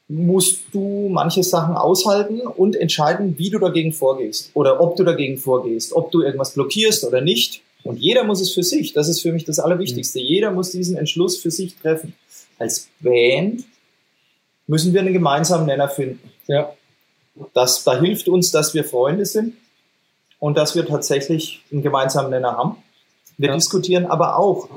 musst 0.09 0.61
du 0.73 1.11
manche 1.11 1.43
Sachen 1.43 1.77
aushalten 1.77 2.41
und 2.41 2.75
entscheiden, 2.75 3.39
wie 3.39 3.51
du 3.51 3.59
dagegen 3.59 3.93
vorgehst 3.93 4.51
oder 4.55 4.81
ob 4.81 4.97
du 4.97 5.05
dagegen 5.05 5.37
vorgehst, 5.37 5.93
ob 5.93 6.11
du 6.11 6.23
irgendwas 6.23 6.55
blockierst 6.55 7.05
oder 7.05 7.21
nicht. 7.21 7.63
Und 7.85 7.99
jeder 8.01 8.25
muss 8.25 8.41
es 8.41 8.53
für 8.53 8.63
sich. 8.63 8.95
Das 8.95 9.09
ist 9.09 9.21
für 9.21 9.33
mich 9.33 9.45
das 9.45 9.59
Allerwichtigste. 9.59 10.19
Jeder 10.19 10.51
muss 10.51 10.71
diesen 10.71 10.97
Entschluss 10.97 11.39
für 11.39 11.51
sich 11.51 11.77
treffen. 11.77 12.15
Als 12.59 12.89
Band 13.01 13.65
müssen 14.67 14.93
wir 14.93 15.01
einen 15.01 15.13
gemeinsamen 15.13 15.67
Nenner 15.67 15.89
finden. 15.89 16.31
Ja. 16.47 16.73
Das, 17.55 17.85
da 17.85 18.01
hilft 18.01 18.29
uns, 18.29 18.51
dass 18.51 18.75
wir 18.75 18.85
Freunde 18.85 19.27
sind 19.27 19.55
und 20.39 20.57
dass 20.57 20.75
wir 20.75 20.87
tatsächlich 20.87 21.63
einen 21.71 21.83
gemeinsamen 21.83 22.31
Nenner 22.31 22.57
haben. 22.57 22.77
Wir 23.37 23.51
ja. 23.51 23.55
diskutieren 23.55 24.07
aber 24.07 24.39
auch 24.39 24.69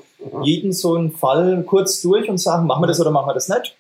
jeden 0.44 0.72
so 0.72 0.96
einen 0.96 1.12
Fall 1.12 1.64
kurz 1.66 2.02
durch 2.02 2.30
und 2.30 2.38
sagen, 2.38 2.68
machen 2.68 2.84
wir 2.84 2.88
das 2.88 3.00
oder 3.00 3.12
machen 3.12 3.28
wir 3.28 3.34
das 3.34 3.50
nicht. 3.50 3.76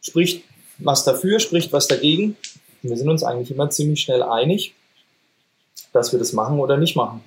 Spricht 0.00 0.44
was 0.78 1.04
dafür, 1.04 1.40
spricht 1.40 1.72
was 1.72 1.88
dagegen. 1.88 2.36
Wir 2.82 2.96
sind 2.96 3.08
uns 3.08 3.22
eigentlich 3.22 3.50
immer 3.50 3.70
ziemlich 3.70 4.00
schnell 4.00 4.22
einig, 4.22 4.74
dass 5.92 6.12
wir 6.12 6.18
das 6.18 6.32
machen 6.32 6.58
oder 6.58 6.76
nicht 6.76 6.96
machen. 6.96 7.22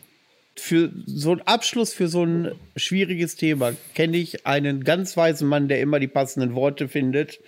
Für 0.56 0.91
so 1.06 1.32
einen 1.32 1.41
Abschluss 1.41 1.94
für 1.94 2.08
so 2.08 2.24
ein 2.24 2.52
schwieriges 2.76 3.36
Thema 3.36 3.74
kenne 3.95 4.18
ich 4.18 4.45
einen 4.45 4.84
ganz 4.84 5.18
weisen 5.18 5.48
Mann, 5.48 5.68
der 5.68 5.82
immer 5.82 6.00
die 6.00 6.08
passenden 6.08 6.54
Worte 6.54 6.88
findet. 6.88 7.40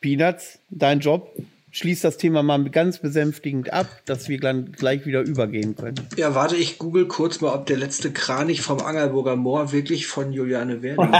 Peanuts, 0.00 0.58
dein 0.70 1.00
Job 1.00 1.32
schließt 1.72 2.04
das 2.04 2.18
Thema 2.18 2.42
mal 2.42 2.62
ganz 2.70 2.98
besänftigend 2.98 3.72
ab, 3.72 3.86
dass 4.04 4.28
wir 4.28 4.38
dann 4.38 4.72
gleich 4.72 5.06
wieder 5.06 5.22
übergehen 5.22 5.74
können. 5.74 6.06
Ja, 6.16 6.34
warte, 6.34 6.56
ich 6.56 6.76
google 6.78 7.08
kurz 7.08 7.40
mal, 7.40 7.54
ob 7.54 7.64
der 7.66 7.78
letzte 7.78 8.12
Kranich 8.12 8.60
vom 8.60 8.80
Angelburger 8.80 9.36
Moor 9.36 9.72
wirklich 9.72 10.06
von 10.06 10.32
Juliane 10.32 10.82
Werding 10.82 11.02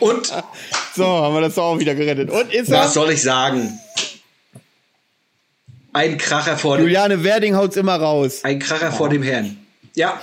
Und 0.00 0.26
so, 0.94 1.06
haben 1.06 1.34
wir 1.34 1.42
das 1.42 1.56
auch 1.58 1.78
wieder 1.78 1.94
gerettet. 1.94 2.30
Und 2.30 2.52
ist 2.52 2.70
Was 2.70 2.92
soll 2.92 3.12
ich 3.12 3.22
sagen? 3.22 3.78
Ein 5.92 6.18
Kracher 6.18 6.58
vor 6.58 6.76
dem 6.76 6.86
Juliane 6.86 7.22
Werding 7.24 7.54
haut's 7.54 7.76
immer 7.76 7.94
raus. 7.96 8.40
Ein 8.42 8.58
Kracher 8.58 8.90
oh. 8.92 8.96
vor 8.96 9.08
dem 9.08 9.22
Herrn. 9.22 9.58
Ja. 9.94 10.20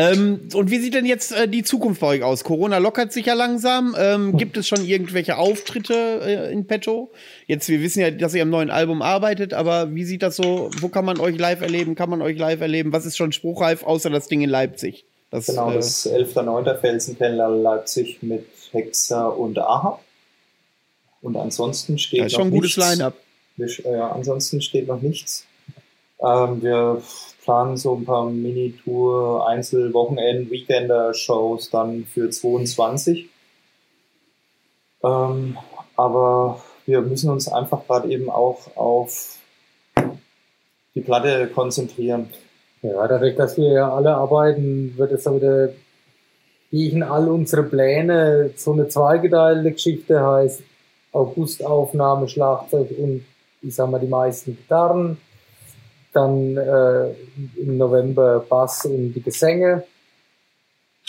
Ähm, 0.00 0.48
und 0.54 0.70
wie 0.70 0.78
sieht 0.78 0.94
denn 0.94 1.04
jetzt 1.04 1.32
äh, 1.32 1.48
die 1.48 1.64
Zukunft 1.64 2.00
bei 2.00 2.06
euch 2.06 2.22
aus? 2.22 2.44
Corona 2.44 2.78
lockert 2.78 3.12
sich 3.12 3.26
ja 3.26 3.34
langsam. 3.34 3.96
Ähm, 3.98 4.36
gibt 4.36 4.56
es 4.56 4.68
schon 4.68 4.84
irgendwelche 4.84 5.36
Auftritte 5.36 6.20
äh, 6.22 6.52
in 6.52 6.68
petto? 6.68 7.10
Jetzt, 7.48 7.68
wir 7.68 7.82
wissen 7.82 8.00
ja, 8.00 8.12
dass 8.12 8.32
ihr 8.32 8.42
am 8.42 8.50
neuen 8.50 8.70
Album 8.70 9.02
arbeitet, 9.02 9.54
aber 9.54 9.92
wie 9.96 10.04
sieht 10.04 10.22
das 10.22 10.36
so? 10.36 10.70
Wo 10.78 10.88
kann 10.88 11.04
man 11.04 11.18
euch 11.18 11.36
live 11.36 11.62
erleben? 11.62 11.96
Kann 11.96 12.10
man 12.10 12.22
euch 12.22 12.38
live 12.38 12.60
erleben? 12.60 12.92
Was 12.92 13.06
ist 13.06 13.16
schon 13.16 13.32
spruchreif, 13.32 13.82
außer 13.82 14.08
das 14.08 14.28
Ding 14.28 14.40
in 14.40 14.50
Leipzig? 14.50 15.04
Das, 15.32 15.46
genau, 15.46 15.72
äh, 15.72 15.74
das 15.74 16.08
11.9. 16.08 16.76
Felsenkeller 16.76 17.48
Leipzig 17.48 18.22
mit 18.22 18.46
Hexer 18.70 19.36
und 19.36 19.58
Aha. 19.58 19.98
Und 21.22 21.36
ansonsten 21.36 21.98
steht 21.98 22.20
das 22.20 22.28
ist 22.28 22.32
noch 22.34 22.44
schon 22.44 22.48
ein 22.48 22.52
gutes 22.52 22.76
Line-Up. 22.76 23.14
Ja, 23.56 24.12
ansonsten 24.12 24.62
steht 24.62 24.86
noch 24.86 25.02
nichts. 25.02 25.44
Ähm, 26.20 26.62
wir 26.62 27.02
planen 27.48 27.78
so 27.78 27.94
ein 27.94 28.04
paar 28.04 28.28
Mini-Tour, 28.28 29.48
Einzel-Wochenend, 29.48 30.50
Weekender-Shows 30.50 31.70
dann 31.70 32.04
für 32.04 32.28
22. 32.28 33.30
Ähm, 35.02 35.56
aber 35.96 36.62
wir 36.84 37.00
müssen 37.00 37.30
uns 37.30 37.50
einfach 37.50 37.86
gerade 37.86 38.10
eben 38.10 38.28
auch 38.28 38.76
auf 38.76 39.38
die 40.94 41.00
Platte 41.00 41.48
konzentrieren. 41.48 42.28
Ja, 42.82 43.08
dadurch, 43.08 43.34
dass 43.34 43.56
wir 43.56 43.72
ja 43.72 43.94
alle 43.94 44.14
arbeiten, 44.14 44.92
wird 44.98 45.12
es 45.12 45.24
dann 45.24 45.36
wieder 45.36 45.70
gegen 46.70 47.02
all 47.02 47.30
unsere 47.30 47.62
Pläne 47.62 48.50
so 48.56 48.74
eine 48.74 48.88
zweigeteilte 48.88 49.72
Geschichte 49.72 50.22
heißt 50.22 50.62
Augustaufnahme, 51.12 52.28
Schlagzeug 52.28 52.90
und 52.98 53.24
ich 53.62 53.74
sag 53.74 53.88
mal 53.88 54.00
die 54.00 54.06
meisten 54.06 54.54
Gitarren 54.54 55.16
dann 56.12 56.56
äh, 56.56 57.10
im 57.56 57.76
November 57.76 58.44
Bass 58.48 58.84
und 58.84 59.12
die 59.12 59.22
Gesänge. 59.22 59.84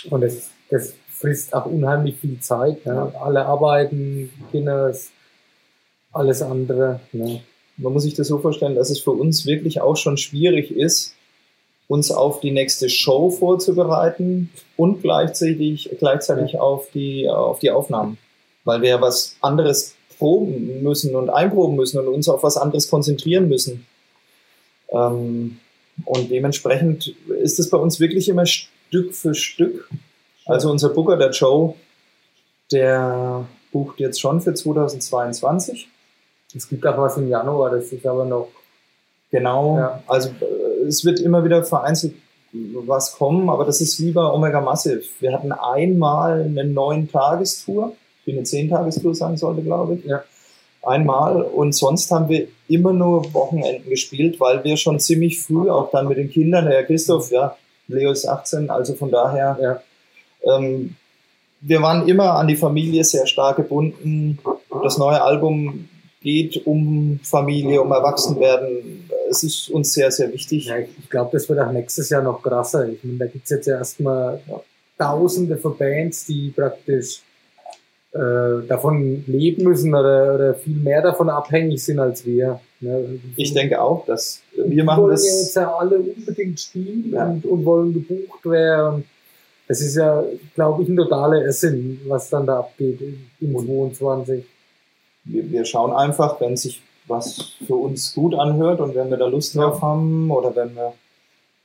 Und 0.10 0.22
das, 0.22 0.50
das 0.70 0.94
frisst 1.10 1.54
auch 1.54 1.66
unheimlich 1.66 2.18
viel 2.18 2.40
Zeit. 2.40 2.86
Ne? 2.86 3.14
Alle 3.20 3.46
arbeiten, 3.46 4.32
Kinder, 4.52 4.94
alles 6.12 6.42
andere. 6.42 7.00
Ne? 7.12 7.42
Man 7.78 7.94
muss 7.94 8.04
sich 8.04 8.14
das 8.14 8.28
so 8.28 8.40
vorstellen, 8.40 8.76
dass 8.76 8.90
es 8.90 9.00
für 9.00 9.12
uns 9.12 9.46
wirklich 9.46 9.82
auch 9.82 9.96
schon 9.96 10.18
schwierig 10.18 10.72
ist, 10.72 11.16
uns 11.88 12.12
auf 12.12 12.40
die 12.40 12.52
nächste 12.52 12.90
Show 12.90 13.32
vorzubereiten 13.32 14.50
und 14.78 15.02
gleichzeitig, 15.02 15.90
gleichzeitig 15.98 16.54
ja. 16.54 16.60
auf, 16.60 16.90
die, 16.94 17.28
auf 17.28 17.60
die 17.60 17.72
Aufnahmen. 17.72 18.18
Weil 18.64 18.82
wir 18.82 18.90
ja 18.90 19.02
was 19.02 19.36
anderes 19.42 19.96
proben 20.18 20.84
müssen 20.84 21.16
und 21.16 21.30
einproben 21.30 21.76
müssen 21.76 22.00
und 22.00 22.08
uns 22.08 22.30
auf 22.30 22.44
was 22.44 22.58
anderes 22.58 22.90
konzentrieren 22.90 23.48
müssen. 23.48 23.88
Ähm, 24.92 25.60
und 26.06 26.32
dementsprechend 26.32 27.16
ist 27.42 27.60
es 27.60 27.70
bei 27.70 27.78
uns 27.78 28.00
wirklich 28.00 28.30
immer 28.30 28.46
Stück 28.46 29.14
für 29.14 29.34
Stück. 29.34 29.90
Also 30.46 30.72
unser 30.72 30.90
Booker, 30.90 31.18
der 31.18 31.32
Joe, 31.32 31.76
der 32.72 33.46
bucht 33.72 34.00
jetzt 34.00 34.20
schon 34.20 34.42
für 34.42 34.54
2022. 34.54 35.88
Es 36.56 36.68
gibt 36.68 36.86
auch 36.88 36.98
was 36.98 37.18
im 37.18 37.30
Januar, 37.30 37.72
das 37.72 37.92
ist 37.92 38.06
aber 38.06 38.26
noch. 38.26 38.50
Genau, 39.32 39.78
ja. 39.78 40.04
also 40.08 40.30
äh, 40.30 40.88
es 40.88 41.06
wird 41.06 41.20
immer 41.20 41.44
wieder 41.44 41.64
vereinzelt 41.64 42.16
was 42.52 43.14
kommen, 43.14 43.48
aber 43.48 43.64
das 43.64 43.80
ist 43.80 44.00
wie 44.00 44.12
bei 44.12 44.24
Omega 44.24 44.60
Massive. 44.60 45.04
Wir 45.20 45.34
hatten 45.34 45.52
einmal 45.52 46.42
eine 46.42 46.64
neun 46.64 47.08
Tagestour, 47.08 47.96
wie 48.26 48.32
eine 48.32 48.42
zehn 48.42 48.68
Tagestour 48.68 49.14
sein 49.14 49.38
sollte, 49.38 49.62
glaube 49.62 49.96
ich. 49.96 50.06
Ja 50.06 50.24
einmal 50.84 51.42
und 51.42 51.74
sonst 51.74 52.10
haben 52.12 52.30
wir 52.30 52.48
immer 52.68 52.94
nur 52.94 53.34
Wochenenden 53.34 53.90
gespielt, 53.90 54.40
weil 54.40 54.64
wir 54.64 54.78
schon 54.78 55.00
ziemlich 55.00 55.42
früh 55.42 55.70
auch 55.70 55.92
dann 55.92 56.08
mit 56.08 56.18
den 56.18 56.30
Kindern, 56.30 56.66
der 56.66 56.76
Herr 56.76 56.84
Christoph, 56.84 57.32
ja, 57.32 57.56
Leo 57.88 58.12
ist 58.12 58.28
18, 58.28 58.70
also 58.70 58.94
von 58.94 59.12
daher, 59.12 59.58
ja. 59.62 60.56
ähm, 60.56 60.96
wir 61.62 61.82
waren 61.82 62.08
immer 62.08 62.36
an 62.36 62.48
die 62.48 62.56
Familie 62.56 63.04
sehr 63.04 63.28
stark 63.28 63.58
gebunden. 63.58 64.40
Das 64.84 64.98
neue 64.98 65.22
Album 65.22 65.90
geht 66.22 66.66
um 66.66 67.20
Familie, 67.24 67.82
um 67.82 67.92
Erwachsenwerden. 67.92 69.10
Es 69.30 69.44
ist 69.44 69.70
uns 69.70 69.94
sehr, 69.94 70.12
sehr 70.12 70.32
wichtig. 70.32 70.68
Ja, 70.68 70.78
ich 70.78 71.10
glaube, 71.10 71.32
das 71.34 71.50
wird 71.50 71.60
auch 71.60 71.72
nächstes 71.72 72.10
Jahr 72.10 72.22
noch 72.22 72.42
krasser. 72.42 72.88
Ich 72.88 73.04
meine, 73.04 73.20
da 73.20 73.26
gibt 73.26 73.44
es 73.44 73.50
jetzt 73.50 73.68
ja 73.68 73.78
erstmal 73.78 74.42
Tausende 74.98 75.58
von 75.58 75.78
Bands, 75.78 76.26
die 76.26 76.50
praktisch 76.50 77.22
äh, 78.12 78.68
davon 78.68 79.24
leben 79.28 79.64
müssen 79.64 79.94
oder, 79.94 80.36
oder 80.36 80.54
viel 80.56 80.78
mehr 80.78 81.02
davon 81.02 81.30
abhängig 81.30 81.84
sind 81.84 82.00
als 82.00 82.26
wir. 82.26 82.60
Ne? 82.80 83.20
Ich 83.36 83.54
denke 83.54 83.80
auch, 83.82 84.06
dass 84.06 84.42
wir 84.56 84.84
machen 84.84 85.04
wollen 85.04 85.12
das. 85.12 85.26
Ja 85.26 85.40
jetzt 85.40 85.56
ja 85.56 85.76
alle 85.76 86.00
unbedingt 86.00 86.60
spielen 86.60 87.12
ja. 87.12 87.28
und, 87.28 87.46
und 87.46 87.66
wollen 87.66 87.94
gebucht 87.94 88.46
werden. 88.46 89.06
Das 89.68 89.82
ist 89.82 89.96
ja, 89.96 90.24
glaube 90.56 90.82
ich, 90.82 90.90
ein 90.90 90.96
totaler 90.96 91.46
Essen, 91.46 92.02
was 92.08 92.30
dann 92.30 92.48
da 92.48 92.60
abgeht 92.60 93.00
im 93.40 93.56
22. 93.56 94.44
Wir, 95.26 95.52
wir 95.52 95.66
schauen 95.66 95.92
einfach, 95.94 96.42
wenn 96.42 96.58
sich 96.58 96.82
was 97.06 97.58
für 97.68 97.76
uns 97.76 98.14
gut 98.16 98.34
anhört 98.34 98.82
und 98.82 98.96
wenn 98.96 99.12
wir 99.12 99.18
da 99.18 99.28
Lust 99.28 99.56
drauf 99.56 99.82
haben 99.82 100.32
oder 100.32 100.56
wenn 100.56 100.76
wir 100.76 100.94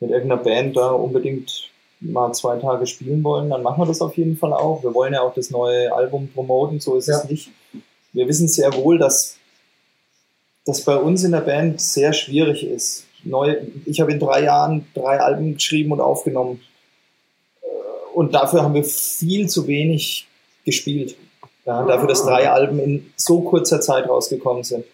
mit 0.00 0.10
irgendeiner 0.10 0.42
Band 0.42 0.76
da 0.76 0.90
unbedingt 0.90 1.70
mal 2.05 2.32
zwei 2.32 2.59
Tage 2.59 2.86
spielen 2.86 3.24
wollen, 3.24 3.51
dann 3.51 3.62
machen 3.62 3.81
wir 3.81 3.86
das 3.86 4.01
auf 4.01 4.16
jeden 4.16 4.36
Fall 4.36 4.52
auch. 4.52 4.82
Wir 4.82 4.94
wollen 4.94 5.14
ja 5.14 5.22
auch 5.22 5.35
das 5.35 5.51
neue 5.51 5.93
Album 5.93 6.28
promoten, 6.28 6.81
so 6.81 6.97
ist 6.97 7.09
ja. 7.09 7.18
es 7.18 7.28
nicht. 7.28 7.51
Wir 8.12 8.28
wissen 8.28 8.48
sehr 8.48 8.72
wohl, 8.74 8.98
dass 8.98 9.36
das 10.64 10.85
bei 10.85 10.97
uns 10.97 11.24
in 11.24 11.32
der 11.32 11.40
Band 11.40 11.81
sehr 11.81 12.12
schwierig 12.12 12.64
ist. 12.64 13.06
Neu, 13.24 13.56
ich 13.86 14.01
habe 14.01 14.12
in 14.12 14.20
drei 14.20 14.44
Jahren 14.44 14.86
drei 14.94 15.18
Alben 15.18 15.55
geschrieben 15.55 15.93
und 15.93 16.01
aufgenommen. 16.01 16.60
Äh, 17.62 17.66
und 18.14 18.35
dafür 18.35 18.62
haben 18.62 18.74
wir 18.74 18.85
viel 18.85 19.48
zu 19.48 19.66
wenig 19.66 20.26
gespielt. 20.64 21.16
Ja, 21.66 21.85
dafür, 21.85 22.09
dass 22.09 22.24
drei 22.24 22.51
Alben 22.51 22.78
in 22.78 23.12
so 23.16 23.40
kurzer 23.40 23.81
Zeit 23.81 24.09
rausgekommen 24.09 24.64
sind. 24.64 24.85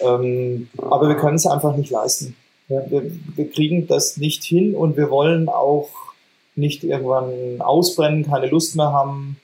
Ähm, 0.00 0.68
aber 0.78 1.08
wir 1.08 1.16
können 1.16 1.36
es 1.36 1.46
einfach 1.46 1.76
nicht 1.76 1.90
leisten. 1.90 2.36
Ja, 2.68 2.88
wir, 2.88 3.10
wir 3.34 3.50
kriegen 3.50 3.86
das 3.88 4.16
nicht 4.16 4.44
hin 4.44 4.74
und 4.76 4.96
wir 4.96 5.10
wollen 5.10 5.48
auch 5.48 5.88
nicht 6.58 6.84
irgendwann 6.84 7.60
ausbrennen, 7.60 8.26
keine 8.26 8.46
Lust 8.46 8.76
mehr 8.76 8.92
haben, 8.92 9.36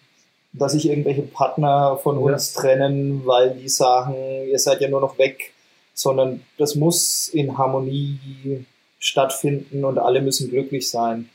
dass 0.52 0.72
sich 0.72 0.88
irgendwelche 0.88 1.22
Partner 1.22 1.98
von 2.02 2.18
uns 2.18 2.54
ja. 2.54 2.60
trennen, 2.60 3.22
weil 3.24 3.54
die 3.54 3.68
sagen, 3.68 4.14
ihr 4.48 4.58
seid 4.58 4.80
ja 4.80 4.88
nur 4.88 5.00
noch 5.00 5.18
weg, 5.18 5.52
sondern 5.94 6.42
das 6.58 6.74
muss 6.74 7.28
in 7.28 7.56
Harmonie 7.56 8.64
stattfinden 8.98 9.84
und 9.84 9.98
alle 9.98 10.22
müssen 10.22 10.50
glücklich 10.50 10.90
sein. 10.90 11.28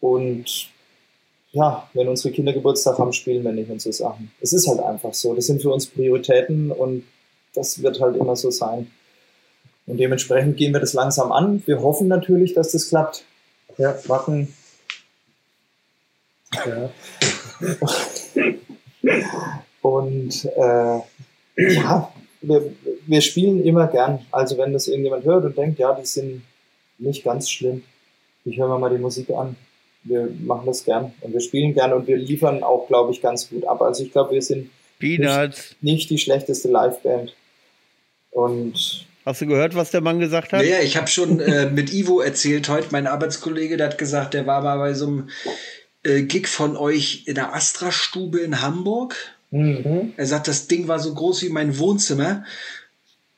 Und 0.00 0.70
ja, 1.52 1.88
wenn 1.92 2.08
unsere 2.08 2.32
Kinder 2.32 2.52
Geburtstag 2.52 2.98
haben, 2.98 3.12
spielen 3.12 3.44
wir 3.44 3.52
nicht 3.52 3.70
und 3.70 3.80
so 3.80 3.92
Sachen. 3.92 4.32
Es 4.40 4.52
ist 4.52 4.66
halt 4.66 4.80
einfach 4.80 5.14
so. 5.14 5.34
Das 5.34 5.46
sind 5.46 5.60
für 5.60 5.70
uns 5.70 5.86
Prioritäten 5.86 6.72
und 6.72 7.04
das 7.54 7.82
wird 7.82 8.00
halt 8.00 8.16
immer 8.16 8.36
so 8.36 8.50
sein. 8.50 8.90
Und 9.86 9.98
dementsprechend 9.98 10.56
gehen 10.56 10.72
wir 10.72 10.80
das 10.80 10.94
langsam 10.94 11.32
an. 11.32 11.62
Wir 11.66 11.82
hoffen 11.82 12.08
natürlich, 12.08 12.54
dass 12.54 12.72
das 12.72 12.88
klappt. 12.88 13.24
Ja, 13.78 13.96
warten. 14.06 14.54
Ja. 16.54 16.90
und 19.82 20.44
äh, 20.44 21.00
ja, 21.74 22.12
wir, 22.40 22.72
wir 23.06 23.20
spielen 23.20 23.64
immer 23.64 23.86
gern. 23.86 24.24
Also 24.30 24.58
wenn 24.58 24.72
das 24.72 24.88
irgendjemand 24.88 25.24
hört 25.24 25.44
und 25.44 25.56
denkt, 25.56 25.78
ja, 25.78 25.94
die 25.94 26.06
sind 26.06 26.42
nicht 26.98 27.24
ganz 27.24 27.50
schlimm, 27.50 27.82
ich 28.44 28.58
höre 28.58 28.68
mir 28.68 28.78
mal 28.78 28.90
die 28.90 29.02
Musik 29.02 29.30
an 29.30 29.56
wir 30.04 30.28
machen 30.40 30.66
das 30.66 30.84
gern 30.84 31.12
und 31.20 31.32
wir 31.32 31.40
spielen 31.40 31.74
gern 31.74 31.92
und 31.92 32.06
wir 32.06 32.16
liefern 32.16 32.62
auch, 32.62 32.88
glaube 32.88 33.12
ich, 33.12 33.22
ganz 33.22 33.48
gut 33.48 33.66
ab. 33.66 33.80
Also 33.82 34.04
ich 34.04 34.12
glaube, 34.12 34.34
wir 34.34 34.42
sind 34.42 34.70
nicht, 35.00 35.76
nicht, 35.80 36.10
die 36.10 36.18
schlechteste 36.18 36.68
Liveband. 36.68 37.34
Und 38.30 39.06
Hast 39.24 39.40
du 39.40 39.46
gehört, 39.46 39.74
was 39.74 39.90
der 39.90 40.00
Mann 40.00 40.18
gesagt 40.18 40.52
hat? 40.52 40.64
Ja, 40.64 40.80
ich 40.80 40.96
habe 40.96 41.06
schon 41.06 41.38
äh, 41.40 41.70
mit 41.70 41.92
Ivo 41.92 42.20
erzählt 42.20 42.68
heute, 42.68 42.88
mein 42.90 43.06
Arbeitskollege, 43.06 43.76
der 43.76 43.88
hat 43.90 43.98
gesagt, 43.98 44.34
der 44.34 44.46
war 44.46 44.62
mal 44.62 44.78
bei 44.78 44.94
so 44.94 45.06
einem 45.06 45.30
äh, 46.04 46.22
Gig 46.22 46.48
von 46.48 46.76
euch 46.76 47.24
in 47.26 47.34
der 47.34 47.54
Astra-Stube 47.54 48.40
in 48.40 48.60
Hamburg. 48.60 49.16
Mhm. 49.50 50.12
Er 50.16 50.26
sagt, 50.26 50.48
das 50.48 50.66
Ding 50.66 50.88
war 50.88 50.98
so 50.98 51.14
groß 51.14 51.42
wie 51.42 51.50
mein 51.50 51.78
Wohnzimmer. 51.78 52.44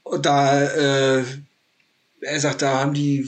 Und 0.03 0.27
da, 0.27 0.62
äh, 0.62 1.24
er 2.20 2.41
sagt, 2.41 2.62
da 2.62 2.81
haben 2.81 2.95
die 2.95 3.27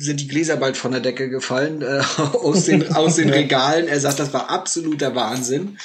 sind 0.00 0.20
die 0.20 0.28
Gläser 0.28 0.56
bald 0.56 0.76
von 0.76 0.92
der 0.92 1.00
Decke 1.00 1.28
gefallen 1.28 1.82
äh, 1.82 2.00
aus, 2.42 2.66
den, 2.66 2.94
aus 2.94 3.16
den 3.16 3.30
Regalen. 3.34 3.88
Er 3.88 4.00
sagt, 4.00 4.20
das 4.20 4.32
war 4.32 4.48
absoluter 4.48 5.14
Wahnsinn. 5.14 5.76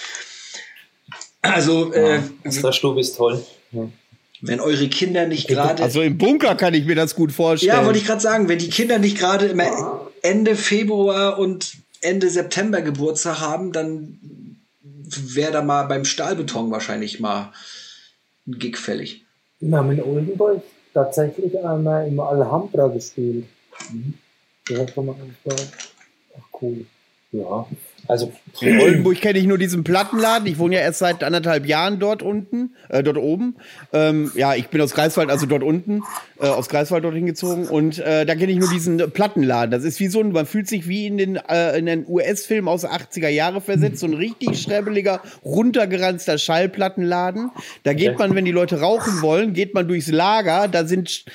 Also, 1.41 1.91
äh, 1.93 2.19
ja, 2.45 2.71
Stube 2.71 3.01
ist 3.01 3.17
toll. 3.17 3.43
Wenn 4.41 4.59
eure 4.59 4.87
Kinder 4.87 5.25
nicht 5.25 5.47
gerade. 5.47 5.81
Also 5.81 6.01
im 6.01 6.17
Bunker 6.17 6.55
kann 6.55 6.73
ich 6.73 6.85
mir 6.85 6.95
das 6.95 7.15
gut 7.15 7.31
vorstellen. 7.31 7.75
Ja, 7.75 7.85
wollte 7.85 7.99
ich 7.99 8.05
gerade 8.05 8.21
sagen, 8.21 8.47
wenn 8.49 8.59
die 8.59 8.69
Kinder 8.69 8.99
nicht 8.99 9.17
gerade 9.17 9.47
immer 9.47 10.09
Ende 10.21 10.55
Februar 10.55 11.39
und 11.39 11.73
Ende 12.03 12.29
September 12.29 12.81
Geburtstag 12.81 13.39
haben, 13.39 13.71
dann 13.71 14.19
wäre 15.03 15.51
da 15.51 15.61
mal 15.61 15.83
beim 15.83 16.05
Stahlbeton 16.05 16.71
wahrscheinlich 16.71 17.19
mal 17.19 17.51
ein 18.47 18.59
Gig 18.59 18.77
fällig. 18.77 19.23
Wir 19.59 19.77
haben 19.77 19.91
in 19.91 20.03
Oldenburg 20.03 20.61
tatsächlich 20.93 21.57
einmal 21.63 22.07
im 22.07 22.19
Alhambra 22.19 22.87
gespielt. 22.87 23.45
Mhm. 23.91 24.13
Ja, 24.69 24.85
kann 24.85 25.05
man 25.05 25.15
anschauen. 25.15 25.67
Ach, 26.37 26.61
cool. 26.61 26.85
Ja. 27.31 27.67
Also 28.07 28.33
in 28.59 28.79
Oldenburg 28.79 29.15
kenne 29.21 29.39
ich 29.39 29.45
nur 29.45 29.57
diesen 29.57 29.83
Plattenladen. 29.83 30.47
Ich 30.47 30.57
wohne 30.57 30.75
ja 30.75 30.81
erst 30.81 30.99
seit 30.99 31.23
anderthalb 31.23 31.65
Jahren 31.65 31.99
dort 31.99 32.21
unten, 32.21 32.71
äh, 32.89 33.01
dort 33.01 33.17
oben. 33.17 33.55
Ähm, 33.93 34.31
ja, 34.35 34.55
ich 34.55 34.67
bin 34.67 34.81
aus 34.81 34.93
Greifswald, 34.93 35.29
also 35.29 35.45
dort 35.45 35.63
unten, 35.63 36.01
äh, 36.39 36.47
aus 36.47 36.67
Greifswald 36.67 37.03
dorthin 37.03 37.25
gezogen. 37.25 37.67
Und 37.67 37.99
äh, 37.99 38.25
da 38.25 38.35
kenne 38.35 38.51
ich 38.51 38.57
nur 38.57 38.69
diesen 38.69 38.97
Plattenladen. 39.11 39.71
Das 39.71 39.83
ist 39.83 39.99
wie 39.99 40.07
so 40.07 40.19
ein, 40.19 40.31
man 40.31 40.45
fühlt 40.45 40.67
sich 40.67 40.87
wie 40.87 41.07
in 41.07 41.17
den, 41.17 41.35
äh, 41.37 41.77
in 41.77 41.85
den 41.85 42.05
US-Film 42.07 42.67
aus 42.67 42.81
den 42.81 42.89
80er 42.89 43.29
Jahre 43.29 43.61
versetzt. 43.61 43.99
So 43.99 44.07
ein 44.07 44.13
richtig 44.13 44.61
schrebbeliger, 44.61 45.21
runtergeranzter 45.45 46.37
Schallplattenladen. 46.37 47.51
Da 47.83 47.93
geht 47.93 48.19
man, 48.19 48.35
wenn 48.35 48.45
die 48.45 48.51
Leute 48.51 48.81
rauchen 48.81 49.21
wollen, 49.21 49.53
geht 49.53 49.73
man 49.73 49.87
durchs 49.87 50.11
Lager. 50.11 50.67
Da 50.67 50.85
sind 50.85 51.25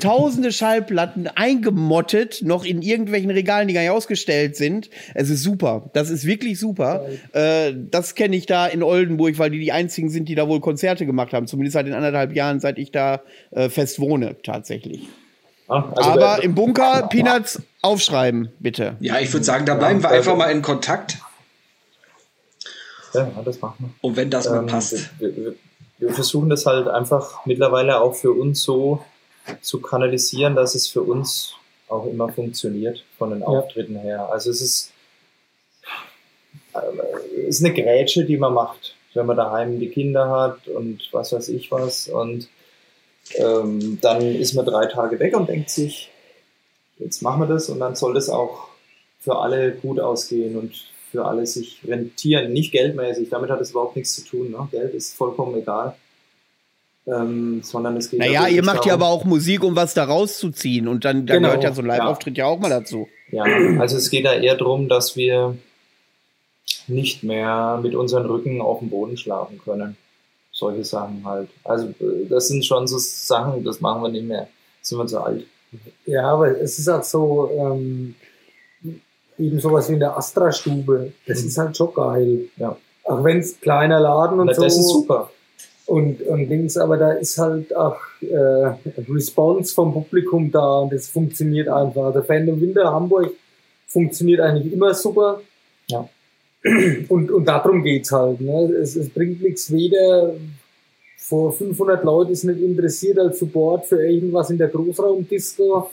tausende 0.00 0.50
Schallplatten 0.50 1.28
eingemottet, 1.28 2.40
noch 2.42 2.64
in 2.64 2.80
irgendwelchen 2.80 3.30
Regalen, 3.30 3.68
die 3.68 3.74
gar 3.74 3.82
nicht 3.82 3.90
ausgestellt 3.90 4.56
sind. 4.56 4.88
Es 5.14 5.28
ist 5.28 5.42
super. 5.42 5.90
Das 5.92 6.08
ist 6.08 6.24
wirklich 6.24 6.58
super. 6.58 7.06
Äh, 7.32 7.74
das 7.90 8.14
kenne 8.14 8.34
ich 8.34 8.46
da 8.46 8.66
in 8.66 8.82
Oldenburg, 8.82 9.38
weil 9.38 9.50
die 9.50 9.60
die 9.60 9.72
einzigen 9.72 10.08
sind, 10.08 10.28
die 10.28 10.34
da 10.34 10.48
wohl 10.48 10.60
Konzerte 10.60 11.04
gemacht 11.04 11.34
haben. 11.34 11.46
Zumindest 11.46 11.74
seit 11.74 11.86
den 11.86 11.92
anderthalb 11.92 12.34
Jahren, 12.34 12.60
seit 12.60 12.78
ich 12.78 12.92
da 12.92 13.20
äh, 13.50 13.68
fest 13.68 14.00
wohne, 14.00 14.36
tatsächlich. 14.42 15.06
Also 15.68 16.10
Aber 16.10 16.42
im 16.42 16.54
Bunker 16.54 17.06
Peanuts 17.08 17.62
aufschreiben, 17.82 18.50
bitte. 18.60 18.96
Ja, 19.00 19.18
ich 19.18 19.32
würde 19.32 19.44
sagen, 19.44 19.66
da 19.66 19.74
bleiben 19.74 20.02
wir 20.02 20.10
einfach 20.10 20.36
mal 20.36 20.50
in 20.50 20.62
Kontakt. 20.62 21.18
Ja, 23.12 23.30
das 23.44 23.60
machen 23.60 23.76
wir. 23.78 23.90
Und 24.00 24.16
wenn 24.16 24.30
das 24.30 24.48
mal 24.48 24.60
ähm, 24.60 24.66
passt. 24.66 25.10
Wir, 25.18 25.36
wir, 25.36 25.54
wir 25.98 26.10
versuchen 26.10 26.50
das 26.50 26.66
halt 26.66 26.88
einfach 26.88 27.46
mittlerweile 27.46 28.00
auch 28.00 28.14
für 28.14 28.32
uns 28.32 28.62
so 28.62 29.04
zu 29.60 29.80
kanalisieren, 29.80 30.54
dass 30.54 30.74
es 30.74 30.88
für 30.88 31.02
uns 31.02 31.54
auch 31.88 32.06
immer 32.06 32.28
funktioniert 32.28 33.04
von 33.18 33.30
den 33.30 33.42
Auftritten 33.42 33.96
her. 33.96 34.28
Also 34.30 34.50
es 34.50 34.60
ist, 34.60 34.92
äh, 36.74 37.46
ist 37.46 37.64
eine 37.64 37.74
Grätsche, 37.74 38.24
die 38.24 38.36
man 38.36 38.54
macht, 38.54 38.96
wenn 39.12 39.26
man 39.26 39.36
daheim 39.36 39.78
die 39.78 39.90
Kinder 39.90 40.30
hat 40.30 40.66
und 40.68 41.08
was 41.12 41.32
weiß 41.32 41.48
ich 41.48 41.70
was. 41.70 42.08
Und 42.08 42.48
ähm, 43.36 43.98
dann 44.00 44.22
ist 44.22 44.54
man 44.54 44.66
drei 44.66 44.86
Tage 44.86 45.18
weg 45.18 45.36
und 45.36 45.48
denkt 45.48 45.70
sich, 45.70 46.10
jetzt 46.98 47.22
machen 47.22 47.42
wir 47.42 47.46
das 47.46 47.68
und 47.68 47.80
dann 47.80 47.96
soll 47.96 48.14
das 48.14 48.28
auch 48.28 48.68
für 49.20 49.38
alle 49.38 49.72
gut 49.72 50.00
ausgehen 50.00 50.56
und 50.58 50.74
für 51.10 51.24
alle 51.24 51.46
sich 51.46 51.80
rentieren, 51.86 52.52
nicht 52.52 52.72
geldmäßig. 52.72 53.28
Damit 53.30 53.50
hat 53.50 53.60
es 53.60 53.70
überhaupt 53.70 53.96
nichts 53.96 54.14
zu 54.14 54.24
tun. 54.24 54.50
Ne? 54.50 54.68
Geld 54.70 54.94
ist 54.94 55.14
vollkommen 55.14 55.56
egal. 55.56 55.96
Ähm, 57.06 57.60
sondern 57.62 57.98
es 57.98 58.10
geht 58.10 58.20
Naja, 58.20 58.48
ihr 58.48 58.64
macht 58.64 58.78
darum, 58.78 58.88
ja 58.88 58.94
aber 58.94 59.08
auch 59.08 59.24
Musik, 59.24 59.62
um 59.62 59.76
was 59.76 59.92
da 59.92 60.04
rauszuziehen 60.04 60.88
und 60.88 61.04
dann, 61.04 61.26
dann 61.26 61.36
genau, 61.36 61.48
gehört 61.48 61.64
ja 61.64 61.74
so 61.74 61.82
ein 61.82 61.86
Live-Auftritt 61.86 62.38
ja. 62.38 62.46
ja 62.46 62.50
auch 62.50 62.58
mal 62.58 62.70
dazu. 62.70 63.08
Ja, 63.30 63.44
also 63.78 63.98
es 63.98 64.08
geht 64.08 64.24
da 64.24 64.32
eher 64.32 64.56
darum, 64.56 64.88
dass 64.88 65.14
wir 65.14 65.56
nicht 66.86 67.22
mehr 67.22 67.78
mit 67.82 67.94
unseren 67.94 68.24
Rücken 68.26 68.60
auf 68.62 68.78
dem 68.78 68.88
Boden 68.88 69.16
schlafen 69.16 69.60
können. 69.62 69.96
Solche 70.50 70.84
Sachen 70.84 71.22
halt. 71.26 71.48
Also 71.62 71.92
das 72.28 72.48
sind 72.48 72.64
schon 72.64 72.86
so 72.86 72.96
Sachen, 72.98 73.64
das 73.64 73.80
machen 73.80 74.02
wir 74.02 74.08
nicht 74.08 74.26
mehr. 74.26 74.48
Sind 74.80 74.98
wir 74.98 75.06
zu 75.06 75.20
alt. 75.20 75.44
Ja, 76.06 76.32
aber 76.32 76.58
es 76.60 76.78
ist 76.78 76.86
halt 76.86 77.04
so, 77.04 77.50
ähm, 77.58 78.14
eben 79.38 79.60
sowas 79.60 79.88
wie 79.88 79.94
in 79.94 80.00
der 80.00 80.16
Astra-Stube. 80.16 81.12
Das 81.26 81.42
mhm. 81.42 81.48
ist 81.48 81.58
halt 81.58 81.76
schon 81.76 81.94
geil. 81.94 82.44
Ja. 82.56 82.76
Auch 83.04 83.24
wenn 83.24 83.38
es 83.38 83.60
kleiner 83.60 84.00
Laden 84.00 84.40
und 84.40 84.46
Na, 84.46 84.54
so. 84.54 84.62
Das 84.62 84.78
ist 84.78 84.88
super. 84.90 85.30
Und, 85.86 86.22
und 86.22 86.48
Dings, 86.48 86.78
aber 86.78 86.96
da 86.96 87.12
ist 87.12 87.36
halt 87.36 87.76
auch 87.76 87.98
äh, 88.22 88.72
Response 89.12 89.74
vom 89.74 89.92
Publikum 89.92 90.50
da 90.50 90.78
und 90.78 90.92
das 90.92 91.08
funktioniert 91.08 91.68
einfach. 91.68 92.12
Der 92.12 92.22
Fan 92.22 92.48
im 92.48 92.60
Winter 92.60 92.84
Hamburg 92.90 93.32
funktioniert 93.86 94.40
eigentlich 94.40 94.72
immer 94.72 94.94
super. 94.94 95.40
Ja. 95.88 96.08
Und, 97.08 97.30
und 97.30 97.44
darum 97.44 97.82
geht's 97.82 98.10
halt. 98.10 98.40
Ne? 98.40 98.72
Es, 98.80 98.96
es 98.96 99.10
bringt 99.10 99.42
nichts 99.42 99.70
weder 99.70 100.32
vor 101.24 101.52
500 101.52 102.04
Leuten 102.04 102.32
ist 102.32 102.44
nicht 102.44 102.60
interessiert 102.60 103.18
als 103.18 103.38
Support 103.38 103.86
für 103.86 104.04
irgendwas 104.04 104.50
in 104.50 104.58
der 104.58 104.68
Großraumdisco, 104.68 105.90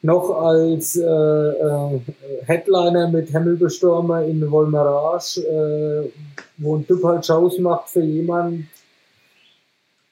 noch 0.00 0.30
als 0.30 0.96
äh, 0.96 1.04
äh, 1.04 2.00
Headliner 2.46 3.08
mit 3.08 3.30
Hemmelbestürmer 3.32 4.24
in 4.24 4.50
Volmerage, 4.50 5.40
äh, 5.42 6.10
wo 6.56 6.76
ein 6.76 6.86
Typ 6.86 7.04
halt 7.04 7.26
Shows 7.26 7.58
macht 7.58 7.90
für 7.90 8.02
jemanden, 8.02 8.70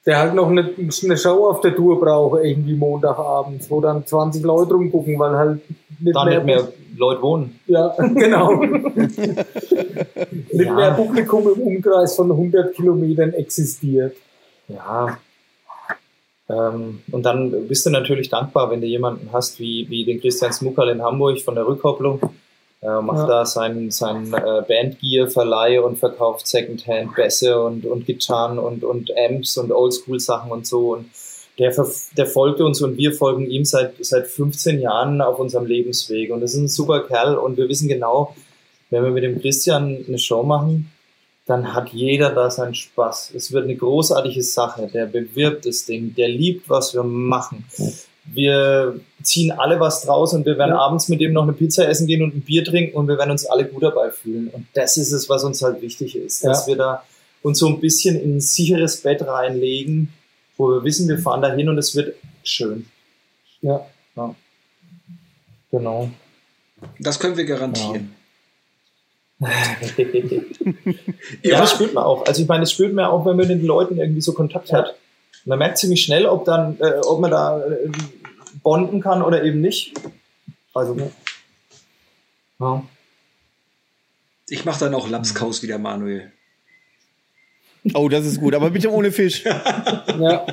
der 0.05 0.19
halt 0.19 0.35
noch 0.35 0.49
eine, 0.49 0.69
eine 0.77 1.17
Show 1.17 1.47
auf 1.47 1.61
der 1.61 1.75
Tour 1.75 1.99
braucht, 1.99 2.43
irgendwie 2.43 2.75
Montagabends, 2.75 3.69
wo 3.71 3.79
dann 3.79 4.05
20 4.05 4.43
Leute 4.43 4.73
rumgucken, 4.73 5.17
weil 5.17 5.35
halt 5.35 5.61
nicht, 5.99 6.15
da 6.15 6.25
mehr, 6.25 6.43
nicht 6.43 6.45
mehr 6.45 6.67
Leute 6.97 7.21
wohnen. 7.21 7.59
Ja, 7.67 7.95
genau. 7.97 8.53
nicht 8.63 9.47
ja. 10.51 10.73
mehr 10.73 10.91
Publikum 10.91 11.47
im 11.53 11.61
Umkreis 11.61 12.15
von 12.15 12.29
100 12.31 12.75
Kilometern 12.75 13.33
existiert. 13.33 14.17
Ja. 14.67 15.17
Ähm, 16.49 17.01
und 17.11 17.23
dann 17.23 17.67
bist 17.67 17.85
du 17.85 17.89
natürlich 17.89 18.29
dankbar, 18.29 18.69
wenn 18.69 18.81
du 18.81 18.87
jemanden 18.87 19.29
hast 19.31 19.59
wie, 19.59 19.89
wie 19.89 20.03
den 20.03 20.19
Christian 20.19 20.51
Smuckerl 20.51 20.89
in 20.89 21.01
Hamburg 21.01 21.39
von 21.39 21.55
der 21.55 21.65
Rückkopplung, 21.65 22.19
äh, 22.83 23.01
macht 23.01 23.19
ja. 23.19 23.27
da 23.27 23.45
seinen 23.45 23.91
sein, 23.91 24.33
äh, 24.33 24.61
Bandgear-Verleih 24.67 25.81
und 25.81 25.97
verkauft 25.97 26.47
Secondhand 26.47 27.15
Bässe 27.15 27.61
und, 27.61 27.85
und 27.85 28.05
Gitarren 28.05 28.59
und, 28.59 28.83
und 28.83 29.11
Amps 29.17 29.57
und 29.57 29.71
Oldschool-Sachen 29.71 30.51
und 30.51 30.67
so. 30.67 30.93
Und 30.93 31.05
der, 31.59 31.73
der 32.17 32.25
folgt 32.25 32.59
uns 32.59 32.81
und 32.81 32.97
wir 32.97 33.13
folgen 33.13 33.49
ihm 33.49 33.63
seit, 33.63 33.93
seit 34.03 34.27
15 34.27 34.81
Jahren 34.81 35.21
auf 35.21 35.39
unserem 35.39 35.65
Lebensweg. 35.65 36.31
Und 36.31 36.41
das 36.41 36.55
ist 36.55 36.59
ein 36.59 36.67
super 36.67 37.01
Kerl 37.01 37.37
und 37.37 37.57
wir 37.57 37.69
wissen 37.69 37.87
genau, 37.87 38.35
wenn 38.89 39.03
wir 39.03 39.11
mit 39.11 39.23
dem 39.23 39.39
Christian 39.39 40.03
eine 40.07 40.19
Show 40.19 40.43
machen, 40.43 40.91
dann 41.45 41.73
hat 41.73 41.89
jeder 41.89 42.31
da 42.31 42.49
seinen 42.49 42.75
Spaß. 42.75 43.33
Es 43.35 43.51
wird 43.51 43.65
eine 43.65 43.75
großartige 43.75 44.43
Sache. 44.43 44.89
Der 44.93 45.05
bewirbt 45.05 45.65
das 45.65 45.85
Ding, 45.85 46.15
der 46.15 46.29
liebt, 46.29 46.69
was 46.69 46.93
wir 46.93 47.03
machen 47.03 47.65
wir 48.25 48.99
ziehen 49.21 49.51
alle 49.51 49.79
was 49.79 50.01
draus 50.01 50.33
und 50.33 50.45
wir 50.45 50.57
werden 50.57 50.71
ja. 50.71 50.79
abends 50.79 51.09
mit 51.09 51.19
dem 51.19 51.33
noch 51.33 51.43
eine 51.43 51.53
Pizza 51.53 51.87
essen 51.87 52.07
gehen 52.07 52.23
und 52.23 52.35
ein 52.35 52.41
Bier 52.41 52.63
trinken 52.63 52.95
und 52.95 53.07
wir 53.07 53.17
werden 53.17 53.31
uns 53.31 53.45
alle 53.45 53.65
gut 53.65 53.83
dabei 53.83 54.11
fühlen. 54.11 54.47
Und 54.49 54.67
das 54.73 54.97
ist 54.97 55.11
es, 55.11 55.29
was 55.29 55.43
uns 55.43 55.61
halt 55.61 55.81
wichtig 55.81 56.15
ist, 56.15 56.43
ja. 56.43 56.49
dass 56.49 56.67
wir 56.67 56.75
da 56.75 57.03
uns 57.41 57.59
so 57.59 57.67
ein 57.67 57.79
bisschen 57.79 58.19
in 58.19 58.37
ein 58.37 58.41
sicheres 58.41 59.01
Bett 59.01 59.21
reinlegen, 59.25 60.13
wo 60.57 60.69
wir 60.69 60.83
wissen, 60.83 61.07
wir 61.07 61.19
fahren 61.19 61.41
dahin 61.41 61.69
und 61.69 61.77
es 61.77 61.95
wird 61.95 62.15
schön. 62.43 62.85
Ja. 63.61 63.85
ja. 64.15 64.35
Genau. 65.71 66.09
Das 66.99 67.19
können 67.19 67.37
wir 67.37 67.45
garantieren. 67.45 68.13
ja, 71.41 71.59
das 71.59 71.71
spürt 71.71 71.93
man 71.93 72.03
auch. 72.03 72.25
Also 72.25 72.41
ich 72.41 72.47
meine, 72.47 72.61
das 72.61 72.71
spürt 72.71 72.93
man 72.93 73.05
auch, 73.05 73.25
wenn 73.25 73.35
man 73.35 73.47
mit 73.47 73.59
den 73.59 73.65
Leuten 73.65 73.97
irgendwie 73.97 74.21
so 74.21 74.33
Kontakt 74.33 74.69
ja. 74.69 74.79
hat. 74.79 74.95
Man 75.45 75.59
merkt 75.59 75.77
ziemlich 75.77 76.03
schnell, 76.03 76.25
ob 76.25 76.45
dann, 76.45 76.79
äh, 76.79 76.99
ob 77.05 77.19
man 77.19 77.31
da 77.31 77.59
äh, 77.59 77.89
bonden 78.61 79.01
kann 79.01 79.21
oder 79.21 79.43
eben 79.43 79.61
nicht. 79.61 79.93
Also, 80.73 80.97
ja. 82.59 82.83
Ich 84.49 84.65
mache 84.65 84.79
dann 84.79 84.95
auch 84.95 85.09
Lapskaus 85.09 85.61
wie 85.63 85.67
der 85.67 85.79
Manuel. 85.79 86.31
Oh, 87.93 88.07
das 88.07 88.25
ist 88.25 88.39
gut, 88.39 88.55
aber 88.55 88.69
bitte 88.69 88.91
ohne 88.91 89.11
Fisch. 89.11 89.43
ja. 89.43 90.05
ja. 90.07 90.45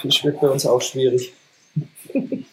Fisch 0.00 0.24
wird 0.24 0.40
bei 0.40 0.48
uns 0.48 0.64
auch 0.64 0.80
schwierig. 0.80 1.32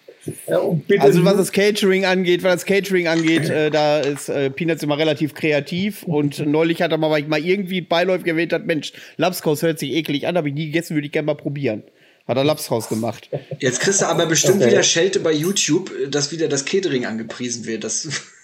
Ja, 0.48 0.60
also 1.00 1.24
was 1.26 1.38
das 1.38 1.52
Catering 1.52 2.06
angeht, 2.06 2.44
was 2.44 2.54
das 2.54 2.66
Catering 2.66 3.08
angeht, 3.08 3.50
äh, 3.50 3.70
da 3.70 4.00
ist 4.00 4.30
äh, 4.30 4.50
Peanuts 4.50 4.84
immer 4.84 4.98
relativ 4.98 5.34
kreativ 5.34 6.04
und 6.04 6.46
neulich 6.46 6.82
hat 6.82 6.92
er 6.92 6.98
mal, 6.98 7.10
weil 7.10 7.24
ich 7.24 7.28
mal 7.28 7.44
irgendwie 7.44 7.82
beiläufig 7.82 8.28
erwähnt 8.28 8.54
hat, 8.54 8.66
Mensch, 8.66 8.94
Lapskaus 9.18 9.62
hört 9.62 9.80
sich 9.80 9.92
eklig 9.92 10.28
an, 10.28 10.38
habe 10.38 10.50
ich 10.50 10.56
nie 10.56 10.68
gegessen, 10.68 10.96
würde 10.96 11.08
ich 11.08 11.12
gerne 11.12 11.28
mal 11.28 11.36
probieren. 11.36 11.84
Hat 12.28 12.38
er 12.38 12.44
Lapskaus 12.44 12.90
gemacht. 12.90 13.30
Jetzt 13.60 13.82
kriegst 13.82 14.02
du 14.02 14.08
aber 14.08 14.26
bestimmt 14.26 14.58
okay. 14.58 14.72
wieder 14.72 14.82
Schelte 14.82 15.20
bei 15.20 15.32
YouTube, 15.32 15.92
dass 16.10 16.32
wieder 16.32 16.48
das 16.48 16.66
Catering 16.66 17.06
angepriesen 17.06 17.66
wird. 17.66 17.84
Das 17.84 18.08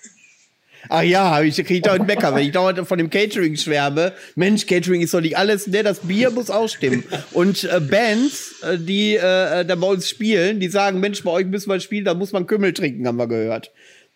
Ach 0.90 1.04
ja, 1.04 1.42
ich 1.42 1.56
kriege 1.64 1.82
da 1.82 1.94
einen 1.94 2.06
Mecker, 2.06 2.34
wenn 2.36 2.46
ich 2.46 2.52
dauernd 2.52 2.88
von 2.88 2.98
dem 2.98 3.10
Catering 3.10 3.56
schwärme. 3.56 4.14
Mensch, 4.36 4.66
Catering 4.66 5.02
ist 5.02 5.14
doch 5.14 5.22
nicht 5.22 5.38
alles, 5.38 5.68
ne, 5.68 5.84
das 5.84 6.00
Bier 6.00 6.32
muss 6.32 6.50
auch 6.50 6.68
stimmen. 6.68 7.04
Und 7.32 7.64
äh, 7.64 7.80
Bands, 7.80 8.62
äh, 8.64 8.78
die 8.78 9.16
äh, 9.16 9.66
da 9.66 9.76
bei 9.76 9.88
uns 9.88 10.10
spielen, 10.10 10.60
die 10.60 10.70
sagen, 10.70 11.00
Mensch, 11.00 11.24
bei 11.24 11.32
euch 11.32 11.46
müssen 11.46 11.70
wir 11.70 11.80
spielen, 11.80 12.06
da 12.06 12.14
muss 12.14 12.32
man 12.32 12.48
Kümmel 12.48 12.74
trinken, 12.74 13.08
haben 13.08 13.18
wir 13.18 13.28
gehört. 13.28 13.72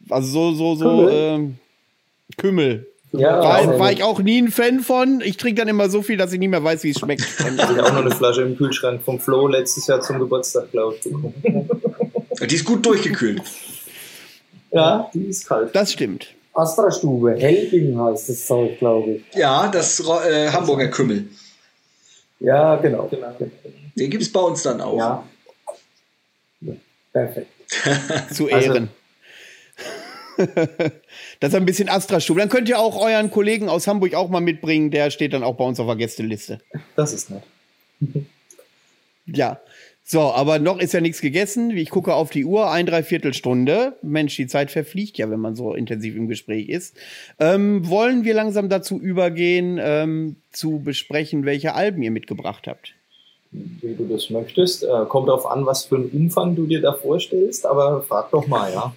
Also 0.09 0.27
so, 0.27 0.53
so, 0.53 0.75
so, 0.75 0.85
Kümmel. 0.85 1.13
Ähm, 1.13 1.55
Kümmel. 2.37 2.87
Ja, 3.11 3.39
war, 3.39 3.79
war 3.79 3.91
ich 3.91 4.03
auch 4.03 4.19
nie 4.19 4.41
ein 4.41 4.49
Fan 4.49 4.81
von. 4.81 5.21
Ich 5.23 5.37
trinke 5.37 5.61
dann 5.61 5.67
immer 5.67 5.89
so 5.89 6.01
viel, 6.01 6.17
dass 6.17 6.33
ich 6.33 6.39
nicht 6.39 6.49
mehr 6.49 6.63
weiß, 6.63 6.83
wie 6.83 6.89
es 6.89 6.99
schmeckt. 6.99 7.21
ich 7.39 7.63
habe 7.63 7.83
auch 7.83 7.93
noch 7.93 8.01
eine 8.01 8.11
Flasche 8.11 8.41
im 8.41 8.57
Kühlschrank 8.57 9.01
vom 9.03 9.19
Flo 9.19 9.47
letztes 9.47 9.87
Jahr 9.87 10.01
zum 10.01 10.19
Geburtstag, 10.19 10.71
glaube 10.71 10.95
ich. 10.97 12.47
Die 12.47 12.55
ist 12.55 12.65
gut 12.65 12.85
durchgekühlt. 12.85 13.41
Ja, 14.71 15.09
die 15.13 15.25
ist 15.25 15.47
kalt. 15.47 15.73
Das 15.73 15.93
stimmt. 15.93 16.35
Astra-Stube, 16.56 17.36
Helbing 17.38 17.99
heißt 17.99 18.30
das 18.30 18.45
Zeug, 18.45 18.80
glaube 18.80 19.11
ich. 19.11 19.36
Ja, 19.36 19.68
das 19.68 19.99
äh, 19.99 20.49
Hamburger 20.49 20.88
Kümmel. 20.88 21.27
Ja, 22.40 22.77
genau. 22.77 23.07
genau. 23.07 23.36
Den 23.95 24.10
gibt 24.10 24.23
es 24.23 24.32
bei 24.32 24.40
uns 24.40 24.64
dann 24.64 24.82
auch. 24.82 24.98
Ja. 24.98 25.23
Perfekt. 27.11 27.48
Zu 28.34 28.48
Ehren. 28.48 28.90
Also, 30.38 30.52
das 31.40 31.49
ist 31.49 31.56
ein 31.56 31.65
bisschen 31.65 31.90
Astra-Stube. 31.90 32.40
Dann 32.40 32.49
könnt 32.49 32.68
ihr 32.68 32.80
auch 32.80 32.99
euren 32.99 33.32
Kollegen 33.32 33.69
aus 33.69 33.88
Hamburg 33.88 34.14
auch 34.15 34.30
mal 34.30 34.41
mitbringen. 34.41 34.91
Der 34.91 35.11
steht 35.11 35.34
dann 35.34 35.44
auch 35.44 35.56
bei 35.56 35.64
uns 35.64 35.80
auf 35.80 35.88
der 35.88 35.95
Gästeliste. 35.95 36.60
Das 36.95 37.14
ist 37.14 37.30
nett. 37.30 37.44
ja. 39.26 39.60
So, 40.07 40.22
aber 40.22 40.60
noch 40.60 40.80
ist 40.80 40.94
ja 40.94 41.02
nichts 41.02 41.19
gegessen. 41.19 41.72
Ich 41.72 41.90
gucke 41.90 42.14
auf 42.14 42.30
die 42.30 42.45
Uhr, 42.45 42.69
ein 42.69 42.86
Dreiviertelstunde. 42.86 43.94
Mensch, 44.03 44.36
die 44.36 44.45
Zeit 44.45 44.69
verfliegt 44.69 45.18
ja, 45.18 45.32
wenn 45.32 45.40
man 45.40 45.56
so 45.56 45.73
intensiv 45.73 46.15
im 46.15 46.27
Gespräch 46.27 46.69
ist. 46.69 46.95
Ähm, 47.40 47.90
wollen 47.90 48.23
wir 48.23 48.36
langsam 48.36 48.69
dazu 48.69 48.99
übergehen, 48.99 49.80
ähm, 49.82 50.36
zu 50.52 50.80
besprechen, 50.80 51.44
welche 51.44 51.73
Alben 51.73 52.03
ihr 52.03 52.11
mitgebracht 52.11 52.68
habt? 52.68 52.94
Wie 53.49 53.95
du 53.95 54.06
das 54.06 54.30
möchtest. 54.30 54.84
Äh, 54.84 55.06
kommt 55.10 55.27
darauf 55.27 55.48
an, 55.48 55.65
was 55.65 55.86
für 55.86 55.95
einen 55.95 56.10
Umfang 56.10 56.56
du 56.56 56.68
dir 56.68 56.82
da 56.82 56.94
vorstellst, 56.94 57.65
aber 57.65 58.03
frag 58.03 58.30
doch 58.30 58.45
mal, 58.45 58.72
ja. 58.72 58.94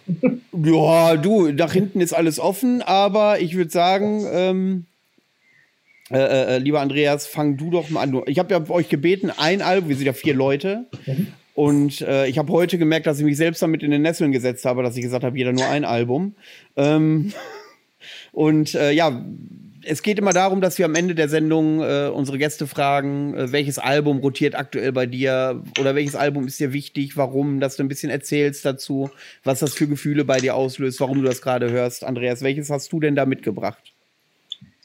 ja, 0.63 1.17
du, 1.17 1.51
nach 1.53 1.73
hinten 1.73 2.03
ist 2.03 2.13
alles 2.13 2.39
offen, 2.39 2.83
aber 2.83 3.41
ich 3.41 3.57
würde 3.57 3.71
sagen, 3.71 4.27
ähm, 4.31 4.85
äh, 6.11 6.19
äh, 6.19 6.57
äh, 6.57 6.59
lieber 6.59 6.81
Andreas, 6.81 7.27
fang 7.27 7.57
du 7.57 7.71
doch 7.71 7.91
mal 7.91 8.03
an. 8.03 8.23
Ich 8.27 8.39
habe 8.39 8.55
ja 8.55 8.71
euch 8.71 8.89
gebeten, 8.89 9.31
ein 9.37 9.61
Album, 9.61 9.91
wir 9.91 9.97
sind 9.97 10.07
ja 10.07 10.13
vier 10.13 10.35
Leute. 10.35 10.87
Und 11.55 12.01
äh, 12.03 12.27
ich 12.29 12.39
habe 12.39 12.53
heute 12.53 12.79
gemerkt, 12.79 13.07
dass 13.07 13.19
ich 13.19 13.25
mich 13.25 13.37
selbst 13.37 13.61
damit 13.61 13.83
in 13.83 13.91
den 13.91 14.03
Nesseln 14.03 14.33
gesetzt 14.33 14.65
habe, 14.65 14.83
dass 14.83 14.97
ich 14.97 15.03
gesagt 15.03 15.25
habe, 15.25 15.37
jeder 15.37 15.53
nur 15.53 15.67
ein 15.67 15.85
Album. 15.85 16.35
Ähm, 16.77 17.33
und 18.33 18.75
äh, 18.75 18.93
ja, 18.93 19.23
es 19.85 20.03
geht 20.03 20.19
immer 20.19 20.33
darum, 20.33 20.61
dass 20.61 20.79
wir 20.79 20.85
am 20.87 20.95
Ende 20.95 21.15
der 21.15 21.29
Sendung 21.29 21.83
äh, 21.83 22.11
unsere 22.13 22.39
Gäste 22.39 22.67
fragen, 22.67 23.35
welches 23.53 23.79
Album 23.79 24.19
rotiert 24.19 24.55
aktuell 24.55 24.93
bei 24.93 25.07
dir 25.07 25.63
oder 25.79 25.95
welches 25.95 26.15
Album 26.15 26.47
ist 26.47 26.61
dir 26.61 26.73
wichtig, 26.73 27.17
warum, 27.17 27.61
dass 27.61 27.77
du 27.77 27.83
ein 27.83 27.89
bisschen 27.89 28.11
erzählst 28.11 28.65
dazu, 28.65 29.11
was 29.45 29.61
das 29.61 29.75
für 29.75 29.89
Gefühle 29.89 30.25
bei 30.25 30.39
dir 30.39 30.55
auslöst, 30.55 31.01
warum 31.01 31.23
du 31.23 31.25
das 31.25 31.43
gerade 31.43 31.71
hörst. 31.71 32.05
Andreas, 32.05 32.43
welches 32.43 32.71
hast 32.71 32.93
du 32.93 33.01
denn 33.01 33.17
da 33.17 33.25
mitgebracht? 33.25 33.95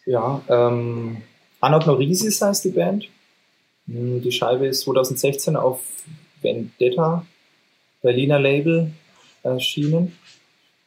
Ja, 0.06 0.42
ähm, 0.50 1.18
Anagnorisis 1.60 2.42
heißt 2.42 2.66
die 2.66 2.72
Band. 2.72 3.08
Hm, 3.88 4.22
die 4.22 4.32
Scheibe 4.32 4.68
ist 4.68 4.82
2016 4.82 5.56
auf 5.56 5.82
Vendetta, 6.42 7.26
Berliner 8.02 8.40
Label, 8.40 8.92
erschienen. 9.44 10.18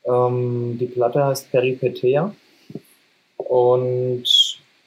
Ähm, 0.04 0.76
die 0.78 0.86
Platte 0.86 1.24
heißt 1.24 1.50
Peripetea. 1.50 2.34
Und 3.36 4.24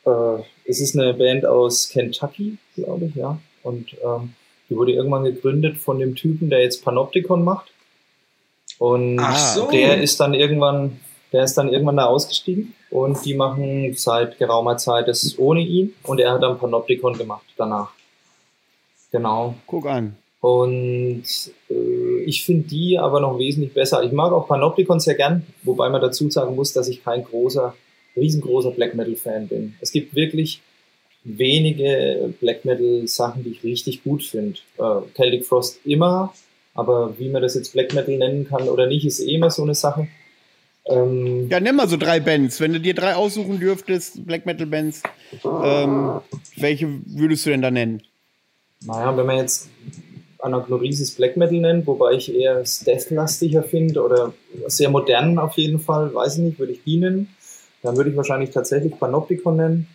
äh, 0.06 0.42
es 0.66 0.80
ist 0.80 0.98
eine 0.98 1.14
Band 1.14 1.46
aus 1.46 1.90
Kentucky, 1.90 2.58
glaube 2.76 3.06
ich, 3.06 3.16
ja. 3.16 3.40
Und 3.64 3.96
ähm, 4.04 4.34
die 4.70 4.76
wurde 4.76 4.94
irgendwann 4.94 5.24
gegründet 5.24 5.78
von 5.78 6.00
dem 6.00 6.16
Typen, 6.16 6.50
der 6.50 6.62
jetzt 6.62 6.84
Panopticon 6.84 7.44
macht. 7.44 7.72
Und 8.78 9.20
so. 9.36 9.70
der 9.72 10.02
ist 10.02 10.20
dann 10.20 10.34
irgendwann 10.34 11.00
der 11.32 11.44
ist 11.44 11.56
dann 11.56 11.70
irgendwann 11.70 11.98
da 11.98 12.06
ausgestiegen 12.06 12.74
und 12.90 13.24
die 13.26 13.34
machen 13.34 13.94
seit 13.96 14.38
geraumer 14.38 14.78
Zeit 14.78 15.08
das 15.08 15.38
ohne 15.38 15.62
ihn 15.62 15.94
und 16.04 16.20
er 16.20 16.34
hat 16.34 16.44
dann 16.44 16.58
Panopticon 16.58 17.18
gemacht 17.18 17.46
danach. 17.58 17.92
Genau. 19.12 19.56
Guck 19.68 19.88
an. 19.88 20.16
Und 20.42 21.24
äh, 21.70 22.24
ich 22.26 22.46
finde 22.46 22.68
die 22.68 22.98
aber 22.98 23.20
noch 23.20 23.38
wesentlich 23.38 23.74
besser. 23.74 24.04
Ich 24.04 24.12
mag 24.12 24.32
auch 24.32 24.48
Panopticon 24.48 25.00
sehr 25.00 25.16
gern, 25.16 25.46
wobei 25.64 25.90
man 25.90 26.02
dazu 26.02 26.30
sagen 26.30 26.56
muss, 26.56 26.74
dass 26.74 26.88
ich 26.88 27.04
kein 27.04 27.24
großer, 27.24 27.76
riesengroßer 28.16 28.72
Black 28.72 28.96
Metal 28.96 29.16
Fan 29.16 29.48
bin. 29.48 29.76
Es 29.82 29.92
gibt 29.92 30.16
wirklich 30.16 30.62
wenige 31.24 32.34
Black 32.40 32.64
Metal 32.64 33.08
Sachen, 33.08 33.44
die 33.44 33.52
ich 33.52 33.64
richtig 33.64 34.04
gut 34.04 34.24
finde. 34.24 34.60
Äh, 34.78 35.02
Celtic 35.16 35.46
Frost 35.46 35.80
immer, 35.86 36.34
aber 36.74 37.20
wie 37.20 37.30
man 37.30 37.42
das 37.42 37.56
jetzt 37.56 37.74
Black 37.74 37.94
Metal 37.94 38.18
nennen 38.18 38.48
kann 38.48 38.70
oder 38.70 38.88
nicht, 38.88 39.06
ist 39.06 39.20
eh 39.20 39.36
immer 39.36 39.50
so 39.50 39.64
eine 39.64 39.76
Sache. 39.76 40.08
Ähm, 40.90 41.48
ja, 41.50 41.60
nimm 41.60 41.76
mal 41.76 41.88
so 41.88 41.98
drei 41.98 42.20
Bands. 42.20 42.60
Wenn 42.60 42.74
du 42.74 42.80
dir 42.80 42.96
drei 42.96 43.16
aussuchen 43.16 43.60
dürftest, 43.60 44.26
Black 44.26 44.46
Metal 44.46 44.66
Bands, 44.66 45.04
ähm, 45.44 46.20
welche 46.58 46.88
würdest 47.06 47.46
du 47.46 47.52
denn 47.52 47.62
da 47.62 47.70
nennen? 47.70 48.02
Naja, 48.86 49.16
wenn 49.16 49.26
man 49.26 49.38
jetzt 49.38 49.70
Anagnorisis 50.40 51.12
Black 51.12 51.38
Metal 51.38 51.60
nennt, 51.60 51.86
wobei 51.86 52.14
ich 52.14 52.34
eher 52.34 52.64
Death-lastiger 52.64 53.64
finde 53.64 54.04
oder 54.04 54.34
sehr 54.68 54.90
modern 54.90 55.38
auf 55.38 55.58
jeden 55.58 55.80
Fall, 55.80 56.14
weiß 56.14 56.38
ich 56.38 56.44
nicht, 56.44 56.60
würde 56.60 56.74
ich 56.74 56.84
die 56.84 56.98
nennen. 56.98 57.28
Dann 57.84 57.96
würde 57.96 58.10
ich 58.10 58.16
wahrscheinlich 58.16 58.50
tatsächlich 58.50 58.98
Panopticon 58.98 59.58
nennen. 59.58 59.88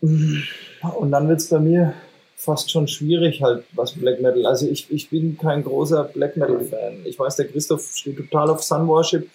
Und 0.00 1.10
dann 1.10 1.28
wird 1.28 1.40
es 1.40 1.48
bei 1.48 1.58
mir 1.58 1.94
fast 2.36 2.70
schon 2.70 2.88
schwierig 2.88 3.42
halt, 3.42 3.64
was 3.72 3.92
Black 3.92 4.20
Metal. 4.20 4.46
Also 4.46 4.66
ich, 4.66 4.90
ich 4.90 5.10
bin 5.10 5.36
kein 5.36 5.62
großer 5.62 6.04
Black 6.04 6.36
Metal 6.38 6.60
Fan. 6.60 7.00
Ich 7.04 7.18
weiß, 7.18 7.36
der 7.36 7.48
Christoph 7.48 7.94
steht 7.94 8.16
total 8.16 8.48
auf 8.48 8.62
Sun 8.62 8.88
Worship 8.88 9.28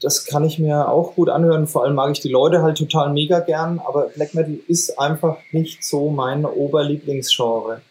das 0.00 0.24
kann 0.24 0.44
ich 0.44 0.58
mir 0.58 0.88
auch 0.88 1.14
gut 1.14 1.28
anhören. 1.28 1.66
Vor 1.66 1.84
allem 1.84 1.94
mag 1.94 2.12
ich 2.12 2.20
die 2.20 2.28
Leute 2.28 2.62
halt 2.62 2.78
total 2.78 3.12
mega 3.12 3.40
gern, 3.40 3.80
aber 3.86 4.10
Black 4.14 4.34
Metal 4.34 4.58
ist 4.66 4.98
einfach 4.98 5.38
nicht 5.52 5.84
so 5.84 6.10
mein 6.10 6.44
Oberlieblingsgenre. 6.44 7.82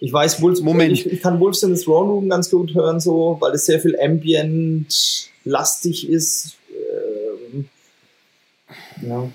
Ich 0.00 0.12
weiß, 0.12 0.40
Wolves, 0.40 0.60
Moment. 0.60 0.92
Ich, 0.92 1.06
ich 1.06 1.20
kann 1.20 1.40
Wolves 1.40 1.62
in 1.62 1.74
the 1.74 1.82
Throne 1.82 2.10
Room 2.10 2.28
ganz 2.28 2.50
gut 2.50 2.74
hören, 2.74 3.00
so, 3.00 3.36
weil 3.40 3.52
es 3.52 3.66
sehr 3.66 3.80
viel 3.80 3.98
ambient 4.00 5.30
lastig 5.44 6.08
ist. 6.08 6.56
Ähm, 7.52 7.68
ja. 9.02 9.28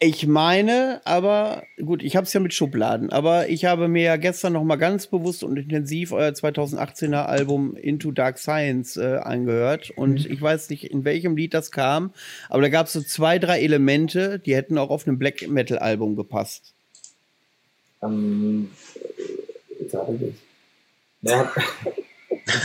Ich 0.00 0.28
meine, 0.28 1.00
aber 1.04 1.64
gut, 1.84 2.04
ich 2.04 2.14
habe 2.14 2.24
es 2.24 2.32
ja 2.32 2.38
mit 2.38 2.54
Schubladen, 2.54 3.10
aber 3.10 3.48
ich 3.48 3.64
habe 3.64 3.88
mir 3.88 4.02
ja 4.02 4.16
gestern 4.16 4.52
noch 4.52 4.62
mal 4.62 4.76
ganz 4.76 5.08
bewusst 5.08 5.42
und 5.42 5.56
intensiv 5.56 6.12
euer 6.12 6.30
2018er 6.30 7.24
Album 7.24 7.76
Into 7.76 8.12
Dark 8.12 8.38
Science 8.38 8.96
äh, 8.96 9.16
angehört 9.16 9.90
und 9.90 10.24
mhm. 10.24 10.32
ich 10.32 10.40
weiß 10.40 10.70
nicht, 10.70 10.84
in 10.84 11.04
welchem 11.04 11.36
Lied 11.36 11.52
das 11.52 11.72
kam, 11.72 12.12
aber 12.48 12.62
da 12.62 12.68
gab 12.68 12.86
es 12.86 12.92
so 12.92 13.02
zwei, 13.02 13.40
drei 13.40 13.60
Elemente, 13.60 14.38
die 14.38 14.54
hätten 14.54 14.78
auch 14.78 14.90
auf 14.90 15.04
einem 15.08 15.18
Black 15.18 15.48
Metal 15.48 15.78
Album 15.78 16.14
gepasst. 16.14 16.74
Ähm, 18.00 18.70
habe 19.92 20.14
ich 20.14 20.34
ja. 21.22 21.50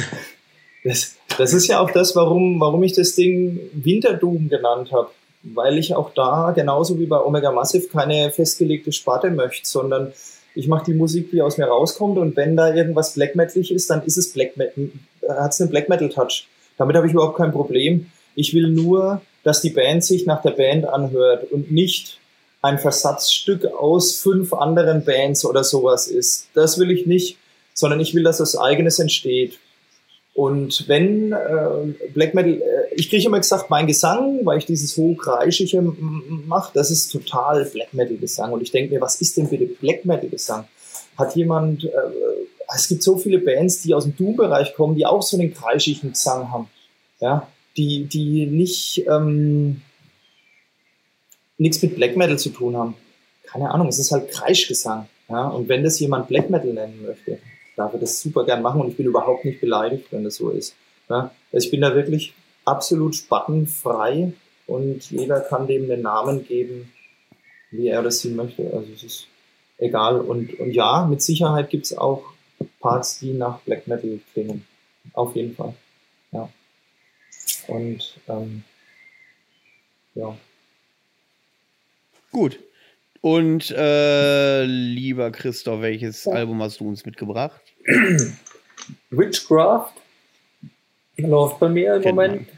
das, 0.84 1.16
das 1.40 1.54
ist 1.54 1.66
ja 1.66 1.80
auch 1.80 1.90
das, 1.90 2.16
warum, 2.16 2.60
warum 2.60 2.84
ich 2.84 2.94
das 2.94 3.16
Ding 3.16 3.60
Winterdoom 3.74 4.50
genannt 4.50 4.92
habe 4.92 5.10
weil 5.44 5.78
ich 5.78 5.96
auch 5.96 6.14
da, 6.14 6.52
genauso 6.56 7.00
wie 7.00 7.06
bei 7.06 7.20
Omega 7.20 7.52
Massive, 7.52 7.88
keine 7.88 8.32
festgelegte 8.32 8.92
Sparte 8.92 9.30
möchte, 9.30 9.68
sondern 9.68 10.14
ich 10.56 10.68
mache 10.68 10.86
die 10.86 10.94
Musik, 10.94 11.32
die 11.32 11.42
aus 11.42 11.58
mir 11.58 11.66
rauskommt 11.66 12.18
und 12.18 12.36
wenn 12.36 12.56
da 12.56 12.74
irgendwas 12.74 13.14
Black 13.14 13.36
Metalig 13.36 13.72
ist, 13.72 13.90
dann 13.90 14.04
ist 14.04 14.18
es 14.18 14.34
Black 14.34 14.56
Metal, 14.58 14.90
hat 15.28 15.52
es 15.52 15.62
einen 15.62 15.70
Black 15.70 15.90
Metal 15.90 16.10
Touch. 16.10 16.48
Damit 16.78 16.96
habe 16.96 17.08
ich 17.08 17.14
überhaupt 17.14 17.38
kein 17.38 17.52
Problem. 17.52 18.08
Ich 18.36 18.54
will 18.54 18.70
nur 18.70 19.22
dass 19.44 19.62
die 19.62 19.70
Band 19.70 20.04
sich 20.04 20.26
nach 20.26 20.42
der 20.42 20.52
Band 20.52 20.86
anhört 20.86 21.52
und 21.52 21.72
nicht 21.72 22.20
ein 22.62 22.80
Versatzstück 22.80 23.66
aus 23.66 24.16
fünf 24.16 24.54
anderen 24.54 25.04
Bands 25.04 25.46
oder 25.46 25.64
sowas 25.64 26.08
ist. 26.08 26.48
Das 26.54 26.80
will 26.80 26.92
ich 26.92 27.06
nicht, 27.06 27.38
sondern 27.74 28.00
ich 28.00 28.16
will, 28.16 28.24
dass 28.24 28.38
das 28.38 28.58
eigenes 28.58 29.00
entsteht. 29.00 29.60
Und 30.34 30.88
wenn 30.88 31.32
äh, 31.32 32.08
Black 32.14 32.34
Metal, 32.34 32.54
äh, 32.54 32.96
ich 32.96 33.10
kriege 33.10 33.26
immer 33.26 33.38
gesagt, 33.38 33.70
mein 33.70 33.86
Gesang, 33.86 34.40
weil 34.44 34.58
ich 34.58 34.66
dieses 34.66 34.98
hochkreischige 34.98 35.82
mache, 35.82 36.72
das 36.74 36.90
ist 36.90 37.10
total 37.12 37.66
Black 37.66 37.94
Metal 37.94 38.18
Gesang. 38.18 38.52
Und 38.52 38.62
ich 38.64 38.72
denke 38.72 38.94
mir, 38.94 39.02
was 39.02 39.22
ist 39.22 39.38
denn 39.38 39.48
bitte 39.48 39.66
Black 39.66 40.06
Metal 40.06 40.30
Gesang? 40.30 40.66
Hat 41.18 41.36
jemand, 41.36 41.84
äh, 41.84 41.90
es 42.76 42.88
gibt 42.88 43.04
so 43.04 43.18
viele 43.18 43.38
Bands, 43.38 43.84
die 43.84 43.94
aus 43.94 44.06
dem 44.06 44.16
Doom-Bereich 44.16 44.74
kommen, 44.74 44.96
die 44.96 45.06
auch 45.06 45.22
so 45.22 45.38
einen 45.38 45.54
kreischigen 45.54 46.14
Gesang 46.14 46.52
haben, 46.52 46.68
ja, 47.20 47.48
die, 47.78 48.06
die 48.06 48.48
nicht 48.48 49.06
ähm, 49.08 49.82
nichts 51.60 51.82
mit 51.84 51.96
Black 51.96 52.18
Metal 52.18 52.40
zu 52.40 52.50
tun 52.50 52.76
haben. 52.76 52.96
Keine 53.44 53.70
Ahnung, 53.70 53.88
es 53.88 54.00
ist 54.00 54.12
halt 54.12 54.32
Kreischgesang. 54.32 55.08
Ja, 55.30 55.48
und 55.48 55.70
wenn 55.70 55.84
das 55.84 56.00
jemand 56.00 56.28
Black 56.28 56.50
Metal 56.50 56.74
nennen 56.74 57.04
möchte, 57.06 57.40
darf 57.76 57.94
er 57.94 58.00
das 58.00 58.22
super 58.22 58.46
gern 58.46 58.62
machen 58.62 58.82
und 58.82 58.90
ich 58.90 58.98
bin 58.98 59.06
überhaupt 59.06 59.46
nicht 59.46 59.62
beleidigt, 59.62 60.08
wenn 60.12 60.24
das 60.24 60.36
so 60.36 60.50
ist. 60.50 60.76
Ja, 61.10 61.32
also 61.52 61.66
ich 61.66 61.72
bin 61.72 61.82
da 61.82 61.96
wirklich 61.96 62.34
absolut 62.66 63.16
spattenfrei 63.16 64.34
und 64.68 65.12
jeder 65.12 65.42
kann 65.42 65.68
dem 65.68 65.84
einen 65.84 66.02
Namen 66.02 66.46
geben, 66.46 66.92
wie 67.72 67.88
er 67.88 68.02
das 68.02 68.20
sehen 68.20 68.36
möchte. 68.36 68.72
Also 68.74 68.88
es 68.94 69.04
ist 69.04 69.28
egal. 69.78 70.22
Und, 70.22 70.60
und 70.60 70.72
ja, 70.72 71.06
mit 71.06 71.22
Sicherheit 71.22 71.70
gibt 71.70 71.86
es 71.86 71.98
auch 71.98 72.24
Parts, 72.80 73.20
die 73.20 73.34
nach 73.34 73.60
Black 73.62 73.88
Metal 73.88 74.20
klingen. 74.34 74.66
Auf 75.14 75.36
jeden 75.36 75.56
Fall. 75.56 75.74
Ja. 76.32 76.50
Und 77.68 78.20
ähm, 78.28 78.64
ja. 80.16 80.38
Gut. 82.32 82.60
Und 83.22 83.72
äh, 83.72 84.66
lieber 84.66 85.32
Christoph, 85.32 85.82
welches 85.82 86.26
ja. 86.26 86.34
Album 86.34 86.62
hast 86.62 86.80
du 86.80 86.88
uns 86.88 87.06
mitgebracht? 87.06 87.63
Witchcraft 89.10 89.94
läuft 91.18 91.60
bei 91.60 91.70
mir 91.70 91.96
im 91.96 92.02
Kennt 92.02 92.16
Moment. 92.16 92.48
Man. 92.48 92.58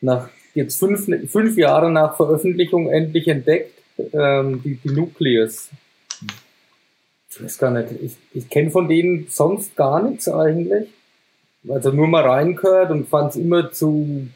Nach 0.00 0.28
jetzt 0.54 0.78
fünf, 0.78 1.06
fünf 1.30 1.56
Jahre 1.56 1.90
nach 1.90 2.16
Veröffentlichung 2.16 2.88
endlich 2.88 3.28
entdeckt, 3.28 3.72
ähm, 4.12 4.62
die, 4.62 4.76
die 4.76 4.90
Nucleus. 4.90 5.68
Ich 7.30 7.42
weiß 7.42 7.58
gar 7.58 7.70
nicht, 7.70 7.88
ich, 8.02 8.16
ich 8.32 8.48
kenne 8.48 8.70
von 8.70 8.88
denen 8.88 9.26
sonst 9.28 9.76
gar 9.76 10.02
nichts 10.02 10.28
eigentlich. 10.28 10.88
Also 11.68 11.90
nur 11.90 12.06
mal 12.06 12.22
reingehört 12.22 12.90
und 12.90 13.08
fand 13.08 13.30
es 13.30 13.36
immer 13.36 13.70
zu 13.72 14.28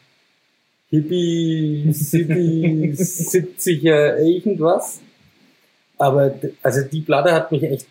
Hippie, 0.90 1.92
City, 1.92 2.92
70er, 2.94 4.16
irgendwas. 4.18 5.00
Aber 5.96 6.34
also 6.62 6.82
die 6.82 7.00
Platte 7.00 7.32
hat 7.32 7.52
mich 7.52 7.62
echt 7.62 7.86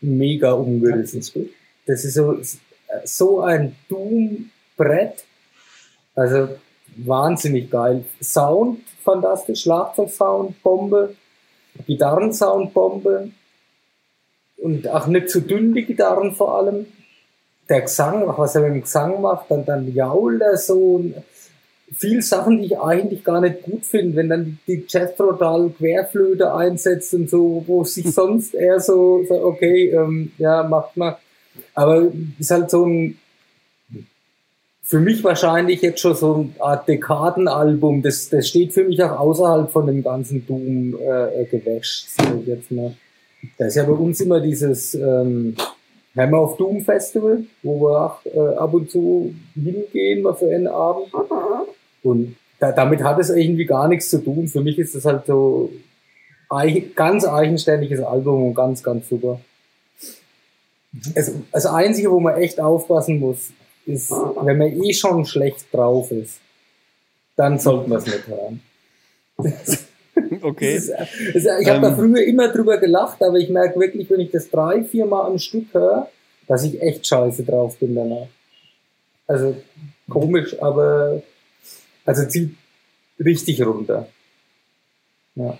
mega 0.00 0.52
umgerissen. 0.52 1.22
Das 1.88 2.04
ist 2.04 2.14
so, 2.14 2.38
so 3.04 3.40
ein 3.40 3.74
Doom-Brett. 3.88 5.24
Also 6.14 6.50
wahnsinnig 6.96 7.70
geil. 7.70 8.04
Sound 8.22 8.80
fantastisch, 9.02 9.62
Schlagzeug-Sound, 9.62 10.62
Bombe, 10.62 11.14
Gitarrensound, 11.86 12.74
Bombe. 12.74 13.30
Und 14.58 14.88
auch 14.88 15.06
nicht 15.06 15.30
zu 15.30 15.40
dünn, 15.40 15.72
die 15.72 15.84
Gitarren 15.84 16.34
vor 16.34 16.58
allem. 16.58 16.86
Der 17.68 17.82
Gesang, 17.82 18.24
was 18.36 18.54
er 18.54 18.62
mit 18.62 18.74
dem 18.74 18.82
Gesang 18.82 19.20
macht, 19.20 19.50
dann, 19.50 19.64
dann 19.64 19.94
jault 19.94 20.40
er 20.40 20.56
so 20.56 21.04
viel 21.96 22.20
Sachen, 22.22 22.58
die 22.58 22.66
ich 22.66 22.78
eigentlich 22.78 23.24
gar 23.24 23.40
nicht 23.40 23.62
gut 23.62 23.86
finde, 23.86 24.16
wenn 24.16 24.28
dann 24.28 24.58
die 24.66 24.84
Jethro 24.86 25.34
Querflöte 25.70 26.52
einsetzt 26.52 27.14
und 27.14 27.30
so, 27.30 27.62
wo 27.66 27.84
sich 27.84 28.12
sonst 28.12 28.54
eher 28.54 28.80
so, 28.80 29.24
so 29.26 29.34
okay, 29.44 29.90
ähm, 29.90 30.32
ja, 30.38 30.62
macht 30.64 30.96
man. 30.96 31.16
Aber 31.74 32.10
ist 32.38 32.50
halt 32.50 32.70
so 32.70 32.86
ein, 32.86 33.18
für 34.82 35.00
mich 35.00 35.22
wahrscheinlich 35.22 35.82
jetzt 35.82 36.00
schon 36.00 36.14
so 36.14 36.34
eine 36.34 36.50
Art 36.60 36.88
Dekadenalbum. 36.88 38.02
Das, 38.02 38.30
das 38.30 38.48
steht 38.48 38.72
für 38.72 38.84
mich 38.84 39.02
auch 39.02 39.18
außerhalb 39.18 39.70
von 39.70 39.86
dem 39.86 40.02
ganzen 40.02 40.46
Doom-Gewäsch, 40.46 42.06
äh, 42.18 42.50
jetzt 42.50 42.70
mal. 42.70 42.94
Da 43.56 43.66
ist 43.66 43.76
ja 43.76 43.84
bei 43.84 43.92
uns 43.92 44.20
immer 44.20 44.40
dieses 44.40 44.94
ähm, 44.94 45.54
Hammer 46.16 46.42
of 46.42 46.56
Doom 46.56 46.80
Festival, 46.80 47.44
wo 47.62 47.80
wir 47.82 48.04
auch 48.06 48.26
äh, 48.26 48.56
ab 48.56 48.74
und 48.74 48.90
zu 48.90 49.34
hingehen, 49.54 50.22
mal 50.22 50.34
für 50.34 50.50
einen 50.50 50.66
Abend. 50.66 51.08
Und 52.02 52.36
da, 52.58 52.72
damit 52.72 53.02
hat 53.02 53.18
es 53.20 53.30
irgendwie 53.30 53.66
gar 53.66 53.88
nichts 53.88 54.10
zu 54.10 54.18
tun. 54.24 54.48
Für 54.48 54.60
mich 54.60 54.78
ist 54.78 54.94
das 54.94 55.04
halt 55.04 55.26
so 55.26 55.70
ein 56.50 56.92
ganz 56.94 57.26
eigenständiges 57.26 58.00
Album 58.00 58.42
und 58.48 58.54
ganz, 58.54 58.82
ganz 58.82 59.08
super. 59.08 59.40
Das, 60.92 61.32
das 61.52 61.66
Einzige, 61.66 62.10
wo 62.10 62.20
man 62.20 62.36
echt 62.36 62.60
aufpassen 62.60 63.18
muss, 63.18 63.50
ist, 63.86 64.10
wenn 64.10 64.58
man 64.58 64.82
eh 64.82 64.92
schon 64.92 65.24
schlecht 65.24 65.72
drauf 65.72 66.10
ist, 66.10 66.40
dann 67.36 67.58
sollte 67.58 67.88
man 67.88 67.98
es 67.98 68.06
nicht 68.06 68.26
hören. 68.26 68.60
Okay. 70.42 70.74
Ist, 70.74 70.88
ist, 70.88 71.46
ich 71.60 71.68
habe 71.68 71.80
da 71.80 71.88
ähm. 71.88 71.96
früher 71.96 72.24
immer 72.24 72.48
drüber 72.48 72.78
gelacht, 72.78 73.22
aber 73.22 73.36
ich 73.36 73.48
merke 73.50 73.78
wirklich, 73.78 74.10
wenn 74.10 74.20
ich 74.20 74.30
das 74.30 74.50
drei, 74.50 74.82
vier 74.82 75.06
Mal 75.06 75.26
am 75.26 75.38
Stück 75.38 75.72
höre, 75.72 76.08
dass 76.48 76.64
ich 76.64 76.82
echt 76.82 77.06
scheiße 77.06 77.44
drauf 77.44 77.76
bin 77.78 77.94
danach. 77.94 78.26
Also 79.26 79.56
komisch, 80.10 80.60
aber 80.60 81.22
also 82.04 82.26
zieht 82.26 82.56
richtig 83.20 83.64
runter. 83.64 84.08
Ja. 85.36 85.58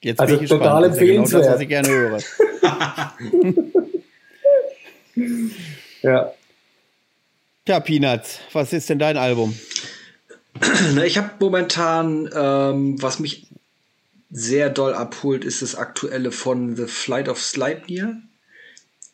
Jetzt 0.00 0.20
also 0.20 0.36
total 0.38 0.84
empfehlenswert. 0.84 1.42
Genau 1.42 1.52
das, 1.52 1.54
was 1.54 1.60
ich 1.60 1.68
gerne 1.68 1.88
höre. 1.88 2.18
ja. 6.02 6.32
Tja, 7.64 7.80
Peanuts, 7.80 8.40
was 8.52 8.72
ist 8.72 8.88
denn 8.88 8.98
dein 8.98 9.16
Album? 9.16 9.58
Ich 11.04 11.16
habe 11.16 11.30
momentan, 11.40 12.28
ähm, 12.34 13.00
was 13.00 13.18
mich 13.18 13.46
sehr 14.30 14.68
doll 14.68 14.94
abholt, 14.94 15.44
ist 15.44 15.62
das 15.62 15.74
aktuelle 15.74 16.32
von 16.32 16.76
The 16.76 16.86
Flight 16.86 17.28
of 17.28 17.40
Sleipnir. 17.40 18.20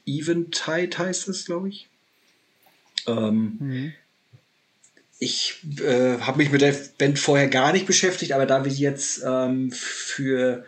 Eventide 0.06 0.96
heißt 0.98 1.28
es, 1.28 1.44
glaube 1.44 1.68
ich. 1.68 1.88
Ähm, 3.06 3.56
mhm 3.58 3.92
ich 5.18 5.60
äh, 5.80 6.18
habe 6.20 6.38
mich 6.38 6.50
mit 6.50 6.60
der 6.60 6.74
Band 6.96 7.18
vorher 7.18 7.48
gar 7.48 7.72
nicht 7.72 7.86
beschäftigt, 7.86 8.32
aber 8.32 8.46
da 8.46 8.64
wir 8.64 8.72
jetzt 8.72 9.22
ähm, 9.26 9.72
für 9.72 10.64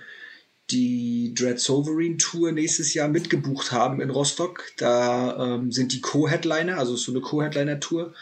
die 0.71 1.33
Dread 1.35 1.61
Sovereign 1.61 2.19
Tour 2.19 2.53
nächstes 2.53 2.95
Jahr 2.95 3.09
mitgebucht 3.09 3.73
haben 3.73 4.01
in 4.01 4.11
Rostock, 4.11 4.73
da 4.77 5.57
ähm, 5.57 5.73
sind 5.73 5.93
die 5.93 6.01
Co-Headliner, 6.01 6.79
also 6.79 6.97
so 6.97 7.13
eine 7.13 7.21
Co-Headliner-Tour. 7.21 8.15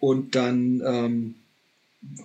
Und 0.00 0.34
dann 0.34 0.82
ähm, 0.84 1.34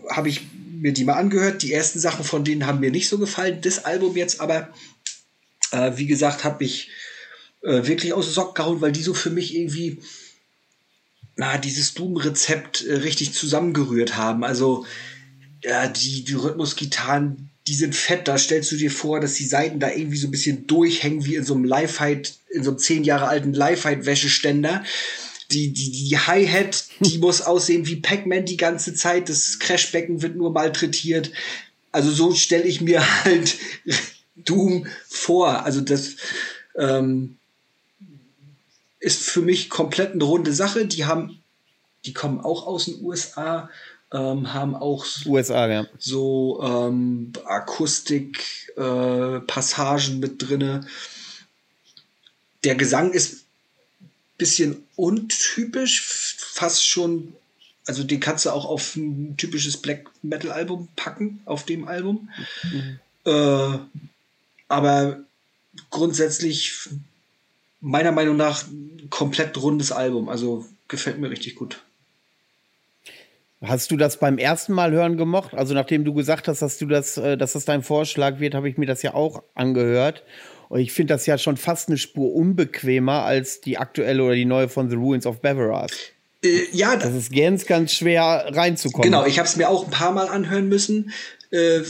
habe 0.10 0.30
ich 0.30 0.42
mir 0.72 0.94
die 0.94 1.06
mal 1.06 1.14
angehört. 1.14 1.64
Die 1.64 1.74
ersten 1.74 2.00
Sachen 2.00 2.24
von 2.24 2.44
denen 2.44 2.66
haben 2.66 2.80
mir 2.80 2.92
nicht 2.92 3.10
so 3.10 3.18
gefallen. 3.18 3.60
Das 3.62 3.86
Album 3.86 4.16
jetzt 4.16 4.42
aber, 4.42 4.70
äh, 5.72 5.92
wie 5.96 6.06
gesagt, 6.06 6.44
habe 6.44 6.64
ich 6.64 6.90
äh, 7.62 7.88
wirklich 7.88 8.14
aus 8.14 8.26
dem 8.26 8.34
Sock 8.34 8.56
gehauen, 8.56 8.82
weil 8.82 8.92
die 8.92 9.04
so 9.04 9.14
für 9.14 9.30
mich 9.30 9.56
irgendwie 9.56 10.00
na, 11.36 11.58
dieses 11.58 11.94
Doom-Rezept 11.94 12.86
äh, 12.86 12.96
richtig 12.96 13.34
zusammengerührt 13.34 14.16
haben. 14.18 14.44
Also 14.44 14.86
ja, 15.64 15.88
die, 15.88 16.24
die 16.24 16.34
Rhythmusgitarren, 16.34 17.50
die 17.68 17.76
sind 17.76 17.96
fett. 17.96 18.28
Da 18.28 18.38
stellst 18.38 18.72
du 18.72 18.76
dir 18.76 18.92
vor, 18.92 19.20
dass 19.20 19.36
die 19.36 19.46
Seiten 19.46 19.80
da 19.80 19.92
irgendwie 19.92 20.18
so 20.18 20.28
ein 20.28 20.32
bisschen 20.32 20.68
durchhängen 20.68 21.26
wie 21.26 21.36
in 21.36 21.44
so 21.44 21.54
einem 21.54 21.64
Live-Fight, 21.64 22.36
in 22.50 22.64
so 22.64 22.72
einem 22.72 22.80
zehn 22.80 23.04
Jahre 23.04 23.28
alten 23.28 23.54
Live-Fight-Wäscheständer. 23.54 24.84
Die, 25.52 25.72
die, 25.72 25.92
die 25.92 26.18
Hi-Hat, 26.18 26.86
die 27.00 27.18
muss 27.20 27.42
aussehen 27.42 27.86
wie 27.88 27.98
Pac-Man 27.98 28.46
die 28.46 28.58
ganze 28.58 28.94
Zeit. 28.94 29.30
Das 29.30 29.60
Crashbecken 29.60 30.22
wird 30.22 30.36
nur 30.36 30.52
malträtiert. 30.52 31.32
Also 31.92 32.12
so 32.12 32.34
stelle 32.34 32.64
ich 32.64 32.82
mir 32.82 33.02
halt 33.24 33.58
Doom 34.36 34.88
vor. 35.08 35.64
Also 35.66 35.82
das, 35.82 36.16
ähm, 36.78 37.38
ist 39.04 39.30
für 39.30 39.42
mich 39.42 39.70
komplett 39.70 40.14
eine 40.14 40.24
runde 40.24 40.54
Sache. 40.54 40.86
Die 40.86 41.06
haben, 41.06 41.44
die 42.06 42.14
kommen 42.14 42.40
auch 42.40 42.66
aus 42.66 42.86
den 42.86 43.04
USA, 43.04 43.70
ähm, 44.14 44.54
haben 44.54 44.76
auch 44.76 45.04
so, 45.06 45.32
USA, 45.32 45.68
ja. 45.68 45.88
so 45.98 46.62
ähm, 46.64 47.34
Akustik-Passagen 47.46 50.16
äh, 50.16 50.20
mit 50.20 50.42
drinne. 50.42 50.86
Der 52.64 52.76
Gesang 52.76 53.12
ist 53.12 53.44
bisschen 54.38 54.84
untypisch, 54.96 56.02
fast 56.38 56.86
schon, 56.86 57.34
also 57.86 58.04
den 58.04 58.20
kannst 58.20 58.46
du 58.46 58.52
auch 58.52 58.66
auf 58.66 58.96
ein 58.96 59.36
typisches 59.38 59.78
Black 59.78 60.10
Metal 60.22 60.52
Album 60.52 60.88
packen, 60.96 61.42
auf 61.46 61.66
dem 61.66 61.88
Album. 61.88 62.30
Mhm. 62.64 63.00
Äh, 63.26 63.80
aber 64.68 65.24
grundsätzlich 65.90 66.90
meiner 67.80 68.12
Meinung 68.12 68.38
nach 68.38 68.64
komplett 69.10 69.58
rundes 69.58 69.92
Album. 69.92 70.30
Also 70.30 70.66
gefällt 70.88 71.20
mir 71.20 71.30
richtig 71.30 71.56
gut. 71.56 71.82
Hast 73.64 73.92
du 73.92 73.98
das 73.98 74.18
beim 74.18 74.38
ersten 74.38 74.74
Mal 74.74 74.92
hören 74.92 75.16
gemocht? 75.16 75.54
Also 75.54 75.74
nachdem 75.74 76.04
du 76.04 76.14
gesagt 76.14 76.48
hast, 76.48 76.62
dass 76.62 76.78
du 76.78 76.86
das, 76.86 77.18
äh, 77.18 77.38
dass 77.38 77.54
das 77.54 77.66
dein 77.66 77.82
Vorschlag 77.82 78.40
wird, 78.40 78.56
habe 78.56 78.68
ich 78.68 78.78
mir 78.78 78.86
das 78.86 79.02
ja 79.02 79.14
auch 79.14 79.44
angehört. 79.56 80.24
Und 80.70 80.80
ich 80.80 80.92
finde 80.92 81.14
das 81.14 81.26
ja 81.26 81.38
schon 81.38 81.56
fast 81.56 81.88
eine 81.88 81.98
Spur 81.98 82.34
unbequemer 82.34 83.24
als 83.24 83.62
die 83.62 83.78
aktuelle 83.78 84.24
oder 84.24 84.36
die 84.36 84.46
neue 84.46 84.68
von 84.68 84.90
The 84.90 84.96
Ruins 84.96 85.26
of 85.26 85.42
Beveras. 85.42 85.92
Äh, 86.44 86.64
ja, 86.74 86.96
das 86.98 87.14
ist 87.14 87.34
ganz, 87.34 87.66
ganz 87.66 87.94
schwer 87.94 88.50
reinzukommen. 88.50 89.04
Genau, 89.04 89.26
ich 89.26 89.40
habe 89.40 89.48
es 89.48 89.56
mir 89.56 89.70
auch 89.70 89.86
ein 89.86 89.92
paar 89.92 90.12
Mal 90.12 90.28
anhören 90.28 90.68
müssen. 90.68 91.12
Äh, 91.52 91.82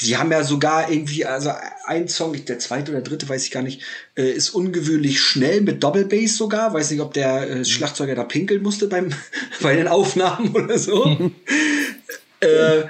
die 0.00 0.16
haben 0.16 0.30
ja 0.30 0.44
sogar 0.44 0.90
irgendwie, 0.90 1.24
also 1.24 1.50
ein 1.86 2.08
Song, 2.08 2.44
der 2.44 2.58
zweite 2.58 2.92
oder 2.92 3.00
dritte, 3.00 3.28
weiß 3.28 3.44
ich 3.44 3.50
gar 3.50 3.62
nicht, 3.62 3.82
äh, 4.16 4.30
ist 4.30 4.50
ungewöhnlich 4.50 5.20
schnell 5.20 5.60
mit 5.60 5.82
Doppelbass 5.82 6.36
sogar. 6.36 6.72
Weiß 6.74 6.90
nicht, 6.90 7.00
ob 7.00 7.14
der 7.14 7.50
äh, 7.50 7.64
Schlagzeuger 7.64 8.14
da 8.14 8.24
pinkeln 8.24 8.62
musste 8.62 8.86
beim, 8.86 9.12
bei 9.60 9.76
den 9.76 9.88
Aufnahmen 9.88 10.50
oder 10.54 10.78
so. 10.78 11.32
äh, 12.40 12.84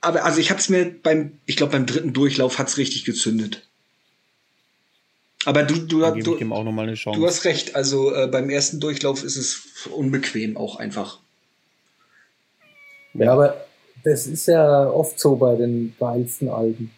aber 0.00 0.24
also 0.24 0.40
ich 0.40 0.50
habe 0.50 0.60
es 0.60 0.68
mir 0.68 0.86
beim, 1.02 1.38
ich 1.46 1.56
glaube 1.56 1.72
beim 1.72 1.86
dritten 1.86 2.12
Durchlauf 2.12 2.58
hat's 2.58 2.78
richtig 2.78 3.04
gezündet. 3.04 3.66
Aber 5.46 5.62
du, 5.62 5.74
du, 5.74 6.00
du, 6.20 6.36
du 6.36 7.26
hast 7.26 7.44
recht. 7.44 7.74
Also 7.74 8.14
äh, 8.14 8.26
beim 8.26 8.50
ersten 8.50 8.78
Durchlauf 8.78 9.24
ist 9.24 9.36
es 9.36 9.86
unbequem 9.90 10.56
auch 10.58 10.76
einfach. 10.76 11.18
Ja, 13.14 13.32
aber 13.32 13.66
das 14.04 14.26
ist 14.26 14.46
ja 14.46 14.88
oft 14.88 15.18
so 15.18 15.36
bei 15.36 15.56
den 15.56 15.94
geilsten 15.98 16.48
Alben. 16.48 16.90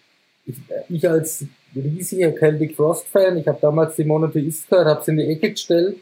Ich, 0.44 0.56
ich 0.88 1.08
als 1.08 1.44
riesiger 1.74 2.34
Celtic 2.34 2.76
Frost 2.76 3.06
Fan, 3.08 3.38
ich 3.38 3.46
habe 3.46 3.58
damals 3.60 3.96
die 3.96 4.04
Monotheist 4.04 4.68
gehört, 4.68 4.86
habe 4.86 5.04
sie 5.04 5.12
in 5.12 5.16
die 5.18 5.26
Ecke 5.28 5.50
gestellt 5.52 5.96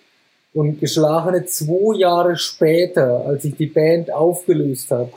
und 0.53 0.81
geschlagene 0.81 1.45
zwei 1.47 1.99
Jahre 1.99 2.37
später, 2.37 3.25
als 3.27 3.45
ich 3.45 3.57
die 3.57 3.67
Band 3.67 4.13
aufgelöst 4.13 4.91
habe, 4.91 5.13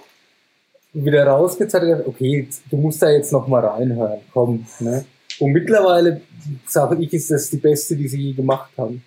wieder 0.93 1.26
rausgezeigt 1.26 1.85
habe, 1.85 2.07
okay, 2.07 2.47
du 2.69 2.77
musst 2.77 3.01
da 3.01 3.10
jetzt 3.10 3.31
noch 3.31 3.47
mal 3.47 3.65
reinhören, 3.65 4.19
komm. 4.31 4.65
Ne? 4.80 5.05
Und 5.39 5.51
mittlerweile 5.51 6.22
sage 6.68 7.01
ich, 7.01 7.11
ist 7.14 7.31
das 7.31 7.49
die 7.49 7.57
beste, 7.57 7.95
die 7.95 8.07
sie 8.07 8.22
je 8.22 8.34
gemacht 8.34 8.72
haben. 8.77 9.03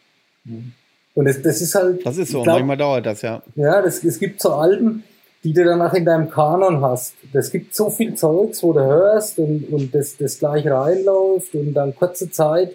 Und 1.15 1.25
das, 1.25 1.41
das 1.41 1.61
ist 1.61 1.75
halt. 1.75 2.05
Das 2.05 2.19
ist 2.19 2.31
so, 2.31 2.43
glaub, 2.43 2.57
manchmal 2.57 2.77
dauert 2.77 3.07
das, 3.07 3.23
ja. 3.23 3.43
Ja, 3.55 3.81
das, 3.81 4.03
es 4.03 4.19
gibt 4.19 4.41
so 4.41 4.53
Alben, 4.53 5.05
die 5.47 5.53
du 5.53 5.63
danach 5.63 5.95
in 5.95 6.05
deinem 6.05 6.29
Kanon 6.29 6.81
hast. 6.81 7.15
Es 7.33 7.53
gibt 7.53 7.73
so 7.73 7.89
viel 7.89 8.17
Zeugs, 8.17 8.65
wo 8.65 8.73
du 8.73 8.81
hörst 8.81 9.39
und, 9.39 9.69
und 9.71 9.95
das, 9.95 10.17
das 10.17 10.41
gleich 10.41 10.67
reinläuft 10.67 11.55
und 11.55 11.73
dann 11.73 11.95
kurze 11.95 12.29
Zeit, 12.33 12.73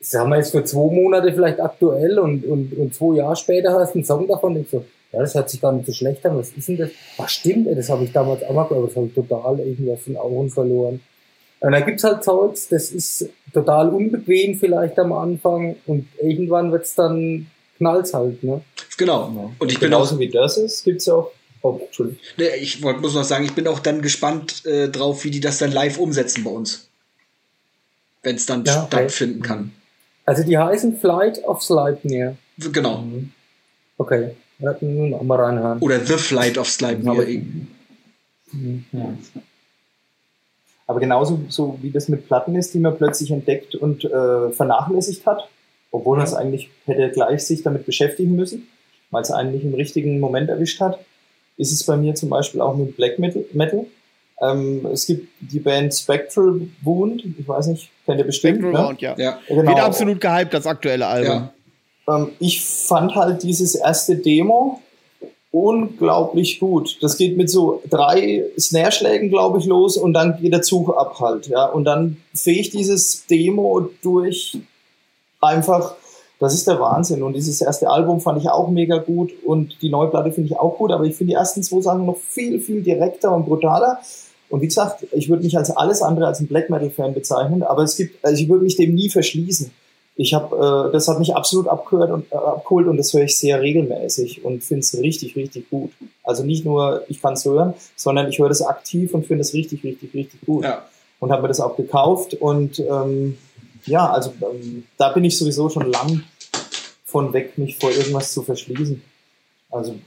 das 0.00 0.12
haben 0.14 0.30
wir 0.30 0.38
jetzt 0.38 0.50
für 0.50 0.64
zwei 0.64 0.92
Monate 0.92 1.32
vielleicht 1.32 1.60
aktuell 1.60 2.18
und, 2.18 2.44
und, 2.44 2.72
und 2.76 2.92
zwei 2.92 3.18
Jahre 3.18 3.36
später 3.36 3.70
hörst 3.70 3.94
du 3.94 3.98
einen 3.98 4.04
Song 4.04 4.26
davon 4.26 4.56
und 4.56 4.62
ich 4.62 4.70
so, 4.70 4.84
ja, 5.12 5.20
das 5.20 5.36
hört 5.36 5.48
sich 5.48 5.60
gar 5.60 5.70
nicht 5.70 5.86
so 5.86 5.92
schlecht 5.92 6.26
an, 6.26 6.36
was 6.36 6.50
ist 6.50 6.66
denn 6.66 6.78
das? 6.78 6.90
Ach 7.18 7.28
stimmt, 7.28 7.68
das 7.70 7.88
habe 7.88 8.02
ich 8.02 8.12
damals 8.12 8.42
auch 8.42 8.52
mal 8.52 8.64
gehört, 8.64 8.90
das 8.90 8.96
habe 8.96 9.06
ich 9.06 9.14
total 9.14 9.60
irgendwie 9.60 9.92
aus 9.92 10.02
den 10.04 10.16
Augen 10.16 10.50
verloren. 10.50 11.00
Und 11.60 11.70
da 11.70 11.78
gibt's 11.82 12.02
halt 12.02 12.24
Zeugs, 12.24 12.66
das 12.66 12.90
ist 12.90 13.30
total 13.54 13.90
unbequem 13.90 14.56
vielleicht 14.56 14.98
am 14.98 15.12
Anfang 15.12 15.76
und 15.86 16.08
irgendwann 16.20 16.72
wird's 16.72 16.96
dann 16.96 17.46
knallt's 17.78 18.12
halt, 18.12 18.42
ne? 18.42 18.60
Genau. 18.98 19.52
Und 19.60 19.70
ich 19.70 19.78
bin 19.78 19.90
Genauso 19.90 20.16
auch, 20.16 20.18
wie 20.18 20.28
das 20.28 20.56
ist, 20.56 20.82
gibt's 20.82 21.06
ja 21.06 21.14
auch 21.14 21.30
Oh, 21.62 21.78
Entschuldigung. 21.80 22.20
Ich 22.60 22.80
muss 22.80 23.14
noch 23.14 23.22
sagen, 23.22 23.44
ich 23.44 23.54
bin 23.54 23.68
auch 23.68 23.78
dann 23.78 24.02
gespannt 24.02 24.66
äh, 24.66 24.88
drauf, 24.88 25.24
wie 25.24 25.30
die 25.30 25.40
das 25.40 25.58
dann 25.58 25.70
live 25.70 25.98
umsetzen 25.98 26.42
bei 26.42 26.50
uns. 26.50 26.88
Wenn 28.22 28.36
es 28.36 28.46
dann 28.46 28.64
ja, 28.64 28.86
stattfinden 28.86 29.40
okay. 29.40 29.48
kann. 29.48 29.72
Also 30.26 30.42
die 30.42 30.58
heißen 30.58 30.98
Flight 30.98 31.42
of 31.44 31.62
Sleipnir. 31.62 32.36
Genau. 32.58 33.02
Mhm. 33.02 33.32
Okay. 33.96 34.32
Mal 34.58 35.40
reinhören. 35.40 35.78
Oder 35.80 36.00
The 36.00 36.14
Flight 36.14 36.58
of 36.58 36.68
Sleipnir. 36.68 37.12
Aber, 37.12 37.24
mhm. 37.24 38.84
ja. 38.92 39.14
Aber 40.88 41.00
genauso 41.00 41.40
so 41.48 41.78
wie 41.80 41.90
das 41.90 42.08
mit 42.08 42.26
Platten 42.26 42.56
ist, 42.56 42.74
die 42.74 42.80
man 42.80 42.96
plötzlich 42.96 43.30
entdeckt 43.30 43.76
und 43.76 44.04
äh, 44.04 44.50
vernachlässigt 44.50 45.26
hat, 45.26 45.48
obwohl 45.92 46.16
man 46.16 46.26
es 46.26 46.34
eigentlich 46.34 46.70
hätte 46.86 47.10
gleich 47.12 47.44
sich 47.44 47.62
damit 47.62 47.86
beschäftigen 47.86 48.34
müssen, 48.34 48.68
weil 49.10 49.22
es 49.22 49.30
einen 49.30 49.52
nicht 49.52 49.64
im 49.64 49.74
richtigen 49.74 50.18
Moment 50.20 50.48
erwischt 50.48 50.80
hat 50.80 50.98
ist 51.62 51.72
es 51.72 51.84
bei 51.84 51.96
mir 51.96 52.14
zum 52.14 52.28
Beispiel 52.28 52.60
auch 52.60 52.76
mit 52.76 52.96
Black 52.96 53.18
Metal. 53.18 53.86
Ähm, 54.40 54.86
es 54.92 55.06
gibt 55.06 55.28
die 55.40 55.60
Band 55.60 55.94
Spectral 55.94 56.62
Wound, 56.82 57.24
ich 57.24 57.46
weiß 57.46 57.68
nicht, 57.68 57.88
kennt 58.04 58.18
ihr 58.18 58.24
bestimmt. 58.24 58.58
Spectral 58.58 58.82
ne? 58.82 58.88
Wound, 58.88 59.00
ja. 59.00 59.14
ja. 59.16 59.38
Genau. 59.48 59.68
Wird 59.68 59.80
absolut 59.80 60.20
gehypt, 60.20 60.52
das 60.52 60.66
aktuelle 60.66 61.06
Album. 61.06 61.48
Ja. 62.06 62.16
Ähm, 62.16 62.32
ich 62.40 62.62
fand 62.64 63.14
halt 63.14 63.42
dieses 63.42 63.76
erste 63.76 64.16
Demo 64.16 64.80
unglaublich 65.52 66.58
gut. 66.58 66.96
Das 67.02 67.16
geht 67.16 67.36
mit 67.36 67.50
so 67.50 67.82
drei 67.88 68.44
Snare-Schlägen, 68.58 69.28
glaube 69.28 69.58
ich, 69.58 69.66
los 69.66 69.96
und 69.96 70.14
dann 70.14 70.40
geht 70.40 70.52
der 70.52 70.62
Zug 70.62 70.96
ab 70.96 71.20
halt. 71.20 71.46
Ja? 71.46 71.66
Und 71.66 71.84
dann 71.84 72.16
fegt 72.34 72.72
dieses 72.72 73.26
Demo 73.26 73.88
durch 74.02 74.58
einfach 75.40 75.94
das 76.42 76.54
ist 76.54 76.66
der 76.66 76.80
Wahnsinn. 76.80 77.22
Und 77.22 77.34
dieses 77.34 77.60
erste 77.60 77.88
Album 77.88 78.20
fand 78.20 78.42
ich 78.42 78.48
auch 78.48 78.68
mega 78.68 78.98
gut 78.98 79.32
und 79.44 79.80
die 79.80 79.90
neue 79.90 80.08
Platte 80.08 80.32
finde 80.32 80.48
ich 80.50 80.58
auch 80.58 80.76
gut, 80.76 80.90
aber 80.90 81.04
ich 81.04 81.14
finde 81.14 81.30
die 81.30 81.36
ersten 81.36 81.62
zwei 81.62 81.80
Sachen 81.80 82.04
noch 82.04 82.16
viel, 82.16 82.60
viel 82.60 82.82
direkter 82.82 83.34
und 83.34 83.46
brutaler. 83.46 83.98
Und 84.48 84.60
wie 84.60 84.66
gesagt, 84.66 85.06
ich 85.12 85.28
würde 85.28 85.44
mich 85.44 85.56
als 85.56 85.70
alles 85.70 86.02
andere 86.02 86.26
als 86.26 86.40
ein 86.40 86.48
Black 86.48 86.68
Metal 86.68 86.90
Fan 86.90 87.14
bezeichnen, 87.14 87.62
aber 87.62 87.84
es 87.84 87.96
gibt, 87.96 88.24
also 88.24 88.42
ich 88.42 88.48
würde 88.48 88.64
mich 88.64 88.76
dem 88.76 88.92
nie 88.94 89.08
verschließen. 89.08 89.70
Ich 90.16 90.34
habe, 90.34 90.88
äh, 90.88 90.92
das 90.92 91.06
hat 91.08 91.20
mich 91.20 91.34
absolut 91.34 91.68
abgehört 91.68 92.10
und 92.10 92.30
äh, 92.32 92.34
abgeholt 92.34 92.88
und 92.88 92.96
das 92.96 93.14
höre 93.14 93.22
ich 93.22 93.38
sehr 93.38 93.62
regelmäßig 93.62 94.44
und 94.44 94.64
finde 94.64 94.80
es 94.80 94.98
richtig, 94.98 95.36
richtig 95.36 95.70
gut. 95.70 95.92
Also 96.24 96.42
nicht 96.44 96.64
nur, 96.64 97.04
ich 97.08 97.22
kann 97.22 97.34
es 97.34 97.44
hören, 97.44 97.74
sondern 97.94 98.28
ich 98.28 98.40
höre 98.40 98.48
das 98.48 98.62
aktiv 98.62 99.14
und 99.14 99.26
finde 99.26 99.42
es 99.42 99.54
richtig, 99.54 99.84
richtig, 99.84 100.12
richtig 100.12 100.40
gut. 100.44 100.64
Ja. 100.64 100.82
Und 101.20 101.30
habe 101.30 101.42
mir 101.42 101.48
das 101.48 101.60
auch 101.60 101.76
gekauft 101.76 102.34
und 102.34 102.80
ähm, 102.80 103.38
ja, 103.86 104.10
also 104.10 104.32
ähm, 104.42 104.84
da 104.96 105.10
bin 105.10 105.24
ich 105.24 105.38
sowieso 105.38 105.68
schon 105.68 105.90
lang 105.90 106.22
von 107.12 107.32
weg, 107.32 107.56
mich 107.58 107.78
vor 107.78 107.90
irgendwas 107.90 108.32
zu 108.32 108.42
verschließen. 108.42 109.02
Also 109.70 109.98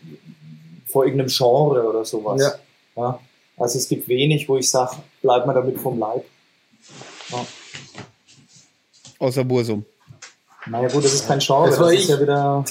vor 0.88 1.06
irgendeinem 1.06 1.30
Genre 1.30 1.88
oder 1.88 2.04
sowas. 2.04 2.42
Ja. 2.42 3.02
ja? 3.02 3.20
Also 3.58 3.78
es 3.78 3.88
gibt 3.88 4.08
wenig, 4.08 4.50
wo 4.50 4.58
ich 4.58 4.70
sage, 4.70 4.98
bleib 5.22 5.46
mal 5.46 5.54
damit 5.54 5.80
vom 5.80 5.98
Leib. 6.00 6.26
Ja. 7.30 7.46
Außer 9.20 9.44
Bursum. 9.44 9.86
Naja 10.68 10.88
gut, 10.88 11.06
das 11.06 11.14
ist 11.14 11.28
kein 11.28 11.40
Genre, 11.40 11.70
das, 11.70 11.78
das 11.78 11.94
ist 11.94 12.10
ja 12.10 12.20
wieder. 12.20 12.66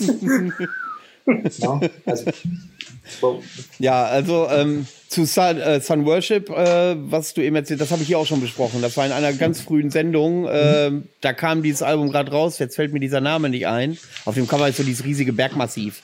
ja, 1.59 1.81
also, 2.05 2.31
ja, 3.79 4.05
also 4.05 4.49
ähm, 4.51 4.87
zu 5.09 5.25
Sun, 5.25 5.61
äh, 5.61 5.81
Sun 5.81 6.07
Worship, 6.07 6.51
äh, 6.51 6.97
was 7.11 7.35
du 7.35 7.43
eben 7.43 7.57
erzählt, 7.57 7.81
das 7.81 7.91
habe 7.91 8.03
ich 8.03 8.09
hier 8.09 8.19
auch 8.19 8.27
schon 8.27 8.41
besprochen. 8.41 8.83
Das 8.83 8.97
war 8.97 9.07
in 9.07 9.13
einer 9.13 9.33
ganz 9.33 9.61
frühen 9.61 9.91
Sendung. 9.91 10.47
Äh. 10.47 10.91
Da 11.21 11.33
kam 11.33 11.63
dieses 11.63 11.83
Album 11.83 12.11
gerade 12.11 12.31
raus. 12.31 12.59
Jetzt 12.59 12.77
fällt 12.77 12.93
mir 12.93 13.01
dieser 13.01 13.21
Name 13.21 13.49
nicht 13.49 13.67
ein. 13.67 13.97
Auf 14.25 14.35
dem 14.35 14.49
Cover 14.49 14.69
ist 14.69 14.77
so 14.77 14.83
dieses 14.83 15.05
riesige 15.05 15.33
Bergmassiv. 15.33 16.03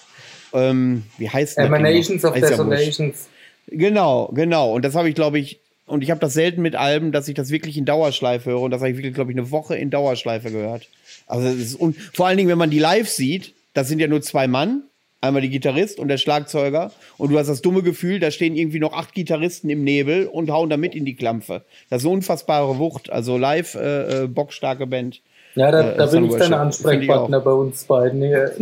Ähm, 0.52 1.04
wie 1.18 1.28
heißt 1.28 1.58
das? 1.58 1.66
Emanations 1.66 2.24
of 2.24 2.34
Desolations. 2.34 3.28
Genau, 3.68 4.30
genau. 4.34 4.74
Und 4.74 4.84
das 4.84 4.94
habe 4.94 5.08
ich, 5.08 5.14
glaube 5.14 5.38
ich, 5.38 5.60
und 5.86 6.02
ich 6.02 6.10
habe 6.10 6.20
das 6.20 6.34
selten 6.34 6.62
mit 6.62 6.76
Alben, 6.76 7.12
dass 7.12 7.28
ich 7.28 7.34
das 7.34 7.50
wirklich 7.50 7.76
in 7.76 7.84
Dauerschleife 7.84 8.50
höre. 8.50 8.60
Und 8.60 8.70
das 8.70 8.80
habe 8.80 8.90
ich 8.90 8.96
wirklich, 8.96 9.14
glaube 9.14 9.32
ich, 9.32 9.38
eine 9.38 9.50
Woche 9.50 9.76
in 9.76 9.90
Dauerschleife 9.90 10.50
gehört. 10.50 10.88
Also 11.26 11.48
das 11.48 11.56
ist 11.56 11.74
und 11.74 11.96
vor 11.96 12.26
allen 12.26 12.36
Dingen, 12.36 12.48
wenn 12.48 12.58
man 12.58 12.70
die 12.70 12.78
live 12.78 13.08
sieht, 13.08 13.54
das 13.74 13.88
sind 13.88 13.98
ja 13.98 14.08
nur 14.08 14.22
zwei 14.22 14.46
Mann 14.46 14.82
Einmal 15.22 15.42
die 15.42 15.50
Gitarrist 15.50 15.98
und 15.98 16.08
der 16.08 16.16
Schlagzeuger. 16.16 16.92
Und 17.18 17.30
du 17.30 17.38
hast 17.38 17.48
das 17.48 17.60
dumme 17.60 17.82
Gefühl, 17.82 18.20
da 18.20 18.30
stehen 18.30 18.56
irgendwie 18.56 18.78
noch 18.78 18.94
acht 18.94 19.14
Gitarristen 19.14 19.68
im 19.68 19.84
Nebel 19.84 20.26
und 20.26 20.50
hauen 20.50 20.70
da 20.70 20.78
mit 20.78 20.94
in 20.94 21.04
die 21.04 21.14
Klampfe. 21.14 21.62
Das 21.90 22.00
ist 22.00 22.06
eine 22.06 22.14
unfassbare 22.14 22.78
Wucht. 22.78 23.10
Also 23.10 23.36
live, 23.36 23.74
äh, 23.74 24.24
äh 24.24 24.26
bockstarke 24.26 24.86
Band. 24.86 25.20
Ja, 25.56 25.70
da, 25.70 25.90
äh, 25.90 25.96
da 25.96 26.06
bin 26.06 26.24
ich 26.24 26.36
dein 26.36 26.54
Ansprechpartner 26.54 27.40
bei 27.40 27.52
uns 27.52 27.84
beiden. 27.84 28.22
Hier. 28.22 28.52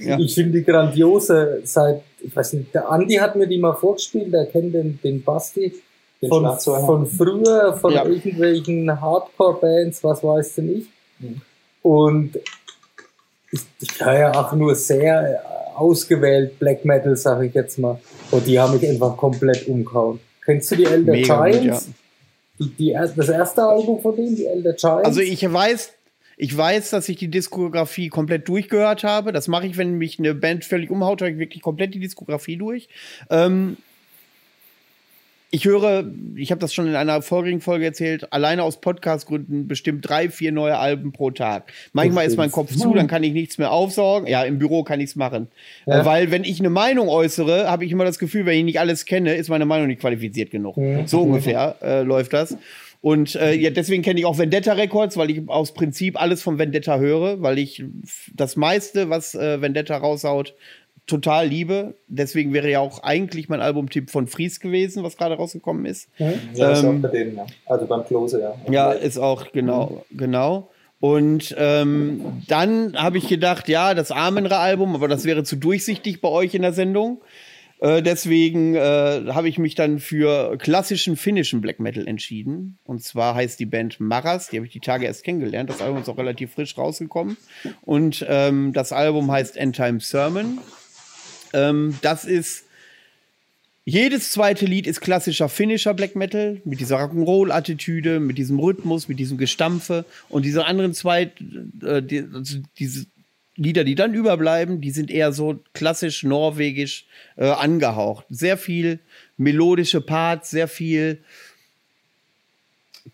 ja. 0.00 0.18
Ich 0.18 0.34
finde 0.34 0.60
die 0.60 0.64
grandiose 0.64 1.60
seit, 1.64 2.02
ich 2.20 2.34
weiß 2.34 2.54
nicht, 2.54 2.74
der 2.74 2.90
Andi 2.90 3.16
hat 3.16 3.36
mir 3.36 3.46
die 3.46 3.58
mal 3.58 3.74
vorgespielt, 3.74 4.32
der 4.32 4.46
kennt 4.46 4.74
den, 4.74 4.98
den 5.02 5.22
Basti. 5.22 5.74
Den 6.22 6.30
von, 6.30 6.58
von 6.58 7.06
früher, 7.06 7.76
von 7.78 7.92
ja. 7.92 8.06
irgendwelchen 8.06 8.98
Hardcore-Bands, 8.98 10.02
was 10.02 10.24
weiß 10.24 10.54
denn 10.54 10.78
ich. 10.78 10.86
Mhm. 11.18 11.42
Und 11.82 12.36
ich, 13.52 13.60
ich 13.80 14.00
höre 14.00 14.18
ja 14.18 14.34
auch 14.34 14.52
nur 14.54 14.74
sehr 14.74 15.42
ausgewählt 15.76 16.58
Black 16.58 16.84
Metal, 16.84 17.16
sag 17.16 17.42
ich 17.42 17.54
jetzt 17.54 17.78
mal. 17.78 18.00
Und 18.30 18.46
die 18.46 18.58
haben 18.58 18.74
mich 18.74 18.88
einfach 18.88 19.16
komplett 19.16 19.66
umgehauen. 19.68 20.20
Kennst 20.44 20.70
du 20.70 20.76
die 20.76 20.84
Elder 20.84 21.12
Mega 21.12 21.48
Giants? 21.48 21.86
Gut, 21.86 21.94
ja. 22.58 22.66
die, 22.78 23.06
die, 23.08 23.16
das 23.16 23.28
erste 23.28 23.62
Album 23.62 24.00
von 24.00 24.16
denen, 24.16 24.36
die 24.36 24.46
Elder 24.46 24.72
Giants? 24.72 25.06
Also 25.06 25.20
ich 25.20 25.52
weiß, 25.52 25.92
ich 26.36 26.56
weiß, 26.56 26.90
dass 26.90 27.08
ich 27.08 27.16
die 27.16 27.28
Diskografie 27.28 28.08
komplett 28.08 28.48
durchgehört 28.48 29.04
habe. 29.04 29.32
Das 29.32 29.48
mache 29.48 29.66
ich, 29.66 29.76
wenn 29.76 29.96
mich 29.98 30.18
eine 30.18 30.34
Band 30.34 30.64
völlig 30.64 30.90
umhaut, 30.90 31.20
höre 31.20 31.28
ich 31.28 31.38
wirklich 31.38 31.62
komplett 31.62 31.94
die 31.94 32.00
Diskografie 32.00 32.56
durch. 32.56 32.88
Ähm, 33.30 33.78
ich 35.50 35.64
höre, 35.64 36.04
ich 36.34 36.50
habe 36.50 36.60
das 36.60 36.74
schon 36.74 36.88
in 36.88 36.96
einer 36.96 37.22
vorigen 37.22 37.60
Folge 37.60 37.84
erzählt, 37.84 38.32
alleine 38.32 38.62
aus 38.62 38.80
Podcastgründen 38.80 39.68
bestimmt 39.68 40.08
drei, 40.08 40.28
vier 40.28 40.50
neue 40.50 40.76
Alben 40.76 41.12
pro 41.12 41.30
Tag. 41.30 41.72
Manchmal 41.92 42.26
ist 42.26 42.36
mein 42.36 42.50
Kopf 42.50 42.74
zu, 42.74 42.92
dann 42.94 43.06
kann 43.06 43.22
ich 43.22 43.32
nichts 43.32 43.56
mehr 43.56 43.70
aufsaugen. 43.70 44.28
Ja, 44.28 44.42
im 44.42 44.58
Büro 44.58 44.82
kann 44.82 45.00
ich 45.00 45.10
es 45.10 45.16
machen. 45.16 45.48
Ja. 45.86 46.04
Weil 46.04 46.30
wenn 46.30 46.44
ich 46.44 46.58
eine 46.58 46.70
Meinung 46.70 47.08
äußere, 47.08 47.70
habe 47.70 47.84
ich 47.84 47.92
immer 47.92 48.04
das 48.04 48.18
Gefühl, 48.18 48.44
wenn 48.44 48.58
ich 48.58 48.64
nicht 48.64 48.80
alles 48.80 49.04
kenne, 49.04 49.34
ist 49.34 49.48
meine 49.48 49.66
Meinung 49.66 49.86
nicht 49.86 50.00
qualifiziert 50.00 50.50
genug. 50.50 50.76
Mhm. 50.76 51.06
So 51.06 51.22
ungefähr 51.22 51.76
äh, 51.80 52.02
läuft 52.02 52.32
das. 52.32 52.56
Und 53.00 53.36
äh, 53.36 53.52
ja, 53.54 53.70
deswegen 53.70 54.02
kenne 54.02 54.18
ich 54.18 54.26
auch 54.26 54.38
Vendetta 54.38 54.72
Records, 54.72 55.16
weil 55.16 55.30
ich 55.30 55.48
aus 55.48 55.74
Prinzip 55.74 56.20
alles 56.20 56.42
von 56.42 56.58
Vendetta 56.58 56.98
höre, 56.98 57.40
weil 57.40 57.58
ich 57.58 57.84
das 58.34 58.56
meiste, 58.56 59.10
was 59.10 59.36
äh, 59.36 59.60
Vendetta 59.60 59.96
raushaut, 59.96 60.54
total 61.06 61.48
liebe. 61.48 61.94
Deswegen 62.08 62.52
wäre 62.52 62.70
ja 62.70 62.80
auch 62.80 63.02
eigentlich 63.02 63.48
mein 63.48 63.60
Albumtipp 63.60 64.10
von 64.10 64.26
Fries 64.26 64.60
gewesen, 64.60 65.02
was 65.02 65.16
gerade 65.16 65.36
rausgekommen 65.36 65.86
ist. 65.86 66.08
Ja, 66.18 66.32
ja 66.54 66.72
ist 66.72 66.82
ähm, 66.82 66.98
auch 66.98 67.02
bei 67.02 67.08
denen, 67.08 67.36
ja. 67.36 67.46
Also 67.66 67.86
beim 67.86 68.04
Close, 68.04 68.40
ja. 68.40 68.54
Ja, 68.70 68.92
ist 68.92 69.18
auch, 69.18 69.52
genau, 69.52 70.04
mhm. 70.10 70.16
genau. 70.16 70.70
Und 70.98 71.54
ähm, 71.58 72.42
dann 72.48 72.96
habe 72.96 73.18
ich 73.18 73.28
gedacht, 73.28 73.68
ja, 73.68 73.94
das 73.94 74.10
Amenra-Album, 74.10 74.94
aber 74.94 75.08
das 75.08 75.24
wäre 75.24 75.44
zu 75.44 75.56
durchsichtig 75.56 76.20
bei 76.20 76.28
euch 76.28 76.54
in 76.54 76.62
der 76.62 76.72
Sendung. 76.72 77.20
Äh, 77.80 78.02
deswegen 78.02 78.74
äh, 78.74 78.78
habe 79.28 79.48
ich 79.48 79.58
mich 79.58 79.74
dann 79.74 79.98
für 79.98 80.56
klassischen 80.56 81.16
finnischen 81.16 81.60
Black 81.60 81.80
Metal 81.80 82.06
entschieden. 82.08 82.78
Und 82.84 83.02
zwar 83.02 83.34
heißt 83.34 83.60
die 83.60 83.66
Band 83.66 84.00
Maras, 84.00 84.48
die 84.48 84.56
habe 84.56 84.66
ich 84.66 84.72
die 84.72 84.80
Tage 84.80 85.04
erst 85.04 85.24
kennengelernt. 85.24 85.68
Das 85.68 85.82
Album 85.82 86.00
ist 86.00 86.08
auch 86.08 86.18
relativ 86.18 86.54
frisch 86.54 86.76
rausgekommen. 86.78 87.36
Und 87.82 88.24
ähm, 88.28 88.72
das 88.72 88.92
Album 88.92 89.30
heißt 89.30 89.56
End 89.58 89.76
Time 89.76 90.00
Sermon. 90.00 90.58
Ähm, 91.52 91.98
das 92.02 92.24
ist 92.24 92.64
jedes 93.88 94.32
zweite 94.32 94.66
Lied 94.66 94.88
ist 94.88 95.00
klassischer 95.00 95.48
finnischer 95.48 95.94
Black 95.94 96.16
Metal 96.16 96.60
mit 96.64 96.80
dieser 96.80 96.96
Rock'n'Roll-Attitüde, 96.98 98.18
mit 98.18 98.36
diesem 98.36 98.58
Rhythmus, 98.58 99.06
mit 99.06 99.20
diesem 99.20 99.38
Gestampfe 99.38 100.04
und 100.28 100.44
diese 100.44 100.66
anderen 100.66 100.92
zwei, 100.92 101.30
äh, 101.82 102.02
die, 102.02 102.26
also 102.34 102.58
diese 102.80 103.06
Lieder, 103.54 103.84
die 103.84 103.94
dann 103.94 104.12
überbleiben, 104.12 104.80
die 104.80 104.90
sind 104.90 105.08
eher 105.08 105.32
so 105.32 105.60
klassisch 105.72 106.24
norwegisch 106.24 107.06
äh, 107.36 107.46
angehaucht. 107.46 108.26
Sehr 108.28 108.58
viel 108.58 108.98
melodische 109.36 110.00
Parts, 110.00 110.50
sehr 110.50 110.66
viel 110.66 111.22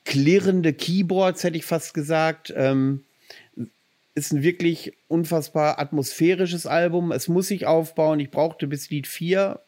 klirrende 0.05 0.73
Keyboards, 0.73 1.45
hätte 1.45 1.59
ich 1.59 1.67
fast 1.67 1.93
gesagt. 1.93 2.53
Ähm, 2.57 3.05
ist 4.14 4.32
ein 4.32 4.43
wirklich 4.43 4.93
unfassbar 5.09 5.78
atmosphärisches 5.78 6.66
Album. 6.66 7.12
Es 7.12 7.28
muss 7.28 7.48
sich 7.48 7.66
aufbauen. 7.66 8.20
Ich 8.20 8.30
brauchte 8.30 8.66
bis 8.66 8.90
Lied 8.90 9.06
4, 9.06 9.60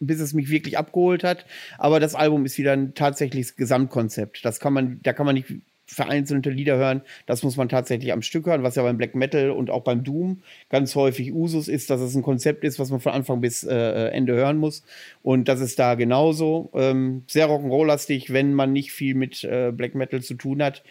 bis 0.00 0.20
es 0.20 0.32
mich 0.32 0.48
wirklich 0.48 0.78
abgeholt 0.78 1.22
hat. 1.22 1.46
Aber 1.78 2.00
das 2.00 2.14
Album 2.14 2.46
ist 2.46 2.58
wieder 2.58 2.72
ein 2.72 2.94
tatsächliches 2.94 3.56
Gesamtkonzept. 3.56 4.44
Das 4.44 4.60
kann 4.60 4.72
man, 4.72 5.00
da 5.02 5.12
kann 5.12 5.26
man 5.26 5.34
nicht 5.34 5.52
vereinzelte 5.86 6.50
Lieder 6.50 6.76
hören. 6.76 7.02
Das 7.26 7.42
muss 7.42 7.56
man 7.56 7.68
tatsächlich 7.68 8.12
am 8.12 8.22
Stück 8.22 8.46
hören, 8.46 8.62
was 8.62 8.74
ja 8.74 8.82
beim 8.82 8.96
Black 8.96 9.14
Metal 9.14 9.50
und 9.50 9.70
auch 9.70 9.84
beim 9.84 10.02
Doom 10.02 10.42
ganz 10.68 10.94
häufig 10.96 11.32
Usus 11.32 11.68
ist, 11.68 11.90
dass 11.90 12.00
es 12.00 12.14
ein 12.16 12.22
Konzept 12.22 12.64
ist, 12.64 12.78
was 12.78 12.90
man 12.90 13.00
von 13.00 13.12
Anfang 13.12 13.40
bis 13.40 13.62
äh, 13.62 14.08
Ende 14.08 14.34
hören 14.34 14.56
muss. 14.56 14.82
Und 15.22 15.46
das 15.46 15.60
ist 15.60 15.78
da 15.78 15.94
genauso. 15.94 16.70
Ähm, 16.74 17.22
sehr 17.28 17.46
Rock'n'Roll-lastig, 17.48 18.32
wenn 18.32 18.52
man 18.52 18.72
nicht 18.72 18.92
viel 18.92 19.14
mit 19.14 19.44
äh, 19.44 19.70
Black 19.70 19.94
Metal 19.94 20.22
zu 20.22 20.34
tun 20.34 20.62
hat 20.62 20.82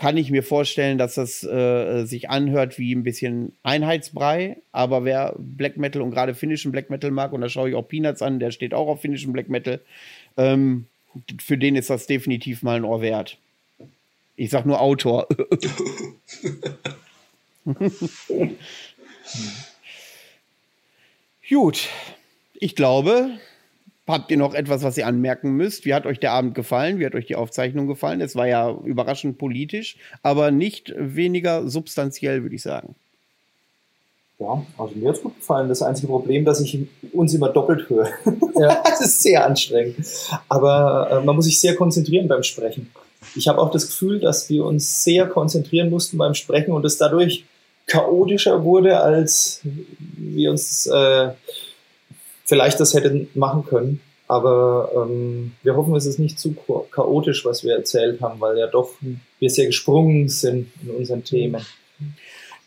kann 0.00 0.16
ich 0.16 0.30
mir 0.30 0.42
vorstellen, 0.42 0.96
dass 0.96 1.16
das 1.16 1.44
äh, 1.44 2.06
sich 2.06 2.30
anhört 2.30 2.78
wie 2.78 2.94
ein 2.94 3.02
bisschen 3.02 3.52
Einheitsbrei. 3.62 4.56
Aber 4.72 5.04
wer 5.04 5.34
Black 5.36 5.76
Metal 5.76 6.00
und 6.00 6.10
gerade 6.10 6.34
finnischen 6.34 6.72
Black 6.72 6.88
Metal 6.88 7.10
mag, 7.10 7.34
und 7.34 7.42
da 7.42 7.50
schaue 7.50 7.68
ich 7.68 7.74
auch 7.74 7.86
Peanuts 7.86 8.22
an, 8.22 8.38
der 8.40 8.50
steht 8.50 8.72
auch 8.72 8.88
auf 8.88 9.02
finnischen 9.02 9.34
Black 9.34 9.50
Metal, 9.50 9.78
ähm, 10.38 10.86
für 11.38 11.58
den 11.58 11.76
ist 11.76 11.90
das 11.90 12.06
definitiv 12.06 12.62
mal 12.62 12.76
ein 12.76 12.84
Ohr 12.84 13.02
wert. 13.02 13.36
Ich 14.36 14.48
sag 14.48 14.64
nur 14.64 14.80
Autor. 14.80 15.28
Gut, 21.50 21.88
ich 22.54 22.74
glaube, 22.74 23.32
Habt 24.10 24.30
ihr 24.30 24.36
noch 24.36 24.54
etwas, 24.54 24.82
was 24.82 24.98
ihr 24.98 25.06
anmerken 25.06 25.52
müsst? 25.52 25.84
Wie 25.84 25.94
hat 25.94 26.04
euch 26.04 26.18
der 26.18 26.32
Abend 26.32 26.54
gefallen? 26.54 26.98
Wie 26.98 27.06
hat 27.06 27.14
euch 27.14 27.26
die 27.26 27.36
Aufzeichnung 27.36 27.86
gefallen? 27.86 28.20
Es 28.20 28.34
war 28.34 28.48
ja 28.48 28.70
überraschend 28.84 29.38
politisch, 29.38 29.96
aber 30.22 30.50
nicht 30.50 30.92
weniger 30.96 31.68
substanziell, 31.68 32.42
würde 32.42 32.56
ich 32.56 32.62
sagen. 32.62 32.96
Ja, 34.40 34.64
also 34.78 34.94
mir 34.96 35.10
hat 35.10 35.16
es 35.16 35.22
gut 35.22 35.36
gefallen. 35.36 35.68
Das 35.68 35.82
einzige 35.82 36.08
Problem, 36.08 36.44
dass 36.44 36.60
ich 36.60 36.78
uns 37.12 37.34
immer 37.34 37.50
doppelt 37.50 37.88
höre. 37.88 38.08
Ja. 38.58 38.82
das 38.84 39.00
ist 39.02 39.22
sehr 39.22 39.46
anstrengend. 39.46 39.96
Aber 40.48 41.10
äh, 41.10 41.24
man 41.24 41.36
muss 41.36 41.44
sich 41.44 41.60
sehr 41.60 41.76
konzentrieren 41.76 42.26
beim 42.26 42.42
Sprechen. 42.42 42.90
Ich 43.36 43.48
habe 43.48 43.60
auch 43.60 43.70
das 43.70 43.86
Gefühl, 43.86 44.18
dass 44.18 44.48
wir 44.48 44.64
uns 44.64 45.04
sehr 45.04 45.26
konzentrieren 45.26 45.90
mussten 45.90 46.16
beim 46.16 46.34
Sprechen 46.34 46.72
und 46.72 46.84
es 46.84 46.96
dadurch 46.96 47.44
chaotischer 47.86 48.64
wurde, 48.64 49.00
als 49.00 49.60
wir 49.62 50.50
uns 50.50 50.86
äh, 50.86 51.28
vielleicht 52.50 52.80
das 52.80 52.94
hätten 52.94 53.28
machen 53.34 53.64
können. 53.64 54.00
Aber 54.26 54.90
ähm, 54.94 55.52
wir 55.62 55.76
hoffen, 55.76 55.94
es 55.96 56.04
ist 56.04 56.18
nicht 56.18 56.38
zu 56.38 56.54
chaotisch, 56.90 57.44
was 57.44 57.64
wir 57.64 57.74
erzählt 57.74 58.20
haben, 58.20 58.40
weil 58.40 58.58
ja 58.58 58.66
doch 58.66 58.90
wir 59.38 59.50
sehr 59.50 59.66
gesprungen 59.66 60.28
sind 60.28 60.68
in 60.82 60.90
unseren 60.90 61.24
Themen. 61.24 61.64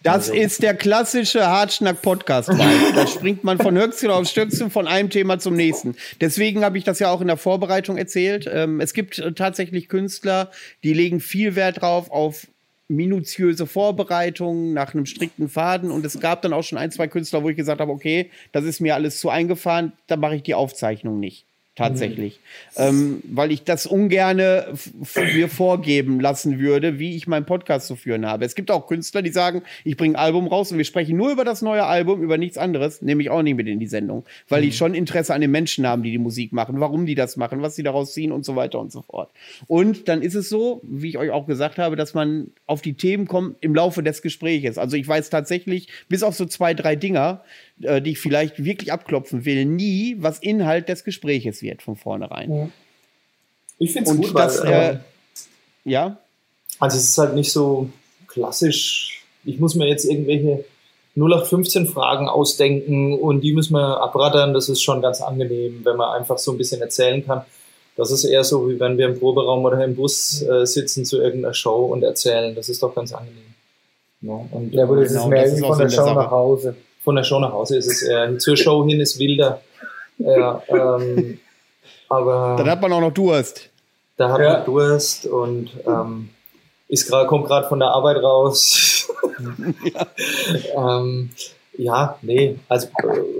Das 0.01 0.29
also. 0.29 0.33
ist 0.33 0.63
der 0.63 0.73
klassische 0.73 1.47
Hartschnack-Podcast. 1.47 2.49
da 2.49 3.07
springt 3.07 3.43
man 3.43 3.57
von 3.57 3.77
Höchstchen 3.77 4.11
auf 4.11 4.27
Stöckchen 4.27 4.71
von 4.71 4.87
einem 4.87 5.09
Thema 5.09 5.39
zum 5.39 5.55
nächsten. 5.55 5.95
Deswegen 6.19 6.65
habe 6.65 6.77
ich 6.77 6.83
das 6.83 6.99
ja 6.99 7.09
auch 7.09 7.21
in 7.21 7.27
der 7.27 7.37
Vorbereitung 7.37 7.97
erzählt. 7.97 8.49
Ähm, 8.51 8.81
es 8.81 8.93
gibt 8.93 9.19
äh, 9.19 9.31
tatsächlich 9.33 9.87
Künstler, 9.87 10.51
die 10.83 10.93
legen 10.93 11.21
viel 11.21 11.55
Wert 11.55 11.81
drauf 11.81 12.11
auf 12.11 12.47
minutiöse 12.95 13.67
Vorbereitungen 13.67 14.73
nach 14.73 14.93
einem 14.93 15.05
strikten 15.05 15.49
Faden. 15.49 15.91
Und 15.91 16.05
es 16.05 16.19
gab 16.19 16.41
dann 16.41 16.53
auch 16.53 16.63
schon 16.63 16.77
ein, 16.77 16.91
zwei 16.91 17.07
Künstler, 17.07 17.43
wo 17.43 17.49
ich 17.49 17.57
gesagt 17.57 17.81
habe, 17.81 17.91
okay, 17.91 18.29
das 18.51 18.65
ist 18.65 18.79
mir 18.79 18.95
alles 18.95 19.19
zu 19.19 19.29
eingefahren, 19.29 19.93
da 20.07 20.17
mache 20.17 20.35
ich 20.35 20.43
die 20.43 20.55
Aufzeichnung 20.55 21.19
nicht 21.19 21.45
tatsächlich. 21.75 22.39
Mhm. 22.77 22.83
Ähm, 22.83 23.23
weil 23.25 23.51
ich 23.51 23.63
das 23.63 23.85
ungerne 23.85 24.73
mir 25.15 25.49
vorgeben 25.49 26.19
lassen 26.19 26.59
würde, 26.59 26.99
wie 26.99 27.15
ich 27.15 27.27
meinen 27.27 27.45
Podcast 27.45 27.87
zu 27.87 27.95
führen 27.95 28.25
habe. 28.25 28.45
Es 28.45 28.55
gibt 28.55 28.69
auch 28.69 28.87
Künstler, 28.87 29.21
die 29.21 29.31
sagen, 29.31 29.63
ich 29.83 29.97
bringe 29.97 30.15
ein 30.15 30.23
Album 30.23 30.47
raus 30.47 30.71
und 30.71 30.77
wir 30.77 30.85
sprechen 30.85 31.17
nur 31.17 31.31
über 31.31 31.43
das 31.43 31.61
neue 31.61 31.85
Album, 31.85 32.21
über 32.21 32.37
nichts 32.37 32.57
anderes, 32.57 33.01
nehme 33.01 33.21
ich 33.23 33.29
auch 33.29 33.41
nicht 33.41 33.55
mit 33.55 33.67
in 33.67 33.79
die 33.79 33.87
Sendung, 33.87 34.23
weil 34.49 34.61
mhm. 34.61 34.65
die 34.65 34.71
schon 34.71 34.93
Interesse 34.93 35.33
an 35.33 35.41
den 35.41 35.51
Menschen 35.51 35.87
haben, 35.87 36.03
die 36.03 36.11
die 36.11 36.19
Musik 36.19 36.53
machen, 36.53 36.79
warum 36.79 37.05
die 37.05 37.15
das 37.15 37.37
machen, 37.37 37.61
was 37.61 37.75
sie 37.75 37.83
daraus 37.83 38.13
ziehen 38.13 38.31
und 38.31 38.45
so 38.45 38.55
weiter 38.55 38.79
und 38.79 38.91
so 38.91 39.01
fort. 39.01 39.31
Und 39.67 40.07
dann 40.07 40.21
ist 40.21 40.35
es 40.35 40.49
so, 40.49 40.81
wie 40.83 41.09
ich 41.09 41.17
euch 41.17 41.31
auch 41.31 41.47
gesagt 41.47 41.79
habe, 41.79 41.95
dass 41.95 42.13
man 42.13 42.51
auf 42.67 42.81
die 42.81 42.93
Themen 42.93 43.27
kommt 43.27 43.57
im 43.61 43.73
Laufe 43.73 44.03
des 44.03 44.21
Gesprächs. 44.21 44.77
Also 44.77 44.95
ich 44.95 45.07
weiß 45.07 45.29
tatsächlich, 45.29 45.87
bis 46.07 46.23
auf 46.23 46.35
so 46.35 46.45
zwei, 46.45 46.73
drei 46.73 46.95
Dinger, 46.95 47.43
äh, 47.81 48.01
die 48.01 48.11
ich 48.11 48.19
vielleicht 48.19 48.63
wirklich 48.63 48.91
abklopfen 48.91 49.45
will, 49.45 49.65
nie, 49.65 50.15
was 50.19 50.39
Inhalt 50.39 50.89
des 50.89 51.03
Gespräches 51.03 51.61
wird 51.61 51.81
von 51.81 51.95
vornherein. 51.95 52.53
Ja. 52.53 52.69
Ich 53.79 53.91
finde 53.91 54.11
es 54.11 54.17
gut, 54.17 54.37
das, 54.37 54.63
weil, 54.63 55.01
äh, 55.85 55.89
ja. 55.89 56.17
Also 56.79 56.97
es 56.97 57.09
ist 57.09 57.17
halt 57.17 57.35
nicht 57.35 57.51
so 57.51 57.89
klassisch. 58.27 59.23
Ich 59.43 59.59
muss 59.59 59.75
mir 59.75 59.87
jetzt 59.87 60.05
irgendwelche 60.05 60.63
0815 61.15 61.87
Fragen 61.87 62.27
ausdenken 62.27 63.13
und 63.13 63.41
die 63.41 63.53
müssen 63.53 63.73
wir 63.73 64.01
abrattern. 64.01 64.53
Das 64.53 64.69
ist 64.69 64.81
schon 64.81 65.01
ganz 65.01 65.21
angenehm, 65.21 65.81
wenn 65.83 65.97
man 65.97 66.17
einfach 66.17 66.37
so 66.37 66.51
ein 66.51 66.57
bisschen 66.57 66.81
erzählen 66.81 67.25
kann. 67.25 67.43
Das 67.95 68.11
ist 68.11 68.23
eher 68.23 68.43
so, 68.43 68.69
wie 68.69 68.79
wenn 68.79 68.97
wir 68.97 69.07
im 69.07 69.19
Proberaum 69.19 69.65
oder 69.65 69.83
im 69.83 69.95
Bus 69.95 70.41
äh, 70.41 70.65
sitzen 70.65 71.05
zu 71.05 71.21
irgendeiner 71.21 71.53
Show 71.53 71.85
und 71.85 72.03
erzählen. 72.03 72.55
Das 72.55 72.69
ist 72.69 72.81
doch 72.81 72.95
ganz 72.95 73.13
angenehm. 73.13 73.53
Ja, 74.21 74.39
und, 74.51 74.73
ja 74.73 74.83
aber 74.83 75.01
das 75.01 75.09
genau, 75.09 75.23
ist 75.23 75.29
mehr 75.29 75.43
das 75.43 75.53
ist 75.53 75.65
von 75.65 75.77
der 75.77 75.89
Show 75.89 76.13
nach 76.13 76.31
Hause 76.31 76.75
von 77.03 77.15
der 77.15 77.23
Show 77.23 77.39
nach 77.39 77.51
Hause 77.51 77.77
ist 77.77 77.87
es 77.87 78.01
eher. 78.03 78.37
Zur 78.39 78.57
Show 78.57 78.85
hin 78.85 78.99
ist 78.99 79.19
wilder. 79.19 79.61
Ja, 80.17 80.61
ähm, 80.67 81.39
aber. 82.09 82.55
Dann 82.57 82.69
hat 82.69 82.81
man 82.81 82.93
auch 82.93 83.01
noch 83.01 83.13
Durst. 83.13 83.69
Da 84.17 84.29
hat 84.29 84.41
ja. 84.41 84.53
man 84.53 84.65
Durst 84.65 85.25
und 85.25 85.71
ähm, 85.85 86.29
ist 86.87 87.09
grad, 87.09 87.27
kommt 87.27 87.47
gerade 87.47 87.67
von 87.67 87.79
der 87.79 87.89
Arbeit 87.89 88.17
raus. 88.17 89.07
ja. 89.83 90.07
ähm, 90.99 91.31
ja, 91.75 92.17
nee, 92.21 92.55
also 92.69 92.87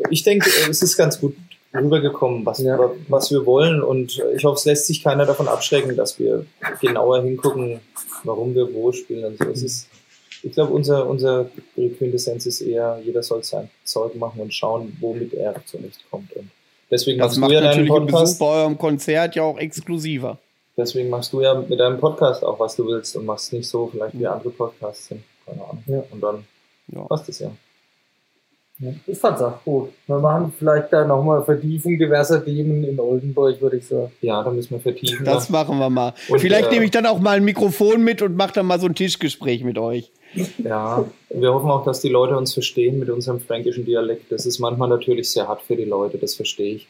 ich 0.10 0.23
denke, 0.23 0.49
es 0.68 0.81
ist 0.81 0.98
ganz 0.98 1.19
gut 1.19 1.35
rübergekommen, 1.72 2.44
was, 2.45 2.60
ja. 2.60 2.80
was 3.07 3.30
wir 3.30 3.45
wollen 3.45 3.84
und 3.84 4.22
ich 4.35 4.44
hoffe, 4.44 4.57
es 4.57 4.65
lässt 4.65 4.88
sich 4.88 5.03
keiner 5.03 5.26
davon 5.26 5.48
abschrecken, 5.48 5.95
dass 5.95 6.18
wir 6.18 6.45
genauer 6.81 7.22
hingucken, 7.22 7.80
warum 8.23 8.56
wir 8.56 8.73
wo 8.73 8.91
spielen 8.91 9.26
und 9.26 9.38
so. 9.38 9.45
Es 9.45 9.61
ist 9.61 9.90
ich 10.44 10.52
glaube, 10.52 10.74
unser, 10.74 11.07
unser 11.10 11.49
Quintessenz 11.76 12.45
ist 12.45 12.61
eher, 12.61 12.99
jeder 13.03 13.24
soll 13.24 13.44
sein 13.44 13.70
Zeug 13.86 14.15
machen 14.15 14.41
und 14.41 14.53
schauen, 14.53 14.95
womit 14.99 15.34
er 15.34 15.56
zurechtkommt. 15.65 16.34
Und 16.34 16.49
deswegen 16.91 17.20
das 17.20 17.38
machst 17.38 17.52
du 17.52 17.56
ja 17.56 17.61
deinen 17.61 17.88
Podcast. 17.88 18.40
bei 18.40 18.45
eurem 18.45 18.78
Konzert 18.78 19.36
ja 19.36 19.44
auch 19.44 19.57
exklusiver. 19.57 20.38
Deswegen 20.76 21.10
machst 21.10 21.32
du 21.32 21.41
ja 21.41 21.53
mit 21.53 21.80
deinem 21.80 21.99
Podcast 21.99 22.44
auch, 22.44 22.60
was 22.60 22.76
du 22.76 22.86
willst 22.88 23.15
und 23.15 23.26
machst 23.26 23.53
nicht 23.53 23.68
so 23.68 23.88
vielleicht 23.88 24.20
wie 24.20 24.28
andere 24.28 24.49
Podcasts 24.49 25.07
sind. 25.07 25.24
Keine 25.45 25.61
Ahnung. 25.61 25.84
Ja. 25.88 26.03
Und 26.11 26.22
dann 26.22 26.44
ja. 26.88 27.02
passt 27.03 27.30
es 27.30 27.40
ja. 27.40 27.52
Ich 29.06 29.18
fand's 29.18 29.41
auch 29.41 29.64
gut. 29.64 29.91
Wir 30.07 30.18
machen 30.18 30.52
vielleicht 30.57 30.91
da 30.91 31.06
nochmal 31.06 31.44
Vertiefung 31.44 31.98
diverser 31.98 32.44
Themen 32.44 32.84
in 32.84 32.99
Oldenburg, 32.99 33.61
würde 33.61 33.78
ich 33.78 33.88
sagen. 33.88 34.11
Ja, 34.22 34.44
da 34.44 34.49
müssen 34.49 34.72
wir 34.72 34.80
vertiefen. 34.80 35.24
Das 35.24 35.49
machen 35.49 35.78
wir 35.78 35.90
mal. 35.90 36.14
Und 36.28 36.40
vielleicht 36.40 36.70
äh, 36.70 36.72
nehme 36.72 36.86
ich 36.86 36.91
dann 36.91 37.06
auch 37.06 37.20
mal 37.20 37.38
ein 37.38 37.45
Mikrofon 37.45 38.03
mit 38.03 38.22
und 38.22 38.36
mache 38.36 38.53
dann 38.53 38.65
mal 38.65 38.80
so 38.80 38.88
ein 38.88 38.95
Tischgespräch 38.95 39.64
mit 39.64 39.78
euch. 39.78 40.11
Ja, 40.57 41.05
wir 41.30 41.53
hoffen 41.53 41.69
auch, 41.69 41.85
dass 41.85 42.01
die 42.01 42.10
Leute 42.10 42.38
uns 42.38 42.53
verstehen 42.53 42.99
mit 42.99 43.10
unserem 43.10 43.39
fränkischen 43.39 43.85
Dialekt. 43.85 44.31
Das 44.31 44.45
ist 44.45 44.60
manchmal 44.60 44.89
natürlich 44.89 45.31
sehr 45.31 45.47
hart 45.47 45.61
für 45.61 45.76
die 45.76 45.85
Leute, 45.85 46.18
das 46.18 46.35
verstehe 46.35 46.76
ich. 46.76 46.88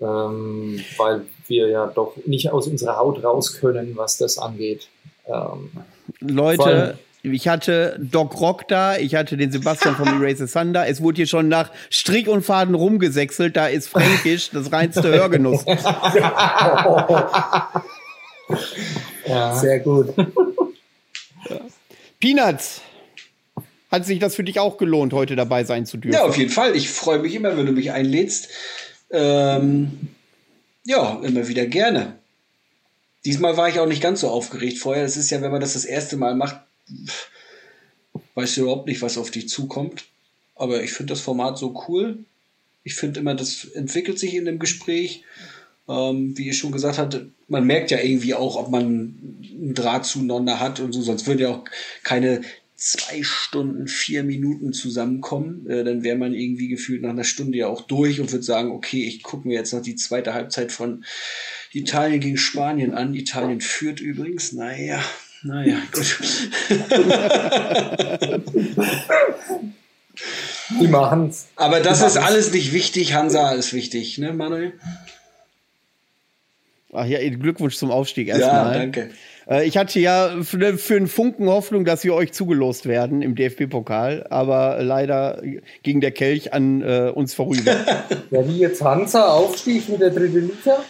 Ähm, 0.00 0.80
weil 0.96 1.22
wir 1.46 1.68
ja 1.68 1.86
doch 1.86 2.14
nicht 2.24 2.50
aus 2.50 2.66
unserer 2.66 2.96
Haut 2.96 3.22
raus 3.22 3.60
können, 3.60 3.96
was 3.96 4.16
das 4.16 4.38
angeht. 4.38 4.88
Ähm, 5.26 5.70
Leute, 6.20 6.98
ich 7.22 7.48
hatte 7.48 7.98
Doc 8.00 8.40
Rock 8.40 8.66
da, 8.68 8.96
ich 8.96 9.14
hatte 9.14 9.36
den 9.36 9.52
Sebastian 9.52 9.96
vom 9.96 10.08
Erase 10.22 10.46
Thunder. 10.46 10.88
Es 10.88 11.02
wurde 11.02 11.16
hier 11.16 11.26
schon 11.26 11.48
nach 11.48 11.70
Strick 11.90 12.28
und 12.28 12.42
Faden 12.42 12.74
rumgesächselt. 12.74 13.56
Da 13.56 13.66
ist 13.66 13.88
Fränkisch 13.88 14.50
das 14.50 14.72
reinste 14.72 15.08
Hörgenuss. 15.08 15.64
ja. 19.26 19.54
Sehr 19.54 19.80
gut. 19.80 20.14
Peanuts. 22.20 22.82
Hat 23.90 24.06
sich 24.06 24.20
das 24.20 24.36
für 24.36 24.44
dich 24.44 24.60
auch 24.60 24.78
gelohnt, 24.78 25.12
heute 25.12 25.34
dabei 25.34 25.64
sein 25.64 25.84
zu 25.84 25.96
dürfen? 25.96 26.14
Ja, 26.14 26.24
auf 26.24 26.36
jeden 26.36 26.50
Fall. 26.50 26.76
Ich 26.76 26.90
freue 26.90 27.18
mich 27.18 27.34
immer, 27.34 27.56
wenn 27.56 27.66
du 27.66 27.72
mich 27.72 27.90
einlädst. 27.90 28.48
Ähm, 29.10 30.10
ja, 30.84 31.20
immer 31.24 31.48
wieder 31.48 31.66
gerne. 31.66 32.16
Diesmal 33.24 33.56
war 33.56 33.68
ich 33.68 33.80
auch 33.80 33.86
nicht 33.86 34.02
ganz 34.02 34.20
so 34.20 34.28
aufgeregt 34.28 34.78
vorher. 34.78 35.04
Es 35.04 35.16
ist 35.16 35.30
ja, 35.30 35.42
wenn 35.42 35.50
man 35.50 35.60
das 35.60 35.72
das 35.72 35.84
erste 35.84 36.16
Mal 36.16 36.36
macht, 36.36 36.60
weißt 38.34 38.56
du 38.56 38.62
überhaupt 38.62 38.86
nicht, 38.86 39.02
was 39.02 39.18
auf 39.18 39.30
dich 39.30 39.48
zukommt. 39.48 40.04
Aber 40.54 40.82
ich 40.82 40.92
finde 40.92 41.12
das 41.12 41.20
Format 41.20 41.58
so 41.58 41.84
cool. 41.88 42.18
Ich 42.84 42.94
finde 42.94 43.20
immer, 43.20 43.34
das 43.34 43.64
entwickelt 43.64 44.18
sich 44.18 44.34
in 44.34 44.44
dem 44.44 44.58
Gespräch. 44.58 45.24
Ähm, 45.90 46.38
wie 46.38 46.46
ihr 46.46 46.54
schon 46.54 46.70
gesagt 46.70 46.98
habt, 46.98 47.20
man 47.48 47.66
merkt 47.66 47.90
ja 47.90 47.98
irgendwie 47.98 48.34
auch, 48.34 48.54
ob 48.54 48.70
man 48.70 48.82
einen 48.82 49.74
Draht 49.74 50.06
zueinander 50.06 50.60
hat 50.60 50.78
und 50.78 50.92
so, 50.92 51.02
sonst 51.02 51.26
würde 51.26 51.42
ja 51.42 51.48
auch 51.50 51.64
keine 52.04 52.42
zwei 52.76 53.22
Stunden, 53.22 53.88
vier 53.88 54.22
Minuten 54.22 54.72
zusammenkommen. 54.72 55.68
Äh, 55.68 55.82
dann 55.82 56.04
wäre 56.04 56.16
man 56.16 56.32
irgendwie 56.32 56.68
gefühlt 56.68 57.02
nach 57.02 57.10
einer 57.10 57.24
Stunde 57.24 57.58
ja 57.58 57.66
auch 57.66 57.82
durch 57.82 58.20
und 58.20 58.30
würde 58.30 58.44
sagen, 58.44 58.70
okay, 58.70 59.04
ich 59.04 59.22
gucke 59.22 59.48
mir 59.48 59.54
jetzt 59.54 59.72
noch 59.72 59.82
die 59.82 59.96
zweite 59.96 60.32
Halbzeit 60.32 60.70
von 60.70 61.04
Italien 61.72 62.20
gegen 62.20 62.38
Spanien 62.38 62.94
an. 62.94 63.14
Italien 63.14 63.60
führt 63.60 64.00
übrigens, 64.00 64.52
naja, 64.52 65.02
naja, 65.42 65.76
gut. 65.92 66.16
Die 70.80 70.88
machen's. 70.88 71.48
Aber 71.56 71.80
das 71.80 72.00
ist 72.02 72.16
alles 72.16 72.52
nicht 72.52 72.72
wichtig. 72.72 73.14
Hansa 73.14 73.52
ist 73.52 73.72
wichtig, 73.72 74.18
ne, 74.18 74.32
Manuel? 74.32 74.72
Ach 76.92 77.06
ja, 77.06 77.18
Glückwunsch 77.28 77.76
zum 77.76 77.90
Aufstieg 77.90 78.28
erstmal. 78.28 78.74
Ja, 78.74 78.78
danke. 78.78 79.10
Äh, 79.48 79.66
ich 79.66 79.76
hatte 79.76 79.98
ja 80.00 80.38
für, 80.42 80.78
für 80.78 80.96
einen 80.96 81.06
Funken 81.06 81.48
Hoffnung, 81.48 81.84
dass 81.84 82.02
wir 82.04 82.14
euch 82.14 82.32
zugelost 82.32 82.86
werden 82.86 83.20
im 83.22 83.36
DFB-Pokal, 83.36 84.26
aber 84.28 84.82
leider 84.82 85.40
ging 85.82 86.00
der 86.00 86.10
Kelch 86.10 86.52
an 86.52 86.82
äh, 86.82 87.12
uns 87.14 87.34
vorüber. 87.34 87.76
ja, 88.30 88.48
wie 88.48 88.58
jetzt 88.58 88.82
Hansa 88.82 89.26
Aufstieg 89.26 89.88
mit 89.88 90.00
der 90.00 90.10
dritten 90.10 90.48
Liga? 90.48 90.82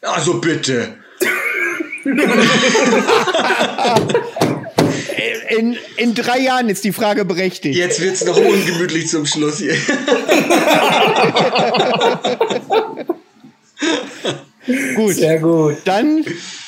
Also 0.00 0.40
bitte. 0.40 0.94
in, 5.48 5.76
in 5.96 6.14
drei 6.14 6.38
Jahren 6.38 6.68
ist 6.68 6.84
die 6.84 6.92
Frage 6.92 7.24
berechtigt. 7.24 7.76
Jetzt 7.76 8.00
wird 8.00 8.14
es 8.14 8.24
noch 8.24 8.36
ungemütlich 8.36 9.08
zum 9.08 9.26
Schluss 9.26 9.58
hier. 9.58 9.74
gut. 14.94 15.14
Sehr 15.14 15.38
gut. 15.38 15.76
Dann 15.84 16.24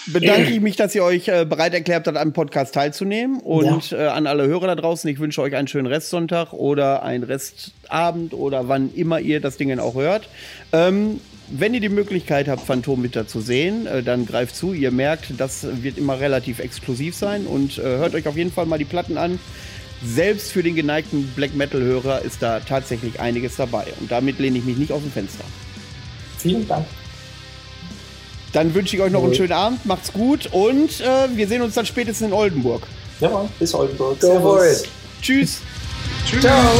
bedanke 0.06 0.50
ich 0.50 0.60
mich, 0.60 0.76
dass 0.76 0.94
ihr 0.94 1.04
euch 1.04 1.28
äh, 1.28 1.44
bereit 1.44 1.74
erklärt 1.74 2.06
habt, 2.06 2.16
am 2.16 2.32
Podcast 2.32 2.74
teilzunehmen. 2.74 3.40
Und 3.40 3.90
ja. 3.90 3.98
äh, 3.98 4.06
an 4.08 4.26
alle 4.26 4.46
Hörer 4.46 4.68
da 4.68 4.74
draußen, 4.74 5.08
ich 5.10 5.18
wünsche 5.18 5.40
euch 5.42 5.54
einen 5.54 5.68
schönen 5.68 5.86
Restsonntag 5.86 6.52
oder 6.52 7.02
einen 7.02 7.24
Restabend 7.24 8.34
oder 8.34 8.68
wann 8.68 8.92
immer 8.94 9.20
ihr 9.20 9.40
das 9.40 9.56
Ding 9.56 9.76
auch 9.78 9.94
hört. 9.94 10.28
Ähm, 10.72 11.20
wenn 11.50 11.72
ihr 11.72 11.80
die 11.80 11.88
Möglichkeit 11.88 12.46
habt, 12.48 12.66
Phantom 12.66 13.02
Winter 13.02 13.26
zu 13.26 13.40
sehen, 13.40 13.86
äh, 13.86 14.02
dann 14.02 14.26
greift 14.26 14.54
zu. 14.54 14.72
Ihr 14.72 14.90
merkt, 14.90 15.32
das 15.38 15.66
wird 15.82 15.98
immer 15.98 16.20
relativ 16.20 16.58
exklusiv 16.58 17.14
sein 17.14 17.46
und 17.46 17.78
hört 17.78 18.14
euch 18.14 18.26
auf 18.28 18.36
jeden 18.36 18.52
Fall 18.52 18.66
mal 18.66 18.78
die 18.78 18.84
Platten 18.84 19.16
an. 19.16 19.38
Selbst 20.04 20.52
für 20.52 20.62
den 20.62 20.76
geneigten 20.76 21.26
Black 21.34 21.56
Metal-Hörer 21.56 22.22
ist 22.22 22.40
da 22.40 22.60
tatsächlich 22.60 23.18
einiges 23.18 23.56
dabei. 23.56 23.84
Und 23.98 24.10
damit 24.12 24.38
lehne 24.38 24.58
ich 24.58 24.64
mich 24.64 24.76
nicht 24.76 24.92
aus 24.92 25.02
dem 25.02 25.10
Fenster. 25.10 25.44
Vielen 26.38 26.68
Dank. 26.68 26.86
Dann 28.52 28.74
wünsche 28.74 28.96
ich 28.96 29.02
euch 29.02 29.12
noch 29.12 29.22
einen 29.22 29.34
schönen 29.34 29.52
Abend, 29.52 29.84
macht's 29.84 30.12
gut 30.12 30.48
und 30.52 31.00
äh, 31.00 31.28
wir 31.34 31.46
sehen 31.48 31.62
uns 31.62 31.74
dann 31.74 31.86
spätestens 31.86 32.28
in 32.28 32.32
Oldenburg. 32.32 32.82
Ja, 33.20 33.48
bis 33.58 33.74
Oldenburg. 33.74 34.20
Go 34.20 34.40
for 34.40 34.64
it. 34.64 34.88
Tschüss. 35.20 35.60
Tschüss. 36.26 36.40
Ciao. 36.40 36.72